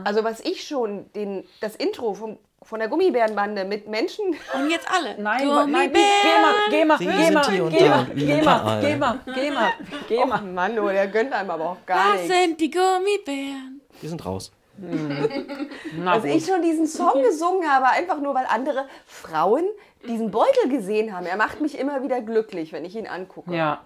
Also 0.04 0.24
was 0.24 0.40
ich 0.40 0.66
schon, 0.66 1.12
den, 1.12 1.44
das 1.60 1.76
Intro 1.76 2.14
vom, 2.14 2.38
von 2.64 2.78
der 2.78 2.88
Gummibärenbande 2.88 3.64
mit 3.64 3.88
Menschen 3.88 4.26
Und 4.54 4.70
jetzt 4.70 4.88
alle. 4.90 5.20
Nein, 5.20 5.48
nein, 5.70 5.92
geh 5.92 6.04
mal, 6.34 6.54
geh 6.70 6.84
mal, 6.84 6.98
geh 6.98 7.10
mal, 7.30 7.48
geh 7.48 7.88
mal, 7.90 8.06
geh 8.14 8.42
mal, 8.42 8.80
geh 8.80 8.96
mal, 8.96 9.20
geh 9.34 9.50
mal, 9.50 9.72
geh 10.08 10.24
mal. 10.24 10.42
Mann, 10.42 10.78
oh, 10.78 10.88
der 10.88 11.06
gönnt 11.08 11.32
einem 11.32 11.50
aber 11.50 11.70
auch 11.70 11.86
gar 11.86 12.14
Was 12.14 12.22
nichts. 12.22 12.36
sind 12.36 12.60
die 12.60 12.70
Gummibären? 12.70 13.80
Wir 14.00 14.08
sind 14.08 14.24
raus. 14.24 14.52
Na 15.96 16.14
Dass 16.14 16.24
ich 16.24 16.44
schon 16.44 16.62
diesen 16.62 16.86
Song 16.86 17.22
gesungen 17.22 17.70
habe, 17.70 17.86
einfach 17.86 18.18
nur 18.18 18.34
weil 18.34 18.46
andere 18.46 18.86
Frauen 19.06 19.64
diesen 20.06 20.30
Beutel 20.30 20.68
gesehen 20.68 21.16
haben. 21.16 21.26
Er 21.26 21.36
macht 21.36 21.60
mich 21.60 21.78
immer 21.78 22.02
wieder 22.02 22.20
glücklich, 22.20 22.72
wenn 22.72 22.84
ich 22.84 22.96
ihn 22.96 23.06
angucke. 23.06 23.54
Ja. 23.54 23.82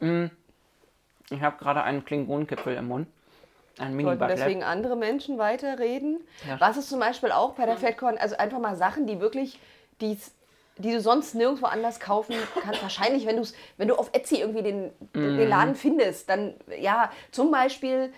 Mm. 0.00 0.26
Ich 1.30 1.42
habe 1.42 1.56
gerade 1.58 1.82
einen 1.82 2.04
Klingonenkipfel 2.04 2.74
im 2.74 2.88
Mund. 2.88 3.08
Ein 3.80 3.94
mini 3.94 4.08
Sollten 4.08 4.28
deswegen 4.28 4.62
andere 4.62 4.96
Menschen 4.96 5.38
weiterreden. 5.38 6.20
Ja. 6.48 6.60
Was 6.60 6.76
ist 6.76 6.88
zum 6.88 7.00
Beispiel 7.00 7.32
auch 7.32 7.52
bei 7.54 7.66
der 7.66 7.76
FedCon, 7.76 8.18
also 8.18 8.36
einfach 8.36 8.58
mal 8.58 8.76
Sachen, 8.76 9.06
die 9.06 9.20
wirklich, 9.20 9.58
die's, 10.00 10.32
die 10.76 10.92
du 10.92 11.00
sonst 11.00 11.34
nirgendwo 11.34 11.66
anders 11.66 11.98
kaufen 11.98 12.36
kannst. 12.62 12.82
Wahrscheinlich, 12.82 13.26
wenn, 13.26 13.36
du's, 13.36 13.52
wenn 13.78 13.88
du 13.88 13.96
auf 13.96 14.10
Etsy 14.12 14.36
irgendwie 14.36 14.62
den, 14.62 14.92
Mhm. 15.12 15.36
den 15.38 15.48
Laden 15.48 15.74
findest, 15.74 16.28
dann, 16.28 16.54
ja, 16.80 17.10
zum 17.32 17.50
Beispiel 17.50 18.12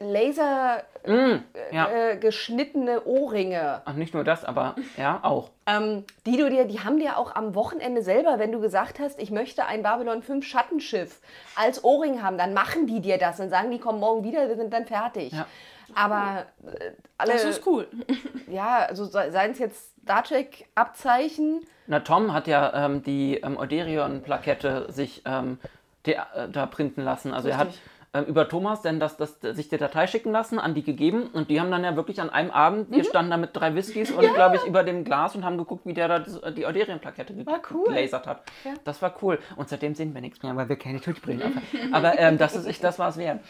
Laser 0.00 0.82
Mm. 1.06 1.38
Ja. 1.72 1.88
äh, 1.88 2.16
geschnittene 2.18 3.04
Ohrringe. 3.06 3.80
Ach, 3.86 3.94
nicht 3.94 4.12
nur 4.12 4.24
das, 4.24 4.44
aber 4.44 4.74
ja, 4.98 5.20
auch. 5.22 5.48
Ähm, 5.66 6.04
die 6.26 6.36
du 6.36 6.50
dir, 6.50 6.66
die 6.66 6.80
haben 6.80 6.98
dir 6.98 7.16
auch 7.16 7.34
am 7.34 7.54
Wochenende 7.54 8.02
selber, 8.02 8.38
wenn 8.38 8.52
du 8.52 8.60
gesagt 8.60 8.98
hast, 8.98 9.18
ich 9.20 9.30
möchte 9.30 9.64
ein 9.64 9.82
Babylon 9.82 10.22
5 10.22 10.44
Schattenschiff 10.46 11.20
als 11.56 11.82
Ohrring 11.84 12.22
haben, 12.22 12.36
dann 12.36 12.52
machen 12.52 12.86
die 12.86 13.00
dir 13.00 13.16
das 13.16 13.40
und 13.40 13.48
sagen, 13.48 13.70
die 13.70 13.78
kommen 13.78 14.00
morgen 14.00 14.22
wieder, 14.24 14.48
wir 14.48 14.56
sind 14.56 14.72
dann 14.72 14.84
fertig. 14.86 15.32
Ja. 15.32 15.46
Aber 15.94 16.44
äh, 16.66 16.90
alle, 17.16 17.32
Das 17.32 17.44
ist 17.44 17.66
cool. 17.66 17.86
ja, 18.48 18.80
also 18.86 19.06
se- 19.06 19.30
seien 19.32 19.52
es 19.52 19.58
jetzt 19.58 19.92
Star 20.02 20.22
Trek 20.24 20.66
Abzeichen, 20.74 21.60
Na, 21.86 22.00
Tom 22.00 22.34
hat 22.34 22.46
ja 22.48 22.84
ähm, 22.84 23.02
die 23.02 23.36
ähm, 23.38 23.56
Oderion-Plakette 23.56 24.92
sich 24.92 25.22
ähm, 25.24 25.58
äh, 26.04 26.16
da 26.52 26.66
printen 26.66 27.02
lassen. 27.02 27.32
Also 27.32 27.48
er 27.48 27.56
hat 27.56 27.68
Ähm, 28.14 28.24
über 28.24 28.48
Thomas 28.48 28.80
denn 28.80 28.98
das, 29.00 29.18
das, 29.18 29.38
sich 29.40 29.68
die 29.68 29.76
Datei 29.76 30.06
schicken 30.06 30.32
lassen, 30.32 30.58
an 30.58 30.72
die 30.74 30.82
gegeben 30.82 31.26
und 31.32 31.50
die 31.50 31.60
haben 31.60 31.70
dann 31.70 31.84
ja 31.84 31.94
wirklich 31.94 32.20
an 32.22 32.30
einem 32.30 32.50
Abend, 32.50 32.88
Mhm. 32.90 32.96
wir 32.96 33.04
standen 33.04 33.30
da 33.30 33.36
mit 33.36 33.50
drei 33.54 33.74
Whiskys 33.74 34.10
und 34.10 34.20
glaube 34.34 34.56
ich 34.56 34.64
über 34.64 34.82
dem 34.82 35.04
Glas 35.04 35.36
und 35.36 35.44
haben 35.44 35.58
geguckt, 35.58 35.84
wie 35.84 35.92
der 35.92 36.08
da 36.08 36.18
das, 36.20 36.40
die 36.56 36.64
Auderienplakette 36.66 37.34
ge 37.34 37.44
War 37.44 37.60
cool. 37.70 37.84
gelasert 37.88 38.26
hat. 38.26 38.42
Das 38.84 39.02
war 39.02 39.14
cool. 39.22 39.38
Und 39.56 39.68
seitdem 39.68 39.94
sehen 39.94 40.14
wir 40.14 40.22
nichts 40.22 40.42
mehr, 40.42 40.56
weil 40.56 40.68
wir 40.70 40.76
keine 40.76 41.00
Touchbrillen 41.02 41.42
haben. 41.44 41.62
Aber 41.92 42.18
ähm, 42.18 42.38
das 42.38 42.56
ist 42.56 42.66
echt, 42.66 42.82
das 42.82 42.98
war 42.98 43.10
es 43.10 43.18
wert. 43.18 43.40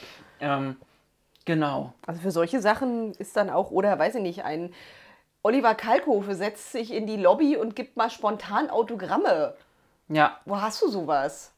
Ähm, 0.40 0.76
genau. 1.44 1.94
Also 2.06 2.20
für 2.20 2.30
solche 2.32 2.60
Sachen 2.60 3.12
ist 3.12 3.36
dann 3.36 3.50
auch, 3.50 3.70
oder 3.70 3.96
weiß 3.98 4.16
ich 4.16 4.22
nicht, 4.22 4.44
ein 4.44 4.72
Oliver 5.42 5.76
Kalkofe 5.76 6.34
setzt 6.34 6.72
sich 6.72 6.92
in 6.92 7.06
die 7.06 7.16
Lobby 7.16 7.56
und 7.56 7.76
gibt 7.76 7.96
mal 7.96 8.10
spontan 8.10 8.70
Autogramme. 8.70 9.54
Ja, 10.08 10.38
Wo 10.46 10.60
hast 10.60 10.82
du 10.82 10.88
sowas? 10.88 11.52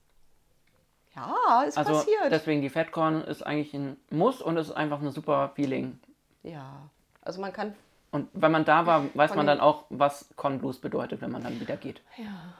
Ja, 1.16 1.62
ist 1.66 1.76
also 1.76 1.92
passiert. 1.92 2.30
deswegen 2.30 2.62
die 2.62 2.68
FatCon 2.70 3.22
ist 3.24 3.42
eigentlich 3.44 3.74
ein 3.74 3.96
Muss 4.11 4.40
und 4.40 4.56
es 4.56 4.68
ist 4.68 4.72
einfach 4.74 5.00
ein 5.02 5.11
super 5.11 5.52
Feeling. 5.56 5.98
ja, 6.42 6.88
also 7.22 7.40
man 7.40 7.52
kann. 7.52 7.74
Und 8.12 8.28
wenn 8.32 8.50
man 8.50 8.64
da 8.64 8.86
war, 8.86 9.04
weiß 9.14 9.34
man 9.36 9.46
dann 9.46 9.61
auch, 9.61 9.84
was 9.90 10.28
Con 10.36 10.58
Blues 10.58 10.78
bedeutet, 10.78 11.20
wenn 11.20 11.30
man 11.30 11.42
dann 11.44 11.61
wieder 11.61 11.76
geht. 11.76 12.00
Ja. 12.16 12.54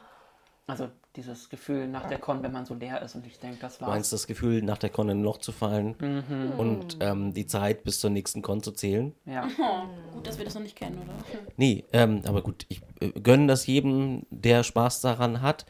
Also 0.69 0.89
dieses 1.17 1.49
Gefühl 1.49 1.89
nach 1.89 2.07
der 2.07 2.19
Con, 2.19 2.45
wenn 2.45 2.53
man 2.53 2.65
so 2.65 2.75
leer 2.75 3.03
ist 3.03 3.17
und 3.17 3.27
ich 3.27 3.41
denke, 3.41 3.57
das 3.61 3.79
Du 3.79 3.81
war's. 3.83 3.91
meinst 3.95 4.13
das 4.13 4.29
Gefühl, 4.29 4.63
nach 4.63 4.79
der 4.79 4.91
Con 4.91 5.09
in 5.09 5.19
ein 5.19 5.25
Loch 5.25 5.39
zu 5.39 5.51
fallen 5.51 5.97
Mhm. 5.99 6.53
und 6.61 6.97
ähm, 7.01 7.35
die 7.35 7.47
Zeit 7.47 7.83
bis 7.83 7.99
zur 7.99 8.11
nächsten 8.11 8.43
Con 8.43 8.63
zu 8.63 8.71
zählen? 8.71 9.13
Ja. 9.25 9.49
Oh, 9.59 10.13
gut, 10.15 10.27
dass 10.29 10.39
wir 10.39 10.45
das 10.45 10.55
noch 10.55 10.63
nicht 10.63 10.77
kennen, 10.77 10.99
oder? 11.03 11.13
Nee, 11.57 11.85
ähm, 11.93 12.23
aber 12.27 12.43
gut, 12.43 12.67
ich 12.69 12.81
äh, 13.01 13.09
gönne 13.21 13.49
das 13.49 13.67
jedem, 13.67 14.25
der 14.31 14.63
Spaß 14.63 15.01
daran 15.01 15.43
hat. 15.43 15.67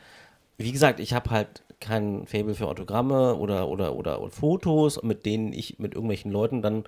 Wie 0.59 0.72
gesagt, 0.72 1.01
ich 1.01 1.14
habe 1.14 1.31
halt 1.31 1.62
kein 1.81 2.26
Fable 2.26 2.55
für 2.55 2.68
Autogramme 2.68 3.37
oder, 3.37 3.68
oder, 3.68 3.95
oder, 3.95 4.20
oder 4.20 4.31
Fotos, 4.31 5.03
mit 5.03 5.26
denen 5.26 5.53
ich 5.53 5.78
mit 5.78 5.95
irgendwelchen 5.95 6.31
Leuten 6.31 6.62
dann 6.62 6.85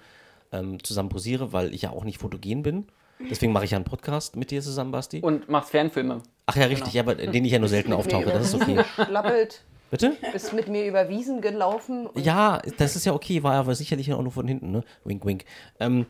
ähm, 0.53 0.83
zusammen 0.85 1.09
posiere, 1.09 1.53
weil 1.53 1.75
ich 1.75 1.83
ja 1.83 1.91
auch 1.91 2.05
nicht 2.05 2.19
fotogen 2.19 2.63
bin. 2.63 2.87
Deswegen 3.31 3.53
mache 3.53 3.65
ich 3.65 3.71
ja 3.71 3.77
einen 3.77 3.85
Podcast 3.85 4.37
mit 4.37 4.51
dir 4.51 4.63
zusammen, 4.63 4.91
Basti. 4.91 5.21
Und 5.21 5.49
machst 5.49 5.71
Fernfilme. 5.71 6.23
Ach 6.47 6.57
ja, 6.57 6.67
richtig, 6.67 6.99
aber 6.99 7.19
in 7.19 7.33
denen 7.33 7.47
ich 7.47 7.53
ja 7.53 7.59
nur 7.59 7.69
selten 7.69 7.93
auftauche, 7.93 8.25
das 8.25 8.53
ist 8.53 8.55
okay. 8.55 8.85
Schlappelt, 8.95 9.65
Bitte? 9.91 10.17
ist 10.35 10.53
mit 10.53 10.69
mir 10.69 10.87
über 10.87 11.09
Wiesen 11.09 11.41
gelaufen. 11.41 12.07
Und 12.07 12.25
Ja, 12.25 12.61
das 12.79 12.97
ist 12.97 13.05
ja 13.05 13.13
okay, 13.13 13.43
war 13.43 13.55
aber 13.55 13.75
sicherlich 13.75 14.13
auch 14.13 14.23
nur 14.23 14.33
von 14.33 14.49
hinten, 14.49 14.73
ne? 14.73 14.83
Wink, 15.05 15.25
wink. 15.25 15.45
Ähm, 15.79 16.07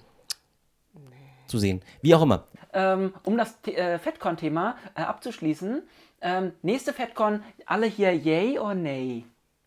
zu 1.46 1.58
sehen. 1.58 1.82
Wie 2.00 2.14
auch 2.14 2.22
immer. 2.22 2.46
Ähm, 2.72 3.12
um 3.24 3.36
das 3.36 3.58
äh, 3.66 3.98
FatCon-Thema 3.98 4.76
äh, 4.94 5.02
abzuschließen, 5.02 5.82
ähm, 6.22 6.52
nächste 6.62 6.92
FatCon, 6.92 7.42
alle 7.66 7.86
hier 7.86 8.14
yay 8.14 8.58
or 8.58 8.74
nay? 8.74 9.24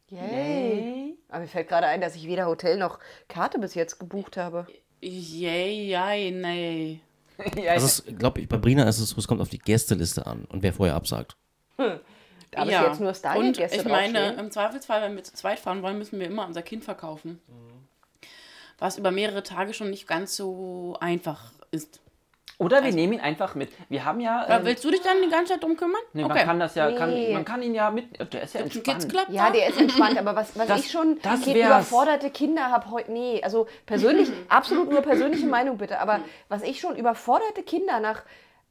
Yay. 0.09 1.17
Aber 1.29 1.41
mir 1.41 1.47
fällt 1.47 1.67
gerade 1.67 1.87
ein, 1.87 2.01
dass 2.01 2.15
ich 2.15 2.27
weder 2.27 2.45
Hotel 2.47 2.77
noch 2.77 2.99
Karte 3.27 3.59
bis 3.59 3.75
jetzt 3.75 3.99
gebucht 3.99 4.37
habe. 4.37 4.67
Yay, 5.01 5.89
yay, 5.89 6.31
nee. 6.31 7.01
ja, 7.61 7.73
Also, 7.73 8.03
glaube 8.13 8.41
ich, 8.41 8.47
bei 8.47 8.57
Brina 8.57 8.87
ist 8.87 8.99
es 8.99 9.09
so, 9.09 9.17
es 9.17 9.27
kommt 9.27 9.41
auf 9.41 9.49
die 9.49 9.59
Gästeliste 9.59 10.25
an 10.25 10.45
und 10.45 10.63
wer 10.63 10.73
vorher 10.73 10.95
absagt. 10.95 11.35
Da 11.77 12.61
habe 12.61 12.71
ich 12.71 12.79
jetzt 12.79 12.99
nur 12.99 13.09
Und 13.09 13.17
Stargate-Gäste 13.17 13.77
ich 13.77 13.85
meine, 13.85 14.13
draufstehen. 14.13 14.39
im 14.39 14.51
Zweifelsfall, 14.51 15.01
wenn 15.01 15.15
wir 15.15 15.23
zu 15.23 15.33
zweit 15.33 15.59
fahren 15.59 15.81
wollen, 15.81 15.97
müssen 15.97 16.19
wir 16.19 16.27
immer 16.27 16.45
unser 16.45 16.61
Kind 16.61 16.85
verkaufen. 16.85 17.41
Was 18.77 18.97
über 18.97 19.11
mehrere 19.11 19.43
Tage 19.43 19.73
schon 19.73 19.89
nicht 19.89 20.07
ganz 20.07 20.35
so 20.35 20.95
einfach 20.99 21.51
ist. 21.71 21.99
Oder 22.57 22.83
wir 22.83 22.93
nehmen 22.93 23.13
ihn 23.13 23.19
einfach 23.19 23.53
mit. 23.55 23.69
Wir 23.89 24.05
haben 24.05 24.19
ja. 24.21 24.45
Ähm, 24.49 24.61
willst 24.65 24.83
du 24.85 24.89
dich 24.91 25.01
dann 25.01 25.21
die 25.21 25.29
ganze 25.29 25.53
Zeit 25.53 25.63
drum 25.63 25.75
kümmern? 25.75 25.99
nee, 26.13 26.23
man 26.23 26.37
kann 26.37 26.59
das 26.59 26.75
ja, 26.75 26.89
kann, 26.93 27.09
Nee. 27.13 27.33
man 27.33 27.43
kann 27.43 27.61
ihn 27.61 27.75
ja 27.75 27.91
mit. 27.91 28.05
Der 28.33 28.43
ist 28.43 28.53
ja 28.53 28.61
entspannt. 28.61 29.07
Ja, 29.29 29.49
der 29.49 29.67
ist 29.67 29.79
entspannt, 29.79 30.17
aber 30.17 30.35
was, 30.35 30.57
was 30.57 30.67
Das- 30.67 30.79
ich 30.79 30.91
schon 30.91 31.19
das 31.21 31.45
wär's. 31.45 31.55
überforderte 31.67 32.29
Kinder 32.29 32.71
habe 32.71 32.89
heute, 32.91 33.11
nee, 33.11 33.41
also 33.43 33.67
persönlich, 33.85 34.29
absolut 34.49 34.89
nur 34.89 35.01
persönliche 35.01 35.45
Meinung 35.47 35.77
bitte, 35.77 35.99
aber 35.99 36.21
was 36.47 36.63
ich 36.63 36.79
schon 36.79 36.95
überforderte 36.95 37.61
Kinder 37.63 37.99
nach 37.99 38.23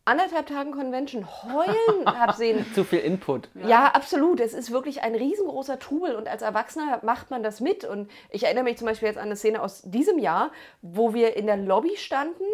anderthalb 0.07 0.47
Tagen 0.47 0.73
Convention 0.73 1.27
heulen 1.43 2.07
habe 2.07 2.33
sehen, 2.35 2.65
Zu 2.75 2.85
viel 2.85 2.99
Input. 3.01 3.49
ja. 3.67 3.87
absolut, 3.87 4.41
es 4.41 4.53
ist 4.55 4.71
wirklich 4.71 5.03
ein 5.03 5.15
riesengroßer 5.15 5.79
Trubel 5.79 6.15
und 6.15 6.29
als 6.29 6.43
Erwachsener 6.43 7.01
macht 7.03 7.31
man 7.31 7.43
das 7.43 7.61
mit 7.61 7.85
und 7.85 8.11
ich 8.31 8.45
erinnere 8.45 8.65
mich 8.65 8.77
zum 8.79 8.87
Beispiel 8.87 9.09
jetzt 9.09 9.17
an 9.19 9.25
eine 9.25 9.37
Szene 9.37 9.63
aus 9.63 9.81
diesem 9.83 10.19
Jahr, 10.19 10.51
wo 10.83 11.15
wir 11.15 11.37
in 11.37 11.47
der 11.47 11.57
Lobby 11.57 11.97
standen 11.97 12.45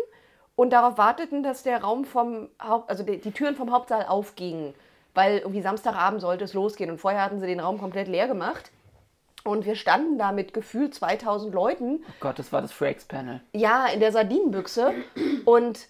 und 0.60 0.74
darauf 0.74 0.98
warteten, 0.98 1.42
dass 1.42 1.62
der 1.62 1.80
Raum 1.80 2.04
vom 2.04 2.50
Haupt, 2.62 2.90
also 2.90 3.02
die, 3.02 3.18
die 3.18 3.30
Türen 3.30 3.56
vom 3.56 3.72
Hauptsaal 3.72 4.04
aufgingen, 4.04 4.74
weil 5.14 5.38
irgendwie 5.38 5.62
Samstagabend 5.62 6.20
sollte 6.20 6.44
es 6.44 6.52
losgehen 6.52 6.90
und 6.90 6.98
vorher 6.98 7.24
hatten 7.24 7.40
sie 7.40 7.46
den 7.46 7.60
Raum 7.60 7.78
komplett 7.78 8.08
leer 8.08 8.28
gemacht. 8.28 8.70
Und 9.42 9.64
wir 9.64 9.74
standen 9.74 10.18
da 10.18 10.32
mit 10.32 10.52
gefühlt 10.52 10.94
2000 10.94 11.54
Leuten, 11.54 12.04
Oh 12.06 12.12
Gott, 12.20 12.38
das 12.38 12.52
war 12.52 12.60
das 12.60 12.72
Frakes-Panel. 12.72 13.40
ja, 13.54 13.86
in 13.86 14.00
der 14.00 14.12
Sardinenbüchse. 14.12 14.92
Und 15.46 15.88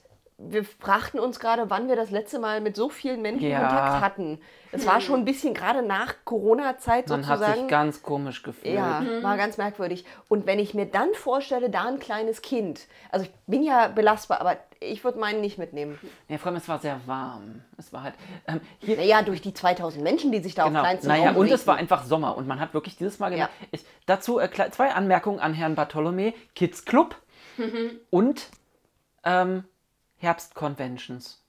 wir 0.48 0.64
fragten 0.64 1.20
uns 1.20 1.38
gerade, 1.38 1.68
wann 1.68 1.88
wir 1.88 1.96
das 1.96 2.10
letzte 2.10 2.38
Mal 2.38 2.60
mit 2.60 2.74
so 2.74 2.88
vielen 2.88 3.20
Menschen 3.20 3.48
Ja. 3.48 3.58
Kontakt 3.60 4.00
hatten. 4.04 4.40
Es 4.72 4.86
war 4.86 5.00
schon 5.00 5.20
ein 5.20 5.24
bisschen 5.24 5.52
gerade 5.52 5.82
nach 5.82 6.14
Corona-Zeit 6.24 7.08
Man 7.08 7.26
hat 7.26 7.38
sich 7.38 7.46
sozusagen. 7.46 7.68
ganz 7.68 8.02
komisch 8.02 8.42
gefühlt. 8.42 8.74
Ja, 8.74 9.04
war 9.20 9.36
ganz 9.36 9.58
merkwürdig. 9.58 10.04
Und 10.28 10.46
wenn 10.46 10.58
ich 10.58 10.74
mir 10.74 10.86
dann 10.86 11.12
vorstelle, 11.12 11.70
da 11.70 11.88
ein 11.88 11.98
kleines 11.98 12.40
Kind, 12.40 12.86
also 13.10 13.26
ich 13.26 13.32
bin 13.46 13.62
ja 13.64 13.88
belastbar, 13.88 14.40
aber 14.40 14.56
ich 14.78 15.02
würde 15.04 15.18
meinen 15.18 15.40
nicht 15.40 15.58
mitnehmen. 15.58 15.98
Ja, 16.28 16.38
vor 16.38 16.46
allem, 16.48 16.56
es 16.56 16.68
war 16.68 16.78
sehr 16.78 17.00
warm. 17.06 17.62
Es 17.76 17.92
war 17.92 18.04
halt. 18.04 18.14
Ähm, 18.46 18.60
hier, 18.78 18.96
Naja, 18.96 19.22
durch 19.22 19.42
die 19.42 19.52
2000 19.52 20.02
Menschen, 20.02 20.32
die 20.32 20.40
sich 20.40 20.54
da 20.54 20.64
genau. 20.64 20.78
auf 20.80 20.84
kleinstem 20.86 21.08
Naja, 21.10 21.32
und 21.32 21.50
es 21.50 21.66
war 21.66 21.76
einfach 21.76 22.04
Sommer 22.04 22.36
und 22.36 22.46
man 22.46 22.60
hat 22.60 22.72
wirklich 22.72 22.96
dieses 22.96 23.18
Mal 23.18 23.30
gemerkt. 23.30 23.52
Ich, 23.72 23.84
dazu 24.06 24.38
äh, 24.38 24.48
zwei 24.70 24.92
Anmerkungen 24.92 25.40
an 25.40 25.52
Herrn 25.52 25.74
Bartholomä: 25.74 26.32
Kids 26.54 26.84
Club 26.84 27.16
und 28.10 28.48
ähm, 29.24 29.64
Herbstconventions. 30.20 31.42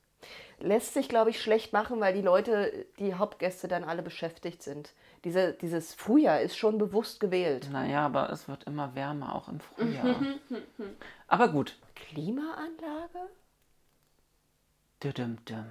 lässt 0.59 0.93
sich, 0.93 1.07
glaube 1.09 1.29
ich, 1.29 1.41
schlecht 1.41 1.73
machen, 1.73 1.99
weil 1.99 2.13
die 2.13 2.21
Leute, 2.21 2.85
die 2.99 3.13
Hauptgäste 3.15 3.67
dann 3.67 3.83
alle 3.83 4.01
beschäftigt 4.01 4.61
sind. 4.63 4.93
Diese, 5.23 5.53
dieses 5.53 5.93
Frühjahr 5.93 6.41
ist 6.41 6.57
schon 6.57 6.77
bewusst 6.77 7.19
gewählt. 7.19 7.69
Naja, 7.71 8.05
aber 8.05 8.31
es 8.31 8.47
wird 8.47 8.63
immer 8.65 8.95
wärmer, 8.95 9.35
auch 9.35 9.47
im 9.49 9.59
Frühjahr. 9.59 10.15
aber 11.27 11.47
gut. 11.49 11.77
Klimaanlage? 11.95 13.29
Düdüm-düm. 15.03 15.65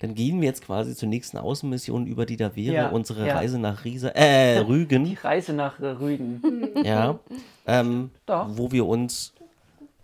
Dann 0.00 0.14
gehen 0.14 0.40
wir 0.40 0.48
jetzt 0.48 0.64
quasi 0.64 0.96
zur 0.96 1.08
nächsten 1.08 1.38
Außenmission 1.38 2.06
über, 2.06 2.26
die 2.26 2.36
da 2.36 2.56
wäre, 2.56 2.74
Ja, 2.74 2.88
unsere 2.88 3.26
ja. 3.26 3.36
Reise 3.36 3.58
nach 3.58 3.84
Riesa, 3.84 4.08
äh, 4.14 4.56
Die 4.60 4.66
Rügen, 4.66 5.16
Reise 5.22 5.52
nach 5.52 5.78
äh, 5.80 5.86
Rügen. 5.86 6.72
ja, 6.84 7.18
ähm, 7.66 8.10
Doch. 8.26 8.46
wo 8.50 8.72
wir 8.72 8.86
uns 8.86 9.32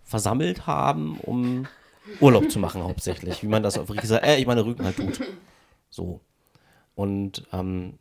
versammelt 0.03 0.65
haben, 0.67 1.19
um 1.19 1.67
Urlaub 2.19 2.49
zu 2.51 2.59
machen 2.59 2.83
hauptsächlich, 2.83 3.43
wie 3.43 3.47
man 3.47 3.63
das 3.63 3.77
auf 3.77 3.89
Riesa, 3.91 4.17
äh, 4.17 4.39
ich 4.39 4.47
meine 4.47 4.65
Rügen 4.65 4.83
halt 4.83 4.97
tut. 4.97 5.19
So. 5.89 6.21
Und 6.95 7.47
ähm, 7.53 7.97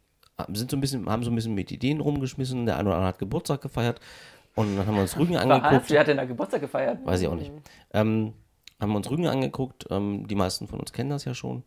sind 0.53 0.71
so 0.71 0.77
ein 0.77 0.81
bisschen, 0.81 1.09
haben 1.09 1.23
so 1.25 1.31
ein 1.31 1.35
bisschen 1.35 1.55
mit 1.55 1.71
Ideen 1.73 2.01
rumgeschmissen, 2.01 2.67
der 2.67 2.77
eine 2.77 2.89
oder 2.89 2.97
andere 2.97 3.09
hat 3.09 3.19
Geburtstag 3.19 3.61
gefeiert 3.61 4.01
und 4.55 4.77
dann 4.77 4.87
haben 4.87 4.95
wir 4.95 5.03
uns 5.03 5.17
Rügen 5.17 5.35
Was? 5.35 5.43
angeguckt. 5.43 5.91
Wer 5.91 6.01
hat 6.01 6.07
denn 6.09 6.17
da 6.17 6.25
Geburtstag 6.25 6.61
gefeiert? 6.61 7.05
Weiß 7.05 7.21
ich 7.21 7.29
auch 7.29 7.35
nicht. 7.35 7.53
Ähm, 7.93 8.33
haben 8.81 8.91
wir 8.91 8.97
uns 8.97 9.11
Rügen 9.11 9.27
angeguckt. 9.27 9.87
Ähm, 9.91 10.27
die 10.27 10.35
meisten 10.35 10.67
von 10.69 10.81
uns 10.81 10.93
kennen 10.93 11.11
das 11.11 11.25
ja 11.25 11.35
schon. 11.35 11.63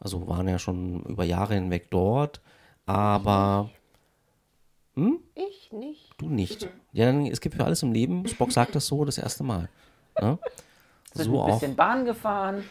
Also 0.00 0.26
waren 0.26 0.48
ja 0.48 0.58
schon 0.58 1.02
über 1.04 1.24
Jahre 1.24 1.54
hinweg 1.54 1.90
dort. 1.90 2.40
Aber 2.86 3.70
Ich 5.34 5.72
nicht. 5.72 6.10
du 6.18 6.28
nicht. 6.28 6.68
Ja, 6.92 7.06
dann, 7.06 7.26
es 7.26 7.40
gibt 7.40 7.54
für 7.54 7.64
alles 7.64 7.82
im 7.82 7.92
Leben. 7.92 8.26
Spock 8.26 8.52
sagt 8.52 8.74
das 8.74 8.86
so 8.86 9.04
das 9.04 9.18
erste 9.18 9.44
Mal. 9.44 9.68
Ne? 10.20 10.38
Sind 11.12 11.24
So 11.26 11.32
ein 11.32 11.50
auch 11.50 11.54
bisschen 11.60 11.76
Bahn 11.76 12.04
gefahren. 12.04 12.64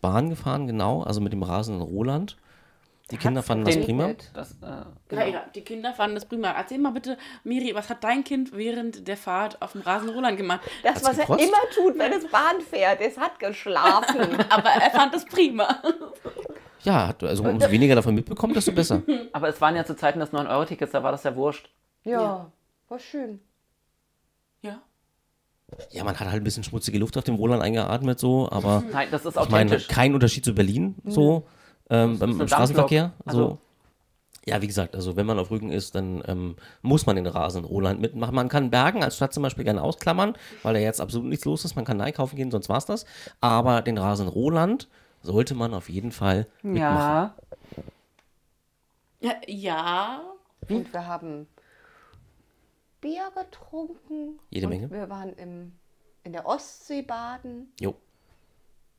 Bahn 0.00 0.30
gefahren, 0.30 0.66
genau. 0.66 1.02
Also 1.02 1.20
mit 1.20 1.32
dem 1.32 1.42
rasenden 1.42 1.82
Roland. 1.82 2.36
Die 3.10 3.16
Kinder 3.18 3.38
Hat's 3.40 3.48
fanden 3.48 3.64
das 3.66 3.78
prima. 3.84 4.10
Das, 4.32 4.52
äh, 4.52 4.66
Ja, 4.66 4.86
genau. 5.08 5.24
ja, 5.26 5.44
die 5.54 5.60
Kinder 5.60 5.92
fanden 5.92 6.14
das 6.14 6.24
prima. 6.24 6.50
Erzähl 6.52 6.78
mal 6.78 6.92
bitte, 6.92 7.18
Miri, 7.44 7.74
was 7.74 7.90
hat 7.90 8.02
dein 8.04 8.24
Kind 8.24 8.56
während 8.56 9.06
der 9.06 9.16
Fahrt 9.18 9.60
auf 9.60 9.72
dem 9.72 9.82
Rasenrollern 9.82 10.36
gemacht? 10.36 10.60
Das, 10.82 10.94
Hat's 10.96 11.04
was 11.04 11.18
er 11.18 11.26
gekotzt? 11.26 11.44
immer 11.44 11.58
tut, 11.74 11.98
wenn 11.98 12.12
es 12.12 12.26
Bahn 12.30 12.60
fährt. 12.68 13.00
Es 13.00 13.18
hat 13.18 13.38
geschlafen. 13.38 14.18
Aber 14.50 14.70
er 14.70 14.90
fand 14.92 15.14
es 15.14 15.24
prima. 15.26 15.82
Ja, 16.84 17.08
hat- 17.08 17.22
also 17.22 17.44
umso 17.44 17.70
weniger 17.70 17.94
davon 17.94 18.14
mitbekommt, 18.14 18.56
desto 18.56 18.72
besser. 18.72 19.02
Aber 19.32 19.48
es 19.48 19.60
waren 19.60 19.76
ja 19.76 19.84
zu 19.84 19.94
Zeiten 19.94 20.18
des 20.20 20.30
9-Euro-Tickets, 20.32 20.92
da 20.92 21.02
war 21.02 21.12
das 21.12 21.22
ja 21.24 21.36
wurscht. 21.36 21.68
ja, 22.04 22.50
war 22.88 22.98
schön. 22.98 23.40
Ja. 24.62 24.80
Ja, 25.90 26.04
man 26.04 26.18
hat 26.18 26.28
halt 26.28 26.40
ein 26.40 26.44
bisschen 26.44 26.64
schmutzige 26.64 26.98
Luft 26.98 27.16
auf 27.16 27.24
dem 27.24 27.34
Roland 27.36 27.62
eingeatmet, 27.62 28.18
so, 28.18 28.48
aber 28.50 28.82
Nein, 28.92 29.08
das 29.10 29.24
ist 29.24 29.36
ich 29.36 29.48
meine, 29.48 29.78
kein 29.78 30.14
Unterschied 30.14 30.44
zu 30.44 30.54
Berlin, 30.54 30.94
so, 31.04 31.46
ähm, 31.90 32.18
beim, 32.18 32.38
beim 32.38 32.48
Straßenverkehr. 32.48 33.12
Also- 33.24 33.38
So. 33.48 33.58
Ja, 34.44 34.60
wie 34.60 34.66
gesagt, 34.66 34.96
also 34.96 35.14
wenn 35.14 35.24
man 35.24 35.38
auf 35.38 35.52
Rügen 35.52 35.70
ist, 35.70 35.94
dann 35.94 36.20
ähm, 36.26 36.56
muss 36.80 37.06
man 37.06 37.14
den 37.14 37.28
Rasen 37.28 37.64
Roland 37.64 38.00
mitmachen. 38.00 38.34
Man 38.34 38.48
kann 38.48 38.70
Bergen 38.70 39.04
als 39.04 39.14
Stadt 39.14 39.32
zum 39.32 39.44
Beispiel 39.44 39.62
gerne 39.62 39.80
ausklammern, 39.80 40.34
weil 40.64 40.74
da 40.74 40.80
jetzt 40.80 41.00
absolut 41.00 41.28
nichts 41.28 41.44
los 41.44 41.64
ist. 41.64 41.76
Man 41.76 41.84
kann 41.84 42.00
einkaufen 42.00 42.34
gehen, 42.34 42.50
sonst 42.50 42.68
war's 42.68 42.84
das. 42.84 43.04
Aber 43.40 43.82
den 43.82 43.98
Rasen 43.98 44.26
Roland 44.26 44.88
sollte 45.20 45.54
man 45.54 45.74
auf 45.74 45.88
jeden 45.88 46.10
Fall 46.10 46.48
mitmachen. 46.62 46.80
Ja, 46.80 47.34
Ja, 49.20 49.34
ja. 49.46 50.20
Und 50.68 50.92
wir 50.92 51.06
haben 51.06 51.46
Bier 53.02 53.30
getrunken. 53.34 54.38
Jede 54.48 54.66
und 54.66 54.70
Menge. 54.70 54.90
Wir 54.90 55.10
waren 55.10 55.34
im, 55.34 55.72
in 56.24 56.32
der 56.32 56.46
Ostsee 56.46 57.02
baden. 57.02 57.70
Jo. 57.78 57.94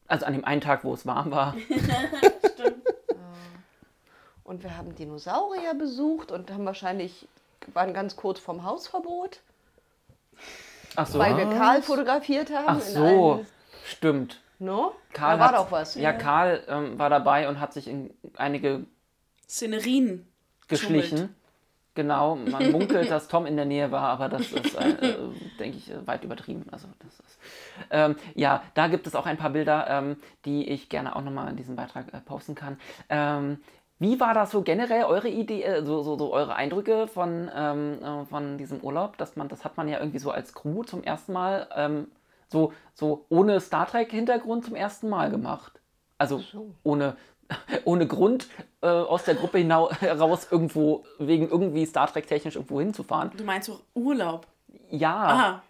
Also 0.08 0.26
an 0.28 0.34
dem 0.34 0.46
einen 0.46 0.62
Tag, 0.62 0.84
wo 0.84 0.94
es 0.94 1.08
warm 1.08 1.32
war. 1.32 1.56
Und 4.44 4.62
wir 4.62 4.76
haben 4.78 4.94
Dinosaurier 4.94 5.74
besucht 5.74 6.30
und 6.32 6.52
haben 6.52 6.66
wahrscheinlich, 6.66 7.28
waren 7.74 7.94
ganz 7.94 8.18
kurz 8.18 8.40
vom 8.40 8.66
Hausverbot, 8.66 9.40
Ach 10.96 11.08
so. 11.08 11.18
weil 11.18 11.38
wir 11.38 11.46
Karl 11.46 11.82
fotografiert 11.82 12.52
haben. 12.52 12.66
Ach 12.68 12.82
so, 12.82 13.46
stimmt. 13.86 14.42
no? 14.60 14.92
Karl 15.14 15.38
da 15.38 15.44
war 15.44 15.48
hat, 15.54 15.56
doch 15.56 15.72
was. 15.72 15.96
Ja, 15.96 16.12
Karl 16.12 16.62
ähm, 16.68 17.00
war 17.00 17.10
dabei 17.10 17.48
und 17.48 17.62
hat 17.62 17.72
sich 17.74 17.88
in 17.88 18.14
einige 18.36 18.86
Szenerien 19.48 20.28
geschlichen. 20.68 21.10
geschummelt. 21.16 21.36
Genau, 21.96 22.36
man 22.36 22.72
munkelt, 22.72 23.12
dass 23.12 23.28
Tom 23.28 23.46
in 23.46 23.56
der 23.56 23.66
Nähe 23.66 23.92
war, 23.92 24.10
aber 24.10 24.30
das 24.30 24.52
ist, 24.52 24.76
äh, 24.76 24.90
äh, 24.90 25.16
denke 25.60 25.78
ich, 25.78 25.92
weit 26.06 26.24
übertrieben. 26.24 26.66
Also 26.72 26.88
das 27.00 27.20
ist, 27.20 27.40
ähm, 27.92 28.16
ja, 28.34 28.64
da 28.74 28.88
gibt 28.88 29.06
es 29.06 29.16
auch 29.16 29.26
ein 29.26 29.38
paar 29.38 29.52
Bilder, 29.52 29.86
ähm, 29.90 30.18
die 30.46 30.68
ich 30.70 30.90
gerne 30.90 31.16
auch 31.16 31.22
nochmal 31.22 31.50
in 31.50 31.56
diesem 31.56 31.76
Beitrag 31.76 32.12
äh, 32.14 32.20
posten 32.22 32.56
kann. 32.56 32.80
Ähm, 33.10 33.60
wie 34.00 34.20
war 34.20 34.34
das 34.34 34.52
so 34.52 34.64
generell 34.64 35.06
eure 35.06 35.30
Idee, 35.30 35.64
äh, 35.64 35.86
so, 35.86 36.02
so, 36.02 36.18
so 36.18 36.34
eure 36.34 36.56
Eindrücke 36.56 37.08
von, 37.08 37.50
ähm, 37.56 38.00
äh, 38.02 38.26
von 38.26 38.58
diesem 38.58 38.82
Urlaub? 38.82 39.18
Dass 39.18 39.36
man, 39.36 39.48
das 39.48 39.64
hat 39.64 39.78
man 39.78 39.88
ja 39.88 40.00
irgendwie 40.00 40.20
so 40.20 40.32
als 40.32 40.54
Crew 40.54 40.84
zum 40.84 41.04
ersten 41.04 41.34
Mal, 41.34 41.70
ähm, 41.76 42.08
so, 42.48 42.74
so 42.94 43.26
ohne 43.30 43.60
Star 43.60 43.86
Trek-Hintergrund 43.88 44.66
zum 44.66 44.76
ersten 44.76 45.10
Mal 45.10 45.30
gemacht. 45.30 45.80
Also 46.18 46.44
ohne, 46.84 47.16
ohne 47.86 48.08
Grund 48.08 48.48
äh, 48.84 48.88
aus 48.88 49.24
der 49.24 49.36
Gruppe 49.36 49.60
heraus 50.02 50.48
irgendwo, 50.52 51.04
wegen 51.18 51.50
irgendwie 51.50 51.86
Star 51.86 52.12
Trek-technisch 52.12 52.56
irgendwo 52.56 52.80
hinzufahren. 52.80 53.32
Du 53.36 53.44
meinst 53.44 53.70
doch 53.70 53.80
Urlaub. 53.94 54.46
Ja, 54.92 55.16
Aha. 55.16 55.62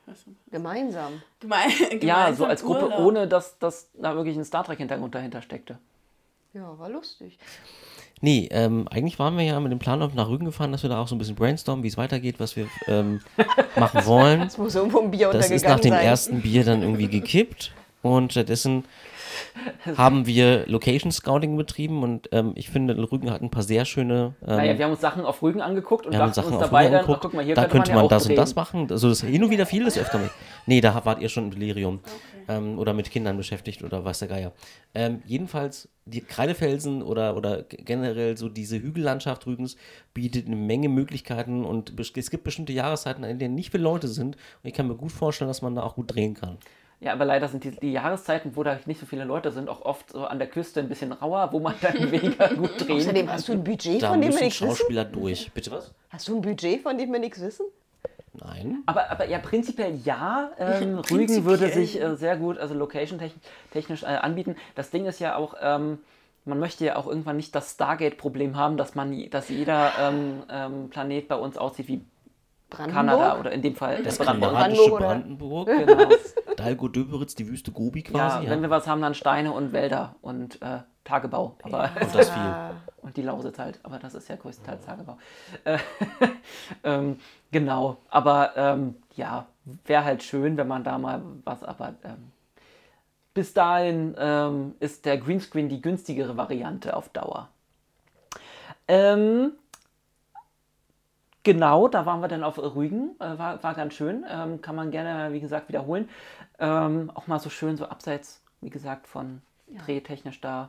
Gemeinsam. 0.52 1.22
gemein, 1.40 1.69
ja, 1.69 2.34
so 2.34 2.45
gemeinsam 2.45 2.49
als 2.49 2.64
Gruppe, 2.64 2.85
Urlaub. 2.85 2.99
ohne 2.99 3.27
dass, 3.27 3.60
dass 3.60 3.90
da 3.94 4.15
wirklich 4.15 4.35
ein 4.35 4.44
Star 4.45 4.64
Trek-Hintergrund 4.64 5.14
dahinter 5.15 5.41
steckte. 5.41 5.77
Ja, 6.53 6.77
war 6.77 6.90
lustig. 6.90 7.38
Nee, 8.22 8.48
ähm, 8.52 8.88
eigentlich 8.90 9.19
waren 9.19 9.38
wir 9.38 9.44
ja 9.44 9.60
mit 9.60 9.72
dem 9.72 9.80
Plan 9.80 10.02
auf 10.02 10.14
nach 10.14 10.30
Rügen 10.30 10.45
gefahren, 10.45 10.72
dass 10.72 10.81
wir 10.84 10.90
da 10.90 11.02
auch 11.02 11.07
so 11.07 11.15
ein 11.15 11.18
bisschen 11.18 11.35
brainstormen, 11.35 11.84
wie 11.84 11.88
es 11.90 11.98
weitergeht, 11.98 12.40
was 12.40 12.56
wir 12.56 12.68
ähm, 12.88 13.19
machen 13.76 14.06
wollen. 14.06 14.41
Es 14.41 14.57
muss 14.57 14.76
irgendwo 14.76 14.99
ein 15.02 15.11
Bier 15.11 15.31
Das 15.31 15.52
ist 15.52 15.64
untergegangen 15.64 15.76
nach 15.77 15.81
dem 15.81 15.91
sein. 15.91 16.06
ersten 16.06 16.41
Bier 16.41 16.64
dann 16.64 16.81
irgendwie 16.81 17.07
gekippt 17.10 17.73
und 18.02 18.31
stattdessen 18.31 18.85
haben 19.97 20.26
wir 20.26 20.65
Location 20.68 21.11
Scouting 21.11 21.55
betrieben 21.57 22.03
und 22.03 22.30
ähm, 22.31 22.53
ich 22.55 22.69
finde, 22.69 22.95
Rügen 23.11 23.31
hat 23.31 23.41
ein 23.41 23.51
paar 23.51 23.64
sehr 23.64 23.85
schöne. 23.85 24.35
Ähm, 24.45 24.55
Naja, 24.57 24.77
wir 24.77 24.85
haben 24.85 24.91
uns 24.91 25.01
Sachen 25.01 25.26
auf 25.26 25.41
Rügen 25.41 25.61
angeguckt 25.61 26.05
und 26.05 26.14
wir 26.14 26.19
haben 26.19 26.34
Sachen 26.34 26.53
uns 26.53 26.61
dabei 26.61 26.84
Rügen 26.84 26.91
dann, 26.91 27.01
angeguckt. 27.01 27.18
ach, 27.18 27.22
guck 27.22 27.34
mal, 27.34 27.43
hier 27.45 27.55
da 27.55 27.65
könnte 27.65 27.91
man, 27.91 27.95
man, 27.95 28.05
ja 28.05 28.10
das 28.10 28.23
und 28.23 28.30
drehen. 28.30 28.35
das 28.38 28.55
machen. 28.55 28.88
Also 28.89 29.10
das 29.10 29.22
hin 29.22 29.43
und 29.43 29.49
wieder 29.49 29.65
viel 29.65 29.85
das 29.85 29.97
öfter. 29.97 30.19
Mit. 30.19 30.31
Nee, 30.65 30.81
da 30.81 31.03
wart 31.05 31.22
ihr 31.22 31.30
schon 31.30 31.45
im 31.45 31.51
Delirium. 31.51 31.99
Ähm, 32.47 32.77
oder 32.77 32.93
mit 32.93 33.10
Kindern 33.10 33.38
beschäftigt 33.38 33.84
oder 33.84 34.03
weiß 34.03 34.19
der 34.19 34.27
Geier. 34.27 34.51
Ähm, 34.93 35.22
jedenfalls, 35.26 35.88
die 36.05 36.19
Kreidefelsen 36.19 37.01
oder, 37.01 37.38
oder 37.38 37.64
generell 37.64 38.38
so 38.38 38.49
diese 38.49 38.81
Hügellandschaft 38.81 39.47
Rügens 39.47 39.77
bietet 40.14 40.47
eine 40.47 40.57
Menge 40.57 40.89
Möglichkeiten 40.89 41.64
und 41.64 41.97
es 41.97 42.30
gibt 42.30 42.43
bestimmte 42.43 42.73
Jahreszeiten, 42.73 43.23
in 43.23 43.39
denen 43.39 43.55
nicht 43.55 43.72
viele 43.72 43.84
Leute 43.84 44.10
sind. 44.10 44.35
Und 44.35 44.68
ich 44.68 44.73
kann 44.73 44.88
mir 44.88 44.95
gut 44.95 45.11
vorstellen, 45.11 45.47
dass 45.47 45.61
man 45.61 45.76
da 45.76 45.84
auch 45.84 45.95
gut 45.95 46.14
drehen 46.14 46.34
kann. 46.34 46.57
Ja, 47.03 47.11
aber 47.11 47.25
leider 47.25 47.49
sind 47.49 47.65
die, 47.65 47.71
die 47.71 47.91
Jahreszeiten, 47.91 48.55
wo 48.55 48.63
da 48.63 48.80
nicht 48.85 48.99
so 48.99 49.05
viele 49.05 49.25
Leute 49.25 49.51
sind, 49.51 49.67
auch 49.69 49.81
oft 49.81 50.09
so 50.11 50.25
an 50.25 50.39
der 50.39 50.47
Küste 50.47 50.80
ein 50.80 50.88
bisschen 50.88 51.11
rauer, 51.11 51.49
wo 51.51 51.59
man 51.59 51.73
dann 51.81 51.93
weniger 52.11 52.47
gut 52.55 52.71
drehen 52.80 52.97
Außerdem 52.97 53.30
hast 53.31 53.47
du 53.49 53.51
ein 53.53 53.63
Budget, 53.63 54.01
Da 54.01 54.09
von 54.11 54.21
dem 54.21 54.31
wir 54.31 54.39
nichts 54.39 54.61
wissen? 54.61 54.67
Schauspieler 54.75 55.03
durch. 55.03 55.51
Bitte 55.53 55.71
was? 55.71 55.93
Hast 56.09 56.27
du 56.30 56.35
ein 56.38 56.41
Budget, 56.41 56.81
von 56.81 56.97
dem 56.97 57.11
wir 57.11 57.19
nichts 57.19 57.41
wissen? 57.41 57.65
Nein. 58.34 58.84
Aber, 58.85 59.11
aber 59.11 59.27
ja, 59.27 59.38
prinzipiell 59.39 59.95
ja. 60.05 60.49
Ähm, 60.57 60.80
Rügen 60.80 61.01
Prinzipiell. 61.01 61.45
würde 61.45 61.69
sich 61.69 62.01
äh, 62.01 62.15
sehr 62.15 62.38
gut, 62.38 62.57
also 62.57 62.73
location-technisch 62.73 64.03
äh, 64.03 64.05
anbieten. 64.05 64.55
Das 64.75 64.89
Ding 64.89 65.05
ist 65.05 65.19
ja 65.19 65.35
auch, 65.35 65.55
ähm, 65.61 65.99
man 66.45 66.57
möchte 66.59 66.85
ja 66.85 66.95
auch 66.95 67.07
irgendwann 67.07 67.35
nicht 67.38 67.53
das 67.53 67.71
Stargate-Problem 67.73 68.55
haben, 68.55 68.77
dass 68.77 68.95
man, 68.95 69.30
dass 69.30 69.49
jeder 69.49 69.91
ähm, 70.01 70.43
ähm, 70.49 70.89
Planet 70.89 71.27
bei 71.27 71.35
uns 71.35 71.57
aussieht 71.57 71.88
wie 71.89 72.01
Brandenburg? 72.69 72.95
Kanada 73.05 73.39
oder 73.39 73.51
in 73.51 73.61
dem 73.61 73.75
Fall 73.75 74.01
Das 74.03 74.17
Brandenburg. 74.17 74.53
kanadische 74.53 74.91
oder- 74.91 75.05
Brandenburg. 75.05 75.67
Genau. 75.67 76.09
Dalgo 76.57 76.88
Döberitz, 76.88 77.35
die 77.35 77.47
Wüste 77.47 77.71
Gobi 77.71 78.03
Ja, 78.03 78.30
quasi. 78.30 78.49
wenn 78.49 78.61
wir 78.61 78.69
was 78.69 78.88
haben, 78.88 79.01
dann 79.01 79.13
Steine 79.13 79.51
und 79.51 79.73
Wälder 79.73 80.15
und 80.21 80.61
äh, 80.61 80.80
Tagebau. 81.03 81.57
Aber, 81.63 81.89
Und 81.99 82.15
das 82.15 82.30
viel. 82.30 82.55
und 83.01 83.17
die 83.17 83.21
Lausitz 83.21 83.59
halt, 83.59 83.80
aber 83.84 83.99
das 83.99 84.13
ist 84.13 84.30
ja 84.30 84.35
größtenteils 84.35 84.85
Tagebau. 84.85 85.17
Äh, 85.65 85.77
ähm, 86.84 87.19
genau, 87.51 87.97
aber 88.09 88.53
ähm, 88.55 88.95
ja, 89.15 89.47
wäre 89.85 90.05
halt 90.05 90.23
schön, 90.23 90.57
wenn 90.57 90.67
man 90.67 90.84
da 90.84 90.97
mal 90.97 91.21
was, 91.43 91.63
aber 91.63 91.95
ähm, 92.03 92.31
bis 93.34 93.53
dahin 93.53 94.15
ähm, 94.17 94.75
ist 94.80 95.05
der 95.05 95.17
Greenscreen 95.17 95.67
die 95.67 95.81
günstigere 95.81 96.38
Variante 96.38 96.95
auf 96.95 97.09
Dauer. 97.09 97.49
Ähm, 98.88 99.53
genau, 101.43 101.88
da 101.88 102.05
waren 102.05 102.21
wir 102.21 102.27
dann 102.27 102.43
auf 102.43 102.57
Rügen, 102.57 103.15
äh, 103.19 103.38
war, 103.38 103.63
war 103.63 103.73
ganz 103.73 103.93
schön, 103.95 104.25
ähm, 104.30 104.61
kann 104.61 104.75
man 104.75 104.91
gerne, 104.91 105.34
wie 105.34 105.39
gesagt, 105.39 105.69
wiederholen. 105.69 106.09
Ähm, 106.59 107.11
auch 107.13 107.27
mal 107.27 107.39
so 107.39 107.49
schön, 107.49 107.77
so 107.77 107.85
abseits, 107.85 108.41
wie 108.61 108.69
gesagt, 108.69 109.07
von 109.07 109.41
drehtechnisch 109.85 110.39
da 110.41 110.67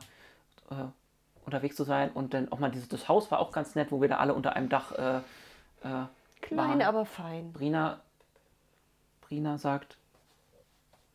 äh, 0.71 0.85
unterwegs 1.45 1.75
zu 1.75 1.83
sein 1.83 2.11
und 2.11 2.33
dann 2.33 2.51
auch 2.51 2.59
mal 2.59 2.71
dieses 2.71 2.89
das 2.89 3.07
Haus 3.07 3.29
war 3.31 3.39
auch 3.39 3.51
ganz 3.51 3.75
nett, 3.75 3.91
wo 3.91 4.01
wir 4.01 4.09
da 4.09 4.17
alle 4.17 4.33
unter 4.33 4.55
einem 4.55 4.69
Dach 4.69 4.91
äh, 4.93 5.17
äh, 5.17 6.05
Klein, 6.41 6.57
waren. 6.57 6.81
aber 6.81 7.05
fein. 7.05 7.53
Brina, 7.53 8.01
Brina 9.21 9.57
sagt, 9.57 9.97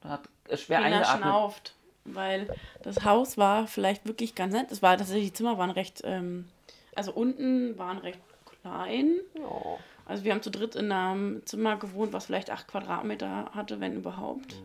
da 0.01 0.11
hat 0.11 0.29
ist 0.49 0.63
schwer 0.63 0.81
Lena 0.81 0.97
eingeatmet. 0.99 1.23
schnauft, 1.23 1.75
weil 2.05 2.57
das 2.83 3.05
Haus 3.05 3.39
war 3.39 3.67
vielleicht 3.67 4.07
wirklich 4.07 4.35
ganz 4.35 4.55
nett. 4.55 4.71
Es 4.71 4.83
war 4.83 4.97
tatsächlich, 4.97 5.29
die 5.29 5.33
Zimmer 5.33 5.59
waren 5.59 5.71
recht, 5.71 6.03
ähm, 6.05 6.49
also 6.95 7.13
unten 7.13 7.79
waren 7.79 7.99
recht 7.99 8.21
klein. 8.63 9.15
Ja. 9.35 9.79
Also 10.11 10.25
wir 10.25 10.33
haben 10.33 10.43
zu 10.43 10.51
dritt 10.51 10.75
in 10.75 10.91
einem 10.93 11.47
Zimmer 11.47 11.77
gewohnt, 11.77 12.13
was 12.13 12.27
vielleicht 12.27 12.51
acht 12.51 12.67
Quadratmeter 12.69 13.51
hatte, 13.55 13.81
wenn 13.81 13.95
überhaupt. 13.95 14.57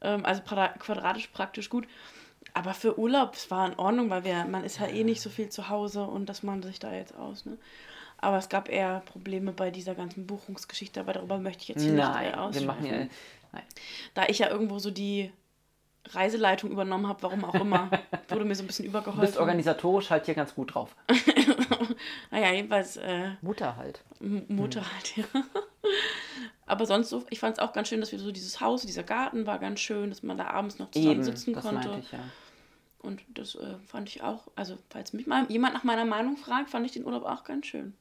Ähm, 0.00 0.24
also 0.24 0.42
quadra- 0.42 0.78
quadratisch 0.78 1.26
praktisch 1.26 1.68
gut. 1.68 1.86
Aber 2.52 2.72
für 2.72 2.98
Urlaub, 2.98 3.34
es 3.34 3.50
war 3.50 3.66
in 3.66 3.78
Ordnung, 3.78 4.10
weil 4.10 4.24
wir, 4.24 4.44
man 4.44 4.62
ist 4.64 4.78
ja 4.78 4.86
eh 4.86 5.02
nicht 5.02 5.20
so 5.20 5.28
viel 5.28 5.48
zu 5.48 5.68
Hause 5.68 6.04
und 6.04 6.28
dass 6.28 6.42
man 6.42 6.62
sich 6.62 6.78
da 6.78 6.92
jetzt 6.94 7.16
aus, 7.16 7.46
ne? 7.46 7.58
Aber 8.18 8.38
es 8.38 8.48
gab 8.48 8.68
eher 8.68 9.00
Probleme 9.00 9.52
bei 9.52 9.70
dieser 9.70 9.94
ganzen 9.94 10.26
Buchungsgeschichte, 10.26 11.00
aber 11.00 11.14
darüber 11.14 11.38
möchte 11.38 11.62
ich 11.62 11.68
jetzt 11.68 11.82
hier 11.82 11.92
Nein, 11.92 12.26
nicht 12.26 12.56
äh, 12.56 12.60
wir 12.60 12.66
machen 12.66 12.86
ja. 12.86 12.92
ausschweifen. 12.92 13.10
Nein. 13.52 13.62
Da 14.14 14.26
ich 14.28 14.38
ja 14.38 14.48
irgendwo 14.50 14.78
so 14.78 14.90
die 14.90 15.32
Reiseleitung 16.10 16.70
übernommen 16.70 17.08
habe, 17.08 17.22
warum 17.22 17.44
auch 17.44 17.54
immer, 17.54 17.90
wurde 18.28 18.44
mir 18.44 18.54
so 18.54 18.62
ein 18.62 18.66
bisschen 18.66 18.84
Du 18.84 18.90
übergeholfen. 18.90 19.20
bist 19.22 19.38
organisatorisch 19.38 20.10
halt 20.10 20.26
hier 20.26 20.34
ganz 20.34 20.54
gut 20.54 20.74
drauf. 20.74 20.94
Naja, 22.30 22.52
jedenfalls 22.52 22.96
äh, 22.96 23.30
Mutter 23.42 23.76
halt. 23.76 24.02
M- 24.20 24.44
Mutter 24.48 24.82
halt, 24.92 25.16
ja. 25.16 25.24
Aber 26.66 26.86
sonst 26.86 27.10
so, 27.10 27.24
ich 27.30 27.38
fand 27.38 27.56
es 27.56 27.62
auch 27.62 27.72
ganz 27.72 27.88
schön, 27.88 28.00
dass 28.00 28.10
wir 28.10 28.18
so 28.18 28.32
dieses 28.32 28.60
Haus, 28.60 28.84
dieser 28.84 29.02
Garten 29.04 29.46
war 29.46 29.58
ganz 29.58 29.80
schön, 29.80 30.10
dass 30.10 30.22
man 30.22 30.36
da 30.36 30.46
abends 30.46 30.78
noch 30.78 30.90
zusammen 30.90 31.12
Eben, 31.16 31.22
sitzen 31.22 31.52
das 31.54 31.62
konnte. 31.64 31.96
ich 32.00 32.10
ja. 32.12 32.18
Und 32.98 33.20
das 33.28 33.54
äh, 33.54 33.76
fand 33.86 34.08
ich 34.08 34.22
auch, 34.22 34.48
also 34.56 34.76
falls 34.90 35.12
mich 35.12 35.26
mal 35.26 35.44
jemand 35.50 35.74
nach 35.74 35.84
meiner 35.84 36.04
Meinung 36.06 36.36
fragt, 36.36 36.70
fand 36.70 36.86
ich 36.86 36.92
den 36.92 37.04
Urlaub 37.04 37.24
auch 37.24 37.44
ganz 37.44 37.66
schön. 37.66 37.94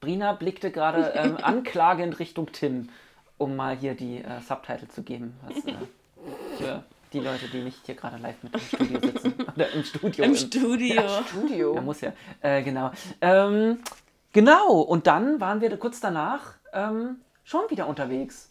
Brina 0.00 0.32
blickte 0.32 0.70
gerade 0.70 1.12
ähm, 1.14 1.36
anklagend 1.36 2.18
Richtung 2.18 2.50
Tim, 2.52 2.88
um 3.36 3.54
mal 3.56 3.76
hier 3.76 3.94
die 3.94 4.18
äh, 4.24 4.40
Subtitle 4.40 4.88
zu 4.88 5.02
geben. 5.02 5.34
Was, 5.46 5.62
äh, 6.60 6.66
für 6.66 6.84
die 7.12 7.20
Leute, 7.20 7.48
die 7.48 7.62
nicht 7.62 7.78
hier 7.84 7.94
gerade 7.94 8.18
live 8.18 8.42
mit 8.42 8.54
im 8.54 8.60
Studio 8.60 9.00
sitzen. 9.00 9.34
Oder 9.56 9.70
im 9.70 9.84
Studio. 9.84 10.24
Im 10.24 10.36
Studio. 10.36 11.02
Studio. 11.28 11.74
Ja, 11.74 11.80
muss 11.80 12.00
ja. 12.00 12.12
Äh, 12.40 12.62
genau. 12.62 12.90
Ähm, 13.20 13.78
genau. 14.32 14.80
Und 14.80 15.06
dann 15.06 15.40
waren 15.40 15.60
wir 15.60 15.76
kurz 15.76 16.00
danach 16.00 16.54
ähm, 16.72 17.16
schon 17.44 17.68
wieder 17.68 17.86
unterwegs. 17.88 18.50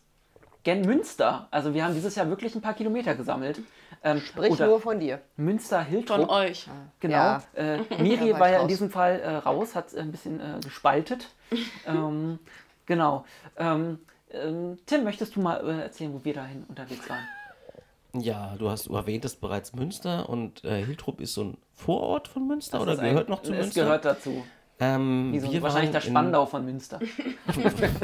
Gen 0.64 0.82
Münster. 0.82 1.48
Also 1.52 1.74
wir 1.74 1.86
haben 1.86 1.94
dieses 1.94 2.16
Jahr 2.16 2.28
wirklich 2.30 2.54
ein 2.54 2.62
paar 2.62 2.74
Kilometer 2.74 3.16
gesammelt. 3.16 3.62
Ähm, 4.04 4.20
Sprich 4.20 4.60
nur 4.60 4.80
von 4.80 5.00
dir. 5.00 5.22
Münster 5.38 5.80
Von 5.80 5.88
Hiltrup. 5.88 6.30
euch. 6.30 6.68
Genau. 7.00 7.16
Ja. 7.16 7.44
Äh, 7.54 7.80
Miri 8.02 8.34
war 8.34 8.42
war 8.42 8.50
ja 8.50 8.62
in 8.62 8.68
diesem 8.68 8.90
Fall 8.90 9.20
äh, 9.20 9.36
raus, 9.38 9.76
hat 9.76 9.96
ein 9.96 10.12
bisschen 10.12 10.40
äh, 10.40 10.60
gespaltet. 10.64 11.30
ähm, 11.88 12.40
genau. 12.86 13.26
Ähm, 13.58 14.00
ähm, 14.32 14.78
Tim, 14.86 15.04
möchtest 15.04 15.36
du 15.36 15.42
mal 15.42 15.68
äh, 15.68 15.84
erzählen, 15.84 16.14
wo 16.14 16.24
wir 16.24 16.34
dahin 16.34 16.64
unterwegs 16.68 17.10
waren? 17.10 17.28
Ja, 18.14 18.56
du 18.58 18.70
hast 18.70 18.88
du 18.88 18.96
erwähntest 18.96 19.40
bereits 19.40 19.74
Münster 19.74 20.30
und 20.30 20.64
äh, 20.64 20.84
Hiltrup 20.84 21.22
ist 21.22 21.36
so 21.36 21.44
ein 21.44 21.58
Vorort 21.74 22.28
von 22.28 22.48
Münster 22.48 22.78
Das 22.78 22.82
oder 22.84 22.94
ist 22.94 23.00
ein- 23.00 23.10
gehört 23.12 23.30
noch 23.30 23.44
zu 23.44 23.54
es 23.54 23.60
Münster? 23.60 23.84
gehört 23.84 24.06
dazu. 24.06 24.44
Ähm, 24.82 25.34
Wie 25.34 25.40
so, 25.40 25.52
wir 25.52 25.62
wahrscheinlich 25.62 25.92
der 25.92 26.00
Spandau 26.02 26.46
von 26.46 26.64
Münster. 26.64 27.00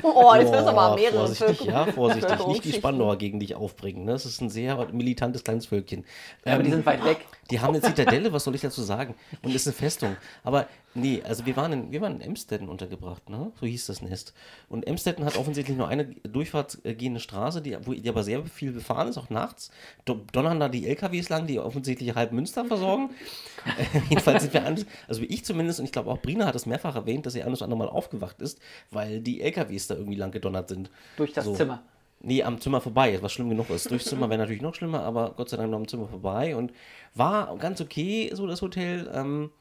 Oh, 0.04 0.34
jetzt 0.36 0.50
ist 0.54 0.68
aber 0.68 0.96
mehrere 0.96 1.20
Vorsichtig, 1.20 1.58
Völker- 1.60 1.72
ja, 1.72 1.86
vorsichtig. 1.92 2.48
Nicht 2.48 2.66
die. 2.66 2.74
Spandauer 2.74 3.18
gegen 3.18 3.40
dich 3.40 3.56
aufbringen. 3.56 4.06
Ne? 4.06 4.12
Das 4.12 4.26
ist 4.26 4.42
ein 4.42 4.50
sehr 4.50 4.86
militantes 4.92 5.44
kleines 5.44 5.68
Völkchen. 5.68 6.04
Aber 6.44 6.64
die 6.64 6.70
Ähm, 6.70 6.76
sind 6.76 6.86
weit 6.86 7.04
weg. 7.06 7.26
Die 7.52 7.60
haben 7.60 7.74
eine 7.76 7.82
Zitadelle, 7.82 8.34
was 8.34 8.44
soll 8.44 8.56
ich 8.56 8.62
dazu 8.62 8.82
sagen? 8.82 9.16
Und 9.44 9.54
ist 9.54 9.68
eine 9.68 9.74
Festung. 9.74 10.18
Aber 10.44 10.68
nee, 10.96 11.22
also 11.24 11.46
wir 11.46 11.56
waren 11.56 11.72
in, 11.74 11.92
wir 11.92 12.02
waren 12.02 12.16
in 12.16 12.22
Emstetten 12.22 12.68
untergebracht, 12.68 13.30
ne? 13.30 13.52
So 13.60 13.66
hieß 13.68 13.86
das 13.86 14.02
Nest. 14.02 14.34
Und 14.68 14.88
Emstetten 14.88 15.24
hat 15.26 15.38
offensichtlich 15.38 15.78
nur 15.78 15.88
eine 15.88 16.06
durchfahrtgehende 16.06 17.20
Straße, 17.20 17.62
die, 17.62 17.78
wo, 17.86 17.94
die 17.94 18.10
aber 18.10 18.24
sehr 18.24 18.44
viel 18.46 18.72
befahren 18.72 19.08
ist, 19.08 19.18
auch 19.18 19.30
nachts. 19.30 19.70
Do, 20.06 20.22
donnern 20.34 20.60
da 20.60 20.70
die 20.70 20.88
LKWs 20.88 21.30
lang, 21.30 21.46
die 21.48 21.60
offensichtlich 21.60 22.14
halb 22.16 22.32
Münster 22.34 22.66
versorgen. 22.66 23.10
Äh, 23.66 24.00
Jedenfalls 24.10 24.44
sind 24.44 24.54
wir 24.54 24.64
anders, 24.64 24.86
also 25.08 25.24
ich 25.28 25.44
zumindest, 25.44 25.80
und 25.80 25.86
ich 25.88 25.92
glaube 25.92 26.12
auch 26.12 26.20
Brina 26.20 26.46
hat 26.46 26.54
mehrfach 26.66 26.96
erwähnt, 26.96 27.26
dass 27.26 27.34
sie 27.34 27.44
ein 27.44 27.52
oder 27.52 27.64
andere 27.64 27.78
Mal 27.78 27.90
aufgewacht 27.90 28.42
ist, 28.42 28.60
weil 28.92 29.20
die 29.22 29.42
LKWs 29.42 29.88
da 29.88 29.96
irgendwie 29.96 30.16
lang 30.16 30.32
gedonnert 30.32 30.70
sind. 30.70 30.90
Durch 31.18 31.34
das 31.34 31.46
So. 31.46 31.54
Zimmer. 31.54 31.84
Nee, 32.22 32.44
am 32.44 32.60
Zimmer 32.60 32.82
vorbei, 32.82 33.22
was 33.22 33.34
schlimm 33.34 33.50
genug 33.50 33.70
ist. 33.70 33.92
Durchs 33.92 34.06
Zimmer 34.06 34.30
wäre 34.30 34.40
natürlich 34.40 34.62
noch 34.62 34.74
schlimmer, 34.74 35.04
aber 35.04 35.34
Gott 35.38 35.50
sei 35.50 35.58
Dank 35.58 35.70
noch 35.70 35.78
am 35.78 35.88
Zimmer 35.88 36.08
vorbei 36.08 36.56
und 36.56 36.72
war 37.14 37.56
ganz 37.58 37.82
okay, 37.82 38.32
so 38.34 38.48
das 38.48 38.62
Hotel. 38.62 39.10
Ähm, 39.14 39.52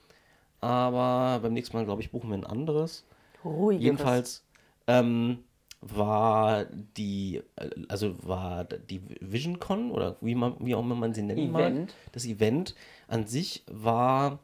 aber 0.61 1.41
beim 1.41 1.53
nächsten 1.53 1.77
Mal, 1.77 1.85
glaube 1.85 2.01
ich, 2.01 2.11
buchen 2.11 2.31
wir 2.31 2.39
ein 2.39 2.47
anderes. 2.47 3.05
Ruhigeres. 3.45 3.85
Jedenfalls 3.85 4.45
ähm, 4.87 5.41
war 5.83 6.65
die, 6.97 7.43
äh, 7.57 7.69
also 7.89 8.15
war 8.27 8.65
die 8.65 9.03
VisionCon 9.21 9.91
oder 9.91 10.17
wie, 10.23 10.35
man, 10.35 10.55
wie 10.61 10.75
auch 10.75 10.81
immer 10.81 10.95
man 10.95 11.13
sie 11.13 11.23
nennen 11.23 11.53
mag, 11.53 11.73
das 12.13 12.25
Event 12.25 12.75
an 13.09 13.27
sich 13.27 13.63
war 13.67 14.39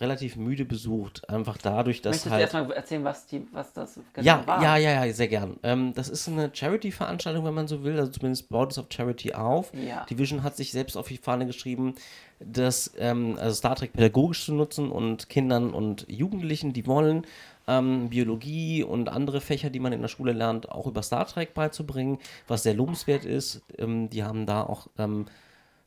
relativ 0.00 0.36
müde 0.36 0.64
besucht. 0.64 1.28
Einfach 1.30 1.56
dadurch, 1.56 2.02
dass 2.02 2.12
Möchtest 2.12 2.26
du 2.26 2.30
halt. 2.30 2.42
erstmal 2.42 2.72
erzählen, 2.72 3.04
was, 3.04 3.26
die, 3.26 3.46
was 3.52 3.72
das 3.72 3.98
genau 4.12 4.26
Ja, 4.26 4.46
war? 4.46 4.62
ja, 4.62 4.76
ja, 4.76 5.04
ja, 5.04 5.12
sehr 5.12 5.28
gern. 5.28 5.56
Ähm, 5.62 5.92
das 5.94 6.08
ist 6.08 6.26
eine 6.28 6.50
Charity-Veranstaltung, 6.52 7.44
wenn 7.44 7.54
man 7.54 7.68
so 7.68 7.84
will. 7.84 7.98
Also 7.98 8.10
zumindest 8.10 8.48
baut 8.48 8.72
es 8.72 8.78
auf 8.78 8.86
Charity 8.90 9.34
auf. 9.34 9.72
Ja. 9.74 10.04
Die 10.08 10.18
Vision 10.18 10.42
hat 10.42 10.56
sich 10.56 10.72
selbst 10.72 10.96
auf 10.96 11.06
die 11.08 11.16
Fahne 11.16 11.46
geschrieben, 11.46 11.94
das 12.40 12.92
ähm, 12.98 13.36
also 13.40 13.54
Star 13.54 13.76
Trek 13.76 13.92
pädagogisch 13.92 14.44
zu 14.44 14.54
nutzen 14.54 14.90
und 14.90 15.28
Kindern 15.28 15.72
und 15.72 16.06
Jugendlichen, 16.08 16.72
die 16.72 16.86
wollen, 16.86 17.24
ähm, 17.68 18.10
Biologie 18.10 18.82
und 18.82 19.08
andere 19.08 19.40
Fächer, 19.40 19.70
die 19.70 19.80
man 19.80 19.92
in 19.92 20.02
der 20.02 20.08
Schule 20.08 20.32
lernt, 20.32 20.70
auch 20.70 20.86
über 20.86 21.02
Star 21.02 21.26
Trek 21.26 21.54
beizubringen, 21.54 22.18
was 22.48 22.64
sehr 22.64 22.74
lobenswert 22.74 23.24
ist. 23.24 23.62
Ähm, 23.78 24.10
die 24.10 24.24
haben 24.24 24.44
da 24.44 24.64
auch 24.64 24.88
ähm, 24.98 25.26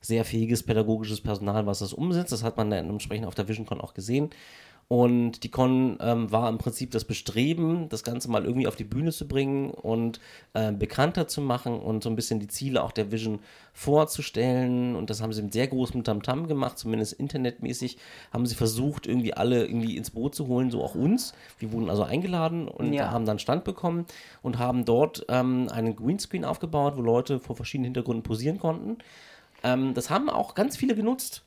sehr 0.07 0.25
fähiges 0.25 0.63
pädagogisches 0.63 1.21
Personal, 1.21 1.65
was 1.65 1.79
das 1.79 1.93
umsetzt. 1.93 2.31
Das 2.31 2.43
hat 2.43 2.57
man 2.57 2.69
dann 2.69 2.89
entsprechend 2.89 3.27
auf 3.27 3.35
der 3.35 3.47
VisionCon 3.47 3.81
auch 3.81 3.93
gesehen. 3.93 4.29
Und 4.89 5.43
die 5.43 5.51
Con 5.51 5.97
ähm, 5.99 6.31
war 6.31 6.47
im 6.47 6.57
Prinzip 6.59 6.91
das 6.91 7.03
Bestreben, 7.03 7.89
das 7.89 8.03
Ganze 8.03 8.31
mal 8.31 8.45
irgendwie 8.45 8.67
auf 8.67 8.77
die 8.77 8.85
Bühne 8.85 9.11
zu 9.11 9.27
bringen 9.27 9.69
und 9.69 10.21
äh, 10.53 10.71
bekannter 10.71 11.27
zu 11.27 11.41
machen 11.41 11.77
und 11.77 12.03
so 12.03 12.09
ein 12.09 12.15
bisschen 12.15 12.39
die 12.39 12.47
Ziele 12.47 12.81
auch 12.81 12.93
der 12.93 13.11
Vision 13.11 13.39
vorzustellen. 13.73 14.95
Und 14.95 15.09
das 15.09 15.21
haben 15.21 15.34
sie 15.34 15.41
mit 15.41 15.51
sehr 15.51 15.67
großem 15.67 16.05
Tamtam 16.05 16.47
gemacht, 16.47 16.77
zumindest 16.77 17.11
internetmäßig. 17.13 17.97
Haben 18.31 18.45
sie 18.45 18.55
versucht, 18.55 19.07
irgendwie 19.07 19.34
alle 19.34 19.65
irgendwie 19.65 19.97
ins 19.97 20.11
Boot 20.11 20.35
zu 20.35 20.47
holen, 20.47 20.71
so 20.71 20.81
auch 20.81 20.95
uns. 20.95 21.34
Wir 21.59 21.73
wurden 21.73 21.89
also 21.89 22.03
eingeladen 22.03 22.69
und 22.69 22.93
Ja. 22.93 23.11
haben 23.11 23.25
dann 23.25 23.39
Stand 23.39 23.65
bekommen 23.65 24.05
und 24.41 24.57
haben 24.57 24.85
dort 24.85 25.25
ähm, 25.27 25.67
einen 25.69 25.97
Greenscreen 25.97 26.45
aufgebaut, 26.45 26.93
wo 26.95 27.01
Leute 27.01 27.41
vor 27.41 27.57
verschiedenen 27.57 27.85
Hintergründen 27.88 28.23
posieren 28.23 28.57
konnten. 28.57 28.99
Ähm, 29.63 29.93
das 29.93 30.09
haben 30.09 30.29
auch 30.29 30.55
ganz 30.55 30.77
viele 30.77 30.95
genutzt. 30.95 31.43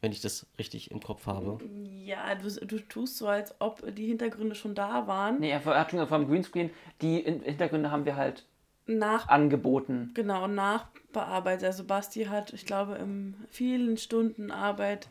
Wenn 0.00 0.12
ich 0.12 0.20
das 0.20 0.46
richtig 0.58 0.90
im 0.92 1.00
Kopf 1.00 1.26
habe. 1.26 1.58
Ja, 2.04 2.34
du, 2.36 2.48
du 2.66 2.78
tust 2.78 3.18
so, 3.18 3.26
als 3.26 3.54
ob 3.60 3.82
die 3.96 4.06
Hintergründe 4.06 4.54
schon 4.54 4.74
da 4.76 5.06
waren. 5.08 5.40
Nee, 5.40 5.50
er 5.50 5.64
hat 5.64 5.90
schon 5.90 6.06
vom 6.06 6.28
Greenscreen, 6.28 6.70
die 7.02 7.18
In- 7.20 7.42
Hintergründe 7.42 7.90
haben 7.90 8.04
wir 8.04 8.14
halt 8.14 8.44
Nach, 8.86 9.26
angeboten. 9.28 10.12
genau, 10.14 10.46
nachbearbeitet. 10.46 11.64
Also 11.64 11.82
Basti 11.84 12.24
hat, 12.26 12.52
ich 12.52 12.64
glaube, 12.64 12.94
in 12.94 13.34
vielen 13.50 13.96
Stunden 13.96 14.52
Arbeit 14.52 15.08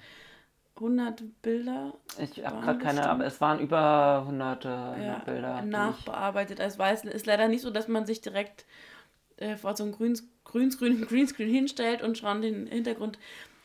100 0.77 1.23
Bilder 1.41 1.93
Ich 2.17 2.45
habe 2.45 2.61
gerade 2.61 2.79
keine, 2.79 3.09
aber 3.09 3.25
es 3.25 3.41
waren 3.41 3.59
über 3.59 4.23
hunderte 4.25 4.67
ja, 5.03 5.17
Bilder. 5.25 5.55
die 5.61 5.65
ich- 5.67 5.71
nachbearbeitet. 5.73 6.61
Also 6.61 6.79
weiß, 6.79 7.03
ist 7.05 7.25
leider 7.25 7.49
nicht 7.49 7.61
so, 7.61 7.71
dass 7.71 7.87
man 7.89 8.05
sich 8.05 8.21
direkt 8.21 8.65
äh, 9.37 9.57
vor 9.57 9.75
so 9.75 9.83
einem 9.83 9.91
Greens, 9.91 10.23
Greenscreen, 10.51 11.01
Greenscreen 11.07 11.49
hinstellt 11.49 12.01
und 12.01 12.17
schon 12.17 12.41
den 12.41 12.67
Hintergrund 12.67 13.17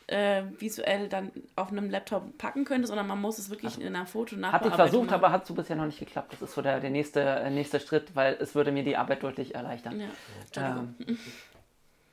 äh, 0.09 0.43
visuell 0.59 1.09
dann 1.09 1.31
auf 1.57 1.71
einem 1.71 1.91
Laptop 1.91 2.37
packen 2.39 2.65
könnte, 2.65 2.87
sondern 2.87 3.07
man 3.07 3.21
muss 3.21 3.39
es 3.39 3.51
wirklich 3.51 3.81
in 3.81 3.87
einer 3.87 4.07
Foto 4.07 4.37
Hatte 4.43 4.69
ich 4.69 4.75
versucht, 4.75 5.13
aber 5.13 5.31
hat 5.31 5.47
so 5.47 5.55
bisher 5.55 5.77
noch 5.77 5.87
nicht 5.87 5.99
geklappt. 5.99 6.33
Das 6.33 6.43
ist 6.43 6.55
so 6.55 6.63
der, 6.63 6.81
der 6.81 6.91
nächste, 6.91 7.21
äh, 7.21 7.51
nächste 7.51 7.81
Schritt, 7.81 8.15
weil 8.15 8.37
es 8.41 8.55
würde 8.55 8.73
mir 8.73 8.83
die 8.83 8.97
Arbeit 8.97 9.23
deutlich 9.23 9.55
erleichtern. 9.55 10.01
Ja. 10.55 10.79
Ähm, 10.79 11.19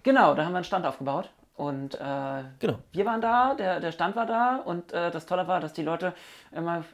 genau, 0.03 0.33
da 0.35 0.45
haben 0.45 0.53
wir 0.53 0.57
einen 0.57 0.65
Stand 0.65 0.85
aufgebaut. 0.85 1.29
Und 1.59 1.95
äh, 1.95 2.43
Genau. 2.59 2.79
wir 2.93 3.05
waren 3.05 3.19
da, 3.19 3.53
der, 3.53 3.81
der 3.81 3.91
Stand 3.91 4.15
war 4.15 4.25
da 4.25 4.55
und 4.63 4.93
äh, 4.93 5.11
das 5.11 5.25
Tolle 5.25 5.45
war, 5.49 5.59
dass 5.59 5.73
die 5.73 5.81
Leute 5.81 6.13
immer 6.53 6.85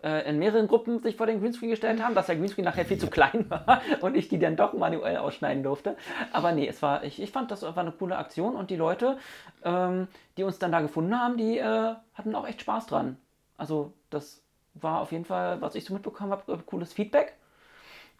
äh, 0.00 0.30
in 0.30 0.38
mehreren 0.38 0.68
Gruppen 0.68 1.02
sich 1.02 1.16
vor 1.16 1.26
den 1.26 1.40
Greenscreen 1.40 1.70
gestellt 1.70 2.00
haben, 2.00 2.14
dass 2.14 2.26
der 2.26 2.36
Greenscreen 2.36 2.64
nachher 2.64 2.84
viel 2.84 2.98
zu 2.98 3.08
klein 3.08 3.50
war 3.50 3.82
und 4.00 4.14
ich 4.14 4.28
die 4.28 4.38
dann 4.38 4.54
doch 4.54 4.74
manuell 4.74 5.16
ausschneiden 5.16 5.64
durfte. 5.64 5.96
Aber 6.32 6.52
nee, 6.52 6.68
es 6.68 6.80
war, 6.82 7.02
ich, 7.02 7.20
ich 7.20 7.32
fand, 7.32 7.50
das 7.50 7.62
war 7.62 7.76
eine 7.76 7.90
coole 7.90 8.16
Aktion 8.16 8.54
und 8.54 8.70
die 8.70 8.76
Leute, 8.76 9.18
ähm, 9.64 10.06
die 10.36 10.44
uns 10.44 10.60
dann 10.60 10.70
da 10.70 10.82
gefunden 10.82 11.18
haben, 11.18 11.36
die 11.36 11.58
äh, 11.58 11.94
hatten 12.14 12.36
auch 12.36 12.46
echt 12.46 12.60
Spaß 12.60 12.86
dran. 12.86 13.16
Also 13.58 13.92
das 14.10 14.40
war 14.74 15.00
auf 15.00 15.10
jeden 15.10 15.24
Fall, 15.24 15.60
was 15.60 15.74
ich 15.74 15.84
so 15.84 15.94
mitbekommen 15.94 16.30
habe, 16.30 16.58
cooles 16.58 16.92
Feedback 16.92 17.32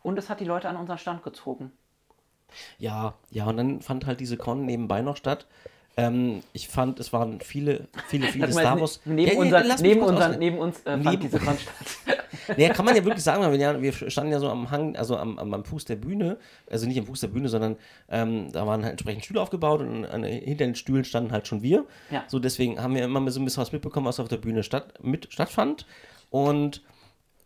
und 0.03 0.19
es 0.19 0.29
hat 0.29 0.41
die 0.41 0.47
Leute 0.47 0.69
an 0.69 0.75
unseren 0.75 0.99
Stand 0.99 1.23
gezogen. 1.23 1.71
Ja, 2.79 3.15
ja, 3.31 3.47
und 3.47 3.57
dann 3.57 3.81
fand 3.83 4.05
halt 4.05 4.19
diese 4.19 4.37
Con 4.37 4.67
nebenbei 4.67 5.01
noch 5.01 5.17
statt. 5.17 5.47
Ähm, 5.95 6.43
ich 6.55 6.69
fand, 6.69 6.99
es 7.01 7.13
waren 7.13 7.41
viele, 7.43 7.87
viele, 8.09 8.27
viele 8.29 8.51
Star 8.51 8.81
Wars. 8.81 9.01
Neben, 9.05 9.29
Ja, 9.29 9.35
ja, 9.35 9.39
unseren, 9.41 9.69
mich 9.69 9.81
neben, 9.83 10.01
unseren, 10.03 10.39
neben 10.39 10.59
uns 10.59 10.81
äh, 10.81 10.97
Neben- 10.97 11.05
fand 11.05 11.23
diese 11.23 11.39
Con 11.39 11.59
statt. 11.59 12.57
Nee, 12.57 12.69
kann 12.71 12.85
man 12.87 12.97
ja 12.97 13.05
wirklich 13.05 13.23
sagen, 13.23 13.43
weil 13.43 13.53
wir, 13.53 13.59
ja, 13.59 13.81
wir 13.81 13.93
standen 14.11 14.33
ja 14.33 14.41
so 14.41 14.49
am 14.49 14.71
Hang, 14.71 14.97
also 14.97 15.17
am, 15.19 15.39
am, 15.39 15.53
am 15.53 15.65
Fuß 15.65 15.85
der 15.85 15.97
Bühne, 15.97 16.39
also 16.71 16.87
nicht 16.87 16.99
am 16.99 17.07
Fuß 17.07 17.21
der 17.21 17.29
Bühne, 17.29 17.49
sondern 17.51 17.77
ähm, 18.09 18.51
da 18.53 18.67
waren 18.67 18.83
halt 18.83 18.93
entsprechend 18.93 19.25
Stühle 19.25 19.41
aufgebaut 19.43 19.81
und 19.83 20.07
an, 20.07 20.25
hinter 20.25 20.65
den 20.65 20.75
Stühlen 20.75 21.05
standen 21.05 21.31
halt 21.31 21.47
schon 21.47 21.63
wir. 21.63 21.85
Ja. 22.11 22.25
So 22.27 22.39
deswegen 22.39 22.83
haben 22.83 22.95
wir 22.95 23.05
immer 23.05 23.31
so 23.31 23.39
ein 23.39 23.45
bisschen 23.45 23.61
was 23.61 23.73
mitbekommen, 23.73 24.07
was 24.07 24.19
auf 24.19 24.29
der 24.29 24.39
Bühne 24.39 24.63
statt, 24.63 24.95
mit, 25.03 25.31
stattfand. 25.31 25.87
Und 26.31 26.83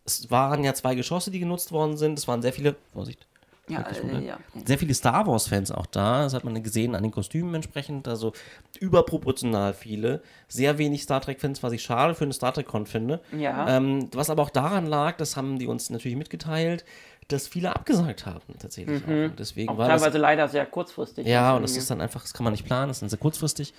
es 0.05 0.31
waren 0.31 0.63
ja 0.63 0.73
zwei 0.73 0.95
Geschosse, 0.95 1.33
die 1.33 1.41
genutzt 1.41 1.73
worden 1.73 1.97
sind. 1.97 2.17
Es 2.17 2.29
waren 2.29 2.41
sehr 2.43 2.53
viele, 2.53 2.77
Vorsicht, 2.93 3.27
Ja, 3.69 3.81
äh, 3.81 4.25
ja. 4.25 4.39
sehr 4.65 4.79
viele 4.79 4.95
Star 4.95 5.27
Wars-Fans 5.27 5.73
auch 5.73 5.87
da. 5.87 6.23
Das 6.23 6.35
hat 6.35 6.45
man 6.45 6.63
gesehen 6.63 6.95
an 6.95 7.03
den 7.03 7.11
Kostümen 7.11 7.55
entsprechend. 7.55 8.07
Also 8.07 8.33
überproportional 8.79 9.75
viele. 9.75 10.23
Sehr 10.49 10.79
wenig 10.79 11.03
Star 11.03 11.21
Trek-Fans, 11.21 11.63
was 11.63 11.73
ich 11.73 11.83
schade 11.83 12.15
für 12.15 12.25
eine 12.25 12.33
Star 12.33 12.53
Trek-Con 12.53 12.87
finde. 12.87 13.21
Ja. 13.37 13.77
Ähm, 13.77 14.09
was 14.13 14.31
aber 14.31 14.43
auch 14.43 14.51
daran 14.51 14.87
lag, 14.87 15.17
das 15.17 15.37
haben 15.37 15.59
die 15.59 15.67
uns 15.67 15.91
natürlich 15.91 16.17
mitgeteilt, 16.17 16.85
dass 17.29 17.49
viele 17.49 17.75
abgesagt 17.75 18.25
haben 18.25 18.55
tatsächlich 18.59 19.03
auch. 19.05 19.09
Und 19.09 19.39
deswegen 19.39 19.69
Auch 19.69 19.79
war 19.79 19.89
das 19.89 20.01
teilweise 20.01 20.19
leider 20.19 20.49
sehr 20.49 20.67
kurzfristig. 20.67 21.27
ja, 21.27 21.57
und 21.57 21.63
das 21.63 21.77
ist 21.77 21.91
dann 21.91 22.01
einfach, 22.01 22.23
das 22.23 22.33
kann 22.33 22.45
man 22.45 22.53
nicht 22.53 22.65
planen, 22.65 22.89
das 22.89 22.99
ist 22.99 23.03
dann 23.03 23.09
sehr 23.09 23.19
kurzfristig. 23.19 23.75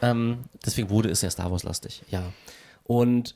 Ähm, 0.00 0.44
deswegen 0.64 0.90
wurde 0.90 1.10
es 1.10 1.22
ja 1.22 1.30
Star 1.30 1.50
Wars-lastig, 1.50 2.02
ja. 2.08 2.22
Und 2.84 3.34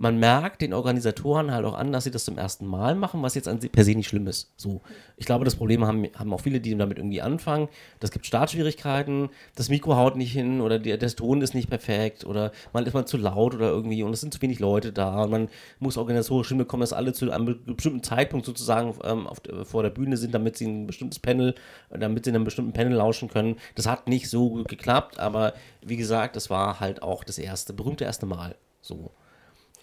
man 0.00 0.18
merkt 0.18 0.62
den 0.62 0.72
Organisatoren 0.72 1.50
halt 1.52 1.64
auch 1.66 1.74
an, 1.74 1.90
dass 1.92 2.04
sie 2.04 2.12
das 2.12 2.24
zum 2.24 2.38
ersten 2.38 2.66
Mal 2.66 2.94
machen, 2.94 3.20
was 3.20 3.34
jetzt 3.34 3.48
an 3.48 3.58
per 3.58 3.84
se 3.84 3.96
nicht 3.96 4.06
schlimm 4.06 4.28
ist. 4.28 4.52
So. 4.56 4.80
Ich 5.16 5.26
glaube, 5.26 5.44
das 5.44 5.56
Problem 5.56 5.84
haben, 5.84 6.06
haben 6.16 6.32
auch 6.32 6.40
viele, 6.40 6.60
die 6.60 6.76
damit 6.76 6.98
irgendwie 6.98 7.20
anfangen. 7.20 7.68
Das 7.98 8.12
gibt 8.12 8.24
Startschwierigkeiten, 8.24 9.30
das 9.56 9.68
Mikro 9.68 9.96
haut 9.96 10.14
nicht 10.16 10.32
hin 10.32 10.60
oder 10.60 10.78
der, 10.78 10.98
der 10.98 11.08
Ton 11.10 11.42
ist 11.42 11.52
nicht 11.52 11.68
perfekt 11.68 12.24
oder 12.24 12.52
man 12.72 12.86
ist 12.86 12.94
mal 12.94 13.06
zu 13.06 13.16
laut 13.16 13.54
oder 13.54 13.68
irgendwie 13.70 14.04
und 14.04 14.12
es 14.12 14.20
sind 14.20 14.32
zu 14.32 14.40
wenig 14.40 14.60
Leute 14.60 14.92
da 14.92 15.24
und 15.24 15.30
man 15.30 15.48
muss 15.80 15.96
organisatorisch 15.96 16.48
hinbekommen, 16.48 16.82
dass 16.82 16.92
alle 16.92 17.12
zu 17.12 17.30
einem 17.32 17.46
be- 17.46 17.74
bestimmten 17.74 18.04
Zeitpunkt 18.04 18.46
sozusagen 18.46 18.94
ähm, 19.02 19.26
auf, 19.26 19.40
der- 19.40 19.64
vor 19.64 19.82
der 19.82 19.90
Bühne 19.90 20.16
sind, 20.16 20.32
damit 20.32 20.56
sie 20.56 20.66
ein 20.66 20.86
bestimmtes 20.86 21.18
Panel, 21.18 21.56
damit 21.90 22.24
sie 22.24 22.30
einem 22.30 22.44
bestimmten 22.44 22.72
Panel 22.72 22.94
lauschen 22.94 23.28
können. 23.28 23.56
Das 23.74 23.88
hat 23.88 24.06
nicht 24.08 24.30
so 24.30 24.48
gut 24.50 24.68
geklappt, 24.68 25.18
aber 25.18 25.54
wie 25.82 25.96
gesagt, 25.96 26.36
das 26.36 26.50
war 26.50 26.78
halt 26.78 27.02
auch 27.02 27.24
das 27.24 27.38
erste, 27.38 27.72
berühmte 27.72 28.04
erste 28.04 28.26
Mal. 28.26 28.54
So. 28.80 29.10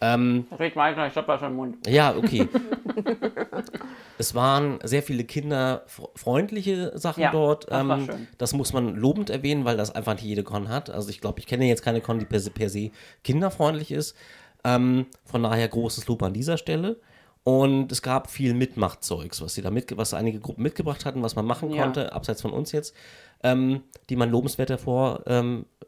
Ähm, 0.02 0.46
Red 0.60 0.76
weiter, 0.76 1.08
ich 1.08 1.14
da 1.14 1.40
schon 1.40 1.48
im 1.50 1.56
Mund. 1.56 1.88
ja, 1.88 2.16
okay. 2.16 2.48
es 4.18 4.36
waren 4.36 4.80
sehr 4.84 5.04
viele 5.04 5.24
kinderfreundliche 5.24 6.98
Sachen 6.98 7.22
Ja, 7.24 7.32
dort. 7.32 7.70
das 7.72 7.82
Ähm, 7.82 8.10
das 8.38 8.54
muss 8.54 8.74
man 8.74 8.96
lobend 8.96 9.30
erwähnen, 9.30 9.66
weil 9.66 9.78
das 9.78 9.94
einfach 9.94 10.14
nicht 10.14 10.24
jede 10.24 10.44
Con 10.44 10.70
hat. 10.70 10.90
Also 10.90 11.10
ich 11.10 11.22
glaube, 11.22 11.40
ich 11.40 11.48
kenne 11.48 11.66
jetzt 11.66 11.82
keine 11.84 12.02
Con, 12.02 12.20
die 12.20 12.26
per 12.26 12.40
se, 12.40 12.52
per 12.52 12.70
se 12.70 12.92
kinderfreundlich 13.24 13.92
ist. 13.92 14.16
Ähm, 14.64 15.06
von 15.24 15.44
daher 15.44 15.68
großes 15.68 16.08
Lob 16.08 16.24
an 16.24 16.34
dieser 16.34 16.58
Stelle. 16.58 16.98
Und 17.44 17.92
es 17.92 18.02
gab 18.02 18.32
viel 18.32 18.56
Mitmachtzeugs, 18.56 19.40
was 19.42 19.54
sie 19.54 19.62
da 19.62 19.70
mitge 19.70 19.98
was 19.98 20.16
einige 20.16 20.40
Gruppen 20.40 20.64
mitgebracht 20.64 21.06
hatten, 21.06 21.22
was 21.22 21.36
man 21.36 21.46
machen 21.46 21.70
Ja. 21.72 21.84
konnte, 21.84 22.12
abseits 22.12 22.42
von 22.42 22.52
uns 22.52 22.72
jetzt, 22.72 22.96
ähm, 23.44 23.84
die 24.10 24.16
man 24.16 24.32
lobenswert 24.32 24.72
hervor 24.72 25.22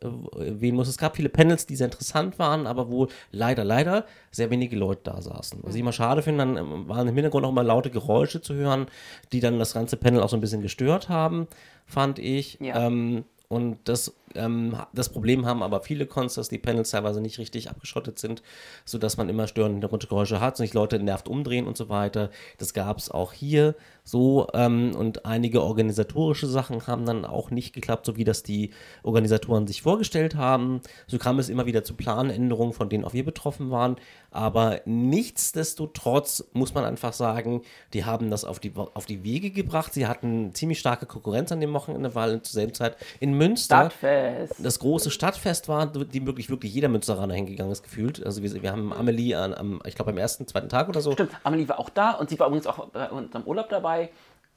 erwähnen 0.01 0.77
muss. 0.77 0.87
Es 0.87 0.97
gab 0.97 1.15
viele 1.15 1.29
Panels, 1.29 1.65
die 1.65 1.75
sehr 1.75 1.87
interessant 1.87 2.39
waren, 2.39 2.67
aber 2.67 2.91
wo 2.91 3.07
leider, 3.31 3.63
leider 3.63 4.05
sehr 4.31 4.49
wenige 4.49 4.75
Leute 4.75 5.01
da 5.03 5.21
saßen. 5.21 5.59
Was 5.63 5.75
ich 5.75 5.81
immer 5.81 5.93
schade 5.93 6.21
finde, 6.21 6.45
dann 6.45 6.57
ähm, 6.57 6.89
waren 6.89 7.07
im 7.07 7.15
Hintergrund 7.15 7.45
auch 7.45 7.51
mal 7.51 7.65
laute 7.65 7.89
Geräusche 7.89 8.41
zu 8.41 8.53
hören, 8.53 8.87
die 9.31 9.39
dann 9.39 9.59
das 9.59 9.73
ganze 9.73 9.97
Panel 9.97 10.21
auch 10.21 10.29
so 10.29 10.37
ein 10.37 10.41
bisschen 10.41 10.61
gestört 10.61 11.09
haben, 11.09 11.47
fand 11.85 12.19
ich. 12.19 12.57
Ja. 12.59 12.87
Ähm, 12.87 13.25
und 13.49 13.79
das, 13.85 14.13
ähm, 14.35 14.75
das 14.91 15.07
Problem 15.09 15.45
haben 15.45 15.63
aber 15.63 15.81
viele 15.81 16.05
Cons, 16.05 16.33
dass 16.33 16.49
die 16.49 16.57
Panels 16.57 16.91
teilweise 16.91 17.21
nicht 17.21 17.39
richtig 17.39 17.69
abgeschottet 17.69 18.19
sind, 18.19 18.43
sodass 18.83 19.15
man 19.15 19.29
immer 19.29 19.47
störende 19.47 19.75
Hintergrundgeräusche 19.75 20.41
hat, 20.41 20.57
sich 20.57 20.73
Leute 20.73 20.99
nervt 20.99 21.29
umdrehen 21.29 21.65
und 21.65 21.77
so 21.77 21.87
weiter. 21.87 22.29
Das 22.57 22.73
gab 22.73 22.97
es 22.97 23.09
auch 23.09 23.31
hier 23.31 23.75
so. 24.07 24.47
Ähm, 24.53 24.95
und 24.95 25.25
einige 25.25 25.61
organisatorische 25.61 26.47
Sachen 26.47 26.87
haben 26.87 27.05
dann 27.05 27.25
auch 27.25 27.51
nicht 27.51 27.73
geklappt, 27.73 28.05
so 28.05 28.15
wie 28.15 28.23
das 28.23 28.41
die 28.41 28.71
Organisatoren 29.03 29.67
sich 29.67 29.81
vorgestellt 29.81 30.35
haben. 30.35 30.81
So 31.07 31.17
kam 31.17 31.39
es 31.39 31.49
immer 31.49 31.65
wieder 31.65 31.83
zu 31.83 31.93
Planänderungen, 31.93 32.73
von 32.73 32.87
denen 32.87 33.03
auch 33.03 33.13
wir 33.13 33.25
betroffen 33.25 33.69
waren. 33.69 33.97
Aber 34.31 34.79
nichtsdestotrotz 34.85 36.45
muss 36.53 36.73
man 36.73 36.85
einfach 36.85 37.11
sagen, 37.11 37.63
die 37.93 38.05
haben 38.05 38.29
das 38.29 38.45
auf 38.45 38.59
die, 38.59 38.71
auf 38.75 39.05
die 39.05 39.23
Wege 39.25 39.51
gebracht. 39.51 39.93
Sie 39.93 40.07
hatten 40.07 40.53
ziemlich 40.53 40.79
starke 40.79 41.05
Konkurrenz 41.05 41.51
an 41.51 41.59
dem 41.59 41.73
Wochenende, 41.73 42.15
weil 42.15 42.41
zur 42.43 42.53
selben 42.53 42.73
Zeit 42.73 42.95
in 43.19 43.33
Münster 43.33 43.89
Stadtfest. 43.89 44.55
das 44.59 44.79
große 44.79 45.11
Stadtfest 45.11 45.67
war, 45.67 45.87
die 45.87 46.25
wirklich, 46.25 46.49
wirklich 46.49 46.73
jeder 46.73 46.87
Münsteraner 46.87 47.33
hingegangen 47.33 47.73
ist, 47.73 47.83
gefühlt. 47.83 48.25
Also 48.25 48.41
wir, 48.41 48.61
wir 48.61 48.71
haben 48.71 48.93
Amelie 48.93 49.35
an, 49.35 49.53
am, 49.53 49.81
ich 49.85 49.95
glaube, 49.95 50.11
am 50.11 50.17
ersten, 50.17 50.47
zweiten 50.47 50.69
Tag 50.69 50.87
oder 50.87 51.01
so. 51.01 51.11
Stimmt, 51.11 51.31
Amelie 51.43 51.67
war 51.67 51.79
auch 51.79 51.89
da 51.89 52.11
und 52.11 52.29
sie 52.29 52.39
war 52.39 52.47
übrigens 52.47 52.67
auch 52.67 52.87
bei 52.89 53.09
unserem 53.09 53.43
Urlaub 53.43 53.69
dabei. 53.69 53.96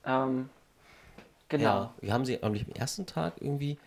Ähm, 0.04 0.48
genau. 1.48 1.64
Ja, 1.64 1.94
wir 2.00 2.12
haben 2.12 2.24
sie 2.24 2.42
am 2.42 2.54
ersten 2.74 3.06
Tag 3.06 3.34
irgendwie 3.40 3.78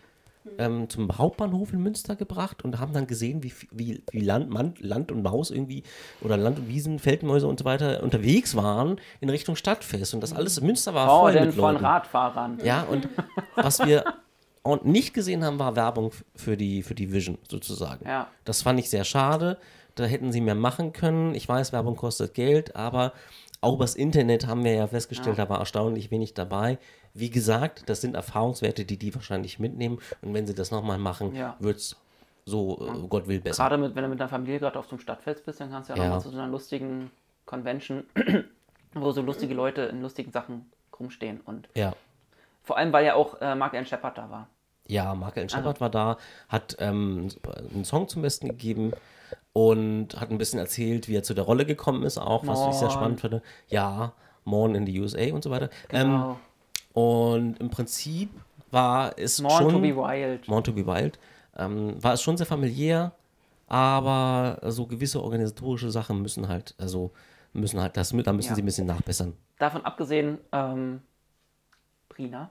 ähm, 0.58 0.88
zum 0.90 1.16
Hauptbahnhof 1.16 1.72
in 1.72 1.82
Münster 1.82 2.16
gebracht 2.16 2.64
und 2.64 2.78
haben 2.78 2.92
dann 2.92 3.06
gesehen, 3.06 3.42
wie, 3.42 3.52
wie, 3.70 4.02
wie 4.10 4.20
Land, 4.20 4.50
Man, 4.50 4.74
Land 4.78 5.10
und 5.10 5.22
Maus 5.22 5.50
irgendwie 5.50 5.82
oder 6.20 6.36
Land 6.36 6.58
und 6.58 6.68
Wiesen, 6.68 6.98
Feldmäuse 6.98 7.46
und 7.46 7.58
so 7.58 7.64
weiter 7.64 8.02
unterwegs 8.02 8.54
waren 8.54 9.00
in 9.20 9.30
Richtung 9.30 9.56
Stadtfest. 9.56 10.12
Und 10.14 10.20
das 10.20 10.32
alles, 10.32 10.60
Münster 10.60 10.92
war 10.94 11.08
Oh, 11.08 11.20
voll 11.22 11.32
denn 11.32 11.46
mit 11.46 11.54
von 11.54 11.72
Leuten. 11.72 11.84
Radfahrern. 11.84 12.58
Ja, 12.62 12.82
und 12.82 13.08
was 13.56 13.84
wir 13.86 14.04
auch 14.62 14.82
nicht 14.82 15.14
gesehen 15.14 15.44
haben, 15.44 15.58
war 15.58 15.76
Werbung 15.76 16.12
für 16.34 16.56
die, 16.56 16.82
für 16.82 16.94
die 16.94 17.12
Vision 17.12 17.38
sozusagen. 17.50 18.06
Ja. 18.06 18.28
Das 18.44 18.62
fand 18.62 18.78
ich 18.78 18.90
sehr 18.90 19.04
schade. 19.04 19.58
Da 19.94 20.04
hätten 20.04 20.32
sie 20.32 20.40
mehr 20.40 20.54
machen 20.54 20.92
können. 20.92 21.34
Ich 21.34 21.48
weiß, 21.48 21.72
Werbung 21.72 21.96
kostet 21.96 22.34
Geld, 22.34 22.74
aber 22.74 23.12
auch 23.64 23.74
übers 23.74 23.94
Internet 23.94 24.46
haben 24.46 24.64
wir 24.64 24.72
ja 24.74 24.86
festgestellt, 24.86 25.38
da 25.38 25.48
war 25.48 25.58
erstaunlich 25.58 26.10
wenig 26.10 26.34
dabei. 26.34 26.78
Wie 27.12 27.30
gesagt, 27.30 27.88
das 27.88 28.00
sind 28.00 28.14
Erfahrungswerte, 28.14 28.84
die 28.84 28.98
die 28.98 29.14
wahrscheinlich 29.14 29.58
mitnehmen. 29.58 29.98
Und 30.22 30.34
wenn 30.34 30.46
sie 30.46 30.54
das 30.54 30.70
nochmal 30.70 30.98
machen, 30.98 31.34
Ja. 31.34 31.56
wird 31.58 31.76
es 31.78 31.96
so, 32.44 32.78
äh, 32.86 33.06
Gott 33.08 33.26
will, 33.26 33.40
besser. 33.40 33.62
Gerade 33.62 33.78
mit, 33.78 33.94
wenn 33.94 34.02
du 34.04 34.08
mit 34.10 34.20
deiner 34.20 34.28
Familie 34.28 34.58
gerade 34.60 34.78
auf 34.78 34.86
so 34.86 34.92
einem 34.92 35.00
Stadtfest 35.00 35.44
bist, 35.46 35.60
dann 35.60 35.70
kannst 35.70 35.88
du 35.88 35.94
ja, 35.94 35.98
Ja. 35.98 36.04
nochmal 36.04 36.20
zu 36.22 36.30
so 36.30 36.38
einer 36.38 36.48
lustigen 36.48 37.10
Convention, 37.46 38.04
wo 38.94 39.10
so 39.12 39.22
lustige 39.22 39.54
Leute 39.54 39.82
in 39.82 40.02
lustigen 40.02 40.30
Sachen 40.30 40.70
rumstehen. 40.98 41.40
Und 41.40 41.68
Ja. 41.74 41.92
vor 42.62 42.76
allem, 42.76 42.92
weil 42.92 43.06
ja 43.06 43.14
auch 43.14 43.40
äh, 43.40 43.54
Mark 43.54 43.74
Allen 43.74 43.86
Shepard 43.86 44.18
da 44.18 44.30
war. 44.30 44.48
Ja, 44.86 45.14
Mark. 45.14 45.38
Allen 45.38 45.48
Shepard 45.48 45.80
war 45.80 45.88
da, 45.88 46.18
hat 46.48 46.76
ähm, 46.78 47.28
einen 47.72 47.84
Song 47.86 48.06
zum 48.08 48.20
Besten 48.22 48.48
gegeben 48.48 48.92
und 49.52 50.20
hat 50.20 50.30
ein 50.30 50.38
bisschen 50.38 50.58
erzählt, 50.58 51.08
wie 51.08 51.16
er 51.16 51.22
zu 51.22 51.34
der 51.34 51.44
Rolle 51.44 51.64
gekommen 51.66 52.02
ist, 52.04 52.18
auch, 52.18 52.46
was 52.46 52.60
ich 52.66 52.72
sehr 52.74 52.88
Morn. 52.88 52.90
spannend 52.90 53.20
finde. 53.20 53.42
Ja, 53.68 54.12
Morn 54.44 54.74
in 54.74 54.86
the 54.86 55.00
USA 55.00 55.32
und 55.32 55.42
so 55.44 55.50
weiter. 55.50 55.70
Ähm, 55.90 56.10
Genau. 56.10 56.38
und 56.92 57.60
im 57.60 57.70
Prinzip 57.70 58.30
war 58.70 59.16
es 59.18 59.40
Born 59.40 59.52
schon... 59.52 59.70
to 59.72 59.78
be 59.80 59.96
Wild. 59.96 60.46
Born 60.46 60.64
to 60.64 60.72
be 60.72 60.86
Wild. 60.86 61.18
Ähm, 61.56 62.02
war 62.02 62.14
es 62.14 62.22
schon 62.22 62.36
sehr 62.36 62.46
familiär, 62.46 63.12
aber 63.68 64.58
so 64.70 64.86
gewisse 64.86 65.22
organisatorische 65.22 65.90
Sachen 65.90 66.20
müssen 66.22 66.48
halt, 66.48 66.74
also 66.78 67.12
müssen 67.52 67.80
halt, 67.80 67.96
das, 67.96 68.10
da 68.10 68.32
müssen 68.32 68.48
Ja. 68.50 68.54
sie 68.56 68.62
ein 68.62 68.66
bisschen 68.66 68.86
nachbessern. 68.86 69.34
Davon 69.58 69.84
abgesehen, 69.84 70.38
ähm, 70.52 71.00
Brina. 72.08 72.50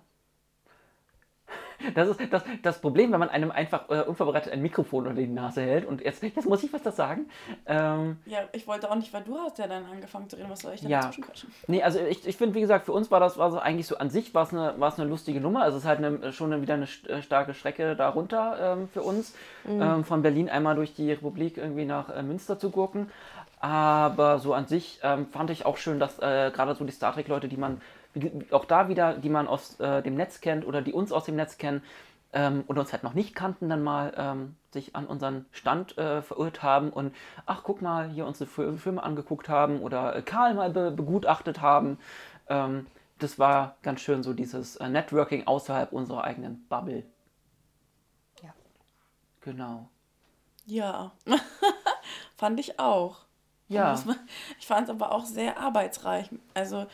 Das 1.95 2.07
ist 2.09 2.19
das, 2.31 2.43
das 2.61 2.79
Problem, 2.81 3.11
wenn 3.11 3.19
man 3.19 3.29
einem 3.29 3.51
einfach 3.51 3.89
äh, 3.89 4.01
unvorbereitet 4.01 4.53
ein 4.53 4.61
Mikrofon 4.61 5.07
unter 5.07 5.21
die 5.21 5.27
Nase 5.27 5.61
hält. 5.61 5.85
Und 5.85 6.01
jetzt, 6.01 6.23
jetzt 6.23 6.45
muss 6.47 6.63
ich 6.63 6.71
was 6.73 6.81
das 6.83 6.95
sagen. 6.95 7.29
Ähm, 7.65 8.17
Ja, 8.25 8.39
ich 8.51 8.67
wollte 8.67 8.89
auch 8.89 8.95
nicht, 8.95 9.13
weil 9.13 9.23
du 9.23 9.37
hast 9.37 9.57
ja 9.59 9.67
dann 9.67 9.85
angefangen 9.85 10.29
zu 10.29 10.35
reden. 10.37 10.49
Was 10.49 10.61
soll 10.61 10.73
ich 10.73 10.81
denn 10.81 10.89
Ja. 10.89 11.01
dazwischen 11.01 11.23
quatschen? 11.23 11.51
Nee, 11.67 11.83
also 11.83 11.99
ich, 11.99 12.27
ich 12.27 12.37
finde, 12.37 12.55
wie 12.55 12.61
gesagt, 12.61 12.85
für 12.85 12.93
uns 12.93 13.11
war 13.11 13.19
das 13.19 13.37
war 13.37 13.51
so 13.51 13.59
eigentlich 13.59 13.87
so 13.87 13.97
an 13.97 14.09
sich 14.09 14.33
war 14.33 14.43
es 14.43 14.51
eine, 14.53 14.73
war 14.79 14.89
es 14.89 14.99
eine 14.99 15.09
lustige 15.09 15.39
Nummer. 15.41 15.63
Also 15.63 15.77
es 15.77 15.83
ist 15.83 15.87
halt 15.89 15.99
eine, 16.03 16.31
schon 16.33 16.51
eine, 16.51 16.61
wieder 16.61 16.75
eine 16.75 16.87
äh, 17.07 17.21
starke 17.21 17.53
Strecke 17.53 17.95
da 17.95 18.09
runter 18.09 18.57
ähm, 18.77 18.89
für 18.89 19.01
uns. 19.01 19.33
Ähm, 19.67 20.03
von 20.03 20.21
Berlin 20.21 20.49
einmal 20.49 20.75
durch 20.75 20.93
die 20.93 21.09
Republik 21.11 21.57
irgendwie 21.57 21.85
nach 21.85 22.09
äh, 22.09 22.21
Münster 22.21 22.59
zu 22.59 22.69
gurken. 22.69 23.09
Aber 23.59 24.39
so 24.39 24.53
an 24.53 24.67
sich 24.67 24.99
ähm, 25.03 25.27
fand 25.27 25.49
ich 25.49 25.65
auch 25.65 25.77
schön, 25.77 25.99
dass 25.99 26.19
äh, 26.19 26.51
gerade 26.53 26.75
so 26.75 26.83
die 26.83 26.91
Star 26.91 27.13
Trek-Leute, 27.13 27.47
die 27.47 27.55
man, 27.55 27.79
auch 28.51 28.65
da 28.65 28.89
wieder, 28.89 29.15
die 29.15 29.29
man 29.29 29.47
aus 29.47 29.79
äh, 29.79 30.01
dem 30.01 30.15
Netz 30.15 30.41
kennt 30.41 30.65
oder 30.65 30.81
die 30.81 30.93
uns 30.93 31.11
aus 31.11 31.25
dem 31.25 31.35
Netz 31.35 31.57
kennen 31.57 31.81
ähm, 32.31 32.63
und 32.67 32.77
uns 32.77 32.91
halt 32.93 33.03
noch 33.03 33.13
nicht 33.13 33.35
kannten, 33.35 33.69
dann 33.69 33.83
mal 33.83 34.13
ähm, 34.17 34.55
sich 34.71 34.95
an 34.95 35.05
unseren 35.05 35.45
Stand 35.51 35.97
äh, 35.97 36.21
verirrt 36.21 36.63
haben 36.63 36.89
und 36.91 37.15
ach, 37.45 37.61
guck 37.63 37.81
mal, 37.81 38.09
hier 38.09 38.25
unsere 38.25 38.49
Fil- 38.49 38.77
Filme 38.77 39.03
angeguckt 39.03 39.49
haben 39.49 39.81
oder 39.81 40.15
äh, 40.15 40.21
Karl 40.21 40.53
mal 40.53 40.69
be 40.69 40.91
begutachtet 40.91 41.61
haben. 41.61 41.97
Ähm, 42.47 42.87
das 43.19 43.39
war 43.39 43.75
ganz 43.83 44.01
schön 44.01 44.23
so 44.23 44.33
dieses 44.33 44.75
äh, 44.77 44.89
Networking 44.89 45.47
außerhalb 45.47 45.91
unserer 45.93 46.23
eigenen 46.23 46.65
Bubble. 46.67 47.03
Ja. 48.43 48.53
Genau. 49.41 49.89
Ja, 50.65 51.11
fand 52.37 52.59
ich 52.59 52.79
auch. 52.79 53.19
Ja. 53.67 54.01
Ich 54.59 54.67
fand 54.67 54.87
es 54.87 54.89
aber 54.89 55.11
auch 55.11 55.25
sehr 55.25 55.57
arbeitsreich. 55.59 56.29
Also, 56.53 56.85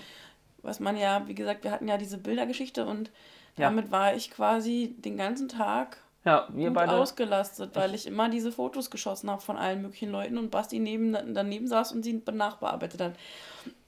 was 0.63 0.79
man 0.79 0.97
ja, 0.97 1.27
wie 1.27 1.35
gesagt, 1.35 1.63
wir 1.63 1.71
hatten 1.71 1.87
ja 1.87 1.97
diese 1.97 2.17
Bildergeschichte 2.17 2.85
und 2.85 3.11
Ja. 3.57 3.67
damit 3.67 3.91
war 3.91 4.13
ich 4.15 4.31
quasi 4.31 4.95
den 4.99 5.17
ganzen 5.17 5.49
Tag 5.49 5.97
Ja, 6.25 6.47
wir 6.49 6.67
gut 6.69 6.75
beide. 6.75 6.93
ausgelastet, 6.93 7.75
weil 7.75 7.93
ich 7.95 8.05
immer 8.07 8.29
diese 8.29 8.51
Fotos 8.51 8.89
geschossen 8.91 9.29
habe 9.29 9.41
von 9.41 9.57
allen 9.57 9.81
möglichen 9.81 10.11
Leuten 10.11 10.37
und 10.37 10.49
Basti 10.51 10.79
neben, 10.79 11.13
daneben 11.33 11.67
saß 11.67 11.91
und 11.93 12.03
sie 12.03 12.21
nachbearbeitet 12.31 13.01
hat. 13.01 13.13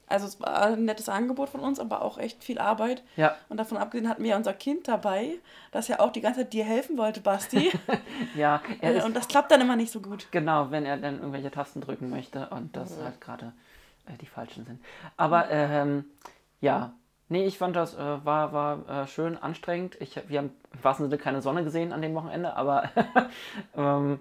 Also 0.08 0.28
es 0.28 0.42
war 0.42 0.64
ein 0.64 0.84
nettes 0.84 1.08
Angebot 1.08 1.48
von 1.48 1.62
uns, 1.62 1.80
aber 1.80 2.02
auch 2.02 2.18
echt 2.18 2.44
viel 2.44 2.60
Arbeit. 2.60 3.02
Ja, 3.16 3.34
Und 3.48 3.56
davon 3.58 3.78
abgesehen 3.78 4.10
hatten 4.10 4.24
wir 4.24 4.32
ja 4.32 4.36
unser 4.38 4.52
Kind 4.52 4.90
dabei, 4.90 5.36
das 5.72 5.88
ja 5.88 6.02
auch 6.02 6.12
die 6.12 6.20
ganze 6.20 6.42
Zeit 6.42 6.52
dir 6.52 6.66
helfen 6.66 6.98
wollte, 6.98 7.22
Basti. 7.22 7.72
ja, 8.36 8.62
Äh, 8.82 9.02
und 9.04 9.16
das 9.16 9.30
klappt 9.30 9.52
dann 9.52 9.62
immer 9.62 9.78
nicht 9.78 9.90
so 9.92 10.02
gut. 10.02 10.28
genau, 10.32 10.70
wenn 10.70 10.86
er 10.86 10.98
dann 10.98 11.20
irgendwelche 11.20 11.50
Tasten 11.50 11.80
drücken 11.80 12.10
möchte 12.10 12.50
und 12.50 12.76
das 12.76 12.98
halt 13.02 13.22
gerade 13.22 13.54
äh, 14.08 14.18
die 14.20 14.26
falschen 14.26 14.66
sind. 14.66 14.82
Aber 15.16 15.50
ähm, 15.50 16.04
ja, 16.62 16.94
nee, 17.28 17.46
ich 17.46 17.58
fand 17.58 17.76
das 17.76 17.96
äh, 17.96 18.26
war, 18.26 18.54
war 18.54 18.88
äh, 19.04 19.08
schön 19.08 19.38
anstrengend. 19.38 20.00
Ich, 20.00 20.16
wir 20.30 20.40
haben 20.40 20.52
im 20.72 20.84
wahrsten 20.84 21.08
Sinne 21.08 21.22
keine 21.22 21.42
Sonne 21.42 21.64
gesehen 21.64 21.92
an 21.92 22.02
dem 22.02 22.16
Wochenende, 22.16 22.56
aber 22.56 22.90
ähm, 23.76 24.20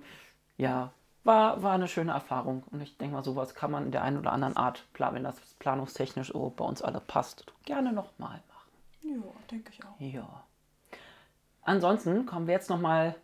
ja, 0.57 0.91
war, 1.23 1.63
war 1.63 1.73
eine 1.73 1.87
schöne 1.87 2.13
Erfahrung. 2.13 2.65
Und 2.71 2.81
ich 2.81 2.97
denke 2.97 3.15
mal, 3.15 3.23
sowas 3.23 3.55
kann 3.55 3.71
man 3.71 3.87
in 3.87 3.93
der 3.93 4.03
einen 4.03 4.19
oder 4.19 4.33
anderen 4.33 4.57
Art, 4.57 4.85
wenn 4.97 5.23
das 5.23 5.39
planungstechnisch 5.59 6.33
so 6.33 6.53
bei 6.57 6.65
uns 6.65 6.83
alle 6.83 7.01
passt, 7.01 7.45
gerne 7.65 7.93
nochmal 7.93 8.43
machen. 8.49 8.71
Ja, 9.03 9.23
denke 9.51 9.71
ich 9.73 9.85
auch. 9.85 10.01
Ja. 10.01 10.45
Ansonsten 11.63 12.27
kommen 12.27 12.47
wir 12.47 12.55
jetzt 12.55 12.71
nochmal 12.71 13.15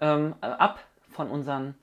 ähm, 0.00 0.34
ab 0.40 0.80
von 1.10 1.30
unseren 1.30 1.74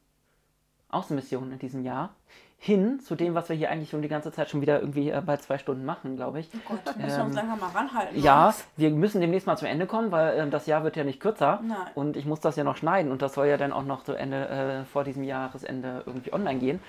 Außenmissionen 0.90 1.54
in 1.54 1.60
diesem 1.60 1.84
Jahr 1.84 2.16
hin 2.64 3.02
zu 3.02 3.16
dem, 3.16 3.36
was 3.36 3.50
wir 3.50 3.58
hier 3.58 3.70
eigentlich 3.70 3.90
schon 3.90 4.02
die 4.02 4.08
ganze 4.08 4.32
Zeit 4.32 4.50
schon 4.50 4.62
wieder 4.62 4.80
irgendwie 4.80 5.10
äh, 5.10 5.22
bei 5.26 5.36
zwei 5.36 5.58
Stunden 5.58 5.84
machen, 5.84 6.16
glaube 6.16 6.40
ich. 6.40 6.50
Oh 6.70 6.76
Gott, 6.86 6.96
müssen 6.96 7.18
wir 7.18 7.24
uns 7.26 7.36
langsam 7.36 7.60
mal 7.60 7.70
ranhalten. 7.72 8.18
Ja, 8.22 8.54
wir 8.78 8.90
müssen 8.92 9.20
demnächst 9.20 9.46
mal 9.48 9.58
zum 9.58 9.68
Ende 9.68 9.86
kommen, 9.86 10.12
weil 10.12 10.38
ähm, 10.40 10.50
das 10.50 10.66
Jahr 10.66 10.86
wird 10.86 10.96
ja 10.96 11.04
nicht 11.04 11.20
kürzer. 11.20 11.60
Nein. 11.62 11.78
Und 11.94 12.16
ich 12.16 12.26
muss 12.26 12.40
das 12.40 12.56
ja 12.56 12.64
noch 12.64 12.78
schneiden 12.78 13.12
und 13.12 13.22
das 13.22 13.34
soll 13.34 13.48
ja 13.48 13.58
dann 13.58 13.74
auch 13.74 13.84
noch 13.84 14.06
zu 14.06 14.14
Ende, 14.14 14.48
äh, 14.48 14.86
vor 14.86 15.04
diesem 15.04 15.26
Jahresende 15.26 16.04
irgendwie 16.06 16.32
online 16.32 16.60
gehen. 16.60 16.80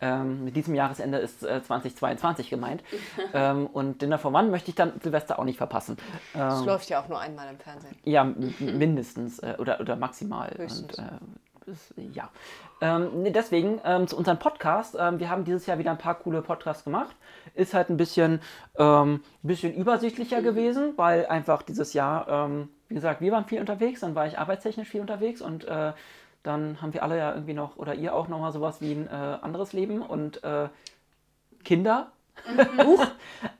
Ähm, 0.00 0.44
mit 0.44 0.56
diesem 0.56 0.74
Jahresende 0.74 1.18
ist 1.18 1.42
äh, 1.44 1.62
2022 1.62 2.48
gemeint. 2.48 2.82
ähm, 3.34 3.66
und 3.66 4.00
Dinner 4.00 4.16
for 4.16 4.32
One 4.32 4.48
möchte 4.48 4.70
ich 4.70 4.76
dann 4.76 4.92
Silvester 5.02 5.38
auch 5.38 5.44
nicht 5.44 5.58
verpassen. 5.58 5.98
Das 6.32 6.60
Ähm, 6.60 6.66
läuft 6.66 6.88
ja 6.88 7.02
auch 7.02 7.08
nur 7.08 7.20
einmal 7.20 7.48
im 7.50 7.58
Fernsehen. 7.58 7.94
ja, 8.04 8.24
mindestens 8.60 9.40
äh, 9.40 9.56
oder, 9.58 9.78
oder 9.80 9.96
maximal. 9.96 10.54
Höchstens. 10.56 10.98
Und, 10.98 11.08
ja. 11.96 12.30
Ähm, 12.80 13.32
deswegen 13.32 13.80
ähm, 13.84 14.06
zu 14.06 14.16
unserem 14.16 14.38
Podcast. 14.38 14.96
Ähm, 14.98 15.18
wir 15.18 15.30
haben 15.30 15.44
dieses 15.44 15.66
Jahr 15.66 15.78
wieder 15.78 15.90
ein 15.90 15.98
paar 15.98 16.14
coole 16.14 16.42
Podcasts 16.42 16.84
gemacht. 16.84 17.14
Ist 17.54 17.74
halt 17.74 17.90
ein 17.90 17.96
bisschen, 17.96 18.40
ähm, 18.76 19.22
bisschen 19.42 19.74
übersichtlicher 19.74 20.42
gewesen, 20.42 20.94
weil 20.96 21.26
einfach 21.26 21.62
dieses 21.62 21.92
Jahr, 21.92 22.28
ähm, 22.28 22.68
wie 22.88 22.94
gesagt, 22.94 23.20
wir 23.20 23.32
waren 23.32 23.44
viel 23.44 23.60
unterwegs, 23.60 24.00
dann 24.00 24.14
war 24.14 24.26
ich 24.26 24.38
arbeitstechnisch 24.38 24.88
viel 24.88 25.00
unterwegs 25.00 25.42
und 25.42 25.64
äh, 25.64 25.92
dann 26.42 26.80
haben 26.80 26.94
wir 26.94 27.02
alle 27.02 27.18
ja 27.18 27.34
irgendwie 27.34 27.54
noch, 27.54 27.76
oder 27.76 27.94
ihr 27.94 28.14
auch 28.14 28.28
nochmal 28.28 28.52
sowas 28.52 28.80
wie 28.80 28.92
ein 28.92 29.06
äh, 29.08 29.10
anderes 29.10 29.72
Leben 29.72 30.02
und 30.02 30.42
äh, 30.44 30.68
Kinder. 31.64 32.12
Huch. 32.84 33.04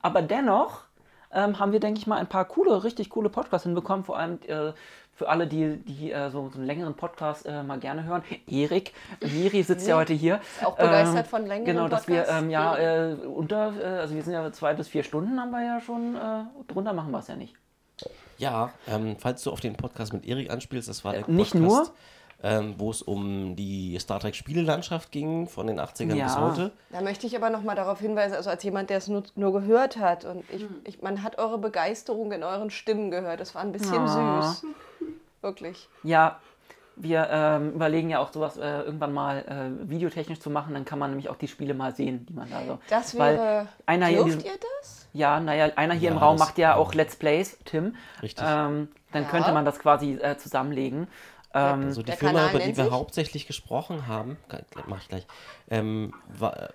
Aber 0.01 0.23
dennoch 0.23 0.85
ähm, 1.33 1.59
haben 1.59 1.73
wir, 1.73 1.81
denke 1.81 1.99
ich 1.99 2.07
mal, 2.07 2.19
ein 2.19 2.29
paar 2.29 2.45
coole, 2.45 2.85
richtig 2.85 3.11
coole 3.11 3.29
Podcasts 3.29 3.65
hinbekommen. 3.65 4.05
Vor 4.05 4.19
allem 4.19 4.39
äh, 4.47 4.73
für 5.19 5.29
alle, 5.29 5.49
die, 5.49 5.79
die 5.79 6.13
äh, 6.13 6.31
so, 6.31 6.49
so 6.49 6.59
einen 6.59 6.67
längeren 6.67 6.95
Podcast 6.95 7.45
äh, 7.45 7.65
mal 7.65 7.81
gerne 7.81 8.05
hören. 8.05 8.23
Erik, 8.47 8.93
Miri 9.21 9.65
sitzt 9.65 9.89
ja 9.89 9.97
heute 9.99 10.15
hier. 10.15 10.37
Ist 10.37 10.65
auch 10.65 10.77
begeistert 10.77 11.27
von 11.27 11.45
längeren 11.45 11.65
Genau, 11.65 11.89
dass 11.89 12.07
wir 12.07 12.19
Podcasts. 12.21 12.43
ähm, 12.43 12.51
ja 12.51 12.77
äh, 12.79 13.15
unter, 13.27 13.73
äh, 13.81 13.85
also 13.99 14.15
wir 14.15 14.23
sind 14.23 14.33
ja 14.33 14.53
zwei 14.53 14.75
bis 14.75 14.87
vier 14.87 15.03
Stunden 15.03 15.41
haben 15.41 15.51
wir 15.51 15.65
ja 15.65 15.81
schon, 15.81 16.15
äh, 16.15 16.45
drunter 16.73 16.93
machen 16.93 17.11
wir 17.11 17.19
es 17.19 17.27
ja 17.27 17.35
nicht. 17.35 17.55
Ja, 18.39 18.71
ähm, 18.87 19.17
falls 19.19 19.43
du 19.43 19.51
auf 19.51 19.59
den 19.59 19.75
Podcast 19.75 20.13
mit 20.13 20.25
Erik 20.25 20.51
anspielst, 20.53 20.89
das 20.89 21.05
war 21.05 21.13
der 21.15 21.23
Podcast, 21.23 21.37
Nicht 21.37 21.55
nur? 21.57 21.91
Ähm, 22.43 22.75
wo 22.79 22.91
es 22.91 23.03
um 23.03 23.57
die 23.57 23.99
Star 23.99 24.21
Trek 24.21 24.35
Spielelandschaft 24.37 25.11
ging, 25.13 25.49
von 25.49 25.67
den 25.67 25.81
80ern 25.81 26.23
bis 26.23 26.35
Ja. 26.35 26.41
heute. 26.41 26.73
Da 26.91 27.01
möchte 27.01 27.27
ich 27.27 27.35
aber 27.37 27.51
noch 27.51 27.63
mal 27.63 27.75
darauf 27.75 28.01
hinweisen, 28.01 28.35
also 28.35 28.49
als 28.51 28.63
jemand, 28.63 28.91
der 28.91 28.99
es 28.99 29.09
nur, 29.09 29.23
nur 29.35 29.53
gehört 29.53 29.97
hat 29.97 30.25
und 30.25 30.45
ich, 30.51 30.63
Hm. 30.63 30.81
ich, 30.85 31.03
man 31.03 31.23
hat 31.23 31.39
eure 31.39 31.59
Begeisterung 31.59 32.31
in 32.33 32.43
euren 32.45 32.71
Stimmen 32.71 33.11
gehört. 33.11 33.41
Das 33.41 33.55
war 33.55 33.63
ein 33.63 33.73
bisschen 33.73 34.05
Ah. 34.05 34.41
süß. 34.41 34.67
Wirklich. 35.41 35.89
Ja, 36.03 36.41
wir 36.97 37.29
ähm, 37.31 37.73
überlegen 37.75 38.11
ja 38.11 38.19
auch 38.19 38.33
sowas 38.33 38.57
äh, 38.57 38.81
irgendwann 38.83 39.13
mal 39.13 39.39
äh, 39.85 39.89
videotechnisch 39.89 40.41
zu 40.41 40.51
machen, 40.51 40.75
dann 40.75 40.85
kann 40.85 40.99
man 40.99 41.11
nämlich 41.11 41.29
auch 41.29 41.37
die 41.37 41.47
Spiele 41.47 41.73
mal 41.75 41.95
sehen, 41.95 42.27
die 42.27 42.33
man 42.33 42.51
da 42.51 42.65
so. 42.65 42.79
Das 42.89 43.17
Weil 43.17 43.37
wäre. 43.39 43.69
einer 43.87 44.07
hier 44.07 44.19
in 44.21 44.25
Dürft 44.27 44.39
diesem, 44.45 44.51
ihr 44.53 44.59
das? 44.81 45.09
Ja, 45.13 45.39
naja, 45.39 45.71
einer 45.77 45.95
hier 45.95 46.09
Ja, 46.09 46.13
im 46.17 46.19
Raum 46.19 46.39
macht 46.39 46.59
ja 46.59 46.75
auch 46.75 46.95
Let's 46.95 47.15
Plays, 47.15 47.57
Tim. 47.65 47.95
Richtig. 48.21 48.45
Ähm, 48.47 48.89
dann 49.13 49.23
Ja. 49.25 49.29
könnte 49.29 49.53
man 49.53 49.65
das 49.65 49.79
quasi 49.79 50.15
äh, 50.15 50.37
zusammenlegen. 50.39 51.07
Ähm, 51.59 51.83
Also 51.87 52.03
die 52.03 52.13
Firma, 52.13 52.39
Kanal 52.39 52.51
über 52.55 52.59
die 52.65 52.77
wir 52.77 52.85
sich? 52.85 52.93
hauptsächlich 52.93 53.47
gesprochen 53.47 54.07
haben, 54.07 54.37
mache 54.87 55.01
ich 55.03 55.09
gleich, 55.09 55.27
ähm, 55.71 56.13
war, 56.39 56.71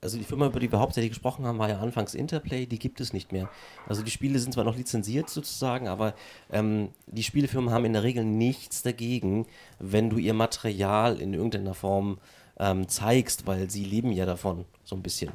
also 0.00 0.18
die 0.18 0.24
Firma, 0.24 0.46
über 0.46 0.60
die 0.60 0.70
wir 0.70 0.78
hauptsächlich 0.80 1.10
gesprochen 1.12 1.46
haben, 1.46 1.58
war 1.58 1.68
ja 1.68 1.78
anfangs 1.80 2.14
Interplay, 2.14 2.66
die 2.66 2.78
gibt 2.78 3.00
es 3.00 3.12
nicht 3.12 3.32
mehr. 3.32 3.48
Also 3.88 4.02
die 4.02 4.10
Spiele 4.10 4.38
sind 4.38 4.52
zwar 4.52 4.64
noch 4.64 4.76
lizenziert 4.76 5.30
sozusagen, 5.30 5.88
aber 5.88 6.14
ähm, 6.52 6.90
die 7.06 7.22
Spielefirmen 7.22 7.70
haben 7.70 7.84
in 7.84 7.94
der 7.94 8.02
Regel 8.02 8.24
nichts 8.24 8.82
dagegen, 8.82 9.46
wenn 9.78 10.10
du 10.10 10.18
ihr 10.18 10.34
Material 10.34 11.20
in 11.20 11.32
irgendeiner 11.32 11.74
Form 11.74 12.18
ähm, 12.58 12.88
zeigst, 12.88 13.46
weil 13.46 13.70
sie 13.70 13.84
leben 13.84 14.12
ja 14.12 14.26
davon, 14.26 14.64
so 14.84 14.94
ein 14.94 15.02
bisschen. 15.02 15.32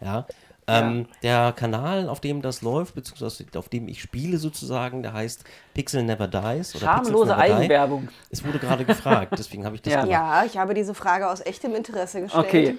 Ja. 0.00 0.26
Ähm, 0.68 1.06
Der 1.22 1.52
Kanal, 1.52 2.08
auf 2.08 2.20
dem 2.20 2.42
das 2.42 2.60
läuft, 2.62 2.94
beziehungsweise 2.96 3.44
auf 3.56 3.68
dem 3.68 3.86
ich 3.88 4.02
spiele 4.02 4.38
sozusagen, 4.38 5.02
der 5.02 5.12
heißt 5.12 5.44
Pixel 5.74 6.02
Never 6.02 6.26
Dies. 6.26 6.74
Oder 6.74 6.86
schamlose 6.86 7.30
Never 7.30 7.44
Die. 7.46 7.52
Eigenwerbung. 7.52 8.08
Es 8.30 8.44
wurde 8.44 8.58
gerade 8.58 8.84
gefragt, 8.84 9.34
deswegen 9.38 9.64
habe 9.64 9.76
ich 9.76 9.82
das 9.82 9.92
Ja. 9.92 10.00
gemacht. 10.02 10.12
Ja, 10.12 10.44
ich 10.44 10.58
habe 10.58 10.74
diese 10.74 10.94
Frage 10.94 11.28
aus 11.30 11.40
echtem 11.40 11.74
Interesse 11.74 12.20
gestellt. 12.22 12.44
Okay. 12.46 12.76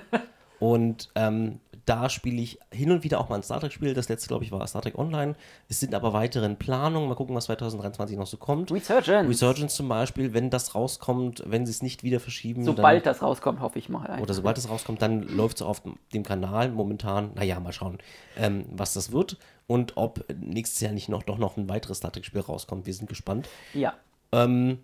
Und 0.60 1.08
ähm, 1.16 1.58
da 1.86 2.08
spiele 2.08 2.40
ich 2.40 2.58
hin 2.72 2.90
und 2.90 3.04
wieder 3.04 3.20
auch 3.20 3.28
mal 3.28 3.36
ein 3.36 3.42
Star 3.42 3.60
Trek-Spiel. 3.60 3.94
Das 3.94 4.08
letzte, 4.08 4.28
glaube 4.28 4.44
ich, 4.44 4.52
war 4.52 4.66
Star 4.66 4.82
Trek 4.82 4.96
Online. 4.98 5.34
Es 5.68 5.80
sind 5.80 5.94
aber 5.94 6.12
weitere 6.12 6.46
in 6.46 6.56
Planung. 6.56 7.08
Mal 7.08 7.14
gucken, 7.14 7.34
was 7.36 7.44
2023 7.44 8.16
noch 8.16 8.26
so 8.26 8.36
kommt. 8.36 8.70
Resurgence. 8.72 9.28
Resurgence 9.28 9.74
zum 9.74 9.88
Beispiel, 9.88 10.32
wenn 10.32 10.50
das 10.50 10.74
rauskommt, 10.74 11.42
wenn 11.46 11.66
sie 11.66 11.70
es 11.72 11.82
nicht 11.82 12.02
wieder 12.02 12.20
verschieben. 12.20 12.64
Sobald 12.64 13.04
das 13.06 13.22
rauskommt, 13.22 13.60
hoffe 13.60 13.78
ich 13.78 13.88
mal. 13.88 14.20
Oder 14.20 14.34
sobald 14.34 14.56
es 14.58 14.68
rauskommt, 14.68 15.02
dann 15.02 15.22
läuft 15.22 15.56
es 15.58 15.62
auf 15.62 15.80
dem- 15.82 15.96
dem 16.12 16.22
Kanal 16.22 16.70
momentan. 16.70 17.32
Naja, 17.34 17.60
mal 17.60 17.72
schauen, 17.72 17.98
ähm, 18.36 18.64
was 18.70 18.94
das 18.94 19.12
wird. 19.12 19.36
Und 19.66 19.96
ob 19.96 20.24
nächstes 20.40 20.80
Jahr 20.80 20.92
nicht 20.92 21.08
noch, 21.08 21.22
doch 21.22 21.38
noch 21.38 21.56
ein 21.56 21.68
weiteres 21.68 21.98
Star 21.98 22.12
Trek-Spiel 22.12 22.40
rauskommt. 22.42 22.86
Wir 22.86 22.94
sind 22.94 23.08
gespannt. 23.08 23.48
Ja. 23.72 23.94
Ähm, 24.32 24.78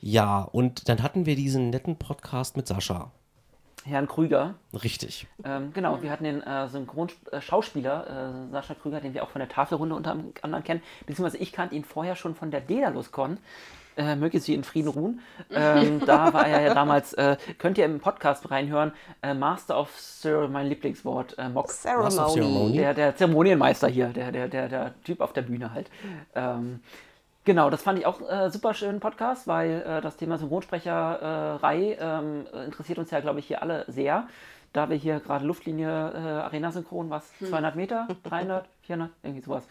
ja, 0.00 0.42
und 0.42 0.88
dann 0.88 1.02
hatten 1.02 1.24
wir 1.26 1.36
diesen 1.36 1.70
netten 1.70 1.96
Podcast 1.96 2.56
mit 2.56 2.66
Sascha. 2.66 3.10
Herrn 3.84 4.06
Krüger. 4.08 4.54
Richtig. 4.72 5.26
Ähm, 5.44 5.72
genau, 5.72 6.02
wir 6.02 6.10
hatten 6.10 6.24
den 6.24 6.42
äh, 6.42 6.68
Synchronschauspieler 6.68 8.46
äh, 8.48 8.52
Sascha 8.52 8.74
Krüger, 8.74 9.00
den 9.00 9.14
wir 9.14 9.22
auch 9.22 9.30
von 9.30 9.40
der 9.40 9.48
Tafelrunde 9.48 9.94
unter 9.94 10.16
anderem 10.42 10.64
kennen. 10.64 10.82
Beziehungsweise 11.06 11.38
ich 11.38 11.52
kannte 11.52 11.74
ihn 11.74 11.84
vorher 11.84 12.16
schon 12.16 12.34
von 12.34 12.50
der 12.50 12.60
Daedalus-Con. 12.60 13.38
Äh, 13.94 14.16
möge 14.16 14.40
sie 14.40 14.54
in 14.54 14.64
Frieden 14.64 14.88
ruhen. 14.88 15.20
Ähm, 15.50 16.00
da 16.06 16.32
war 16.32 16.46
er 16.46 16.62
ja 16.62 16.74
damals, 16.74 17.12
äh, 17.12 17.36
könnt 17.58 17.76
ihr 17.76 17.84
im 17.84 18.00
Podcast 18.00 18.50
reinhören, 18.50 18.92
äh, 19.22 19.34
Master 19.34 19.78
of 19.78 19.90
Cere, 19.98 20.48
mein 20.48 20.66
Lieblingswort, 20.68 21.36
äh, 21.36 21.50
Mox. 21.50 21.84
Master 21.84 22.06
of 22.06 22.12
Ceremony. 22.12 22.32
Ceremony. 22.32 22.76
Der, 22.78 22.94
der 22.94 23.16
Zeremonienmeister 23.16 23.88
hier, 23.88 24.08
der, 24.08 24.32
der, 24.32 24.48
der, 24.48 24.68
der 24.68 24.94
Typ 25.04 25.20
auf 25.20 25.34
der 25.34 25.42
Bühne 25.42 25.74
halt. 25.74 25.90
Ähm, 26.34 26.80
genau, 27.44 27.70
das 27.70 27.82
fand 27.82 27.98
ich 27.98 28.06
auch 28.06 28.20
äh, 28.28 28.50
super 28.50 28.74
schönen 28.74 29.00
Podcast, 29.00 29.46
weil 29.46 29.82
äh, 29.82 30.00
das 30.00 30.16
Thema 30.16 30.38
Synchronsprecherei 30.38 31.96
ähm, 32.00 32.46
interessiert 32.66 32.98
uns 32.98 33.10
ja, 33.10 33.20
glaube 33.20 33.40
ich, 33.40 33.46
hier 33.46 33.62
alle 33.62 33.84
sehr. 33.88 34.26
Da 34.72 34.88
wir 34.88 34.96
hier 34.96 35.20
gerade 35.20 35.44
Luftlinie 35.44 35.88
äh, 35.88 36.18
Arena 36.18 36.72
Synchron, 36.72 37.10
was 37.10 37.30
200 37.38 37.76
Meter, 37.76 38.08
300, 38.24 38.66
400, 38.82 39.10
irgendwie 39.22 39.42
sowas. 39.42 39.66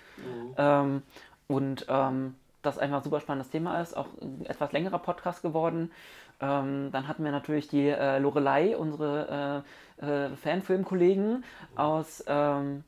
Ähm, 0.58 1.02
und 1.48 1.86
ähm, 1.90 2.36
das 2.62 2.78
einfach 2.78 2.98
ein 2.98 3.04
super 3.04 3.20
spannendes 3.20 3.50
Thema 3.50 3.82
ist, 3.82 3.96
auch 3.98 4.08
ein 4.22 4.46
etwas 4.46 4.72
längerer 4.72 5.00
Podcast 5.00 5.42
geworden. 5.42 5.92
Ähm, 6.40 6.90
dann 6.92 7.08
hatten 7.08 7.24
wir 7.24 7.32
natürlich 7.32 7.68
die 7.68 7.88
äh, 7.88 8.20
Lorelei, 8.20 8.76
unsere 8.78 9.64
äh, 10.00 10.06
äh, 10.06 10.36
Fanfilmkollegen 10.36 11.44
aus, 11.76 12.24
ähm, 12.28 12.84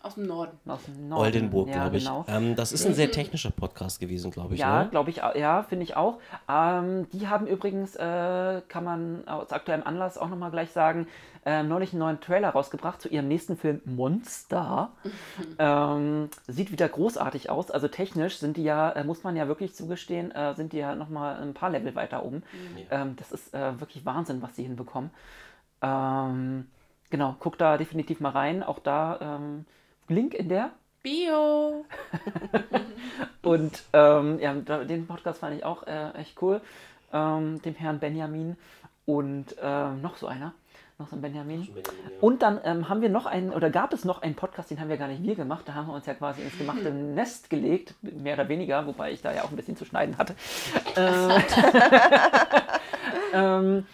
Aus 0.00 0.14
dem 0.14 0.26
Norden. 0.26 0.56
aus 0.66 0.84
dem 0.84 1.08
Norden. 1.08 1.24
Oldenburg, 1.24 1.68
ja, 1.68 1.74
glaube 1.74 1.96
ich. 1.96 2.04
Genau. 2.04 2.24
Ähm, 2.28 2.54
das 2.54 2.72
ist 2.72 2.86
ein 2.86 2.94
sehr 2.94 3.10
technischer 3.10 3.50
Podcast 3.50 3.98
gewesen, 3.98 4.30
glaube 4.30 4.54
ich. 4.54 4.60
Ja, 4.60 4.84
ne? 4.84 4.90
glaube 4.90 5.10
ich, 5.10 5.16
ja, 5.16 5.64
finde 5.64 5.82
ich 5.82 5.96
auch. 5.96 6.18
Ähm, 6.48 7.08
die 7.10 7.26
haben 7.26 7.48
übrigens, 7.48 7.96
äh, 7.96 8.62
kann 8.68 8.84
man 8.84 9.26
aus 9.26 9.50
aktuellem 9.50 9.82
Anlass 9.82 10.16
auch 10.16 10.28
nochmal 10.28 10.52
gleich 10.52 10.70
sagen, 10.70 11.08
äh, 11.44 11.64
neulich 11.64 11.92
einen 11.92 12.00
neuen 12.00 12.20
Trailer 12.20 12.50
rausgebracht 12.50 13.02
zu 13.02 13.08
ihrem 13.08 13.26
nächsten 13.26 13.56
Film 13.56 13.80
Monster. 13.86 14.92
ähm, 15.58 16.28
sieht 16.46 16.70
wieder 16.70 16.88
großartig 16.88 17.50
aus. 17.50 17.72
Also 17.72 17.88
technisch 17.88 18.38
sind 18.38 18.56
die 18.56 18.64
ja, 18.64 18.90
äh, 18.90 19.02
muss 19.02 19.24
man 19.24 19.34
ja 19.34 19.48
wirklich 19.48 19.74
zugestehen, 19.74 20.30
äh, 20.30 20.54
sind 20.54 20.72
die 20.72 20.78
ja 20.78 20.94
nochmal 20.94 21.42
ein 21.42 21.54
paar 21.54 21.70
Level 21.70 21.96
weiter 21.96 22.24
oben. 22.24 22.44
Ähm, 22.90 23.16
das 23.16 23.32
ist 23.32 23.52
äh, 23.52 23.80
wirklich 23.80 24.06
Wahnsinn, 24.06 24.42
was 24.42 24.54
sie 24.54 24.62
hinbekommen. 24.62 25.10
Ähm, 25.82 26.68
genau, 27.10 27.34
guck 27.40 27.58
da 27.58 27.78
definitiv 27.78 28.20
mal 28.20 28.30
rein. 28.30 28.62
Auch 28.62 28.78
da 28.78 29.18
ähm, 29.20 29.64
Link 30.08 30.34
in 30.34 30.48
der 30.48 30.70
Bio. 31.02 31.84
Und 33.42 33.82
ähm, 33.92 34.38
ja, 34.40 34.54
den 34.54 35.06
Podcast 35.06 35.40
fand 35.40 35.56
ich 35.56 35.64
auch 35.64 35.86
äh, 35.86 36.10
echt 36.12 36.40
cool. 36.42 36.60
Ähm, 37.12 37.62
dem 37.62 37.74
Herrn 37.74 37.98
Benjamin 37.98 38.56
und 39.06 39.56
ähm, 39.62 40.02
noch 40.02 40.18
so 40.18 40.26
einer. 40.26 40.52
Noch 40.98 41.08
so 41.08 41.16
ein 41.16 41.22
Benjamin. 41.22 41.66
Und 42.20 42.42
dann 42.42 42.60
ähm, 42.64 42.88
haben 42.90 43.00
wir 43.00 43.08
noch 43.08 43.24
einen, 43.24 43.52
oder 43.52 43.70
gab 43.70 43.94
es 43.94 44.04
noch 44.04 44.20
einen 44.20 44.34
Podcast, 44.34 44.70
den 44.70 44.80
haben 44.80 44.90
wir 44.90 44.98
gar 44.98 45.08
nicht 45.08 45.22
wir 45.22 45.34
gemacht. 45.34 45.62
Da 45.64 45.74
haben 45.74 45.86
wir 45.86 45.94
uns 45.94 46.04
ja 46.04 46.12
quasi 46.12 46.42
ins 46.42 46.58
gemachte 46.58 46.90
Nest 46.90 47.48
gelegt, 47.48 47.94
mehr 48.02 48.34
oder 48.34 48.48
weniger, 48.48 48.86
wobei 48.86 49.12
ich 49.12 49.22
da 49.22 49.32
ja 49.32 49.44
auch 49.44 49.50
ein 49.50 49.56
bisschen 49.56 49.76
zu 49.76 49.86
schneiden 49.86 50.18
hatte. 50.18 50.34
Äh, 50.96 51.40
ähm, 53.32 53.86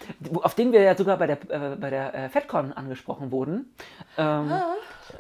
auf 0.43 0.55
den 0.55 0.73
wir 0.73 0.81
ja 0.81 0.97
sogar 0.97 1.19
bei 1.19 1.27
der, 1.29 1.39
äh, 1.51 1.77
bei 1.77 1.91
der 1.91 2.15
äh, 2.15 2.29
FedCon 2.29 2.73
angesprochen 2.73 3.31
wurden. 3.31 3.73
Ähm, 4.17 4.51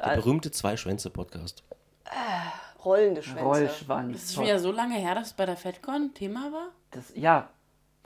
Der 0.04 0.16
berühmte 0.16 0.50
Zwei-Schwänze-Podcast. 0.50 1.62
Rollende 2.84 3.22
Schwänze. 3.22 3.42
Rollschwanz. 3.42 4.12
Das 4.12 4.22
ist 4.24 4.34
schon 4.34 4.44
wieder 4.44 4.58
so 4.58 4.70
lange 4.72 4.94
her, 4.96 5.14
dass 5.14 5.28
es 5.28 5.32
bei 5.32 5.46
der 5.46 5.56
FedCon 5.56 6.12
Thema 6.14 6.52
war. 6.52 6.68
Das, 6.90 7.12
ja, 7.14 7.48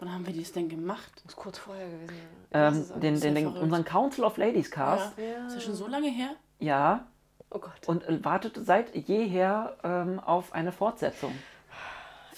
Wann 0.01 0.13
haben 0.13 0.25
wir 0.25 0.33
das 0.33 0.53
denn 0.53 0.69
gemacht? 0.69 1.11
Muss 1.25 1.35
kurz 1.35 1.59
vorher 1.59 1.85
gewesen 1.89 2.09
sein. 2.09 2.19
ähm, 2.53 2.75
Das 2.75 2.77
ist 2.79 2.91
den, 3.03 3.21
den, 3.21 3.35
den, 3.35 3.45
verrückt. 3.47 3.63
unseren 3.65 3.85
Council 3.85 4.23
of 4.25 4.37
Ladies 4.37 4.71
Cast. 4.71 5.19
Ja. 5.19 5.47
Ist 5.49 5.57
das 5.57 5.65
schon 5.65 5.75
so 5.75 5.89
lange 5.89 6.09
her? 6.09 6.31
Ja, 6.61 7.07
Oh 7.51 7.59
Gott. 7.59 7.73
und 7.89 8.05
äh, 8.09 8.25
wartet 8.25 8.61
seit 8.65 8.95
jeher 8.95 9.77
ähm, 9.83 10.21
auf 10.21 10.53
eine 10.53 10.71
Fortsetzung. 10.71 11.33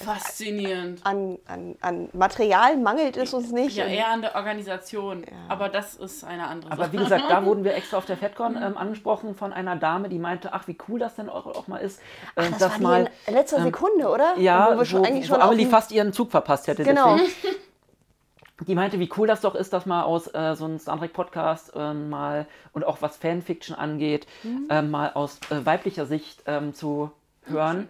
Faszinierend. 0.04 1.04
An, 1.04 1.38
an, 1.46 1.76
an 1.80 2.08
Material 2.12 2.76
mangelt 2.76 3.16
es 3.16 3.34
uns 3.34 3.52
nicht. 3.52 3.76
Ja, 3.76 3.84
eher 3.86 4.08
an 4.08 4.22
der 4.22 4.34
Organisation. 4.34 5.24
Aber 5.48 5.68
das 5.68 5.94
ist 5.94 6.24
eine 6.24 6.46
andere 6.48 6.72
Aber 6.72 6.84
Sache. 6.84 6.92
wie 6.92 6.96
gesagt, 6.98 7.24
da 7.28 7.44
wurden 7.44 7.64
wir 7.64 7.74
extra 7.76 7.98
auf 7.98 8.06
der 8.06 8.16
FedCon 8.16 8.56
ähm, 8.56 8.76
angesprochen 8.76 9.34
von 9.34 9.52
einer 9.52 9.76
Dame, 9.76 10.08
die 10.08 10.18
meinte, 10.18 10.52
ach, 10.52 10.66
wie 10.68 10.76
cool 10.88 10.98
das 10.98 11.16
denn 11.16 11.28
auch, 11.28 11.46
auch 11.46 11.68
mal 11.68 11.78
ist, 11.78 12.00
äh, 12.36 12.48
das 12.50 12.58
dass 12.58 12.72
war 12.74 12.80
mal, 12.80 13.04
die 13.04 13.30
in 13.30 13.34
letzter 13.36 13.62
Sekunde, 13.62 14.08
oder? 14.08 14.34
ja, 14.38 14.72
wo 14.74 14.78
wir 14.78 14.84
schon 14.84 15.00
wo, 15.00 15.04
eigentlich 15.04 15.30
wo 15.30 15.34
schon 15.34 15.42
Amelie 15.42 15.66
fast 15.66 15.92
ihren 15.92 16.12
Zug 16.12 16.30
verpasst 16.30 16.66
hätte. 16.66 16.82
Genau. 16.84 17.18
Die 18.66 18.74
meinte, 18.74 18.98
wie 19.00 19.08
cool 19.16 19.26
das 19.26 19.40
doch 19.40 19.54
ist, 19.54 19.72
dass 19.72 19.86
mal 19.86 20.02
aus 20.02 20.26
äh, 20.34 20.54
so 20.54 20.66
einem 20.66 20.78
Star 20.78 20.98
Trek 20.98 21.14
Podcast 21.14 21.72
ähm, 21.74 22.10
mal 22.10 22.46
und 22.74 22.84
auch 22.84 23.00
was 23.00 23.16
Fanfiction 23.16 23.74
angeht, 23.74 24.26
Mhm. 24.42 24.66
ähm, 24.68 24.90
mal 24.90 25.12
aus 25.14 25.38
äh, 25.50 25.64
weiblicher 25.64 26.04
Sicht 26.04 26.42
ähm, 26.46 26.74
zu 26.74 27.10
hören. 27.46 27.88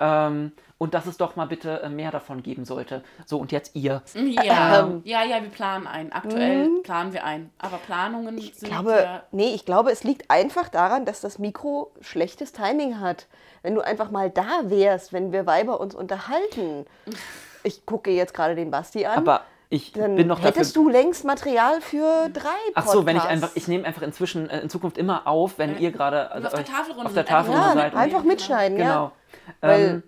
Ähm, 0.00 0.52
und 0.78 0.94
dass 0.94 1.06
es 1.06 1.16
doch 1.16 1.34
mal 1.34 1.46
bitte 1.46 1.82
äh, 1.82 1.88
mehr 1.88 2.10
davon 2.12 2.42
geben 2.42 2.64
sollte. 2.64 3.02
So, 3.26 3.38
und 3.38 3.50
jetzt 3.50 3.74
ihr. 3.74 4.02
Ja, 4.14 4.80
Ähm. 4.80 5.02
ja, 5.04 5.24
ja, 5.24 5.42
wir 5.42 5.50
planen 5.50 5.86
ein. 5.88 6.12
Aktuell 6.12 6.68
planen 6.84 7.12
wir 7.12 7.24
ein. 7.24 7.50
Aber 7.58 7.78
Planungen 7.78 8.38
Ich 8.38 8.54
sind 8.54 8.68
glaube, 8.68 8.92
ja. 9.02 9.22
nee, 9.32 9.54
ich 9.54 9.64
glaube, 9.64 9.90
es 9.90 10.04
liegt 10.04 10.30
einfach 10.30 10.68
daran, 10.68 11.04
dass 11.04 11.20
das 11.20 11.38
Mikro 11.40 11.90
schlechtes 12.00 12.52
Timing 12.52 13.00
hat. 13.00 13.26
Wenn 13.62 13.74
du 13.74 13.80
einfach 13.80 14.10
mal 14.12 14.30
da 14.30 14.46
wärst, 14.64 15.12
wenn 15.12 15.32
wir 15.32 15.46
Weiber 15.46 15.80
uns 15.80 15.94
unterhalten. 15.96 16.86
Ich 17.64 17.84
gucke 17.84 18.10
jetzt 18.12 18.32
gerade 18.34 18.54
den 18.54 18.70
Basti 18.70 19.04
an. 19.04 19.18
Aber 19.18 19.42
Ich 19.70 19.92
Dann 19.92 20.14
bin 20.16 20.28
noch 20.28 20.36
dafür. 20.36 20.50
hättest 20.52 20.76
du 20.76 20.88
längst 20.88 21.24
Material 21.24 21.80
für 21.80 22.30
drei 22.32 22.48
Ach 22.48 22.84
Podcasts. 22.84 22.92
so, 22.92 23.04
wenn 23.04 23.16
ich 23.16 23.24
einfach, 23.24 23.50
ich 23.54 23.66
nehme 23.68 23.84
einfach 23.84 24.02
inzwischen 24.02 24.48
äh, 24.48 24.60
in 24.60 24.70
Zukunft 24.70 24.96
immer 24.96 25.26
auf, 25.26 25.58
wenn 25.58 25.78
ihr 25.78 25.90
gerade 25.90 26.30
also 26.30 26.46
auf 26.46 26.54
der 26.54 26.64
Tafelrunde 26.64 27.06
auf 27.06 27.12
der 27.14 27.26
Tafelrunde 27.26 27.66
ja, 27.66 27.72
seid. 27.74 27.94
einfach 27.96 28.22
mitschneiden, 28.22 28.78
ja. 28.78 28.84
Genau. 28.86 29.12
Weil 29.60 29.80
Ähm, 29.88 30.02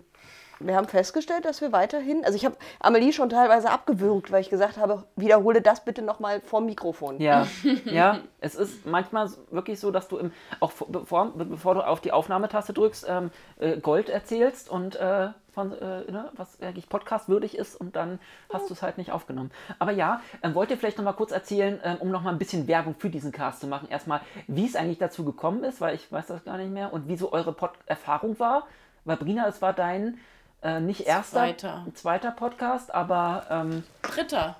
wir 0.67 0.75
haben 0.75 0.87
festgestellt, 0.87 1.43
dass 1.45 1.59
wir 1.61 1.71
weiterhin, 1.71 2.23
also 2.23 2.35
ich 2.35 2.45
habe 2.45 2.55
Amelie 2.79 3.13
schon 3.13 3.29
teilweise 3.29 3.71
abgewürgt, 3.71 4.31
weil 4.31 4.41
ich 4.41 4.49
gesagt 4.51 4.77
habe, 4.77 5.05
wiederhole 5.15 5.59
das 5.59 5.83
bitte 5.83 6.03
nochmal 6.03 6.39
vom 6.41 6.67
Mikrofon. 6.67 7.19
Ja, 7.19 7.47
ja, 7.85 8.19
es 8.41 8.53
ist 8.53 8.85
manchmal 8.85 9.27
wirklich 9.49 9.79
so, 9.79 9.89
dass 9.89 10.07
du 10.07 10.19
im, 10.19 10.31
auch 10.59 10.71
vor- 10.71 10.87
bevor, 10.91 11.31
bevor 11.35 11.73
du 11.73 11.81
auf 11.87 11.99
die 11.99 12.11
Aufnahmetaste 12.11 12.73
drückst, 12.73 13.07
ähm, 13.09 13.31
äh, 13.59 13.77
Gold 13.77 14.09
erzählst 14.09 14.69
und 14.69 14.95
äh, 14.97 15.29
von, 15.51 15.71
äh, 15.73 16.11
ne, 16.11 16.29
was 16.35 16.61
eigentlich 16.61 16.87
podcastwürdig 16.89 17.57
ist 17.57 17.75
und 17.75 17.95
dann 17.95 18.19
hast 18.53 18.69
du 18.69 18.75
es 18.75 18.83
halt 18.83 18.99
nicht 18.99 19.11
aufgenommen. 19.11 19.49
Aber 19.79 19.91
ja, 19.91 20.21
ähm, 20.43 20.53
wollt 20.53 20.69
ihr 20.69 20.77
vielleicht 20.77 20.97
noch 20.99 21.05
mal 21.05 21.13
kurz 21.13 21.31
erzählen, 21.31 21.79
ähm, 21.83 21.97
um 22.01 22.11
noch 22.11 22.21
mal 22.21 22.29
ein 22.29 22.37
bisschen 22.37 22.67
Werbung 22.67 22.93
für 22.99 23.09
diesen 23.09 23.31
Cast 23.31 23.61
zu 23.61 23.67
machen, 23.67 23.87
erstmal, 23.89 24.21
wie 24.45 24.67
es 24.67 24.75
eigentlich 24.75 24.99
dazu 24.99 25.25
gekommen 25.25 25.63
ist, 25.63 25.81
weil 25.81 25.95
ich 25.95 26.11
weiß 26.11 26.27
das 26.27 26.43
gar 26.43 26.57
nicht 26.57 26.71
mehr 26.71 26.93
und 26.93 27.07
wie 27.07 27.17
so 27.17 27.33
eure 27.33 27.51
Pod 27.51 27.71
Erfahrung 27.87 28.37
war. 28.39 28.67
Weil 29.05 29.17
Brina, 29.17 29.47
es 29.47 29.61
war 29.61 29.73
dein 29.73 30.17
äh, 30.61 30.79
nicht 30.79 31.01
erster, 31.01 31.39
Zweiter. 31.39 31.85
zweiter 31.95 32.31
Podcast, 32.31 32.93
aber 32.93 33.45
ähm, 33.49 33.83
Dritter. 34.01 34.55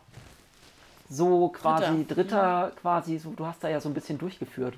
so 1.10 1.50
quasi 1.50 2.06
Dritter. 2.06 2.16
dritter, 2.16 2.72
quasi 2.82 3.18
so, 3.20 3.32
du 3.32 3.46
hast 3.46 3.64
da 3.64 3.70
ja 3.70 3.80
so 3.80 3.90
ein 3.90 3.94
bisschen 3.94 4.18
durchgeführt. 4.18 4.76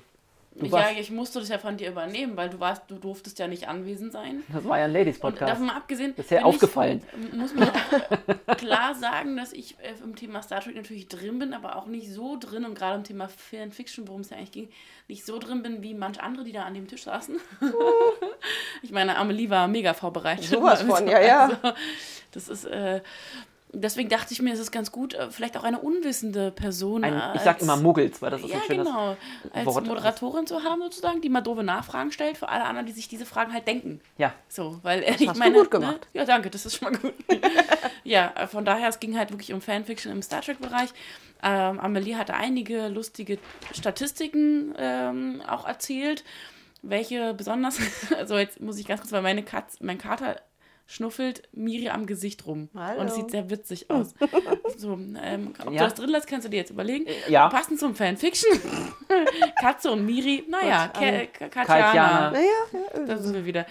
Du 0.56 0.66
ja, 0.66 0.90
ich 0.90 1.10
musste 1.10 1.40
das 1.40 1.48
ja 1.48 1.58
von 1.58 1.76
dir 1.76 1.90
übernehmen, 1.90 2.36
weil 2.36 2.48
du 2.48 2.60
warst, 2.60 2.82
du 2.88 2.94
durftest 2.96 3.40
ja 3.40 3.48
nicht 3.48 3.66
anwesend 3.66 4.12
sein. 4.12 4.44
das 4.48 4.64
war 4.64 4.78
ja 4.78 4.84
ein 4.84 4.92
Ladies 4.92 5.16
Und 5.16 5.22
Podcast. 5.22 5.52
davon 5.52 5.68
abgesehen, 5.68 6.14
Bisher 6.14 6.38
bin 6.38 6.46
aufgefallen. 6.46 7.02
Ich, 7.26 7.32
muss 7.32 7.54
man 7.54 7.70
klar 8.56 8.94
sagen, 8.94 9.36
dass 9.36 9.52
ich 9.52 9.76
äh, 9.80 9.94
im 10.02 10.14
Thema 10.14 10.42
Star 10.42 10.60
Trek 10.60 10.76
natürlich 10.76 11.08
drin 11.08 11.40
bin, 11.40 11.54
aber 11.54 11.74
auch 11.74 11.86
nicht 11.86 12.08
so 12.08 12.36
drin 12.38 12.64
und 12.64 12.76
gerade 12.76 12.96
im 12.96 13.04
Thema 13.04 13.28
Fan 13.28 13.72
Fiction, 13.72 14.06
worum 14.06 14.20
es 14.20 14.30
ja 14.30 14.36
eigentlich 14.36 14.52
ging, 14.52 14.68
nicht 15.08 15.26
so 15.26 15.40
drin 15.40 15.62
bin 15.62 15.82
wie 15.82 15.92
manch 15.92 16.22
andere, 16.22 16.44
die 16.44 16.52
da 16.52 16.62
an 16.62 16.74
dem 16.74 16.86
Tisch 16.86 17.02
saßen. 17.02 17.36
ich 18.82 18.92
meine, 18.92 19.16
Amelie 19.16 19.50
war 19.50 19.66
mega 19.66 19.92
vorbereitet. 19.92 20.44
Sowas 20.44 20.82
von, 20.82 21.08
ja, 21.08 21.20
ja. 21.20 21.44
Also, 21.46 21.56
das 22.30 22.48
ist, 22.48 22.64
äh, 22.66 23.00
deswegen 23.74 24.08
dachte 24.08 24.32
ich 24.32 24.40
mir, 24.42 24.52
es 24.52 24.58
ist 24.58 24.72
ganz 24.72 24.90
gut, 24.92 25.14
äh, 25.14 25.30
vielleicht 25.30 25.56
auch 25.56 25.64
eine 25.64 25.78
unwissende 25.78 26.50
Person. 26.50 27.04
ein, 27.04 27.14
ich 27.16 27.22
als- 27.22 27.44
sag 27.44 27.60
immer 27.62 27.76
Muggels, 27.76 28.22
weil 28.22 28.30
das 28.30 28.40
ist 28.42 28.48
ja, 28.50 28.56
ein 28.56 28.62
schönes 28.62 28.86
genau. 28.86 29.16
Als 29.52 29.66
Wort. 29.66 29.86
Moderatorin 29.86 30.46
zu 30.46 30.62
haben, 30.62 30.80
sozusagen, 30.82 31.20
die 31.20 31.28
mal 31.28 31.40
doofe 31.40 31.62
Nachfragen 31.62 32.12
stellt 32.12 32.36
für 32.36 32.48
alle 32.48 32.64
anderen, 32.64 32.86
die 32.86 32.92
sich 32.92 33.08
diese 33.08 33.26
Fragen 33.26 33.52
halt 33.52 33.66
denken. 33.66 34.00
Ja, 34.18 34.32
So, 34.48 34.78
weil 34.82 35.02
äh, 35.02 35.14
ich 35.18 35.28
hast 35.28 35.36
du 35.36 35.38
meine. 35.38 35.58
gut 35.58 35.70
gemacht. 35.70 36.08
Ne? 36.12 36.20
Ja, 36.20 36.24
danke, 36.24 36.50
das 36.50 36.64
ist 36.66 36.76
schon 36.76 36.92
mal 36.92 36.98
gut. 36.98 37.14
ja, 38.04 38.32
äh, 38.36 38.46
von 38.46 38.64
daher, 38.64 38.88
es 38.88 39.00
ging 39.00 39.16
halt 39.18 39.30
wirklich 39.30 39.52
um 39.52 39.60
Fanfiction 39.60 40.12
im 40.12 40.22
Star 40.22 40.40
Trek-Bereich. 40.42 40.90
Ähm, 41.42 41.78
Amelie 41.78 42.16
hatte 42.16 42.34
einige 42.34 42.88
lustige 42.88 43.38
Statistiken 43.94 44.74
ähm, 44.78 45.42
auch 45.48 45.66
erzählt, 45.66 46.24
welche 46.82 47.34
besonders, 47.34 47.78
also 48.18 48.36
jetzt 48.38 48.60
muss 48.60 48.78
ich 48.78 48.86
ganz 48.86 49.00
kurz, 49.00 49.12
weil 49.12 49.22
meine 49.22 49.42
Katz, 49.42 49.76
mein 49.80 49.98
Kater 49.98 50.40
schnuffelt 50.86 51.42
Miri 51.52 51.88
am 51.88 52.04
Gesicht 52.06 52.46
rum. 52.46 52.68
Hallo. 52.74 53.00
Und 53.00 53.06
es 53.08 53.14
sieht 53.14 53.30
sehr 53.30 53.48
witzig 53.50 53.90
aus. 53.90 54.14
so, 54.76 54.98
ähm, 55.22 55.54
ob 55.60 55.72
Ja. 55.72 55.78
du 55.78 55.84
das 55.84 55.94
drin 55.94 56.10
lässt, 56.10 56.26
kannst 56.26 56.44
du 56.46 56.50
dir 56.50 56.58
jetzt 56.58 56.70
überlegen. 56.70 57.06
ja. 57.28 57.48
Passend 57.48 57.80
zum 57.80 57.94
Fanfiction. 57.94 58.58
Katze 59.60 59.90
und 59.90 60.04
Miri, 60.04 60.44
naja, 60.48 60.86
Gott, 60.92 61.02
Ke 61.02 61.28
Ka- 61.32 61.48
Katjana. 61.48 61.82
Katjana. 61.82 62.30
Naja, 62.30 62.44
ja, 62.94 63.06
Da 63.06 63.16
sind 63.18 63.34
wir 63.34 63.44
wieder. 63.46 63.66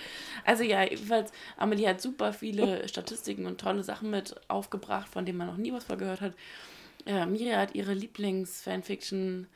Also 0.46 0.64
ja, 0.64 0.84
jedenfalls, 0.84 1.32
Amelie 1.58 1.88
hat 1.88 2.02
super 2.02 2.34
viele 2.34 2.88
Statistiken 2.88 3.46
und 3.46 3.62
tolle 3.62 3.84
Sachen 3.84 4.10
mit 4.10 4.36
aufgebracht, 4.48 5.08
von 5.08 5.26
denen 5.26 5.38
man 5.38 5.48
noch 5.48 5.58
nie 5.58 5.72
was 5.72 5.84
von 5.86 5.98
gehört 5.98 6.22
hat. 6.22 6.34
Äh, 7.06 7.26
Miri 7.26 7.52
hat 7.52 7.76
ihre 7.76 7.94
Lieblings-Fanfiction 7.94 9.48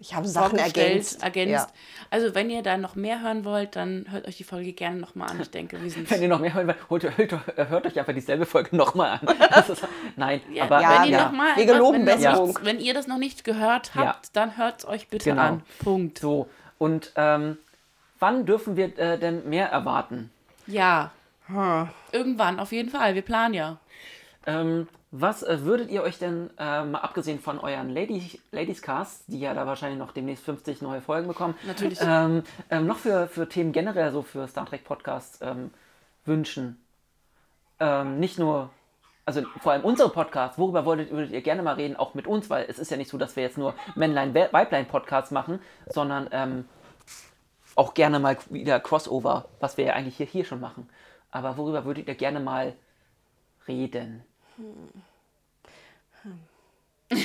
ich 0.00 0.14
habe 0.14 0.26
Sachen 0.26 0.58
ergänzt. 0.58 1.22
ergänzt. 1.22 1.52
Ja. 1.52 1.66
Also 2.10 2.34
wenn 2.34 2.48
ihr 2.50 2.62
da 2.62 2.76
noch 2.78 2.94
mehr 2.96 3.20
hören 3.22 3.44
wollt, 3.44 3.76
dann 3.76 4.06
hört 4.08 4.26
euch 4.26 4.36
die 4.38 4.44
Folge 4.44 4.72
gerne 4.72 4.96
nochmal 4.98 5.30
an. 5.30 5.40
Ich 5.40 5.50
denke, 5.50 5.80
wir 5.80 5.90
sind... 5.90 6.10
wenn 6.10 6.22
ihr 6.22 6.28
noch 6.28 6.40
mehr 6.40 6.54
hören 6.54 6.66
wollt, 6.88 7.04
holt, 7.04 7.16
hört, 7.18 7.70
hört 7.70 7.86
euch 7.86 7.98
einfach 7.98 8.14
dieselbe 8.14 8.46
Folge 8.46 8.74
nochmal 8.74 9.20
an. 9.22 9.36
Das 9.50 9.68
ist, 9.68 9.86
nein, 10.16 10.40
Ja, 10.52 10.64
aber 10.64 10.80
Ja, 10.80 11.02
wenn 11.02 11.10
ihr 11.10 11.18
ja. 11.18 11.24
noch 11.26 11.32
mal 11.32 11.56
Wir 11.56 11.66
geloben 11.66 11.98
wenn, 12.06 12.16
Besserung. 12.16 12.46
nichts- 12.48 12.64
wenn 12.64 12.80
ihr 12.80 12.94
das 12.94 13.06
noch 13.06 13.18
nicht 13.18 13.44
gehört 13.44 13.94
habt, 13.94 14.26
Ja. 14.26 14.30
dann 14.32 14.56
hört 14.56 14.80
es 14.80 14.88
euch 14.88 15.08
bitte 15.08 15.30
Genau. 15.30 15.42
an. 15.42 15.62
Punkt. 15.84 16.18
So, 16.18 16.48
und 16.78 17.12
ähm, 17.16 17.58
wann 18.18 18.46
dürfen 18.46 18.76
wir 18.76 18.98
äh, 18.98 19.18
denn 19.18 19.48
mehr 19.48 19.68
erwarten? 19.68 20.30
Ja. 20.66 21.10
Irgendwann, 22.12 22.60
auf 22.60 22.70
jeden 22.72 22.90
Fall. 22.90 23.14
Wir 23.16 23.22
planen 23.22 23.54
ja. 23.54 23.78
Ähm, 24.50 24.88
was 25.12 25.42
äh, 25.42 25.64
würdet 25.64 25.90
ihr 25.90 26.02
euch 26.02 26.18
denn, 26.18 26.50
äh, 26.58 26.84
mal 26.84 27.00
abgesehen 27.00 27.40
von 27.40 27.58
euren 27.58 27.90
Lady, 27.90 28.40
Ladies 28.52 28.80
Casts, 28.80 29.26
die 29.26 29.40
ja 29.40 29.54
da 29.54 29.66
wahrscheinlich 29.66 29.98
noch 29.98 30.12
demnächst 30.12 30.44
50 30.44 30.82
neue 30.82 31.00
Folgen 31.00 31.26
bekommen, 31.26 31.54
Natürlich. 31.66 31.98
ähm, 32.00 32.42
ähm, 32.70 32.86
noch 32.86 32.98
für, 32.98 33.26
für 33.26 33.48
Themen 33.48 33.72
generell 33.72 34.12
so 34.12 34.22
für 34.22 34.46
Star 34.46 34.66
Trek 34.66 34.84
Podcasts 34.84 35.40
ähm, 35.42 35.70
wünschen? 36.24 36.80
Ähm, 37.80 38.20
nicht 38.20 38.38
nur, 38.38 38.70
also 39.24 39.42
vor 39.60 39.72
allem 39.72 39.84
unsere 39.84 40.10
Podcasts, 40.10 40.58
worüber 40.58 40.84
wolltet, 40.84 41.10
würdet 41.10 41.32
ihr 41.32 41.42
gerne 41.42 41.62
mal 41.62 41.74
reden, 41.74 41.96
auch 41.96 42.14
mit 42.14 42.26
uns, 42.26 42.48
weil 42.48 42.66
es 42.68 42.78
ist 42.78 42.90
ja 42.90 42.96
nicht 42.96 43.10
so, 43.10 43.18
dass 43.18 43.36
wir 43.36 43.42
jetzt 43.42 43.58
nur 43.58 43.74
Männlein-Weiblein-Podcasts 43.96 45.32
machen, 45.32 45.60
sondern 45.86 46.28
ähm, 46.30 46.66
auch 47.74 47.94
gerne 47.94 48.20
mal 48.20 48.36
wieder 48.48 48.78
Crossover, 48.80 49.48
was 49.58 49.76
wir 49.76 49.86
ja 49.86 49.92
eigentlich 49.94 50.16
hier, 50.16 50.26
hier 50.26 50.44
schon 50.44 50.60
machen. 50.60 50.88
Aber 51.30 51.56
worüber 51.56 51.84
würdet 51.84 52.08
ihr 52.08 52.14
gerne 52.14 52.40
mal 52.40 52.74
reden? 53.66 54.24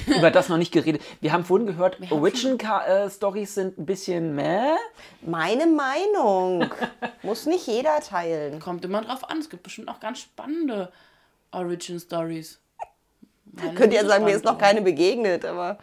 Über 0.08 0.32
das 0.32 0.50
noch 0.50 0.58
nicht 0.58 0.72
geredet. 0.72 1.04
Wir 1.22 1.32
haben 1.32 1.46
vorhin 1.46 1.68
gehört, 1.68 2.00
Origin-Stories 2.10 3.54
sind 3.54 3.78
ein 3.78 3.86
bisschen 3.86 4.34
meh. 4.34 4.76
Meine 5.22 5.68
Meinung. 5.68 6.72
Muss 7.22 7.46
nicht 7.46 7.68
jeder 7.68 8.00
teilen. 8.00 8.60
Kommt 8.60 8.84
immer 8.84 9.02
drauf 9.02 9.30
an. 9.30 9.38
Es 9.38 9.50
gibt 9.50 9.62
bestimmt 9.62 9.88
auch 9.90 10.00
ganz 10.00 10.20
spannende 10.20 10.92
Origin 11.52 12.00
Stories. 12.00 12.60
Könnt 13.76 13.94
ihr 13.94 14.06
sagen, 14.06 14.26
mir 14.26 14.36
ist 14.36 14.44
noch 14.44 14.58
keine 14.58 14.82
begegnet, 14.82 15.46
aber 15.46 15.78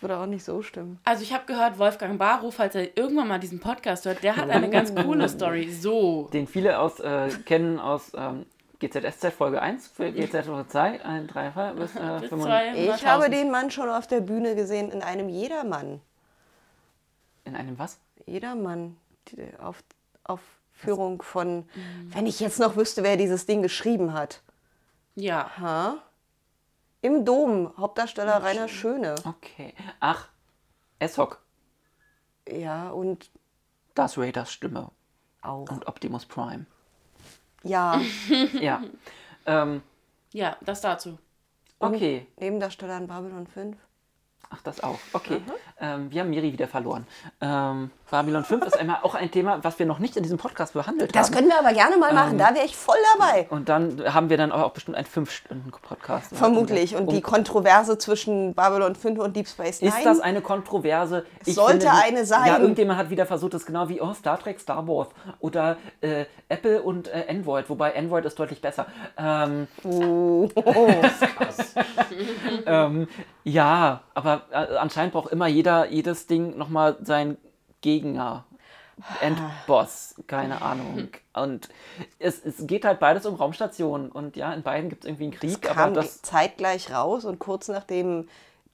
würde 0.00 0.18
auch 0.18 0.26
nicht 0.26 0.44
so 0.44 0.62
stimmen. 0.62 1.00
Also 1.04 1.22
ich 1.22 1.32
habe 1.32 1.44
gehört, 1.46 1.78
Wolfgang 1.78 2.18
Barrow, 2.18 2.54
falls 2.54 2.74
er 2.74 2.96
irgendwann 2.96 3.26
mal 3.26 3.40
diesen 3.40 3.58
Podcast 3.58 4.04
hört, 4.04 4.22
der 4.22 4.36
hat 4.36 4.48
eine 4.50 4.70
ganz 4.70 4.94
coole 4.94 5.28
Story. 5.28 5.72
So. 5.72 6.28
Den 6.32 6.46
viele 6.46 6.78
aus, 6.78 7.00
äh, 7.00 7.30
kennen 7.44 7.80
aus 7.80 8.12
ähm, 8.14 8.46
GZSZ 8.80 9.32
Folge 9.32 9.60
1 9.60 9.88
für 9.88 10.12
GZ 10.12 10.46
Folge 10.46 10.68
2, 10.68 11.04
1, 11.04 11.32
3, 11.32 11.52
4 11.52 11.72
bis, 11.74 11.96
äh, 11.96 12.18
Bis 12.20 12.28
5. 12.28 12.46
Ich 12.76 13.06
habe 13.06 13.28
den 13.30 13.50
Mann 13.50 13.70
schon 13.70 13.88
auf 13.88 14.06
der 14.06 14.20
Bühne 14.20 14.54
gesehen 14.54 14.90
in 14.90 15.02
einem 15.02 15.28
Jedermann. 15.28 16.00
In 17.44 17.56
einem 17.56 17.78
was? 17.78 17.98
Jedermann. 18.26 18.96
Die 19.28 19.48
auf, 19.58 19.82
Aufführung 20.24 21.22
von, 21.22 21.68
wenn 22.10 22.26
ich 22.26 22.38
jetzt 22.40 22.60
noch 22.60 22.76
wüsste, 22.76 23.02
wer 23.02 23.16
dieses 23.16 23.46
Ding 23.46 23.62
geschrieben 23.62 24.12
hat. 24.12 24.42
Ja. 25.16 25.50
Ha? 25.58 25.98
Im 27.02 27.24
Dom, 27.24 27.72
Hauptdarsteller 27.76 28.42
Rainer 28.42 28.68
Schöne. 28.68 29.16
Okay. 29.24 29.74
Ach, 30.00 30.28
Eshock, 31.00 31.40
Ja, 32.48 32.90
und 32.90 33.30
Darth 33.94 34.18
Raiders 34.18 34.52
Stimme 34.52 34.90
auch. 35.42 35.68
und 35.70 35.86
Optimus 35.86 36.26
Prime. 36.26 36.66
Ja, 37.64 38.00
Ja. 38.60 38.82
ähm, 39.46 39.82
Ja, 40.32 40.56
das 40.60 40.80
dazu. 40.80 41.18
okay. 41.80 42.26
Nebendarsteller 42.38 42.98
in 42.98 43.06
Babylon 43.06 43.46
5. 43.46 43.76
Ach, 44.50 44.62
das 44.62 44.82
auch. 44.82 44.98
Okay. 45.12 45.40
Ähm, 45.80 46.10
wir 46.10 46.22
haben 46.22 46.30
Miri 46.30 46.52
wieder 46.52 46.66
verloren. 46.66 47.06
Ähm, 47.40 47.90
Babylon 48.10 48.44
5 48.44 48.64
ist 48.64 48.78
einmal 48.78 49.00
auch 49.02 49.14
ein 49.14 49.30
Thema, 49.30 49.62
was 49.62 49.78
wir 49.78 49.84
noch 49.84 49.98
nicht 49.98 50.16
in 50.16 50.22
diesem 50.22 50.38
Podcast 50.38 50.72
behandelt 50.72 51.14
Das 51.14 51.26
haben. 51.26 51.34
können 51.34 51.48
wir 51.48 51.58
aber 51.58 51.74
gerne 51.74 51.98
mal 51.98 52.14
machen, 52.14 52.38
da 52.38 52.54
wäre 52.54 52.64
ich 52.64 52.74
voll 52.74 52.96
dabei. 53.18 53.46
Und 53.50 53.68
dann 53.68 54.14
haben 54.14 54.30
wir 54.30 54.38
dann 54.38 54.50
auch 54.50 54.70
bestimmt 54.70 54.96
einen 54.96 55.06
5-Stunden-Podcast. 55.06 56.34
Vermutlich. 56.34 56.96
Und 56.96 57.12
die 57.12 57.20
Kontroverse 57.20 57.98
zwischen 57.98 58.54
Babylon 58.54 58.94
5 58.94 59.18
und 59.18 59.36
Deep 59.36 59.46
Space 59.46 59.82
Nine. 59.82 59.94
Ist 59.94 60.06
das 60.06 60.20
eine 60.20 60.40
Kontroverse? 60.40 61.26
Ich 61.44 61.54
sollte 61.54 61.80
die- 61.80 61.88
eine 61.88 62.24
sein. 62.24 62.46
Ja, 62.46 62.58
irgendjemand 62.58 62.98
hat 62.98 63.10
wieder 63.10 63.26
versucht, 63.26 63.52
das 63.52 63.66
genau 63.66 63.90
wie 63.90 64.00
oh, 64.00 64.14
Star 64.14 64.38
Trek, 64.38 64.58
Star 64.58 64.88
Wars 64.88 65.08
oder 65.40 65.76
äh, 66.00 66.24
Apple 66.48 66.82
und 66.82 67.08
äh, 67.08 67.26
Android, 67.28 67.68
wobei 67.68 67.94
Android 67.94 68.24
ist 68.24 68.38
deutlich 68.38 68.62
besser. 68.62 68.86
Ähm, 69.18 69.68
ähm, 72.66 73.06
ja, 73.48 74.02
aber 74.14 74.42
äh, 74.50 74.76
anscheinend 74.76 75.12
braucht 75.12 75.32
immer 75.32 75.46
jeder, 75.46 75.90
jedes 75.90 76.26
Ding 76.26 76.56
nochmal 76.56 76.96
sein 77.02 77.36
Gegner. 77.80 78.44
Endboss, 79.20 80.16
keine 80.26 80.60
Ahnung. 80.60 81.08
Und 81.32 81.68
es, 82.18 82.44
es 82.44 82.66
geht 82.66 82.84
halt 82.84 82.98
beides 82.98 83.26
um 83.26 83.36
Raumstationen 83.36 84.10
und 84.10 84.34
ja, 84.34 84.52
in 84.52 84.62
beiden 84.64 84.90
gibt 84.90 85.04
es 85.04 85.08
irgendwie 85.08 85.24
einen 85.24 85.32
Krieg, 85.32 85.62
kam 85.62 85.78
aber 85.78 85.94
das 85.94 86.20
zeitgleich 86.20 86.92
raus 86.92 87.24
und 87.24 87.38
kurz 87.38 87.68
nachdem 87.68 88.28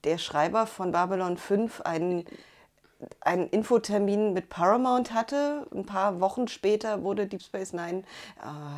der 0.05 0.17
Schreiber 0.17 0.67
von 0.67 0.93
Babylon 0.93 1.37
5 1.37 1.83
einen 1.83 2.25
einen 3.21 3.49
Infotermin 3.49 4.33
mit 4.33 4.49
Paramount 4.49 5.13
hatte. 5.15 5.67
Ein 5.75 5.87
paar 5.87 6.21
Wochen 6.21 6.49
später 6.49 7.03
wurde 7.03 7.27
Deep 7.27 7.43
Space 7.43 7.73
Nine. 7.73 8.03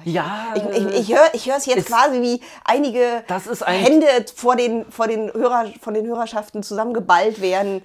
Äh, 0.04 0.10
Ja, 0.10 0.54
ich, 0.54 0.62
ich, 0.64 0.94
ich 1.10 1.14
höre 1.16 1.34
ich 1.34 1.46
es 1.48 1.66
jetzt 1.66 1.76
ist- 1.78 1.86
quasi 1.88 2.20
wie 2.22 2.40
einige 2.64 3.24
Das 3.28 3.46
ist 3.46 3.62
ein- 3.62 3.80
Hände 3.80 4.06
vor 4.34 4.56
den, 4.56 4.84
vor 4.90 5.08
den 5.08 5.32
Hörer, 5.32 5.66
von 5.80 5.94
den 5.94 6.06
Hörerschaften 6.06 6.62
zusammengeballt 6.62 7.40
werden, 7.40 7.82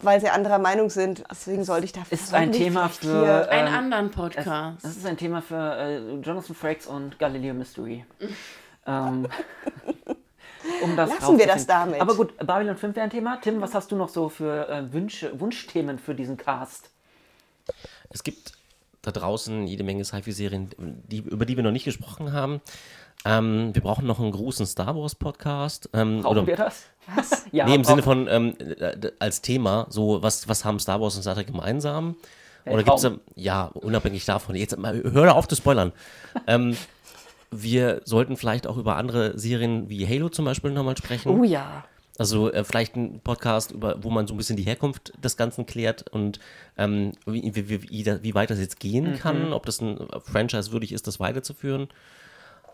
weil 0.00 0.20
sie 0.20 0.28
anderer 0.28 0.58
Meinung 0.58 0.90
sind. 0.90 1.24
Deswegen 1.30 1.64
sollte 1.64 1.86
ich 1.86 1.92
da 1.92 2.02
ist 2.10 2.34
ein 2.34 2.52
Thema 2.52 2.88
vielleicht 2.88 3.00
für- 3.00 3.24
hier- 3.24 3.50
Einen 3.50 3.68
Ähm, 3.68 3.74
anderen 3.74 4.06
Es, 4.10 4.14
Podcast. 4.16 4.84
das 4.84 4.96
ist 4.96 5.06
ein 5.06 5.16
Thema 5.16 5.40
für 5.42 5.76
äh, 5.78 5.98
Jonathan 6.20 6.54
Frakes 6.54 6.86
und 6.86 7.18
Galileo 7.18 7.54
Mystery. 7.54 8.04
ähm, 8.86 9.26
um 10.82 10.96
das 10.96 11.10
Lassen 11.10 11.38
wir 11.38 11.46
das 11.46 11.66
damit. 11.66 12.00
Aber 12.00 12.14
gut, 12.14 12.36
Babylon 12.38 12.76
5 12.76 12.96
wäre 12.96 13.04
ein 13.04 13.10
Thema. 13.10 13.38
Tim, 13.40 13.60
was 13.60 13.74
hast 13.74 13.90
du 13.92 13.96
noch 13.96 14.08
so 14.08 14.28
für 14.28 14.68
äh, 14.68 14.92
Wünsche, 14.92 15.38
Wunschthemen 15.38 15.98
für 15.98 16.14
diesen 16.14 16.36
Cast? 16.36 16.90
Es 18.10 18.22
gibt 18.22 18.52
da 19.02 19.12
draußen 19.12 19.66
jede 19.66 19.84
Menge 19.84 20.04
Sci-Fi-Serien, 20.04 20.70
die, 20.78 21.18
über 21.18 21.46
die 21.46 21.56
wir 21.56 21.62
noch 21.62 21.70
nicht 21.70 21.84
gesprochen 21.84 22.32
haben. 22.32 22.60
Ähm, 23.24 23.74
wir 23.74 23.82
brauchen 23.82 24.06
noch 24.06 24.20
einen 24.20 24.32
großen 24.32 24.66
Star 24.66 24.94
Wars-Podcast. 24.96 25.90
Ähm, 25.92 26.22
Brauchen 26.22 26.38
oder- 26.38 26.46
wir 26.46 26.56
das? 26.56 26.84
Was? 27.14 27.44
Ja, 27.52 27.66
nee, 27.66 27.76
im 27.76 27.84
Sinne 27.84 28.02
von 28.02 28.26
ähm, 28.28 28.54
äh, 28.58 29.12
als 29.20 29.40
Thema, 29.40 29.86
so 29.88 30.20
was, 30.22 30.48
was 30.48 30.64
haben 30.64 30.80
Star 30.80 31.00
Wars 31.00 31.14
und 31.14 31.22
Star 31.22 31.34
Trek 31.34 31.46
gemeinsam? 31.46 32.16
Oder 32.66 32.78
Weltraum. 32.78 33.00
gibt 33.00 33.28
es 33.36 33.42
ja, 33.44 33.66
unabhängig 33.74 34.24
davon, 34.24 34.56
jetzt 34.56 34.76
mal, 34.76 35.00
hör 35.12 35.36
auf 35.36 35.46
zu 35.46 35.54
spoilern. 35.54 35.92
ähm, 36.48 36.76
wir 37.62 38.00
sollten 38.04 38.36
vielleicht 38.36 38.66
auch 38.66 38.76
über 38.76 38.96
andere 38.96 39.38
Serien 39.38 39.88
wie 39.88 40.06
Halo 40.06 40.28
zum 40.28 40.44
Beispiel 40.44 40.70
nochmal 40.72 40.96
sprechen. 40.96 41.28
Oh 41.30 41.44
ja. 41.44 41.84
Also 42.18 42.50
äh, 42.50 42.64
vielleicht 42.64 42.96
ein 42.96 43.20
Podcast, 43.20 43.72
über, 43.72 44.02
wo 44.02 44.10
man 44.10 44.26
so 44.26 44.32
ein 44.34 44.38
bisschen 44.38 44.56
die 44.56 44.62
Herkunft 44.62 45.12
des 45.22 45.36
Ganzen 45.36 45.66
klärt 45.66 46.08
und 46.10 46.40
ähm, 46.78 47.12
wie, 47.26 47.54
wie, 47.54 47.68
wie, 47.68 48.22
wie, 48.22 48.34
weit 48.34 48.48
das 48.50 48.58
jetzt 48.58 48.80
gehen 48.80 49.12
Mhm. 49.12 49.18
kann, 49.18 49.52
ob 49.52 49.66
das 49.66 49.80
ein 49.82 49.98
Franchise 50.24 50.72
würdig 50.72 50.92
ist, 50.92 51.06
das 51.06 51.20
weiterzuführen. 51.20 51.88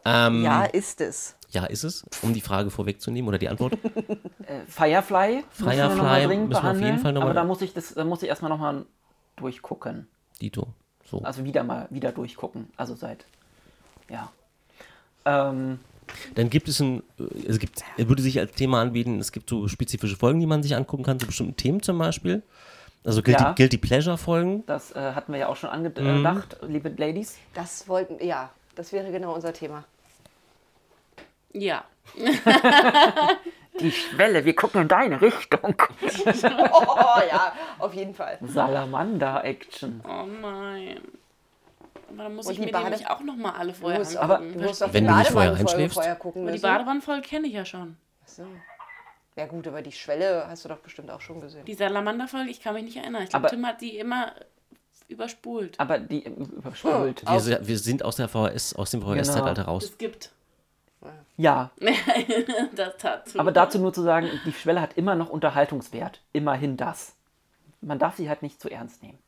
Ähm, 0.05 0.45
Ja, 0.45 0.65
ist 0.65 1.01
es. 1.01 1.37
ja, 1.51 1.65
ist 1.65 1.83
es, 1.85 2.05
um 2.23 2.35
die 2.35 2.41
Frage 2.41 2.71
vorwegzunehmen 2.71 3.29
oder 3.29 3.39
die 3.39 3.49
Antwort. 3.49 3.73
Äh, 4.47 4.65
Firefly, 4.67 5.45
müssen 5.59 5.67
wir 5.67 5.91
Firefly 5.91 6.37
müssen 6.37 6.51
wir 6.51 6.71
auf 6.71 6.81
jeden. 6.81 6.99
Fall 6.99 7.13
noch 7.13 7.23
Aber 7.23 7.33
da 7.33 7.45
muss 7.45 7.63
ich 7.63 7.73
das, 7.73 7.95
da 7.95 8.05
muss 8.05 8.23
ich 8.25 8.29
erstmal 8.29 8.51
nochmal 8.51 8.85
durchgucken. 9.37 10.09
Dito. 10.41 10.67
So. 11.05 11.21
Also 11.23 11.45
wieder 11.45 11.63
mal, 11.63 11.87
wieder 11.91 12.11
durchgucken. 12.11 12.69
Also 12.77 12.95
seit, 12.97 13.25
ja. 14.11 14.33
Ähm, 15.25 15.79
Dann 16.35 16.51
gibt 16.51 16.69
es 16.69 16.81
ein, 16.81 17.03
äh, 17.19 17.49
es 17.49 17.59
gibt, 17.59 17.83
er 17.97 18.09
würde 18.09 18.23
sich 18.23 18.39
als 18.39 18.53
Thema 18.53 18.81
anbieten, 18.83 19.19
es 19.21 19.33
gibt 19.33 19.49
so 19.49 19.67
spezifische 19.69 20.17
Folgen, 20.17 20.41
die 20.41 20.47
man 20.47 20.63
sich 20.63 20.75
angucken 20.77 21.05
kann, 21.05 21.19
zu 21.21 21.27
bestimmten 21.27 21.57
Themen 21.57 21.83
zum 21.83 21.99
Beispiel. 21.99 22.43
Also 23.05 23.23
Guilty, 23.23 23.43
Ja. 23.43 23.53
Guilty 23.53 23.79
Pleasure 23.79 24.17
Folgen. 24.19 24.65
das 24.67 24.93
äh, 24.93 25.13
hatten 25.15 25.33
wir 25.33 25.41
ja 25.41 25.49
auch 25.49 25.57
schon 25.57 25.71
Mhm. 25.71 25.87
angedacht, 26.27 26.57
liebe 26.67 26.89
Ladies. 26.91 27.37
Das 27.55 27.89
wollten, 27.89 28.25
ja, 28.25 28.51
das 28.77 28.93
wäre 28.93 29.11
genau 29.11 29.35
unser 29.35 29.53
Thema. 29.53 29.85
Ja. 31.53 31.85
Die 33.81 33.91
Schwelle, 33.91 34.45
wir 34.45 34.55
gucken 34.55 34.83
in 34.83 34.89
deine 34.89 35.21
Richtung. 35.21 35.75
Oh 36.45 37.21
ja, 37.29 37.53
auf 37.79 37.95
jeden 37.95 38.15
Fall. 38.15 38.39
Salamander-Action. 38.43 40.03
Oh 40.09 40.25
nein. 40.41 41.01
Aber 42.13 42.25
dann 42.25 42.35
muss 42.37 42.47
Und 42.47 42.53
ich 42.53 42.59
die 42.61 42.67
mir 42.67 42.73
Bade- 42.73 42.91
nämlich 42.91 43.09
auch 43.09 43.21
nochmal 43.21 43.53
alle 43.55 43.75
vorher 43.75 43.99
musst 43.99 44.17
angucken. 44.17 44.45
aber- 44.45 44.53
Du 44.61 44.67
musst 44.67 44.83
auf 44.83 44.93
Wenn 44.93 45.05
die 45.05 45.11
du 45.11 45.17
nicht 45.17 45.31
vorher 45.31 45.51
Badewannenfolge 45.51 45.73
einschläfst. 45.83 45.95
vorher 45.95 46.15
gucken 46.17 46.43
Aber 46.43 46.51
die 46.51 46.53
müssen. 46.55 46.63
Badewannenfolge 46.63 47.23
kenne 47.23 47.47
ich 47.49 47.53
ja 47.55 47.65
schon. 47.65 47.97
So. 48.27 48.47
Ja 49.37 49.47
gut, 49.47 49.67
aber 49.67 49.81
die 49.83 49.93
Schwelle 49.93 50.45
hast 50.47 50.65
du 50.65 50.69
doch 50.69 50.79
bestimmt 50.79 51.11
auch 51.11 51.21
schon 51.23 51.41
gesehen. 51.41 51.65
Die 51.65 51.75
Salamanderfolge, 51.75 52.51
ich 52.51 52.61
kann 52.61 52.75
mich 52.75 52.85
nicht 52.85 52.97
erinnern. 52.99 53.23
Ich 53.23 53.31
glaube, 53.31 53.49
Tim 53.49 53.67
hat 53.67 53.81
die 53.81 53.97
immer 53.97 54.33
überspult. 55.09 55.81
Aber 55.81 55.99
die 55.99 56.25
ähm, 56.25 56.35
überspult. 56.57 57.27
Wir, 57.29 57.41
se- 57.41 57.61
wir 57.63 57.79
sind 57.79 58.05
aus 58.05 58.17
der 58.17 58.29
VHS, 58.29 58.75
aus 58.75 58.91
dem 58.91 59.01
VHS-Zeitalter 59.03 59.65
raus. 59.65 59.85
Es 59.85 59.99
gibt 59.99 60.31
Ja, 61.39 61.71
das 62.77 62.97
dazu. 62.99 63.39
aber 63.39 63.53
dazu 63.53 63.79
nur 63.79 63.93
zu 63.93 64.03
sagen, 64.03 64.29
die 64.45 64.53
Schwelle 64.53 64.81
hat 64.81 64.95
immer 64.99 65.15
noch 65.15 65.31
Unterhaltungswert. 65.31 66.21
Immerhin 66.33 66.77
das. 66.77 67.15
Man 67.81 67.99
darf 67.99 68.17
sie 68.17 68.29
halt 68.29 68.43
nicht 68.43 68.61
zu 68.61 68.69
ernst 68.71 69.03
nehmen. 69.03 69.19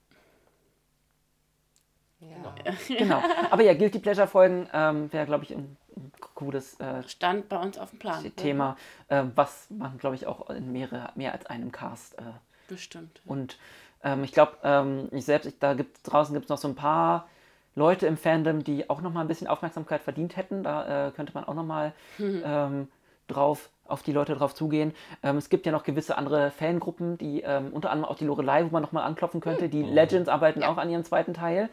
Ja. 2.30 2.74
Genau. 2.88 3.22
Aber 3.50 3.62
ja, 3.62 3.74
Guilty 3.74 3.98
Pleasure 3.98 4.26
Folgen 4.26 4.68
ähm, 4.72 5.12
wäre, 5.12 5.26
glaube 5.26 5.44
ich, 5.44 5.52
ein, 5.52 5.76
ein 5.96 6.12
cooles 6.34 6.78
äh, 6.80 7.02
stand 7.06 7.48
bei 7.48 7.58
uns 7.58 7.78
auf 7.78 7.90
dem 7.90 7.98
Plan. 7.98 8.32
Thema, 8.36 8.76
äh, 9.08 9.24
was 9.34 9.66
man, 9.70 9.98
glaube 9.98 10.16
ich, 10.16 10.26
auch 10.26 10.50
in 10.50 10.72
mehrere, 10.72 11.10
mehr 11.14 11.32
als 11.32 11.46
einem 11.46 11.72
Cast. 11.72 12.18
Äh, 12.18 12.22
Bestimmt. 12.68 13.20
und 13.26 13.58
ähm, 14.02 14.24
ich 14.24 14.32
glaube, 14.32 14.56
ähm, 14.62 15.08
ich 15.12 15.24
selbst, 15.24 15.46
ich, 15.46 15.58
da 15.58 15.74
gibt 15.74 15.98
draußen 16.04 16.34
gibt 16.34 16.44
es 16.44 16.50
noch 16.50 16.58
so 16.58 16.68
ein 16.68 16.74
paar 16.74 17.28
Leute 17.74 18.06
im 18.06 18.16
Fandom, 18.16 18.62
die 18.62 18.88
auch 18.88 19.00
noch 19.00 19.12
mal 19.12 19.22
ein 19.22 19.28
bisschen 19.28 19.48
Aufmerksamkeit 19.48 20.02
verdient 20.02 20.36
hätten. 20.36 20.62
Da 20.62 21.08
äh, 21.08 21.10
könnte 21.10 21.32
man 21.34 21.44
auch 21.44 21.54
noch 21.54 21.64
mal 21.64 21.92
ähm, 22.18 22.88
drauf 23.26 23.70
auf 23.86 24.02
die 24.02 24.12
Leute 24.12 24.34
drauf 24.34 24.54
zugehen. 24.54 24.92
Ähm, 25.22 25.36
es 25.36 25.48
gibt 25.48 25.66
ja 25.66 25.72
noch 25.72 25.82
gewisse 25.82 26.16
andere 26.16 26.50
Fangruppen, 26.50 27.18
die 27.18 27.42
ähm, 27.42 27.68
unter 27.72 27.90
anderem 27.90 28.10
auch 28.10 28.16
die 28.16 28.24
Lorelei, 28.24 28.64
wo 28.64 28.70
man 28.70 28.82
noch 28.82 28.92
mal 28.92 29.02
anklopfen 29.02 29.40
könnte. 29.40 29.68
Die 29.68 29.82
Legends 29.82 30.28
arbeiten 30.28 30.62
auch 30.62 30.78
an 30.78 30.90
ihrem 30.90 31.04
zweiten 31.04 31.34
Teil. 31.34 31.68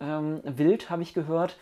Ähm, 0.00 0.40
Wild 0.44 0.90
habe 0.90 1.02
ich 1.02 1.14
gehört. 1.14 1.56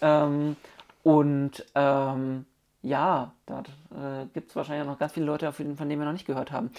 Ähm, 0.00 0.56
und 1.02 1.64
ähm, 1.74 2.46
ja, 2.82 3.32
da 3.46 3.60
äh, 3.60 4.26
gibt 4.32 4.50
es 4.50 4.56
wahrscheinlich 4.56 4.86
noch 4.86 4.98
ganz 4.98 5.12
viele 5.12 5.26
Leute, 5.26 5.52
von 5.52 5.76
denen 5.76 5.98
wir 5.98 6.06
noch 6.06 6.12
nicht 6.12 6.26
gehört 6.26 6.52
haben. 6.52 6.70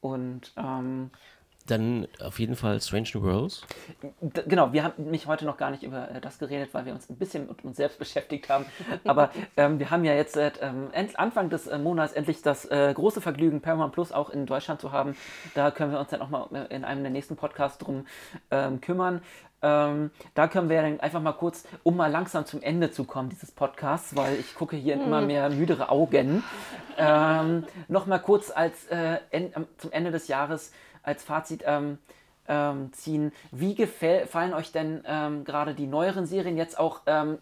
Und 0.00 0.52
ähm, 0.56 1.10
Dann 1.66 2.06
auf 2.20 2.38
jeden 2.38 2.54
Fall 2.54 2.80
Strange 2.80 3.08
New 3.14 3.22
Worlds. 3.22 3.62
D- 4.20 4.42
Genau, 4.46 4.72
wir 4.72 4.84
haben 4.84 5.10
mich 5.10 5.26
heute 5.26 5.44
noch 5.44 5.56
gar 5.56 5.70
nicht 5.70 5.82
über 5.82 6.10
äh, 6.10 6.20
das 6.20 6.38
geredet, 6.38 6.70
weil 6.72 6.86
wir 6.86 6.92
uns 6.92 7.10
ein 7.10 7.16
bisschen 7.16 7.46
mit 7.48 7.64
uns 7.64 7.76
selbst 7.76 7.98
beschäftigt 7.98 8.48
haben. 8.48 8.66
Aber 9.04 9.30
ähm, 9.56 9.78
wir 9.78 9.90
haben 9.90 10.04
ja 10.04 10.14
jetzt 10.14 10.34
seit 10.34 10.60
ähm, 10.62 10.88
end, 10.92 11.18
Anfang 11.18 11.50
des 11.50 11.66
äh, 11.66 11.78
Monats 11.78 12.12
endlich 12.12 12.42
das 12.42 12.66
äh, 12.66 12.92
große 12.94 13.20
Vergnügen, 13.20 13.60
Paramount 13.62 13.92
Plus 13.94 14.12
auch 14.12 14.30
in 14.30 14.46
Deutschland 14.46 14.80
zu 14.80 14.92
haben. 14.92 15.16
Da 15.54 15.70
können 15.70 15.90
wir 15.92 15.98
uns 15.98 16.10
dann 16.10 16.22
auch 16.22 16.28
mal 16.30 16.46
äh, 16.52 16.74
in 16.74 16.84
einem 16.84 17.02
der 17.02 17.10
nächsten 17.10 17.36
Podcasts 17.36 17.78
drum 17.78 18.06
ähm, 18.50 18.80
kümmern. 18.80 19.20
Ähm, 19.62 20.10
da 20.34 20.48
können 20.48 20.68
wir 20.68 20.82
dann 20.82 21.00
einfach 21.00 21.20
mal 21.22 21.32
kurz, 21.32 21.64
um 21.82 21.96
mal 21.96 22.10
langsam 22.10 22.44
zum 22.44 22.62
Ende 22.62 22.90
zu 22.90 23.04
kommen, 23.04 23.30
dieses 23.30 23.50
Podcasts, 23.50 24.14
weil 24.14 24.34
ich 24.38 24.54
gucke 24.54 24.76
hier 24.76 24.94
in 24.94 25.00
immer 25.00 25.22
mehr 25.22 25.48
müdere 25.48 25.88
Augen, 25.88 26.44
ähm, 26.98 27.64
noch 27.88 28.06
mal 28.06 28.18
kurz 28.18 28.50
als 28.50 28.84
äh, 28.86 29.16
en, 29.30 29.50
am- 29.56 29.66
zum 29.78 29.92
Ende 29.92 30.10
des 30.10 30.28
Jahres 30.28 30.72
als 31.06 31.22
Fazit 31.22 31.62
ähm, 31.64 31.98
ähm, 32.48 32.92
ziehen. 32.92 33.32
Wie 33.52 33.74
gefallen 33.74 34.52
euch 34.52 34.72
denn 34.72 35.02
ähm, 35.06 35.44
gerade 35.44 35.74
die 35.74 35.86
neueren 35.86 36.26
Serien 36.26 36.56
jetzt 36.56 36.78
auch 36.78 37.00
ähm, 37.06 37.38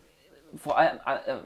vor 0.56 0.78
allem, 0.78 0.98
äh, 1.04 1.36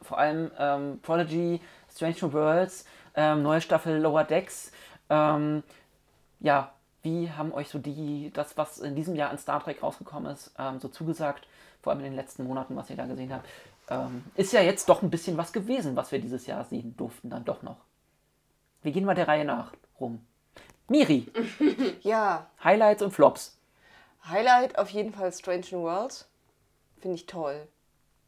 vor 0.00 0.18
allem 0.18 0.50
ähm, 0.58 1.00
Prodigy, 1.02 1.60
Strange 1.92 2.16
New 2.22 2.32
Worlds, 2.32 2.86
ähm, 3.14 3.42
neue 3.42 3.60
Staffel 3.60 3.98
Lower 3.98 4.24
Decks? 4.24 4.72
Ja, 6.40 6.72
wie 7.02 7.30
haben 7.30 7.52
euch 7.52 7.68
so 7.68 7.78
die, 7.78 8.30
das, 8.34 8.56
was 8.56 8.78
in 8.78 8.96
diesem 8.96 9.14
Jahr 9.14 9.30
an 9.30 9.38
Star 9.38 9.62
Trek 9.62 9.82
rausgekommen 9.82 10.32
ist, 10.32 10.52
so 10.80 10.88
zugesagt? 10.88 11.46
Vor 11.82 11.92
allem 11.92 12.00
in 12.00 12.06
den 12.06 12.16
letzten 12.16 12.44
Monaten, 12.44 12.74
was 12.74 12.90
ihr 12.90 12.96
da 12.96 13.04
gesehen 13.06 13.32
habt. 13.32 13.46
Ist 14.34 14.52
ja 14.52 14.62
jetzt 14.62 14.88
doch 14.88 15.02
ein 15.02 15.10
bisschen 15.10 15.36
was 15.36 15.52
gewesen, 15.52 15.94
was 15.94 16.10
wir 16.10 16.20
dieses 16.20 16.46
Jahr 16.46 16.64
sehen 16.64 16.96
durften, 16.96 17.30
dann 17.30 17.44
doch 17.44 17.62
noch. 17.62 17.76
Wir 18.82 18.92
gehen 18.92 19.04
mal 19.04 19.14
der 19.14 19.28
Reihe 19.28 19.44
nach 19.44 19.72
rum. 20.00 20.26
Miri, 20.88 21.26
ja, 22.02 22.46
Highlights 22.62 23.02
und 23.02 23.10
Flops. 23.12 23.56
Highlight 24.28 24.78
auf 24.78 24.90
jeden 24.90 25.12
Fall 25.12 25.32
Strange 25.32 25.64
New 25.72 25.82
Worlds. 25.82 26.26
Finde 27.00 27.16
ich 27.16 27.26
toll. 27.26 27.66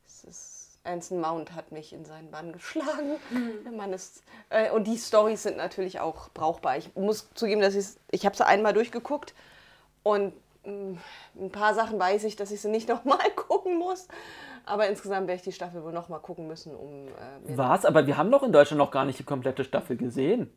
Es 0.07 0.25
ist, 0.25 0.79
Anson 0.85 1.21
Mount 1.21 1.55
hat 1.55 1.73
mich 1.73 1.93
in 1.93 2.05
seinen 2.05 2.31
Bann 2.31 2.53
geschlagen. 2.53 3.17
Der 3.65 3.73
Mann 3.73 3.93
ist, 3.93 4.23
äh, 4.51 4.71
und 4.71 4.85
die 4.87 4.97
Storys 4.99 5.43
sind 5.43 5.57
natürlich 5.57 6.01
auch 6.01 6.29
brauchbar. 6.31 6.77
Ich 6.79 6.95
muss 6.95 7.29
zugeben, 7.35 7.61
dass 7.61 7.75
ich's- 7.75 7.99
ich 8.11 8.25
habe 8.27 8.37
sie 8.37 8.47
einmal 8.47 8.73
durchgeguckt 8.73 9.35
und 10.03 10.33
mh, 10.65 10.99
ein 11.39 11.51
paar 11.51 11.75
Sachen 11.75 11.99
weiß 11.99 12.25
ich, 12.25 12.37
dass 12.37 12.51
ich 12.51 12.61
sie 12.61 12.69
nicht 12.69 12.89
nochmal 12.91 13.31
gucken 13.35 13.79
muss. 13.79 14.09
Aber 14.65 14.89
insgesamt 14.89 15.29
werde 15.29 15.37
ich 15.37 15.43
die 15.45 15.53
Staffel 15.53 15.83
wohl 15.85 15.93
nochmal 15.93 16.21
gucken 16.21 16.47
müssen, 16.49 16.75
um 16.75 17.09
äh, 17.09 17.57
Was? 17.57 17.85
Aber 17.85 18.07
wir 18.07 18.17
haben 18.17 18.31
doch 18.31 18.43
in 18.43 18.53
Deutschland 18.53 18.79
noch 18.79 18.91
gar 18.91 19.05
nicht 19.05 19.19
die 19.19 19.25
komplette 19.25 19.63
Staffel 19.65 19.97
gesehen. 19.97 20.53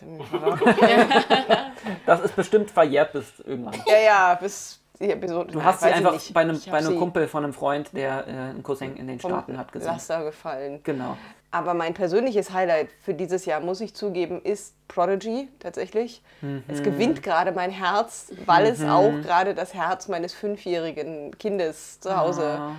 Das 2.06 2.20
ist 2.20 2.36
bestimmt 2.36 2.70
verjährt 2.70 3.12
bis 3.12 3.40
irgendwann. 3.40 3.74
Ja, 3.86 3.98
ja, 3.98 4.34
bis 4.34 4.80
die 5.00 5.10
Episode. 5.10 5.52
Du 5.52 5.62
hast 5.62 5.80
sie 5.80 5.86
einfach 5.86 6.12
nicht. 6.12 6.32
bei 6.32 6.42
einem, 6.42 6.60
bei 6.70 6.78
einem 6.78 6.98
Kumpel 6.98 7.28
von 7.28 7.44
einem 7.44 7.52
Freund, 7.52 7.90
der 7.92 8.26
äh, 8.26 8.30
einen 8.30 8.62
Cousin 8.62 8.96
in 8.96 9.08
den 9.08 9.18
Staaten 9.18 9.58
hat, 9.58 9.72
gesehen. 9.72 9.88
Laster 9.88 10.24
gefallen. 10.24 10.80
Genau. 10.84 11.16
Aber 11.50 11.74
mein 11.74 11.92
persönliches 11.92 12.52
Highlight 12.52 12.88
für 13.02 13.12
dieses 13.12 13.44
Jahr, 13.44 13.60
muss 13.60 13.80
ich 13.80 13.94
zugeben, 13.94 14.40
ist 14.42 14.74
Prodigy 14.88 15.48
tatsächlich. 15.58 16.22
Es 16.66 16.82
gewinnt 16.82 17.22
gerade 17.22 17.52
mein 17.52 17.70
Herz, 17.70 18.32
weil 18.46 18.66
es 18.66 18.82
auch 18.82 19.12
gerade 19.22 19.54
das 19.54 19.74
Herz 19.74 20.08
meines 20.08 20.32
fünfjährigen 20.32 21.36
Kindes 21.38 22.00
zu 22.00 22.16
Hause 22.16 22.58
Ah, 22.58 22.76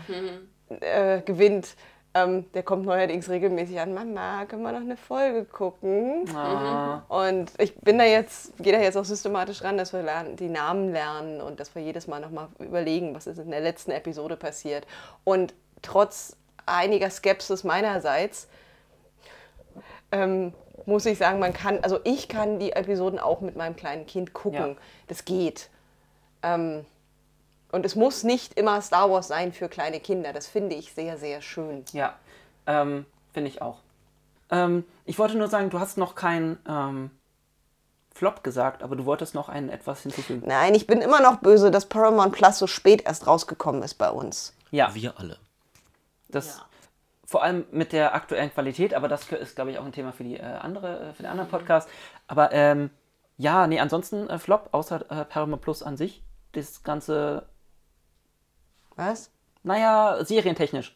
äh, 0.79 1.21
gewinnt. 1.21 1.75
Ähm, 2.15 2.45
der 2.53 2.61
kommt 2.61 2.85
neuerdings 2.85 3.27
regelmäßig 3.27 3.79
an, 3.79 3.93
Mama, 3.93 4.45
können 4.45 4.61
wir 4.61 4.71
noch 4.71 4.81
eine 4.81 4.97
Folge 4.97 5.45
gucken? 5.45 6.29
Ah, 6.35 7.01
Und 7.07 7.51
ich 7.57 7.75
bin 7.75 7.97
da 7.97 8.03
jetzt, 8.03 8.55
gehe 8.59 8.71
da 8.71 8.79
jetzt 8.79 8.97
auch 8.97 9.05
systematisch 9.05 9.63
ran, 9.63 9.79
dass 9.79 9.93
wir 9.93 10.03
lernen, 10.03 10.35
die 10.35 10.49
Namen 10.49 10.91
lernen 10.91 11.41
und 11.41 11.59
dass 11.59 11.73
wir 11.73 11.81
jedes 11.81 12.05
Mal 12.05 12.19
nochmal 12.19 12.49
überlegen, 12.59 13.15
was 13.15 13.25
ist 13.25 13.39
in 13.39 13.49
der 13.49 13.61
letzten 13.61 13.89
Episode 13.89 14.37
passiert. 14.37 14.85
Und 15.23 15.55
trotz 15.81 16.37
einiger 16.67 17.09
Skepsis 17.09 17.63
meinerseits 17.63 18.47
ähm, 20.11 20.53
muss 20.85 21.07
ich 21.07 21.17
sagen, 21.17 21.39
man 21.39 21.53
kann, 21.53 21.79
also 21.81 21.99
ich 22.03 22.27
kann 22.27 22.59
die 22.59 22.73
Episoden 22.73 23.19
auch 23.19 23.41
mit 23.41 23.55
meinem 23.55 23.75
kleinen 23.75 24.05
Kind 24.05 24.33
gucken. 24.33 24.69
Ja. 24.69 24.75
Das 25.07 25.25
geht. 25.25 25.69
Ähm, 26.43 26.85
und 27.73 27.85
es 27.85 27.95
muss 27.95 28.23
nicht 28.23 28.53
immer 28.57 28.81
Star 28.81 29.09
Wars 29.11 29.27
sein 29.27 29.51
für 29.51 29.67
kleine 29.67 29.99
Kinder. 29.99 30.31
Das 30.31 30.47
finde 30.47 30.75
ich 30.75 30.93
sehr, 30.93 31.17
sehr 31.17 31.41
schön. 31.41 31.83
ja, 31.91 32.15
ähm, 32.67 33.05
finde 33.33 33.49
ich 33.49 33.61
auch. 33.61 33.79
Ähm, 34.49 34.85
ich 35.05 35.19
wollte 35.19 35.35
nur 35.37 35.47
sagen, 35.47 35.69
du 35.69 35.79
hast 35.79 35.97
noch 35.97 36.15
keinen 36.15 36.57
ähm, 36.67 37.11
Flop 38.13 38.43
gesagt, 38.43 38.83
aber 38.83 38.95
du 38.95 39.05
wolltest 39.05 39.33
noch 39.33 39.49
einen 39.49 39.69
etwas 39.69 40.03
hinzufügen. 40.03 40.43
Nein, 40.45 40.75
ich 40.75 40.85
bin 40.87 41.01
immer 41.01 41.19
noch 41.19 41.37
böse, 41.37 41.71
dass 41.71 41.87
Paramount 41.87 42.33
Plus 42.33 42.59
so 42.59 42.67
spät 42.67 43.03
erst 43.05 43.25
rausgekommen 43.25 43.81
ist 43.81 43.95
bei 43.95 44.09
uns. 44.09 44.53
Ja, 44.71 44.93
Wir 44.93 45.19
alle. 45.19 45.37
das 46.29 46.61
vor 47.25 47.41
allem 47.41 47.65
mit 47.71 47.93
der 47.93 48.13
aktuellen 48.13 48.53
Qualität, 48.53 48.93
aber 48.93 49.07
das 49.07 49.31
ist, 49.31 49.55
glaube 49.55 49.71
ich, 49.71 49.79
auch 49.79 49.85
ein 49.85 49.91
Thema 49.91 50.11
für 50.11 50.23
die 50.23 50.37
äh, 50.37 50.43
andere, 50.43 51.09
äh, 51.09 51.13
für 51.13 51.23
den 51.23 51.31
anderen 51.31 51.49
Podcast. 51.49 51.89
Aber 52.27 52.51
ähm, 52.51 52.91
ja, 53.37 53.65
nee, 53.65 53.79
ansonsten 53.79 54.29
äh, 54.29 54.37
Flop, 54.37 54.69
außer 54.71 55.09
äh, 55.09 55.25
Paramount 55.25 55.63
Plus 55.63 55.81
an 55.81 55.97
sich. 55.97 56.21
Das 56.51 56.83
ganze, 56.83 57.47
Was? 58.95 59.29
naja, 59.63 60.17
serientechnisch. 60.23 60.95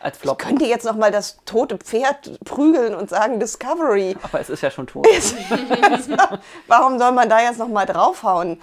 Als 0.00 0.16
Flop. 0.16 0.38
Könnt 0.38 0.62
ihr 0.62 0.68
jetzt 0.68 0.84
noch 0.84 0.94
mal 0.94 1.10
das 1.10 1.38
tote 1.44 1.76
Pferd 1.76 2.38
prügeln 2.44 2.94
und 2.94 3.10
sagen 3.10 3.40
Discovery? 3.40 4.16
Aber 4.22 4.40
es 4.40 4.48
ist 4.48 4.62
ja 4.62 4.70
schon 4.70 4.86
tot. 4.86 5.04
Warum 6.68 6.98
soll 7.00 7.10
man 7.12 7.28
da 7.28 7.40
jetzt 7.40 7.58
noch 7.58 7.66
mal 7.68 7.84
draufhauen? 7.84 8.62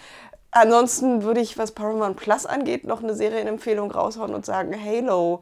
Ansonsten 0.52 1.24
würde 1.24 1.42
ich, 1.42 1.58
was 1.58 1.74
Paramount 1.74 2.16
Plus 2.16 2.46
angeht, 2.46 2.86
noch 2.86 3.04
eine 3.04 3.14
Serienempfehlung 3.14 3.92
raushauen 3.92 4.34
und 4.34 4.46
sagen 4.46 4.74
Halo 4.82 5.42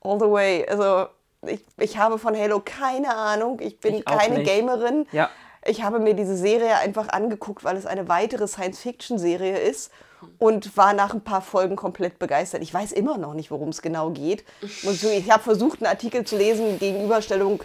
all 0.00 0.18
the 0.18 0.28
way. 0.28 0.66
Also 0.68 1.06
ich, 1.46 1.64
ich 1.78 1.96
habe 1.96 2.18
von 2.18 2.36
Halo 2.36 2.60
keine 2.64 3.14
Ahnung. 3.14 3.60
Ich 3.60 3.78
bin 3.78 3.94
Ich 3.94 4.04
keine 4.04 4.38
nicht. 4.38 4.50
Gamerin. 4.50 5.06
Ja. 5.12 5.30
Ich 5.66 5.82
habe 5.82 5.98
mir 5.98 6.14
diese 6.14 6.36
Serie 6.36 6.76
einfach 6.78 7.08
angeguckt, 7.08 7.64
weil 7.64 7.76
es 7.76 7.86
eine 7.86 8.08
weitere 8.08 8.48
Science-Fiction-Serie 8.48 9.58
ist 9.58 9.90
und 10.38 10.76
war 10.76 10.92
nach 10.94 11.12
ein 11.14 11.20
paar 11.22 11.42
Folgen 11.42 11.76
komplett 11.76 12.18
begeistert. 12.18 12.62
Ich 12.62 12.72
weiß 12.72 12.92
immer 12.92 13.18
noch 13.18 13.34
nicht, 13.34 13.50
worum 13.50 13.68
es 13.70 13.82
genau 13.82 14.10
geht. 14.10 14.44
Und 14.62 14.98
so, 14.98 15.08
ich 15.08 15.30
habe 15.30 15.42
versucht, 15.42 15.80
einen 15.82 15.86
Artikel 15.90 16.24
zu 16.24 16.36
lesen, 16.36 16.78
Gegenüberstellung 16.78 17.62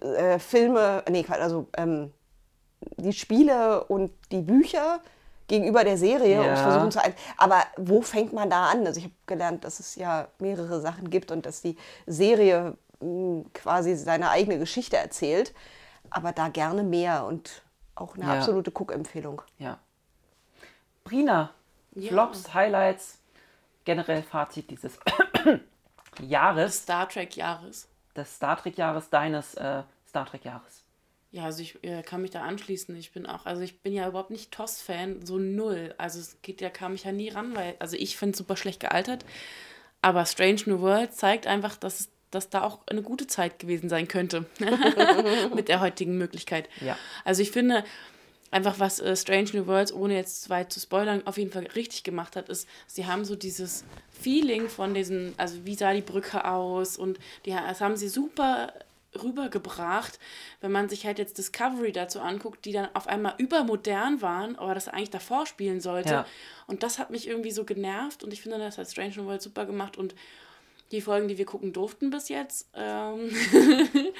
äh, 0.00 0.38
Filme, 0.38 1.02
nee, 1.10 1.24
also 1.28 1.66
ähm, 1.76 2.10
die 2.96 3.12
Spiele 3.12 3.84
und 3.84 4.10
die 4.30 4.40
Bücher 4.42 5.00
gegenüber 5.46 5.84
der 5.84 5.96
Serie 5.98 6.42
Ja. 6.42 6.50
und 6.50 6.58
versuchen 6.58 6.90
zu. 6.90 7.00
Aber 7.36 7.62
wo 7.76 8.00
fängt 8.02 8.32
man 8.32 8.48
da 8.50 8.66
an? 8.66 8.86
Also 8.86 8.98
ich 8.98 9.04
habe 9.04 9.14
gelernt, 9.26 9.64
dass 9.64 9.78
es 9.80 9.94
ja 9.96 10.28
mehrere 10.38 10.80
Sachen 10.80 11.10
gibt 11.10 11.30
und 11.30 11.44
dass 11.46 11.60
die 11.60 11.76
Serie 12.06 12.76
mh, 13.00 13.44
quasi 13.52 13.94
seine 13.94 14.30
eigene 14.30 14.58
Geschichte 14.58 14.96
erzählt. 14.96 15.52
Aber 16.14 16.32
da 16.32 16.48
gerne 16.48 16.82
mehr 16.84 17.24
und 17.26 17.62
auch 17.96 18.14
eine 18.16 18.24
Ja. 18.24 18.32
absolute 18.34 18.70
Cook-Empfehlung. 18.70 19.42
Ja. 19.58 19.78
Brina, 21.02 21.50
Ja. 21.94 22.10
Flops, 22.10 22.54
Highlights, 22.54 23.18
generell 23.84 24.22
Fazit 24.22 24.70
dieses 24.70 24.98
Jahres, 26.20 26.82
Star 26.82 27.08
Trek 27.08 27.36
Jahres. 27.36 27.88
des 28.16 28.36
Star 28.36 28.56
Trek-Jahres, 28.56 29.10
deines 29.10 29.54
äh, 29.54 29.82
Star 30.08 30.26
Trek-Jahres. 30.26 30.82
Ja, 31.32 31.44
also 31.46 31.62
ich 31.62 31.82
äh, 31.82 32.02
kann 32.04 32.22
mich 32.22 32.30
da 32.30 32.42
anschließen. 32.42 32.94
Ich 32.94 33.12
bin 33.12 33.26
auch, 33.26 33.44
also 33.44 33.62
ich 33.62 33.80
bin 33.80 33.92
ja 33.92 34.06
überhaupt 34.06 34.30
nicht 34.30 34.52
TOS-Fan, 34.52 35.26
so 35.26 35.38
null. 35.38 35.92
Also 35.98 36.20
es 36.20 36.40
geht 36.42 36.60
ja, 36.60 36.70
kam 36.70 36.94
ich 36.94 37.02
ja 37.04 37.10
nie 37.12 37.28
ran, 37.30 37.56
weil, 37.56 37.74
also 37.80 37.96
ich 37.96 38.16
finde 38.16 38.32
es 38.32 38.38
super 38.38 38.56
schlecht 38.56 38.78
gealtert. 38.78 39.24
Aber 40.00 40.26
Strange 40.26 40.60
New 40.66 40.80
World 40.80 41.12
zeigt 41.12 41.48
einfach, 41.48 41.74
dass, 41.76 41.98
es, 42.00 42.08
dass 42.34 42.50
da 42.50 42.62
auch 42.62 42.80
eine 42.86 43.02
gute 43.02 43.26
Zeit 43.26 43.58
gewesen 43.58 43.88
sein 43.88 44.08
könnte. 44.08 44.46
Mit 45.54 45.68
der 45.68 45.80
heutigen 45.80 46.18
Möglichkeit. 46.18 46.68
Ja. 46.80 46.98
Also 47.24 47.42
ich 47.42 47.50
finde, 47.50 47.84
einfach 48.50 48.78
was 48.78 49.00
äh, 49.00 49.16
Strange 49.16 49.50
New 49.52 49.66
Worlds, 49.66 49.92
ohne 49.92 50.14
jetzt 50.14 50.44
zu 50.44 50.50
weit 50.50 50.72
zu 50.72 50.80
spoilern, 50.80 51.26
auf 51.26 51.38
jeden 51.38 51.50
Fall 51.50 51.66
richtig 51.74 52.04
gemacht 52.04 52.36
hat, 52.36 52.48
ist, 52.48 52.68
sie 52.86 53.06
haben 53.06 53.24
so 53.24 53.34
dieses 53.34 53.84
Feeling 54.10 54.68
von 54.68 54.94
diesen, 54.94 55.34
also 55.36 55.66
wie 55.66 55.74
sah 55.74 55.92
die 55.92 56.02
Brücke 56.02 56.44
aus 56.44 56.96
und 56.96 57.18
die, 57.44 57.50
das 57.50 57.80
haben 57.80 57.96
sie 57.96 58.08
super 58.08 58.72
rübergebracht, 59.22 60.18
wenn 60.60 60.72
man 60.72 60.88
sich 60.88 61.06
halt 61.06 61.18
jetzt 61.18 61.38
Discovery 61.38 61.92
dazu 61.92 62.20
anguckt, 62.20 62.64
die 62.64 62.72
dann 62.72 62.88
auf 62.94 63.06
einmal 63.06 63.34
übermodern 63.38 64.22
waren, 64.22 64.56
aber 64.56 64.74
das 64.74 64.88
eigentlich 64.88 65.10
davor 65.10 65.46
spielen 65.46 65.80
sollte. 65.80 66.10
Ja. 66.10 66.26
Und 66.66 66.82
das 66.82 66.98
hat 66.98 67.10
mich 67.10 67.28
irgendwie 67.28 67.50
so 67.50 67.64
genervt 67.64 68.24
und 68.24 68.32
ich 68.32 68.42
finde, 68.42 68.58
das 68.58 68.78
hat 68.78 68.90
Strange 68.90 69.14
New 69.16 69.26
Worlds 69.26 69.44
super 69.44 69.66
gemacht 69.66 69.96
und 69.96 70.14
die 70.94 71.00
Folgen, 71.00 71.28
die 71.28 71.38
wir 71.38 71.46
gucken 71.46 71.72
durften 71.72 72.10
bis 72.10 72.28
jetzt 72.28 72.68
ähm, 72.74 73.30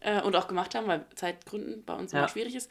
äh, 0.00 0.22
und 0.22 0.36
auch 0.36 0.48
gemacht 0.48 0.74
haben, 0.74 0.86
weil 0.86 1.04
Zeitgründen 1.14 1.84
bei 1.84 1.94
uns 1.94 2.12
Ja. 2.12 2.20
immer 2.20 2.28
schwierig 2.28 2.54
ist, 2.54 2.70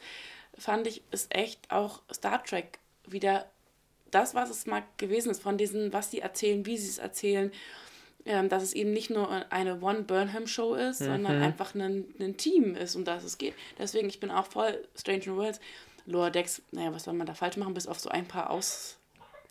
fand 0.58 0.86
ich, 0.86 1.02
ist 1.10 1.34
echt 1.34 1.70
auch 1.70 2.02
Star 2.12 2.42
Trek 2.42 2.78
wieder 3.06 3.46
das, 4.10 4.34
was 4.34 4.50
es 4.50 4.66
mal 4.66 4.82
gewesen 4.96 5.30
ist, 5.30 5.42
von 5.42 5.58
diesen, 5.58 5.92
was 5.92 6.10
sie 6.10 6.20
erzählen, 6.20 6.64
wie 6.64 6.78
sie 6.78 6.88
es 6.88 6.98
erzählen, 6.98 7.52
ähm, 8.24 8.48
dass 8.48 8.62
es 8.62 8.72
eben 8.72 8.92
nicht 8.92 9.10
nur 9.10 9.30
eine 9.52 9.80
One-Burnham-Show 9.80 10.74
ist, 10.74 10.98
sondern 10.98 11.36
einfach 11.42 11.74
ein, 11.74 12.06
ein 12.18 12.36
Team 12.36 12.74
ist, 12.74 12.96
um 12.96 13.04
das 13.04 13.22
es 13.24 13.38
geht. 13.38 13.54
Deswegen, 13.78 14.08
ich 14.08 14.18
bin 14.20 14.30
auch 14.30 14.46
voll 14.46 14.86
Strange 14.96 15.22
New 15.26 15.36
Worlds. 15.36 15.60
Lower 16.06 16.30
Decks, 16.30 16.62
naja, 16.70 16.92
was 16.94 17.04
soll 17.04 17.14
man 17.14 17.26
da 17.26 17.34
falsch 17.34 17.56
machen, 17.56 17.74
bis 17.74 17.88
auf 17.88 17.98
so 17.98 18.08
ein 18.08 18.26
paar 18.28 18.50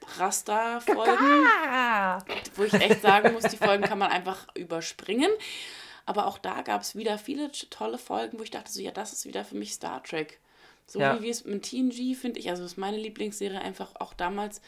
Ausraster-Folgen, 0.06 1.48
wo 2.56 2.64
ich 2.64 2.74
echt 2.74 3.02
sagen 3.02 3.34
muss, 3.34 3.44
die 3.44 3.58
Folgen 3.58 3.84
kann 3.84 4.00
man 4.00 4.12
einfach 4.12 4.48
überspringen. 4.56 5.30
Aber 6.06 6.28
auch 6.28 6.38
da 6.38 6.62
gab 6.62 6.82
es 6.82 6.96
wieder 6.96 7.18
viele 7.18 7.52
tolle 7.70 7.98
Folgen, 7.98 8.38
wo 8.38 8.44
ich 8.44 8.52
dachte 8.52 8.72
so, 8.72 8.80
ja, 8.82 8.92
das 8.92 9.12
ist 9.14 9.26
wieder 9.26 9.44
für 9.44 9.56
mich 9.56 9.74
Star 9.74 10.04
Trek. 10.04 10.40
So 10.86 11.00
Ja. 11.00 11.18
wie 11.18 11.24
wir 11.24 11.32
es 11.32 11.46
mit 11.46 11.64
TNG, 11.64 12.16
finde 12.16 12.40
ich, 12.40 12.50
also 12.50 12.62
das 12.62 12.74
ist 12.74 12.78
meine 12.78 12.98
Lieblingsserie 12.98 13.60
einfach 13.60 13.96
auch 14.00 14.14
damals. 14.14 14.62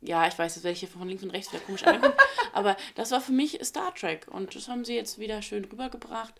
Ja, 0.00 0.26
ich 0.26 0.36
weiß, 0.36 0.56
jetzt 0.56 0.64
werde 0.64 0.72
ich 0.72 0.80
hier 0.80 0.88
von 0.88 1.08
links 1.08 1.22
und 1.22 1.30
rechts 1.30 1.52
wieder 1.52 1.62
komisch 1.62 1.84
angucken, 1.84 2.16
aber 2.52 2.76
das 2.96 3.10
war 3.12 3.20
für 3.20 3.32
mich 3.32 3.58
Star 3.64 3.94
Trek 3.94 4.26
und 4.28 4.54
das 4.54 4.68
haben 4.68 4.84
sie 4.84 4.94
jetzt 4.94 5.18
wieder 5.20 5.42
schön 5.42 5.64
rübergebracht. 5.64 6.34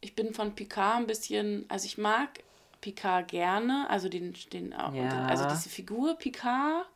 Ich 0.00 0.14
bin 0.14 0.32
von 0.32 0.54
Picard 0.54 0.96
ein 0.98 1.06
bisschen, 1.06 1.64
also 1.68 1.86
ich 1.86 1.98
mag 1.98 2.40
Picard 2.80 3.28
gerne, 3.28 3.86
also 3.90 4.08
den, 4.08 4.34
den 4.52 4.70
Ja. 4.72 5.26
also 5.26 5.44
diese 5.48 5.68
Figur 5.68 6.14
Picard. 6.14 6.86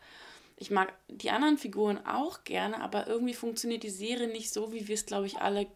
Ich 0.57 0.71
mag 0.71 0.93
die 1.09 1.31
anderen 1.31 1.59
Figuren 1.59 2.05
auch 2.07 2.45
gerne, 2.45 2.81
aber 2.81 3.07
irgendwie 3.07 3.35
funktioniert 3.35 3.83
die 3.83 3.91
Serie 3.91 4.29
nicht 4.29 4.53
so, 4.53 4.73
wie 4.73 4.87
wir 4.87 4.95
es, 4.95 5.07
glaube 5.07 5.27
ich, 5.27 5.39
alle 5.39 5.67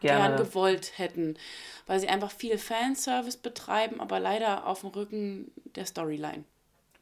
Gerne. 0.00 0.36
gern 0.36 0.36
gewollt 0.36 0.98
hätten. 0.98 1.36
Weil 1.86 2.00
sie 2.00 2.08
einfach 2.08 2.30
viel 2.30 2.58
Fanservice 2.58 3.36
betreiben, 3.36 4.00
aber 4.00 4.20
leider 4.20 4.66
auf 4.66 4.80
dem 4.80 4.90
Rücken 4.90 5.52
der 5.74 5.84
Storyline. 5.86 6.44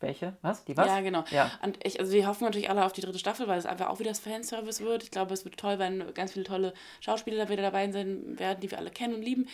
Welche? 0.01 0.37
Was? 0.43 0.65
Die 0.65 0.77
was? 0.77 0.89
Ja, 0.89 1.01
genau. 1.01 1.25
Ja. 1.31 1.51
Und 1.63 1.79
ich, 1.85 2.01
also 2.01 2.13
wir 2.13 2.27
hoffen 2.27 2.45
natürlich 2.45 2.69
alle 2.69 2.85
auf 2.85 2.93
die 2.93 3.03
dritte 3.03 3.21
Staffel, 3.21 3.47
weil 3.47 3.59
es 3.59 3.67
einfach 3.67 3.89
auch 3.89 4.01
wieder 4.01 4.11
das 4.11 4.19
Fanservice 4.19 4.81
wird. 4.81 5.05
Ich 5.05 5.13
glaube, 5.13 5.33
es 5.33 5.45
wird 5.45 5.57
toll, 5.57 5.79
wenn 5.79 6.13
ganz 6.15 6.33
viele 6.33 6.45
tolle 6.45 6.75
Schauspieler 7.01 7.45
da 7.45 7.51
wieder 7.51 7.63
dabei 7.63 7.91
sein 7.93 8.39
werden, 8.39 8.61
die 8.61 8.71
wir 8.71 8.79
alle 8.79 8.91
kennen 8.91 9.15
und 9.15 9.23
lieben. 9.23 9.49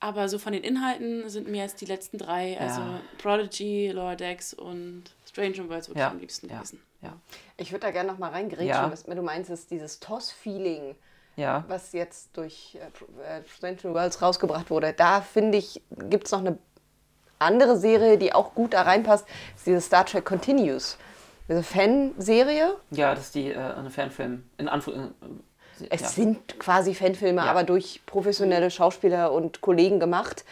Aber 0.00 0.28
so 0.30 0.38
von 0.38 0.52
den 0.54 0.64
Inhalten 0.64 1.28
sind 1.28 1.46
mir 1.48 1.62
jetzt 1.62 1.80
die 1.82 1.84
letzten 1.86 2.16
drei, 2.18 2.58
also 2.58 2.80
Ja. 2.80 3.00
Prodigy, 3.18 3.90
Lower 3.90 4.16
Decks 4.16 4.54
und 4.54 5.04
Strange 5.28 5.68
Worlds 5.68 5.88
wirklich 5.88 6.00
Ja. 6.00 6.10
am 6.10 6.18
liebsten 6.18 6.48
Ja. 6.48 6.56
gewesen. 6.56 6.82
Ja. 7.02 7.12
Ich 7.58 7.70
würde 7.72 7.80
da 7.86 7.90
gerne 7.90 8.10
noch 8.10 8.18
mal 8.18 8.30
reingrätschen, 8.30 8.66
Ja. 8.66 8.90
was 8.90 9.04
du 9.04 9.22
meinst, 9.22 9.50
ist 9.50 9.70
dieses 9.70 10.00
TOS-Feeling. 10.00 10.96
Ja. 11.36 11.64
was 11.68 11.92
jetzt 11.92 12.36
durch 12.36 12.76
äh, 12.76 13.38
äh, 13.38 13.42
Strange 13.48 13.94
Worlds 13.94 14.20
rausgebracht 14.20 14.68
wurde. 14.68 14.92
Da 14.92 15.22
finde 15.22 15.56
ich, 15.56 15.80
gibt 16.10 16.26
es 16.26 16.32
noch 16.32 16.40
eine 16.40 16.58
andere 17.38 17.78
Serie, 17.78 18.18
die 18.18 18.34
auch 18.34 18.52
gut 18.54 18.74
da 18.74 18.82
reinpasst, 18.82 19.26
ist 19.56 19.64
diese 19.66 19.80
Star 19.80 20.04
Trek 20.04 20.24
Continues. 20.26 20.98
Diese 21.48 21.62
Fanserie. 21.62 22.76
Ja, 22.90 23.14
das 23.14 23.26
ist 23.26 23.34
die, 23.36 23.52
äh, 23.52 23.56
eine 23.56 23.88
Fanfilm. 23.90 24.50
In 24.58 24.68
Anführungszeichen. 24.68 25.42
Es 25.90 26.00
ja. 26.00 26.08
sind 26.08 26.58
quasi 26.58 26.94
Fanfilme, 26.94 27.40
Ja. 27.42 27.50
aber 27.50 27.64
durch 27.64 28.00
professionelle 28.06 28.70
Schauspieler 28.70 29.32
und 29.32 29.60
Kollegen 29.60 30.00
gemacht. 30.00 30.44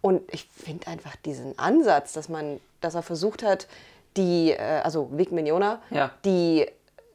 Und 0.00 0.22
ich 0.32 0.48
finde 0.64 0.88
einfach 0.88 1.14
diesen 1.16 1.58
Ansatz, 1.58 2.12
dass 2.12 2.28
man, 2.28 2.60
dass 2.80 2.94
er 2.94 3.02
versucht 3.02 3.42
hat, 3.42 3.68
die, 4.16 4.50
äh, 4.52 4.80
also 4.82 5.08
Vic 5.12 5.30
Mignogna, 5.32 5.80
Ja. 5.90 6.10
die 6.24 6.66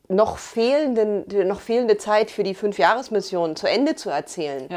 noch, 0.08 0.38
fehlenden, 0.38 1.28
die 1.28 1.44
noch 1.44 1.60
fehlende 1.60 1.98
Zeit 1.98 2.32
für 2.32 2.44
die 2.44 2.56
Fünfjahresmission 2.56 3.56
zu 3.58 3.68
Ende 3.68 3.96
zu 3.96 4.10
erzählen. 4.10 4.70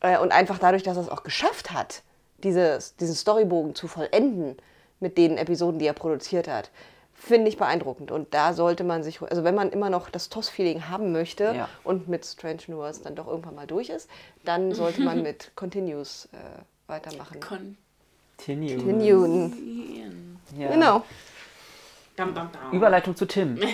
Äh, 0.00 0.18
und 0.18 0.32
einfach 0.32 0.58
dadurch, 0.58 0.82
dass 0.82 0.96
er 0.96 1.04
es 1.04 1.08
auch 1.08 1.22
geschafft 1.22 1.72
hat, 1.72 2.02
dieses, 2.38 2.96
diesen 2.96 3.14
Storybogen 3.14 3.74
zu 3.74 3.86
vollenden 3.88 4.56
mit 5.00 5.16
den 5.18 5.38
Episoden, 5.38 5.78
die 5.78 5.86
er 5.86 5.92
produziert 5.92 6.48
hat, 6.48 6.70
finde 7.18 7.48
ich 7.48 7.56
beeindruckend. 7.56 8.10
Und 8.10 8.32
da 8.34 8.52
sollte 8.52 8.84
man 8.84 9.02
sich, 9.02 9.20
also 9.22 9.42
wenn 9.44 9.54
man 9.54 9.70
immer 9.70 9.90
noch 9.90 10.10
das 10.10 10.28
TOS-Feeling 10.28 10.88
haben 10.88 11.12
möchte 11.12 11.54
Ja. 11.56 11.68
und 11.82 12.08
mit 12.08 12.24
Strange 12.24 12.60
New 12.68 12.76
Worlds 12.76 13.02
dann 13.02 13.14
doch 13.16 13.26
irgendwann 13.26 13.54
mal 13.54 13.66
durch 13.66 13.88
ist, 13.88 14.08
dann 14.44 14.72
sollte 14.74 15.00
man 15.02 15.22
mit 15.24 15.50
Continues 15.56 16.28
äh, 16.32 16.36
weitermachen. 16.90 17.40
Continue. 17.40 18.76
Continuen. 18.76 20.38
Ja. 20.56 20.70
Genau. 20.70 21.04
Dam, 22.16 22.34
dam, 22.34 22.50
dam. 22.52 22.72
Überleitung 22.72 23.16
zu 23.16 23.26
Tim. 23.26 23.58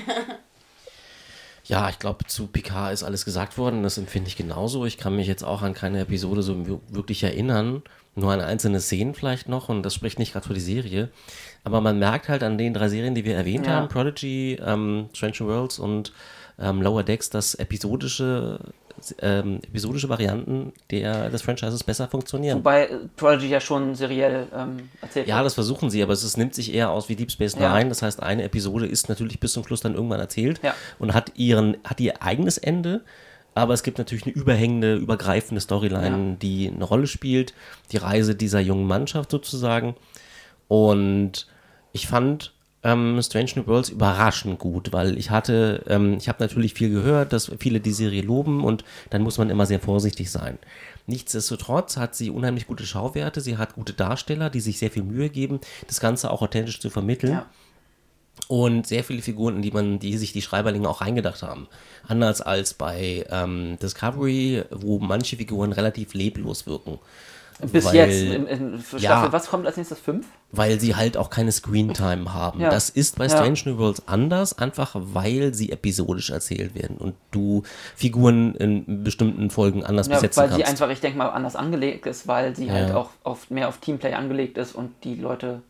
Ja, 1.64 1.89
ich 1.89 2.01
glaube, 2.01 2.24
zu 2.27 2.48
Picard 2.48 2.93
ist 2.93 3.05
alles 3.05 3.24
gesagt 3.24 3.56
worden. 3.56 3.85
Das 3.85 3.97
empfinde 3.97 4.27
ich 4.28 4.36
genauso. 4.36 4.85
Ich 4.85 4.98
kann 4.98 5.14
mich 5.14 5.28
jetzt 5.28 5.44
auch 5.44 5.62
an 5.62 5.74
keine 5.74 6.01
Episode 6.01 6.43
so 6.43 6.66
wir- 6.66 6.81
wirklich 6.89 7.23
erinnern. 7.23 7.82
Nur 8.16 8.32
an 8.32 8.40
einzelne 8.40 8.81
Szenen 8.81 9.14
vielleicht 9.14 9.48
noch. 9.48 9.69
Und 9.69 9.85
das 9.85 9.94
spricht 9.94 10.19
nicht 10.19 10.32
gerade 10.32 10.47
für 10.47 10.55
die 10.55 10.60
Serie. 10.60 11.09
Aber 11.64 11.80
man 11.80 11.98
merkt 11.98 12.28
halt 12.28 12.43
an 12.43 12.59
den 12.59 12.74
drei 12.74 12.89
Serien, 12.89 13.14
die 13.14 13.24
wir 13.24 13.36
erwähnt 13.36 13.66
Ja. 13.66 13.74
haben, 13.74 13.89
Prodigy, 13.89 14.59
ähm, 14.64 15.09
Strange 15.14 15.40
Worlds 15.40 15.78
und 15.78 16.12
ähm, 16.59 16.82
Lower 16.82 17.02
Decks, 17.05 17.30
dass 17.30 17.55
episodische, 17.55 18.59
ähm, 19.20 19.60
episodische 19.66 20.09
Varianten 20.09 20.72
der, 20.90 21.30
des 21.30 21.43
Franchises 21.43 21.82
besser 21.84 22.09
funktionieren. 22.09 22.59
Wobei 22.59 22.86
äh, 22.86 22.98
Prodigy 23.16 23.48
ja 23.48 23.60
schon 23.60 23.94
seriell 23.94 24.47
ähm, 24.55 24.89
erzählt 25.01 25.28
Ja, 25.28 25.36
wird. 25.36 25.47
das 25.47 25.55
versuchen 25.55 25.89
sie, 25.90 26.02
aber 26.02 26.12
es 26.12 26.24
ist, 26.24 26.36
nimmt 26.36 26.55
sich 26.55 26.74
eher 26.74 26.90
aus 26.90 27.09
wie 27.09 27.16
Deep 27.16 27.30
Space 27.30 27.55
Ja. 27.59 27.74
Nine. 27.76 27.89
Das 27.89 28.02
heißt, 28.02 28.22
eine 28.22 28.43
Episode 28.43 28.86
ist 28.86 29.09
natürlich 29.09 29.39
bis 29.40 29.52
zum 29.52 29.64
Schluss 29.64 29.80
dann 29.80 29.94
irgendwann 29.94 30.20
erzählt 30.20 30.60
Ja. 30.62 30.74
und 30.98 31.14
hat, 31.14 31.32
ihren, 31.36 31.76
hat 31.84 32.01
ihr 32.01 32.22
eigenes 32.22 32.59
Ende. 32.59 33.02
Aber 33.55 33.74
es 33.74 33.82
gibt 33.82 33.98
natürlich 33.98 34.24
eine 34.26 34.34
überhängende, 34.34 34.97
übergreifende 34.97 35.60
Storyline, 35.60 36.28
Ja. 36.30 36.36
die 36.40 36.70
eine 36.74 36.84
Rolle 36.84 37.06
spielt. 37.06 37.55
Die 37.93 37.98
Reise 37.98 38.34
dieser 38.34 38.60
jungen 38.60 38.86
Mannschaft 38.86 39.30
sozusagen. 39.30 39.94
Und 40.68 41.47
ich 41.93 42.06
fand 42.06 42.52
ähm, 42.82 43.20
Strange 43.23 43.51
New 43.56 43.66
Worlds 43.66 43.90
überraschend 43.90 44.59
gut, 44.59 44.93
weil 44.93 45.16
ich 45.16 45.31
hatte, 45.31 45.85
ähm, 45.89 46.16
ich 46.19 46.28
habe 46.28 46.43
natürlich 46.43 46.74
viel 46.74 46.90
gehört, 46.90 47.32
dass 47.32 47.52
viele 47.59 47.81
die 47.81 47.93
Serie 47.93 48.23
loben 48.23 48.64
und 48.64 48.85
dann 49.10 49.23
muss 49.23 49.39
man 49.39 49.51
immer 49.51 49.66
sehr 49.66 49.81
vorsichtig 49.81 50.31
sein. 50.31 50.59
Nichtsdestotrotz 51.06 51.97
hat 51.97 52.14
sie 52.14 52.31
unheimlich 52.31 52.66
gute 52.66 52.86
Schauwerte, 52.86 53.40
sie 53.40 53.56
hat 53.56 53.74
gute 53.74 53.93
Darsteller, 53.93 54.51
die 54.51 54.60
sich 54.60 54.78
sehr 54.78 54.90
viel 54.90 55.02
Mühe 55.02 55.31
geben, 55.31 55.60
das 55.86 56.01
Ganze 56.01 56.31
auch 56.31 56.43
authentisch 56.43 56.81
zu 56.81 56.90
vermitteln. 56.90 57.32
Ja. 57.32 57.47
Und 58.48 58.86
sehr 58.86 59.05
viele 59.05 59.23
Figuren, 59.23 59.56
in 59.56 59.62
die 59.62 59.70
man, 59.70 59.98
die 59.98 60.16
sich 60.16 60.32
die 60.32 60.43
Schreiberlinge 60.43 60.89
auch 60.89 61.02
reingedacht 61.02 61.43
haben. 61.43 61.69
Anders 62.09 62.40
als 62.40 62.74
bei 62.74 63.27
ähm, 63.31 63.78
Discovery, 63.81 64.64
wo 64.70 64.98
manche 64.98 65.36
Figuren 65.36 65.73
relativ 65.73 66.14
leblos 66.14 66.66
wirken. 66.66 66.98
Bis 67.72 67.84
weil- 67.84 67.94
jetzt 67.94 68.20
in, 68.22 68.46
in 68.46 68.78
für 68.78 68.96
Ja. 68.98 69.10
Staffel, 69.10 69.32
was 69.32 69.46
kommt 69.48 69.66
als 69.66 69.76
nächstes? 69.76 69.98
Fünf? 69.98 70.26
weil 70.54 70.78
sie 70.80 70.94
halt 70.94 71.16
auch 71.16 71.30
keine 71.30 71.50
Screentime 71.50 72.34
haben. 72.34 72.60
Ja. 72.60 72.68
Das 72.68 72.90
ist 72.90 73.16
bei 73.18 73.24
Ja. 73.24 73.30
Strange 73.30 73.58
New 73.64 73.78
Worlds 73.78 74.06
anders, 74.06 74.58
einfach 74.58 74.90
weil 74.94 75.54
sie 75.54 75.72
episodisch 75.72 76.28
erzählt 76.28 76.74
werden 76.74 76.98
und 76.98 77.14
du 77.30 77.62
Figuren 77.96 78.54
in 78.56 79.02
bestimmten 79.02 79.48
Folgen 79.48 79.82
anders 79.82 80.08
Ja, 80.08 80.16
besetzen 80.16 80.40
weil 80.42 80.48
kannst. 80.50 80.66
sie 80.66 80.70
einfach, 80.70 80.90
ich 80.90 81.00
denke 81.00 81.16
mal, 81.16 81.28
anders 81.30 81.56
angelegt 81.56 82.06
ist, 82.06 82.26
weil 82.28 82.54
sie 82.54 82.70
halt 82.70 82.90
Ja. 82.90 82.96
auch 82.96 83.10
auf, 83.24 83.48
mehr 83.50 83.68
auf 83.68 83.78
Teamplay 83.78 84.12
angelegt 84.12 84.58
ist 84.58 84.74
und 84.74 84.92
die 85.04 85.14
Leute 85.14 85.62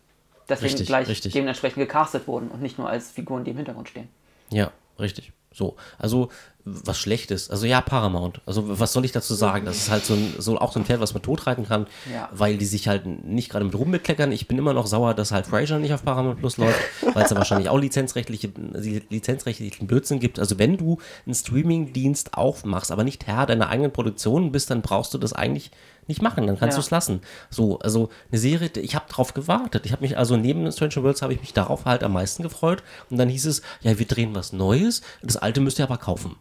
deswegen 0.48 0.70
Richtig, 0.70 0.86
gleich 0.88 1.06
richtig. 1.08 1.32
dementsprechend 1.32 1.76
gecastet 1.78 2.26
wurden 2.26 2.48
und 2.48 2.60
nicht 2.60 2.76
nur 2.78 2.88
als 2.88 3.10
Figuren, 3.12 3.44
die 3.44 3.52
im 3.52 3.56
Hintergrund 3.58 3.88
stehen. 3.88 4.08
Ja, 4.50 4.72
richtig. 4.98 5.32
So, 5.54 5.76
also 5.98 6.28
was 6.64 6.98
Schlechtes. 6.98 7.50
Also 7.50 7.66
ja, 7.66 7.80
Paramount. 7.80 8.40
Also 8.46 8.78
was 8.78 8.92
soll 8.92 9.04
ich 9.04 9.12
dazu 9.12 9.34
sagen? 9.34 9.64
Das 9.66 9.76
ist 9.76 9.90
halt 9.90 10.04
so, 10.04 10.14
ein, 10.14 10.34
so 10.38 10.58
auch 10.58 10.72
so 10.72 10.78
ein 10.78 10.84
Pferd, 10.86 11.00
was 11.00 11.12
man 11.12 11.22
totreiten 11.22 11.66
kann, 11.66 11.86
Ja. 12.12 12.28
weil 12.32 12.56
die 12.56 12.64
sich 12.64 12.86
halt 12.88 13.04
nicht 13.24 13.50
gerade 13.50 13.64
mit 13.64 13.74
rumbekleckern. 13.74 14.30
Ich 14.30 14.46
bin 14.46 14.58
immer 14.58 14.72
noch 14.72 14.86
sauer, 14.86 15.14
dass 15.14 15.32
halt 15.32 15.46
Frasier 15.46 15.78
nicht 15.80 15.92
auf 15.92 16.04
Paramount 16.04 16.38
Plus 16.38 16.56
läuft, 16.58 16.78
weil 17.14 17.24
es 17.24 17.30
da 17.30 17.36
wahrscheinlich 17.36 17.68
auch 17.68 17.78
lizenzrechtliche, 17.78 18.52
lizenzrechtlichen 19.10 19.86
Blödsinn 19.86 20.20
gibt. 20.20 20.38
Also 20.38 20.58
wenn 20.58 20.76
du 20.76 20.98
einen 21.26 21.34
Streaming-Dienst 21.34 22.34
aufmachst, 22.34 22.90
aber 22.92 23.04
nicht 23.04 23.26
Herr 23.26 23.46
deiner 23.46 23.68
eigenen 23.68 23.92
Produktion 23.92 24.52
bist, 24.52 24.70
dann 24.70 24.82
brauchst 24.82 25.12
du 25.14 25.18
das 25.18 25.32
eigentlich 25.32 25.70
nicht 26.08 26.20
machen, 26.22 26.46
dann 26.46 26.58
kannst 26.58 26.74
Ja. 26.76 26.80
du 26.80 26.84
es 26.84 26.90
lassen. 26.90 27.20
So, 27.50 27.78
also 27.78 28.08
eine 28.30 28.38
Serie, 28.40 28.70
ich 28.76 28.94
habe 28.94 29.08
drauf 29.08 29.34
gewartet. 29.34 29.86
Ich 29.86 29.92
habe 29.92 30.02
mich 30.02 30.18
also 30.18 30.36
neben 30.36 30.70
Stranger 30.72 31.02
Worlds 31.04 31.22
habe 31.22 31.32
ich 31.34 31.40
mich 31.40 31.52
darauf 31.52 31.84
halt 31.84 32.02
am 32.02 32.12
meisten 32.12 32.42
gefreut 32.42 32.82
und 33.10 33.18
dann 33.18 33.28
hieß 33.28 33.46
es, 33.46 33.62
ja, 33.82 33.98
wir 33.98 34.06
drehen 34.06 34.34
was 34.34 34.52
Neues, 34.52 35.02
das 35.22 35.36
alte 35.36 35.60
müsst 35.60 35.78
ihr 35.78 35.84
aber 35.84 35.98
kaufen. 35.98 36.36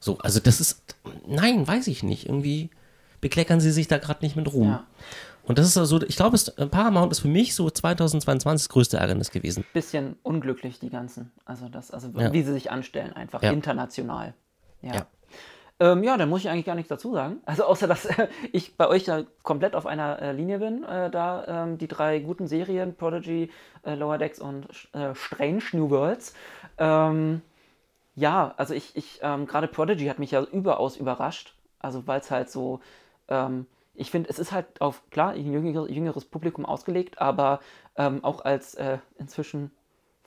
So, 0.00 0.18
also 0.18 0.40
das 0.40 0.60
ist 0.60 0.82
nein, 1.26 1.66
weiß 1.68 1.86
ich 1.88 2.02
nicht, 2.02 2.26
irgendwie 2.26 2.70
bekleckern 3.20 3.60
sie 3.60 3.70
sich 3.70 3.86
da 3.86 3.98
gerade 3.98 4.24
nicht 4.24 4.34
mit 4.36 4.52
Ruhm. 4.52 4.68
Ja. 4.68 4.86
Und 5.44 5.58
das 5.58 5.66
ist 5.66 5.76
also, 5.76 6.00
ich 6.02 6.16
glaube, 6.16 6.36
es- 6.36 6.50
Paramount 6.70 7.12
ist 7.12 7.20
für 7.20 7.28
mich 7.28 7.54
so 7.54 7.68
2022 7.70 8.64
das 8.66 8.68
größte 8.72 8.96
Ärgernis 8.98 9.30
gewesen. 9.30 9.64
Bisschen 9.72 10.16
unglücklich, 10.22 10.78
die 10.78 10.90
ganzen. 10.90 11.32
Also, 11.44 11.68
das, 11.68 11.90
also 11.90 12.08
Ja. 12.16 12.32
wie 12.32 12.42
sie 12.42 12.52
sich 12.52 12.70
anstellen, 12.70 13.12
einfach 13.14 13.42
Ja. 13.42 13.50
international. 13.52 14.34
Ja. 14.82 14.94
Ja. 14.94 15.06
Ähm, 15.80 16.02
ja, 16.04 16.16
dann 16.18 16.28
muss 16.28 16.40
ich 16.42 16.50
eigentlich 16.50 16.66
gar 16.66 16.74
nichts 16.74 16.90
dazu 16.90 17.12
sagen. 17.14 17.38
Also 17.46 17.64
außer, 17.64 17.88
dass 17.88 18.04
äh, 18.04 18.28
ich 18.52 18.76
bei 18.76 18.86
euch 18.86 19.04
da 19.04 19.24
komplett 19.42 19.74
auf 19.74 19.86
einer 19.86 20.20
äh, 20.20 20.32
Linie 20.32 20.58
bin. 20.58 20.84
Äh, 20.84 21.10
da 21.10 21.64
ähm, 21.64 21.78
die 21.78 21.88
drei 21.88 22.18
guten 22.20 22.46
Serien, 22.46 22.94
Prodigy, 22.94 23.50
äh, 23.82 23.94
Lower 23.94 24.18
Decks 24.18 24.38
und 24.40 24.66
äh, 24.92 25.14
Strange 25.14 25.62
New 25.72 25.88
Worlds. 25.90 26.34
Ähm, 26.78 27.40
ja, 28.20 28.54
also 28.58 28.74
ich, 28.74 28.94
ich 28.96 29.18
ähm, 29.22 29.46
gerade 29.46 29.66
Prodigy 29.66 30.06
hat 30.06 30.18
mich 30.18 30.32
ja 30.32 30.42
überaus 30.42 30.96
überrascht. 30.96 31.54
Also 31.78 32.06
weil 32.06 32.20
es 32.20 32.30
halt 32.30 32.50
so, 32.50 32.80
ähm, 33.28 33.66
ich 33.94 34.10
finde, 34.10 34.28
es 34.28 34.38
ist 34.38 34.52
halt 34.52 34.80
auf, 34.80 35.02
klar, 35.10 35.32
ein 35.32 35.52
jüngeres, 35.52 35.90
jüngeres 35.90 36.24
Publikum 36.26 36.66
ausgelegt, 36.66 37.20
aber 37.20 37.60
ähm, 37.96 38.22
auch 38.22 38.44
als 38.44 38.74
äh, 38.74 38.98
inzwischen 39.18 39.70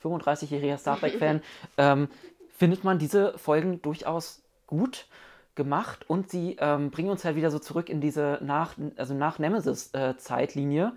35-jähriger 0.01 0.77
Star 0.77 0.97
Trek-Fan 0.99 1.41
ähm, 1.77 2.07
findet 2.49 2.83
man 2.83 2.97
diese 2.97 3.37
Folgen 3.37 3.81
durchaus 3.83 4.41
gut 4.65 5.05
gemacht 5.53 6.09
und 6.09 6.31
sie 6.31 6.57
ähm, 6.59 6.89
bringen 6.89 7.11
uns 7.11 7.23
halt 7.23 7.35
wieder 7.35 7.51
so 7.51 7.59
zurück 7.59 7.89
in 7.89 8.01
diese 8.01 8.39
nach, 8.41 8.73
also 8.95 9.13
nach 9.13 9.37
Nemesis-Zeitlinie. 9.37 10.93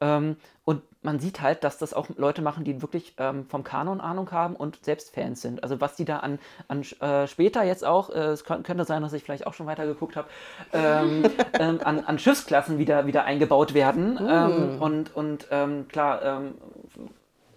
ähm, 0.00 0.36
und 0.64 0.82
man 1.06 1.18
sieht 1.20 1.40
halt, 1.40 1.64
dass 1.64 1.78
das 1.78 1.94
auch 1.94 2.08
Leute 2.16 2.42
machen, 2.42 2.64
die 2.64 2.82
wirklich 2.82 3.14
ähm, 3.16 3.46
vom 3.48 3.64
Kanon 3.64 4.00
Ahnung 4.02 4.30
haben 4.32 4.54
und 4.56 4.84
selbst 4.84 5.14
Fans 5.14 5.40
sind. 5.40 5.62
Also 5.62 5.80
was 5.80 5.96
die 5.96 6.04
da 6.04 6.18
an, 6.18 6.38
an 6.68 6.82
äh, 7.00 7.26
später 7.26 7.62
jetzt 7.62 7.84
auch, 7.84 8.10
äh, 8.10 8.18
es 8.32 8.44
könnt- 8.44 8.66
könnte 8.66 8.84
sein, 8.84 9.00
dass 9.00 9.14
ich 9.14 9.22
vielleicht 9.22 9.46
auch 9.46 9.54
schon 9.54 9.66
weiter 9.66 9.86
geguckt 9.86 10.16
habe, 10.16 10.28
ähm, 10.74 11.24
ähm, 11.58 11.80
an, 11.82 12.04
an 12.04 12.18
Schiffsklassen 12.18 12.76
wieder, 12.78 13.06
wieder 13.06 13.24
eingebaut 13.24 13.72
werden. 13.72 14.18
Ähm, 14.20 14.82
und 14.82 15.14
und 15.16 15.46
ähm, 15.50 15.88
klar, 15.88 16.22
ähm, 16.22 16.54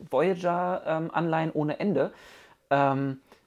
Voyager-Anleihen 0.10 1.52
ohne 1.52 1.80
Ende. 1.80 2.12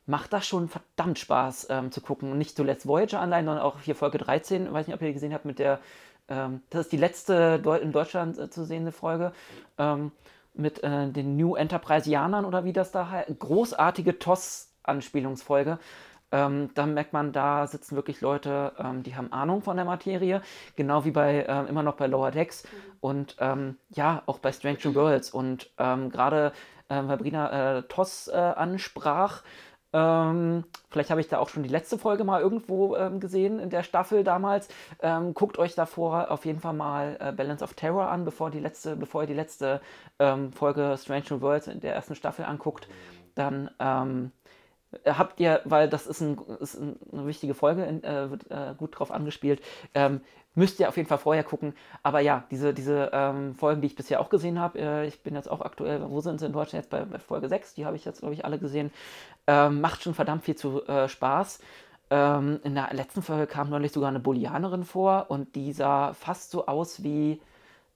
Macht 0.05 0.33
das 0.33 0.45
schon 0.49 0.69
verdammt 0.69 1.21
Spaß 1.21 1.69
ähm, 1.71 1.93
zu 1.93 2.01
gucken. 2.01 2.33
Und 2.33 2.39
nicht 2.39 2.57
zuletzt 2.57 2.89
Voyager-Anleihen, 2.89 3.47
sondern 3.47 3.65
auch 3.65 3.81
hier 3.81 3.95
Folge 3.95 4.19
13, 4.19 4.73
weiß 4.73 4.89
nicht, 4.89 4.97
ob 4.97 5.01
ihr 5.01 5.07
die 5.07 5.15
gesehen 5.15 5.33
habt, 5.33 5.45
mit 5.45 5.61
der, 5.61 5.79
ähm, 6.29 6.63
das 6.71 6.83
ist 6.83 6.93
die 6.93 6.97
letzte 6.97 7.59
Deu 7.59 7.77
in 7.77 7.93
Deutschland 7.93 8.39
äh, 8.39 8.51
zu 8.51 8.65
sehende 8.65 8.93
Folge, 8.93 9.33
ähm, 9.79 10.13
mit 10.55 10.83
äh, 10.83 11.09
den 11.09 11.37
New 11.37 11.55
Enterpriseianern 11.55 12.45
oder 12.45 12.65
wie 12.65 12.73
das 12.73 12.93
da 12.93 13.11
heißt. 13.11 13.39
Großartige 13.39 14.19
TOS-Anspielungsfolge. 14.19 15.79
Ähm, 16.33 16.71
da 16.75 16.87
merkt 16.87 17.13
man, 17.13 17.33
da 17.33 17.67
sitzen 17.67 17.95
wirklich 17.95 18.23
Leute, 18.23 18.73
ähm, 18.79 19.03
die 19.03 19.15
haben 19.15 19.33
Ahnung 19.33 19.63
von 19.63 19.77
der 19.77 19.85
Materie, 19.85 20.41
genau 20.77 21.05
wie 21.05 21.11
bei 21.11 21.45
ähm, 21.47 21.67
immer 21.67 21.83
noch 21.83 21.97
bei 21.97 22.07
Lower 22.07 22.31
Decks 22.31 22.67
und 23.01 23.37
ähm, 23.39 23.77
ja, 23.91 24.23
auch 24.25 24.39
bei 24.39 24.51
Strange 24.51 24.79
New 24.85 24.95
Worlds. 24.95 25.31
Und 25.31 25.71
ähm, 25.77 26.09
gerade, 26.09 26.53
äh, 26.89 27.03
weil 27.05 27.19
Brina 27.19 27.79
äh, 27.79 27.83
TOS 27.83 28.29
äh, 28.29 28.37
ansprach, 28.37 29.43
ähm, 29.93 30.65
vielleicht 30.91 31.11
habe 31.11 31.21
ich 31.21 31.29
da 31.29 31.39
auch 31.39 31.49
schon 31.49 31.63
die 31.63 31.69
letzte 31.69 31.99
Folge 31.99 32.25
mal 32.25 32.41
irgendwo 32.41 32.97
ähm, 32.97 33.21
gesehen 33.21 33.59
in 33.59 33.71
der 33.71 33.83
Staffel 33.83 34.25
damals. 34.25 34.69
Ähm, 35.01 35.35
guckt 35.35 35.59
euch 35.59 35.75
davor 35.75 36.31
auf 36.31 36.45
jeden 36.45 36.61
Fall 36.61 36.73
mal 36.73 37.17
äh, 37.21 37.33
Balance 37.33 37.63
of 37.63 37.75
Terror 37.75 38.09
an, 38.09 38.25
bevor, 38.25 38.51
die 38.51 38.61
letzte, 38.61 38.97
bevor 38.97 39.23
ihr 39.23 39.27
die 39.27 39.35
letzte 39.35 39.81
ähm, 40.19 40.53
Folge 40.53 40.97
Strange 40.99 41.25
New 41.31 41.41
Worlds 41.41 41.67
in 41.67 41.81
der 41.81 41.95
ersten 41.95 42.15
Staffel 42.15 42.45
anguckt. 42.45 42.89
Dann 43.35 43.71
ähm, 43.79 44.33
habt 45.07 45.41
ihr, 45.41 45.61
weil 45.65 45.89
das 45.89 46.07
ist, 46.07 46.21
ein, 46.21 46.39
ist 46.61 46.75
ein, 46.75 46.97
eine 47.13 47.27
wichtige 47.27 47.55
Folge, 47.55 47.85
äh, 47.85 48.31
wird 48.31 48.51
äh, 48.51 48.75
gut 48.77 48.99
drauf 48.99 49.11
angespielt, 49.11 49.63
ähm, 49.95 50.21
müsst 50.55 50.81
ihr 50.81 50.89
auf 50.89 50.97
jeden 50.97 51.09
Fall 51.09 51.19
vorher 51.19 51.45
gucken. 51.45 51.75
Aber 52.03 52.21
ja, 52.21 52.45
diese, 52.51 52.75
diese 52.75 53.11
ähm, 53.13 53.55
Folgen, 53.55 53.81
die 53.81 53.87
ich 53.87 53.97
bisher 53.97 54.21
auch 54.21 54.29
gesehen 54.29 54.59
habe, 54.59 54.79
äh, 54.79 55.07
ich 55.07 55.23
bin 55.23 55.35
jetzt 55.35 55.51
auch 55.51 55.61
aktuell, 55.61 56.03
wo 56.09 56.21
sind 56.21 56.41
sie 56.41 56.47
in 56.47 56.53
Deutschland 56.53 56.85
jetzt 56.85 56.91
bei, 56.91 57.05
bei 57.05 57.19
Folge 57.19 57.49
6, 57.49 57.75
die 57.75 57.87
habe 57.87 57.97
ich 57.97 58.05
jetzt, 58.05 58.21
glaube 58.21 58.35
ich, 58.35 58.45
alle 58.45 58.59
gesehen, 58.59 58.91
ähm, 59.47 59.81
macht 59.81 60.03
schon 60.03 60.15
verdammt 60.15 60.45
viel 60.45 60.57
zu 60.57 60.85
äh, 60.87 61.09
Spaß. 61.09 61.61
Ähm, 62.11 62.61
in 62.65 62.75
der 62.75 62.93
letzten 62.93 63.23
Folge 63.23 63.47
kam 63.47 63.71
neulich 63.71 63.93
sogar 63.93 64.11
eine 64.11 64.21
Bolianerin 64.21 64.85
vor 64.85 65.27
und 65.29 65.55
die 65.55 65.73
sah 65.73 66.13
fast 66.13 66.51
so 66.51 66.67
aus 66.67 67.03
wie 67.03 67.41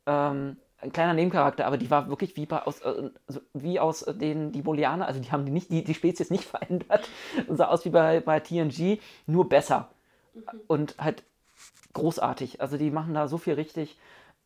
ähm, 0.06 0.56
ein 0.80 0.92
kleiner 0.92 1.14
Nebencharakter, 1.14 1.66
aber 1.66 1.78
die 1.78 1.90
war 1.90 2.08
wirklich 2.08 2.36
wie 2.36 2.46
bei, 2.46 2.62
aus, 2.62 2.80
äh, 2.80 3.10
wie 3.54 3.80
aus 3.80 4.02
äh, 4.02 4.14
den 4.14 4.52
die 4.52 4.62
Bolianer, 4.62 5.06
also 5.06 5.20
die 5.20 5.32
haben 5.32 5.46
die 5.46 5.52
nicht 5.52 5.70
die, 5.70 5.84
die 5.84 5.94
Spezies 5.94 6.30
nicht 6.30 6.44
verändert, 6.56 7.08
sah 7.48 7.66
aus 7.68 7.84
wie 7.84 7.90
bei, 7.90 8.20
bei 8.20 8.40
TNG, 8.40 8.98
nur 9.26 9.48
besser 9.48 9.90
und 10.66 10.96
halt 10.98 11.22
großartig. 11.94 12.60
Also 12.60 12.76
die 12.76 12.90
machen 12.90 13.14
da 13.14 13.28
so 13.28 13.38
viel 13.38 13.54
richtig. 13.54 13.98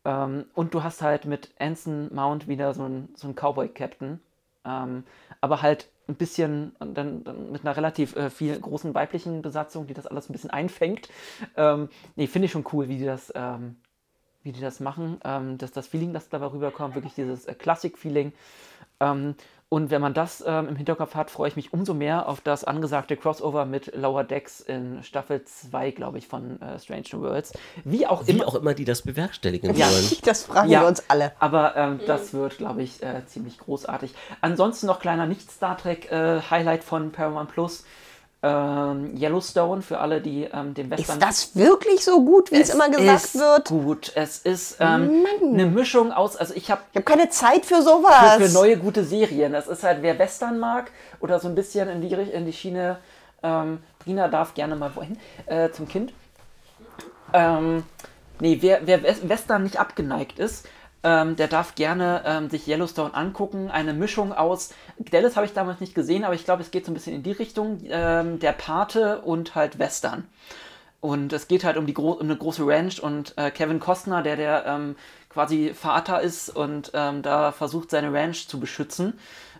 Ähm, 0.05 0.45
und 0.55 0.73
du 0.73 0.83
hast 0.83 1.01
halt 1.01 1.25
mit 1.25 1.51
Anson 1.59 2.13
Mount 2.13 2.47
wieder 2.47 2.73
so 2.73 2.83
einen 2.83 3.09
so 3.15 3.27
einen 3.27 3.35
Cowboy-Captain, 3.35 4.19
Ähm, 4.65 5.03
aber 5.41 5.61
halt 5.61 5.89
ein 6.07 6.15
bisschen 6.15 6.75
dann, 6.79 7.23
dann 7.23 7.51
mit 7.51 7.61
einer 7.63 7.75
relativ 7.77 8.15
äh, 8.15 8.29
viel 8.29 8.59
großen 8.59 8.93
weiblichen 8.93 9.41
Besatzung, 9.41 9.87
die 9.87 9.93
das 9.93 10.07
alles 10.07 10.29
ein 10.29 10.33
bisschen 10.33 10.49
einfängt. 10.51 11.09
Ähm, 11.55 11.89
nee, 12.15 12.27
finde 12.27 12.45
ich 12.47 12.51
schon 12.51 12.65
cool, 12.73 12.89
wie 12.89 12.97
die 12.97 13.05
das, 13.05 13.31
ähm, 13.35 13.77
wie 14.43 14.51
die 14.51 14.61
das 14.61 14.79
machen. 14.79 15.19
Ähm, 15.23 15.57
dass 15.57 15.71
das 15.71 15.87
Feeling, 15.87 16.13
das 16.13 16.29
dabei 16.29 16.47
rüberkommt, 16.47 16.95
wirklich 16.95 17.13
dieses 17.15 17.45
äh, 17.45 17.53
Klassik-Feeling. 17.53 18.33
Ähm, 18.99 19.35
und 19.73 19.89
wenn 19.89 20.01
man 20.01 20.13
das 20.13 20.43
ähm, 20.45 20.67
im 20.67 20.75
Hinterkopf 20.75 21.15
hat, 21.15 21.31
freue 21.31 21.47
ich 21.47 21.55
mich 21.55 21.71
umso 21.71 21.93
mehr 21.93 22.27
auf 22.27 22.41
das 22.41 22.65
angesagte 22.65 23.15
Crossover 23.15 23.63
mit 23.65 23.95
Lower 23.95 24.25
Decks 24.25 24.59
in 24.59 25.01
Staffel 25.01 25.45
2, 25.45 25.91
glaube 25.91 26.17
ich, 26.17 26.27
von 26.27 26.61
äh, 26.61 26.77
Strange 26.77 27.05
New 27.13 27.21
Worlds. 27.21 27.53
Wie 27.85 28.05
auch 28.05 28.27
Wie 28.27 28.31
immer. 28.31 28.47
auch 28.49 28.55
immer 28.55 28.73
die 28.73 28.83
das 28.83 29.01
bewerkstelligen 29.03 29.73
Ja. 29.73 29.87
wollen. 29.89 30.11
Das 30.25 30.43
fragen 30.43 30.69
Ja. 30.69 30.81
wir 30.81 30.87
uns 30.89 31.01
alle. 31.07 31.31
Aber 31.39 31.77
ähm, 31.77 32.01
das 32.05 32.33
wird, 32.33 32.57
glaube 32.57 32.83
ich, 32.83 33.01
äh, 33.01 33.25
ziemlich 33.27 33.59
großartig. 33.59 34.13
Ansonsten 34.41 34.87
noch 34.87 34.99
kleiner 34.99 35.25
Nicht-Star 35.25 35.77
Trek-Highlight 35.77 36.83
von 36.83 37.13
Paramount 37.13 37.49
Plus. 37.51 37.85
Ähm, 38.43 39.15
Yellowstone 39.15 39.83
für 39.83 39.99
alle, 39.99 40.19
die 40.19 40.45
ähm, 40.51 40.73
den 40.73 40.89
Western. 40.89 41.17
Ist 41.19 41.21
das 41.23 41.55
wirklich 41.55 42.03
so 42.03 42.25
gut, 42.25 42.51
wie 42.51 42.55
es, 42.59 42.71
immer 42.73 42.89
gesagt 42.89 43.23
ist 43.25 43.35
wird? 43.35 43.67
Gut, 43.67 44.11
es 44.15 44.39
ist 44.39 44.77
ähm, 44.79 45.25
eine 45.43 45.67
Mischung 45.67 46.11
aus. 46.11 46.35
Also 46.37 46.55
ich 46.55 46.71
habe 46.71 46.81
Ich 46.91 46.95
habe 46.97 47.03
keine 47.05 47.29
Zeit 47.29 47.65
für 47.67 47.75
für, 47.75 47.81
sowas. 47.83 48.37
für 48.37 48.49
neue 48.49 48.77
gute 48.77 49.03
Serien. 49.03 49.53
Das 49.53 49.67
ist 49.67 49.83
halt, 49.83 50.01
wer 50.01 50.17
Western 50.17 50.57
mag 50.57 50.91
oder 51.19 51.39
so 51.39 51.47
ein 51.47 51.53
bisschen 51.53 51.87
in 51.87 52.01
die, 52.01 52.11
in 52.11 52.45
die 52.45 52.53
Schiene. 52.53 52.97
Ähm, 53.43 53.77
Brina 53.99 54.27
darf 54.27 54.55
gerne 54.55 54.75
mal 54.75 54.89
wohin 54.95 55.19
äh, 55.45 55.69
zum 55.69 55.87
Kind. 55.87 56.11
Ähm, 57.33 57.83
nee, 58.39 58.57
wer, 58.61 58.85
wer 58.87 59.03
Wes- 59.03 59.27
Western 59.29 59.63
nicht 59.63 59.79
abgeneigt 59.79 60.39
ist, 60.39 60.67
ähm, 61.03 61.35
der 61.35 61.47
darf 61.47 61.75
gerne 61.75 62.23
ähm, 62.25 62.49
sich 62.49 62.67
Yellowstone 62.67 63.13
angucken. 63.13 63.71
Eine 63.71 63.93
Mischung 63.93 64.33
aus. 64.33 64.73
Dallas 64.99 65.35
habe 65.35 65.45
ich 65.45 65.53
damals 65.53 65.79
nicht 65.79 65.95
gesehen, 65.95 66.23
aber 66.23 66.35
ich 66.35 66.45
glaube, 66.45 66.61
es 66.61 66.71
geht 66.71 66.85
so 66.85 66.91
ein 66.91 66.93
bisschen 66.93 67.15
in 67.15 67.23
die 67.23 67.31
Richtung. 67.31 67.79
Ähm, 67.89 68.39
der 68.39 68.51
Pate 68.51 69.21
und 69.21 69.55
halt 69.55 69.79
Western. 69.79 70.27
Und 70.99 71.33
es 71.33 71.47
geht 71.47 71.63
halt 71.63 71.77
um, 71.77 71.87
die 71.87 71.95
gro 71.95 72.11
um 72.11 72.21
eine 72.21 72.37
große 72.37 72.65
Ranch 72.65 72.99
und 72.99 73.35
äh, 73.37 73.49
Kevin 73.49 73.79
Costner, 73.79 74.21
der 74.21 74.35
der 74.35 74.65
ähm, 74.67 74.95
quasi 75.29 75.73
Vater 75.73 76.21
ist 76.21 76.49
und 76.55 76.91
ähm, 76.93 77.23
da 77.23 77.51
versucht, 77.51 77.89
seine 77.89 78.13
Ranch 78.13 78.47
zu 78.47 78.59
beschützen, 78.59 79.17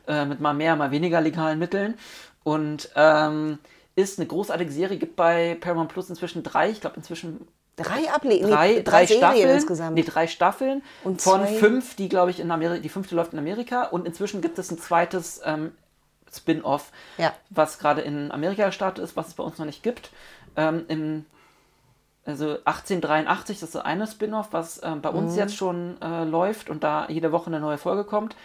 äh, 0.07 0.25
mit 0.25 0.39
mal 0.39 0.53
mehr, 0.53 0.75
mal 0.75 0.91
weniger 0.91 1.19
legalen 1.19 1.57
Mitteln. 1.57 1.95
Und 2.43 2.89
ähm, 2.95 3.57
ist 3.95 4.19
eine 4.19 4.27
großartige 4.27 4.71
Serie, 4.71 4.97
gibt 4.97 5.15
bei 5.15 5.57
Paramount 5.59 5.91
Plus 5.91 6.09
inzwischen 6.09 6.43
drei, 6.43 6.69
ich 6.69 6.81
glaube 6.81 6.97
inzwischen 6.97 7.47
drei 7.83 8.11
Ablegen, 8.11 8.49
drei, 8.49 8.73
drei, 8.75 8.81
drei 8.81 9.05
Serien 9.05 9.19
Staffeln, 9.23 9.49
insgesamt. 9.55 9.95
Nee, 9.95 10.03
drei 10.03 10.27
Staffeln 10.27 10.83
Und 11.03 11.21
von 11.21 11.41
zwei- 11.41 11.53
fünf, 11.55 11.95
die 11.95 12.09
glaube 12.09 12.31
ich 12.31 12.39
in 12.39 12.51
Amerika, 12.51 12.81
die 12.81 12.89
fünfte 12.89 13.15
läuft 13.15 13.33
in 13.33 13.39
Amerika 13.39 13.83
und 13.83 14.05
inzwischen 14.05 14.41
gibt 14.41 14.57
es 14.59 14.71
ein 14.71 14.77
zweites 14.79 15.41
ähm, 15.45 15.71
Spin-off, 16.33 16.91
Ja. 17.17 17.33
was 17.49 17.77
gerade 17.79 18.01
in 18.01 18.31
Amerika 18.31 18.65
gestartet 18.67 19.03
ist, 19.03 19.17
was 19.17 19.27
es 19.29 19.33
bei 19.33 19.43
uns 19.43 19.57
noch 19.57 19.65
nicht 19.65 19.83
gibt. 19.83 20.11
Ähm, 20.55 20.85
in, 20.87 21.25
also 22.25 22.57
1883, 22.65 23.59
das 23.59 23.69
ist 23.69 23.75
das 23.75 23.83
eine 23.83 24.07
Spin-off, 24.07 24.49
was 24.51 24.79
ähm, 24.83 25.01
bei 25.01 25.11
Mhm. 25.11 25.17
uns 25.17 25.35
jetzt 25.35 25.55
schon 25.55 25.97
äh, 26.01 26.23
läuft 26.23 26.69
und 26.69 26.83
da 26.83 27.07
jede 27.09 27.31
Woche 27.31 27.47
eine 27.47 27.59
neue 27.59 27.77
Folge 27.77 28.03
kommt. 28.05 28.35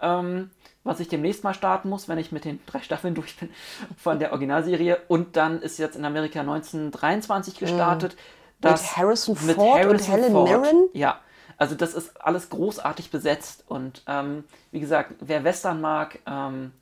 Ähm, 0.00 0.50
was 0.82 1.00
ich 1.00 1.08
demnächst 1.08 1.44
mal 1.44 1.54
starten 1.54 1.88
muss, 1.88 2.08
wenn 2.10 2.18
ich 2.18 2.30
mit 2.30 2.44
den 2.44 2.60
drei 2.66 2.80
Staffeln 2.82 3.14
durch 3.14 3.36
bin 3.38 3.48
von 3.96 4.18
der 4.18 4.32
Originalserie. 4.32 4.98
Und 5.08 5.36
dann 5.36 5.62
ist 5.62 5.78
jetzt 5.78 5.96
in 5.96 6.04
Amerika 6.04 6.40
1923 6.40 7.58
gestartet. 7.58 8.12
das- 8.12 8.18
Mhm. 8.62 8.96
Harrison 8.96 9.36
Ford 9.36 9.86
und 9.86 10.08
Helen 10.08 10.32
Mirren? 10.32 10.88
Ja, 10.92 11.20
also 11.56 11.74
das 11.74 11.94
ist 11.94 12.20
alles 12.20 12.50
großartig 12.50 13.10
besetzt. 13.10 13.64
Und 13.68 14.02
ähm, 14.06 14.44
wie 14.70 14.80
gesagt, 14.80 15.14
wer 15.20 15.44
Western 15.44 15.80
mag 15.80 16.18
ähm, 16.26 16.72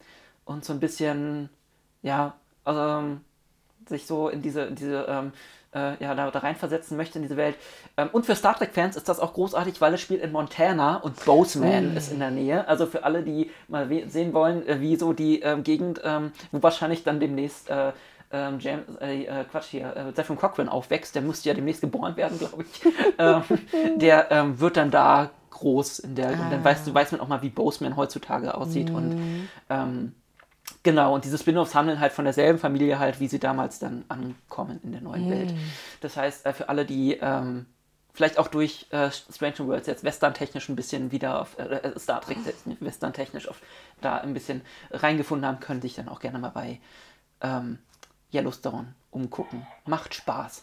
und 0.45 0.65
so 0.65 0.73
ein 0.73 0.81
bisschen, 0.81 1.49
ja, 2.03 2.35
ähm, 2.67 3.21
sich 3.89 4.07
so 4.07 4.29
in 4.29 4.43
diese, 4.43 4.71
diese 4.71 5.07
ähm, 5.09 5.33
äh, 5.75 6.03
ja, 6.03 6.15
da, 6.15 6.31
da 6.31 6.39
reinversetzen 6.41 6.97
möchte 6.97 7.19
in 7.19 7.23
diese 7.23 7.37
Welt. 7.37 7.57
Ähm, 7.97 8.11
und 8.13 8.27
für 8.27 8.35
Star 8.35 8.57
Trek-Fans 8.57 8.97
ist 8.97 9.09
das 9.09 9.21
auch 9.21 9.35
großartig, 9.35 9.81
weil 9.81 9.95
es 9.95 10.01
spielt 10.01 10.23
in 10.23 10.33
Montana 10.33 10.97
und 10.97 11.25
Bozeman 11.25 11.97
ist 11.97 12.13
in 12.13 12.19
der 12.19 12.31
Nähe. 12.31 12.69
Also 12.69 12.87
für 12.87 13.05
alle, 13.05 13.23
die 13.23 13.51
mal 13.69 13.89
sehen 14.07 14.33
wollen, 14.33 14.67
äh, 14.67 14.81
wie 14.81 14.97
so 14.97 15.13
die 15.13 15.41
ähm, 15.41 15.65
Gegend, 15.65 16.01
ähm, 16.05 16.33
wo 16.51 16.63
wahrscheinlich 16.63 17.05
dann 17.05 17.21
demnächst 17.21 17.71
äh, 17.71 17.93
ähm, 18.33 18.59
James, 18.59 18.85
äh, 19.01 19.25
äh, 19.25 19.45
Quatsch 19.45 19.67
hier, 19.67 19.97
äh, 19.97 20.15
Zephyr 20.15 20.37
Cochrane 20.37 20.71
aufwächst, 20.71 21.15
der 21.15 21.23
müsste 21.23 21.49
ja 21.49 21.55
demnächst 21.55 21.81
geboren 21.81 22.17
werden, 22.17 22.39
glaube 22.39 22.65
ich. 22.65 22.93
ähm, 23.19 23.43
der 23.99 24.31
ähm, 24.31 24.59
wird 24.61 24.77
dann 24.77 24.91
da 24.91 25.31
groß 25.51 26.01
in 26.01 26.15
der, 26.15 26.31
und 26.31 26.51
dann 26.51 26.65
weißt 26.65 26.87
du, 26.87 26.95
weiß 26.95 27.13
man 27.13 27.21
auch 27.21 27.29
mal, 27.29 27.43
wie 27.43 27.51
Bozeman 27.51 27.97
heutzutage 27.97 28.55
aussieht. 28.55 28.91
Und 28.91 29.47
ähm, 29.71 30.15
Genau, 30.85 31.15
und 31.15 31.25
diese 31.25 31.39
Spin-offs 31.39 31.75
handeln 31.75 32.01
halt 32.01 32.13
von 32.13 32.25
derselben 32.25 32.59
Familie 32.59 32.99
halt, 32.99 33.21
wie 33.21 33.29
sie 33.29 33.39
damals 33.39 33.79
dann 33.79 34.05
ankommen 34.09 34.81
in 34.83 34.93
der 34.93 35.01
neuen 35.01 35.31
Welt. 35.31 35.55
Das 36.01 36.17
heißt, 36.17 36.47
äh, 36.47 36.53
für 36.53 36.69
alle, 36.69 36.85
die 36.85 37.19
ähm, 37.21 37.67
vielleicht 38.13 38.39
auch 38.39 38.49
durch 38.49 38.87
äh, 38.91 39.11
Strange 39.11 39.59
Worlds 39.61 39.87
jetzt 39.87 40.03
Western-technisch 40.05 40.69
ein 40.69 40.77
bisschen 40.77 41.13
wieder 41.13 41.41
auf, 41.41 41.59
äh, 41.59 41.63
äh, 41.63 41.99
Star 41.99 42.21
Trek 42.21 42.39
Western-technisch 42.81 43.49
auf, 43.49 43.61
da 44.01 44.19
ein 44.19 44.35
bisschen 44.35 44.63
reingefunden 44.91 45.47
haben, 45.47 45.61
können 45.61 45.83
sich 45.83 45.95
dann 45.95 46.09
auch 46.09 46.21
gerne 46.21 46.39
mal 46.39 46.51
bei 46.51 46.81
ähm, 47.41 47.79
Yellowstone 48.33 48.95
umgucken. 49.11 49.67
Macht 49.87 50.15
Spaß. 50.15 50.63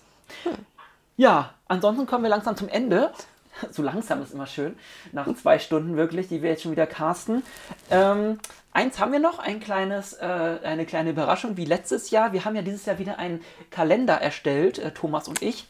Ja, 1.17 1.53
ansonsten 1.67 2.05
kommen 2.05 2.23
wir 2.23 2.29
langsam 2.29 2.55
zum 2.55 2.69
Ende. 2.69 3.11
So 3.71 3.81
langsam 3.81 4.21
ist 4.21 4.33
immer 4.33 4.47
schön. 4.47 4.77
Nach 5.11 5.27
zwei 5.35 5.59
Stunden 5.59 5.97
wirklich, 5.97 6.29
die 6.29 6.41
wir 6.41 6.51
jetzt 6.51 6.63
schon 6.63 6.71
wieder 6.71 6.87
casten. 6.87 7.43
Ähm, 7.89 8.39
eins 8.71 8.99
haben 8.99 9.11
wir 9.11 9.19
noch, 9.19 9.39
ein 9.39 9.59
kleines, 9.59 10.13
äh, 10.13 10.59
eine 10.63 10.85
kleine 10.85 11.09
Überraschung 11.09 11.57
wie 11.57 11.65
letztes 11.65 12.09
Jahr. 12.09 12.31
Wir 12.31 12.45
haben 12.45 12.55
ja 12.55 12.61
dieses 12.61 12.85
Jahr 12.85 12.99
wieder 12.99 13.19
einen 13.19 13.43
Kalender 13.69 14.13
erstellt, 14.13 14.79
äh, 14.79 14.91
Thomas 14.91 15.27
und 15.27 15.41
ich. 15.41 15.67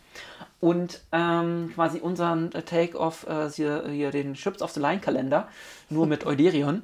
Und 0.60 1.02
ähm, 1.12 1.72
quasi 1.74 2.00
unseren 2.00 2.52
Take-off, 2.52 3.26
äh, 3.28 3.50
hier, 3.50 3.88
hier 3.88 4.12
den 4.12 4.36
Ships 4.36 4.62
of 4.62 4.72
the 4.72 4.80
Line 4.80 5.00
Kalender, 5.00 5.48
nur 5.90 6.06
mit 6.06 6.28
Euderion. 6.28 6.84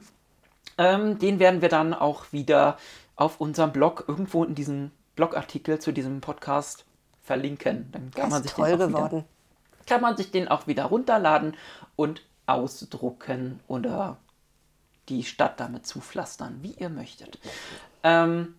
Ähm, 0.78 1.20
den 1.20 1.40
werden 1.40 1.62
wir 1.62 1.70
dann 1.70 1.94
auch 1.94 2.32
wieder 2.32 2.78
auf 3.16 3.40
unserem 3.40 3.72
Blog 3.72 4.06
irgendwo 4.08 4.44
in 4.44 4.56
diesem 4.56 4.92
Blogartikel 5.16 5.80
zu 5.80 5.92
diesem 5.92 6.22
Podcast 6.22 6.86
verlinken. 7.24 7.90
Dann 7.92 8.12
kann 8.12 8.30
man 8.30 8.44
sich 8.44 8.54
toll 8.54 8.72
den 8.72 8.82
auch 8.82 8.88
geworden. 8.88 9.18
Wieder, 9.18 9.26
kann 9.88 10.02
man 10.02 10.18
sich 10.18 10.32
den 10.32 10.48
auch 10.48 10.68
wieder 10.68 10.86
runterladen 10.86 11.56
und 11.96 12.22
ausdrucken 12.48 13.60
oder 13.68 14.18
die 15.10 15.24
Stadt 15.24 15.60
damit 15.60 15.86
zupflastern, 15.86 16.60
wie 16.62 16.72
ihr 16.72 16.90
möchtet. 16.90 17.40
Ähm, 18.04 18.56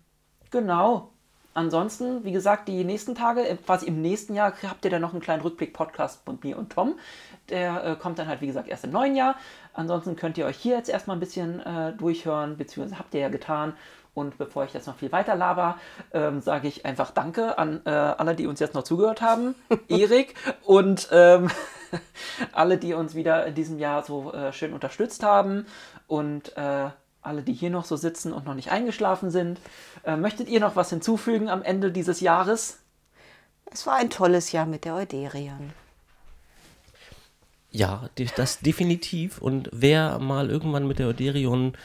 genau. 0.51 1.11
Ansonsten, 1.55 2.23
wie 2.23 2.33
gesagt, 2.33 2.69
die 2.69 2.85
nächsten 2.85 3.15
Tage, 3.15 3.49
äh, 3.49 3.57
quasi 3.57 3.87
im 3.87 4.03
nächsten 4.03 4.35
Jahr, 4.35 4.53
habt 4.63 4.85
ihr 4.85 4.91
dann 4.91 5.01
noch 5.01 5.13
einen 5.13 5.23
kleinen 5.23 5.41
Rückblick-Podcast 5.41 6.29
mit 6.29 6.45
mir 6.45 6.59
und 6.59 6.71
Tom. 6.71 6.99
Der 7.49 7.83
äh, 7.85 7.97
kommt 7.97 8.19
dann 8.19 8.29
halt, 8.29 8.43
wie 8.43 8.47
gesagt, 8.47 8.69
erst 8.69 8.85
im 8.85 8.91
neuen 8.91 9.17
Jahr. 9.17 9.37
Ansonsten 9.73 10.17
könnt 10.17 10.37
ihr 10.37 10.45
euch 10.45 10.59
hier 10.59 10.77
jetzt 10.77 10.91
erstmal 10.91 11.17
ein 11.17 11.21
bisschen 11.21 11.61
äh, 11.61 11.95
durchhören, 11.95 12.59
beziehungsweise 12.59 12.99
habt 12.99 13.15
ihr 13.15 13.21
ja 13.21 13.29
getan. 13.31 13.73
Und 14.17 14.39
bevor 14.39 14.65
ich 14.65 14.73
jetzt 14.73 14.87
noch 14.87 14.97
viel 14.97 15.13
weiter 15.13 15.37
laber, 15.37 15.79
ähm, 16.15 16.41
sage 16.41 16.69
ich 16.69 16.87
einfach 16.87 17.11
Danke 17.11 17.59
an 17.59 17.83
äh, 17.85 17.91
alle, 17.91 18.35
die 18.35 18.47
uns 18.47 18.61
jetzt 18.61 18.73
noch 18.73 18.83
zugehört 18.83 19.21
haben. 19.21 19.55
Erik 19.89 20.35
und 20.65 21.09
ähm, 21.13 21.51
alle, 22.53 22.79
die 22.79 22.95
uns 22.95 23.15
wieder 23.15 23.45
in 23.45 23.55
diesem 23.55 23.79
Jahr 23.79 24.03
so 24.05 24.33
äh, 24.33 24.55
schön 24.55 24.73
unterstützt 24.73 25.23
haben. 25.23 25.67
Und 26.07 26.57
äh, 26.57 26.89
alle, 27.21 27.43
die 27.43 27.53
hier 27.53 27.69
noch 27.69 27.85
so 27.85 27.97
sitzen 27.97 28.33
und 28.33 28.47
noch 28.47 28.55
nicht 28.55 28.71
eingeschlafen 28.71 29.31
sind. 29.31 29.61
Äh, 30.03 30.17
möchtet 30.17 30.49
ihr 30.49 30.61
noch 30.61 30.77
was 30.77 30.89
hinzufügen 30.89 31.51
am 31.51 31.63
Ende 31.63 31.93
dieses 31.93 32.21
Jahres? 32.21 32.79
Es 33.71 33.87
war 33.87 33.97
ein 33.97 34.09
tolles 34.09 34.51
Jahr 34.51 34.65
mit 34.65 34.87
der 34.87 34.95
Euderion. 34.95 35.75
Ja, 37.71 38.09
das 38.37 38.61
definitiv. 38.61 39.43
Und 39.43 39.69
wer 39.73 40.19
mal 40.21 40.49
irgendwann 40.49 40.87
mit 40.87 40.99
der 41.01 41.11
Oderion 41.11 41.77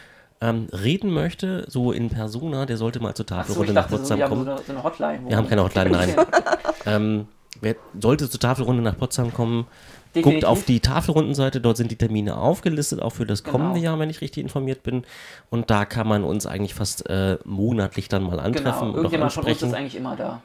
ähm, 0.42 0.68
reden 0.72 1.12
möchte, 1.12 1.66
so 1.68 1.92
in 1.92 2.10
Persona, 2.10 2.66
der 2.66 2.78
sollte 2.78 3.00
mal 3.00 3.14
zur 3.14 3.26
Tafelrunde 3.26 3.74
nach 3.74 3.90
so, 3.90 3.98
Potsdam 3.98 4.18
wir 4.18 4.26
haben 4.26 4.30
kommen. 4.32 4.46
so 4.46 4.52
eine, 4.52 4.62
so 4.62 4.72
eine 4.74 4.84
Hotline. 4.84 5.20
Wir 5.30 5.38
haben 5.38 5.48
keine 5.48 5.64
Hotline, 5.64 5.90
nein. 5.92 6.16
ähm, 6.86 7.28
wer 7.62 7.76
sollte 8.00 8.30
zur 8.30 8.40
Tafelrunde 8.40 8.82
nach 8.82 8.98
Potsdam 8.98 9.34
kommen, 9.34 9.68
Definitiv. 10.16 10.42
guckt 10.42 10.46
auf 10.46 10.66
die 10.66 10.80
Tafelrundenseite, 10.80 11.62
dort 11.62 11.78
sind 11.78 11.92
die 11.92 11.96
Termine 11.96 12.36
aufgelistet, 12.38 13.02
auch 13.02 13.12
für 13.12 13.26
das 13.26 13.44
kommende 13.44 13.76
Genau. 13.80 13.92
Jahr, 13.92 14.00
wenn 14.00 14.10
ich 14.10 14.20
richtig 14.22 14.44
informiert 14.44 14.84
bin. 14.84 15.04
Und 15.50 15.70
da 15.70 15.86
kann 15.86 16.08
man 16.08 16.24
uns 16.24 16.46
eigentlich 16.46 16.74
fast 16.74 17.08
äh, 17.10 17.38
monatlich 17.46 18.10
dann 18.10 18.24
mal 18.24 18.40
antreffen 18.40 18.64
Genau, 18.64 18.82
und 18.86 18.92
auch 18.92 18.96
irgendjemand 18.98 19.32
von 19.34 19.46
uns 19.46 19.62
ist 19.62 19.74
eigentlich 19.74 19.96
immer 19.96 20.16
da. 20.16 20.42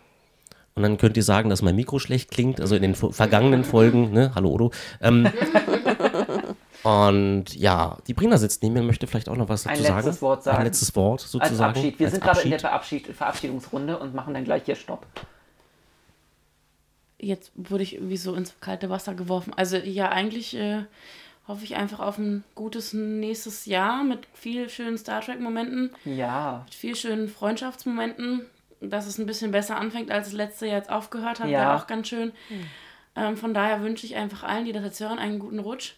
Und 0.74 0.82
dann 0.82 0.98
könnt 0.98 1.16
ihr 1.16 1.22
sagen, 1.22 1.48
dass 1.48 1.62
mein 1.62 1.74
Mikro 1.74 1.98
schlecht 1.98 2.30
klingt, 2.30 2.60
also 2.60 2.76
in 2.76 2.82
den 2.82 2.94
vergangenen 2.94 3.64
Folgen, 3.64 4.12
ne? 4.12 4.32
Hallo 4.34 4.50
Odo. 4.50 4.72
Ähm, 5.00 5.26
und 6.86 7.54
ja, 7.56 7.98
die 8.06 8.14
Brina 8.14 8.36
sitzt 8.38 8.62
neben 8.62 8.74
mir 8.74 8.80
und 8.80 8.86
möchte 8.86 9.06
vielleicht 9.06 9.28
auch 9.28 9.36
noch 9.36 9.48
was 9.48 9.66
Ein 9.66 9.78
dazu 9.78 9.92
letztes 9.92 10.04
sagen. 10.14 10.20
Wort 10.22 10.42
sagen. 10.44 10.58
Ein 10.58 10.64
letztes 10.66 10.94
Wort 10.96 11.22
Als 11.22 11.30
sozusagen. 11.32 11.70
Abschied. 11.76 11.98
Wir 11.98 12.06
Als 12.06 12.14
sind 12.14 12.22
gerade 12.24 12.40
in 12.42 12.50
der 12.50 12.58
Abschied. 12.72 13.02
Verabschied 13.02 13.16
Verabschiedungsrunde 13.16 13.98
und 13.98 14.14
machen 14.14 14.34
dann 14.34 14.44
gleich 14.44 14.64
hier 14.64 14.76
Stopp. 14.76 15.06
Jetzt 17.18 17.50
wurde 17.54 17.82
ich 17.82 17.94
irgendwie 17.94 18.16
so 18.18 18.34
ins 18.34 18.54
kalte 18.60 18.90
Wasser 18.90 19.14
geworfen. 19.14 19.52
Also 19.56 19.78
ja, 19.78 20.10
eigentlich 20.10 20.54
äh, 20.56 20.84
hoffe 21.48 21.64
ich 21.64 21.76
einfach 21.76 22.00
auf 22.00 22.18
ein 22.18 22.44
gutes 22.54 22.92
nächstes 22.92 23.64
Jahr 23.66 24.04
mit 24.04 24.26
viel 24.34 24.68
schönen 24.68 24.98
Star 24.98 25.22
Trek-Momenten, 25.22 25.90
Ja. 26.04 26.62
mit 26.66 26.74
viel 26.74 26.94
schönen 26.94 27.28
Freundschaftsmomenten, 27.28 28.42
dass 28.80 29.06
es 29.06 29.18
ein 29.18 29.26
bisschen 29.26 29.50
besser 29.50 29.76
anfängt, 29.78 30.10
als 30.10 30.26
das 30.28 30.34
letzte 30.34 30.66
Jahr 30.66 30.76
jetzt 30.76 30.90
aufgehört 30.90 31.40
hat, 31.40 31.48
Ja. 31.48 31.60
wäre 31.60 31.76
auch 31.76 31.86
ganz 31.86 32.08
schön. 32.08 32.32
Ähm, 33.16 33.36
von 33.38 33.54
daher 33.54 33.80
wünsche 33.82 34.04
ich 34.04 34.14
einfach 34.16 34.42
allen, 34.42 34.66
die 34.66 34.72
das 34.72 34.84
jetzt 34.84 35.00
hören, 35.00 35.18
einen 35.18 35.38
guten 35.38 35.58
Rutsch 35.58 35.94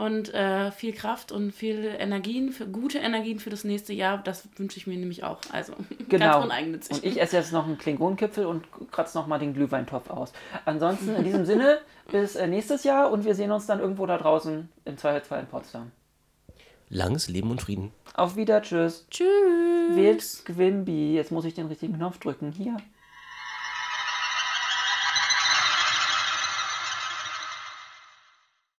und 0.00 0.32
äh, 0.32 0.72
viel 0.72 0.94
Kraft 0.94 1.30
und 1.30 1.52
viel 1.52 1.84
Energien, 1.98 2.52
für 2.52 2.66
gute 2.66 2.96
Energien 2.96 3.38
für 3.38 3.50
das 3.50 3.64
nächste 3.64 3.92
Jahr. 3.92 4.16
Das 4.16 4.48
wünsche 4.56 4.78
ich 4.78 4.86
mir 4.86 4.96
nämlich 4.96 5.24
auch. 5.24 5.38
Also 5.52 5.74
Genau. 6.08 6.32
ganz 6.32 6.44
uneigennützig. 6.46 6.96
Und 6.96 7.04
ich 7.04 7.20
esse 7.20 7.36
jetzt 7.36 7.52
noch 7.52 7.66
einen 7.66 7.76
Klingonenkipfel 7.76 8.46
und 8.46 8.64
kratze 8.90 9.18
noch 9.18 9.26
mal 9.26 9.38
den 9.38 9.52
Glühweintopf 9.52 10.08
aus. 10.08 10.32
Ansonsten 10.64 11.14
in 11.16 11.24
diesem 11.24 11.44
Sinne 11.50 11.80
bis 12.10 12.34
äh, 12.34 12.46
nächstes 12.46 12.82
Jahr 12.82 13.12
und 13.12 13.26
wir 13.26 13.34
sehen 13.34 13.52
uns 13.52 13.66
dann 13.66 13.78
irgendwo 13.78 14.06
da 14.06 14.16
draußen 14.16 14.70
im 14.86 14.96
Zweifelsfall 14.96 15.40
in 15.40 15.46
Potsdam. 15.46 15.90
Langes 16.88 17.28
Leben 17.28 17.50
und 17.50 17.60
Frieden. 17.60 17.92
Auf 18.14 18.36
Wieder, 18.36 18.62
tschüss. 18.62 19.06
Tschüss. 19.10 19.26
Wählt 19.94 20.42
Quimby. 20.46 21.14
Jetzt 21.14 21.30
muss 21.30 21.44
ich 21.44 21.52
den 21.52 21.66
richtigen 21.66 21.96
Knopf 21.96 22.18
drücken. 22.20 22.52
Hier. 22.52 22.78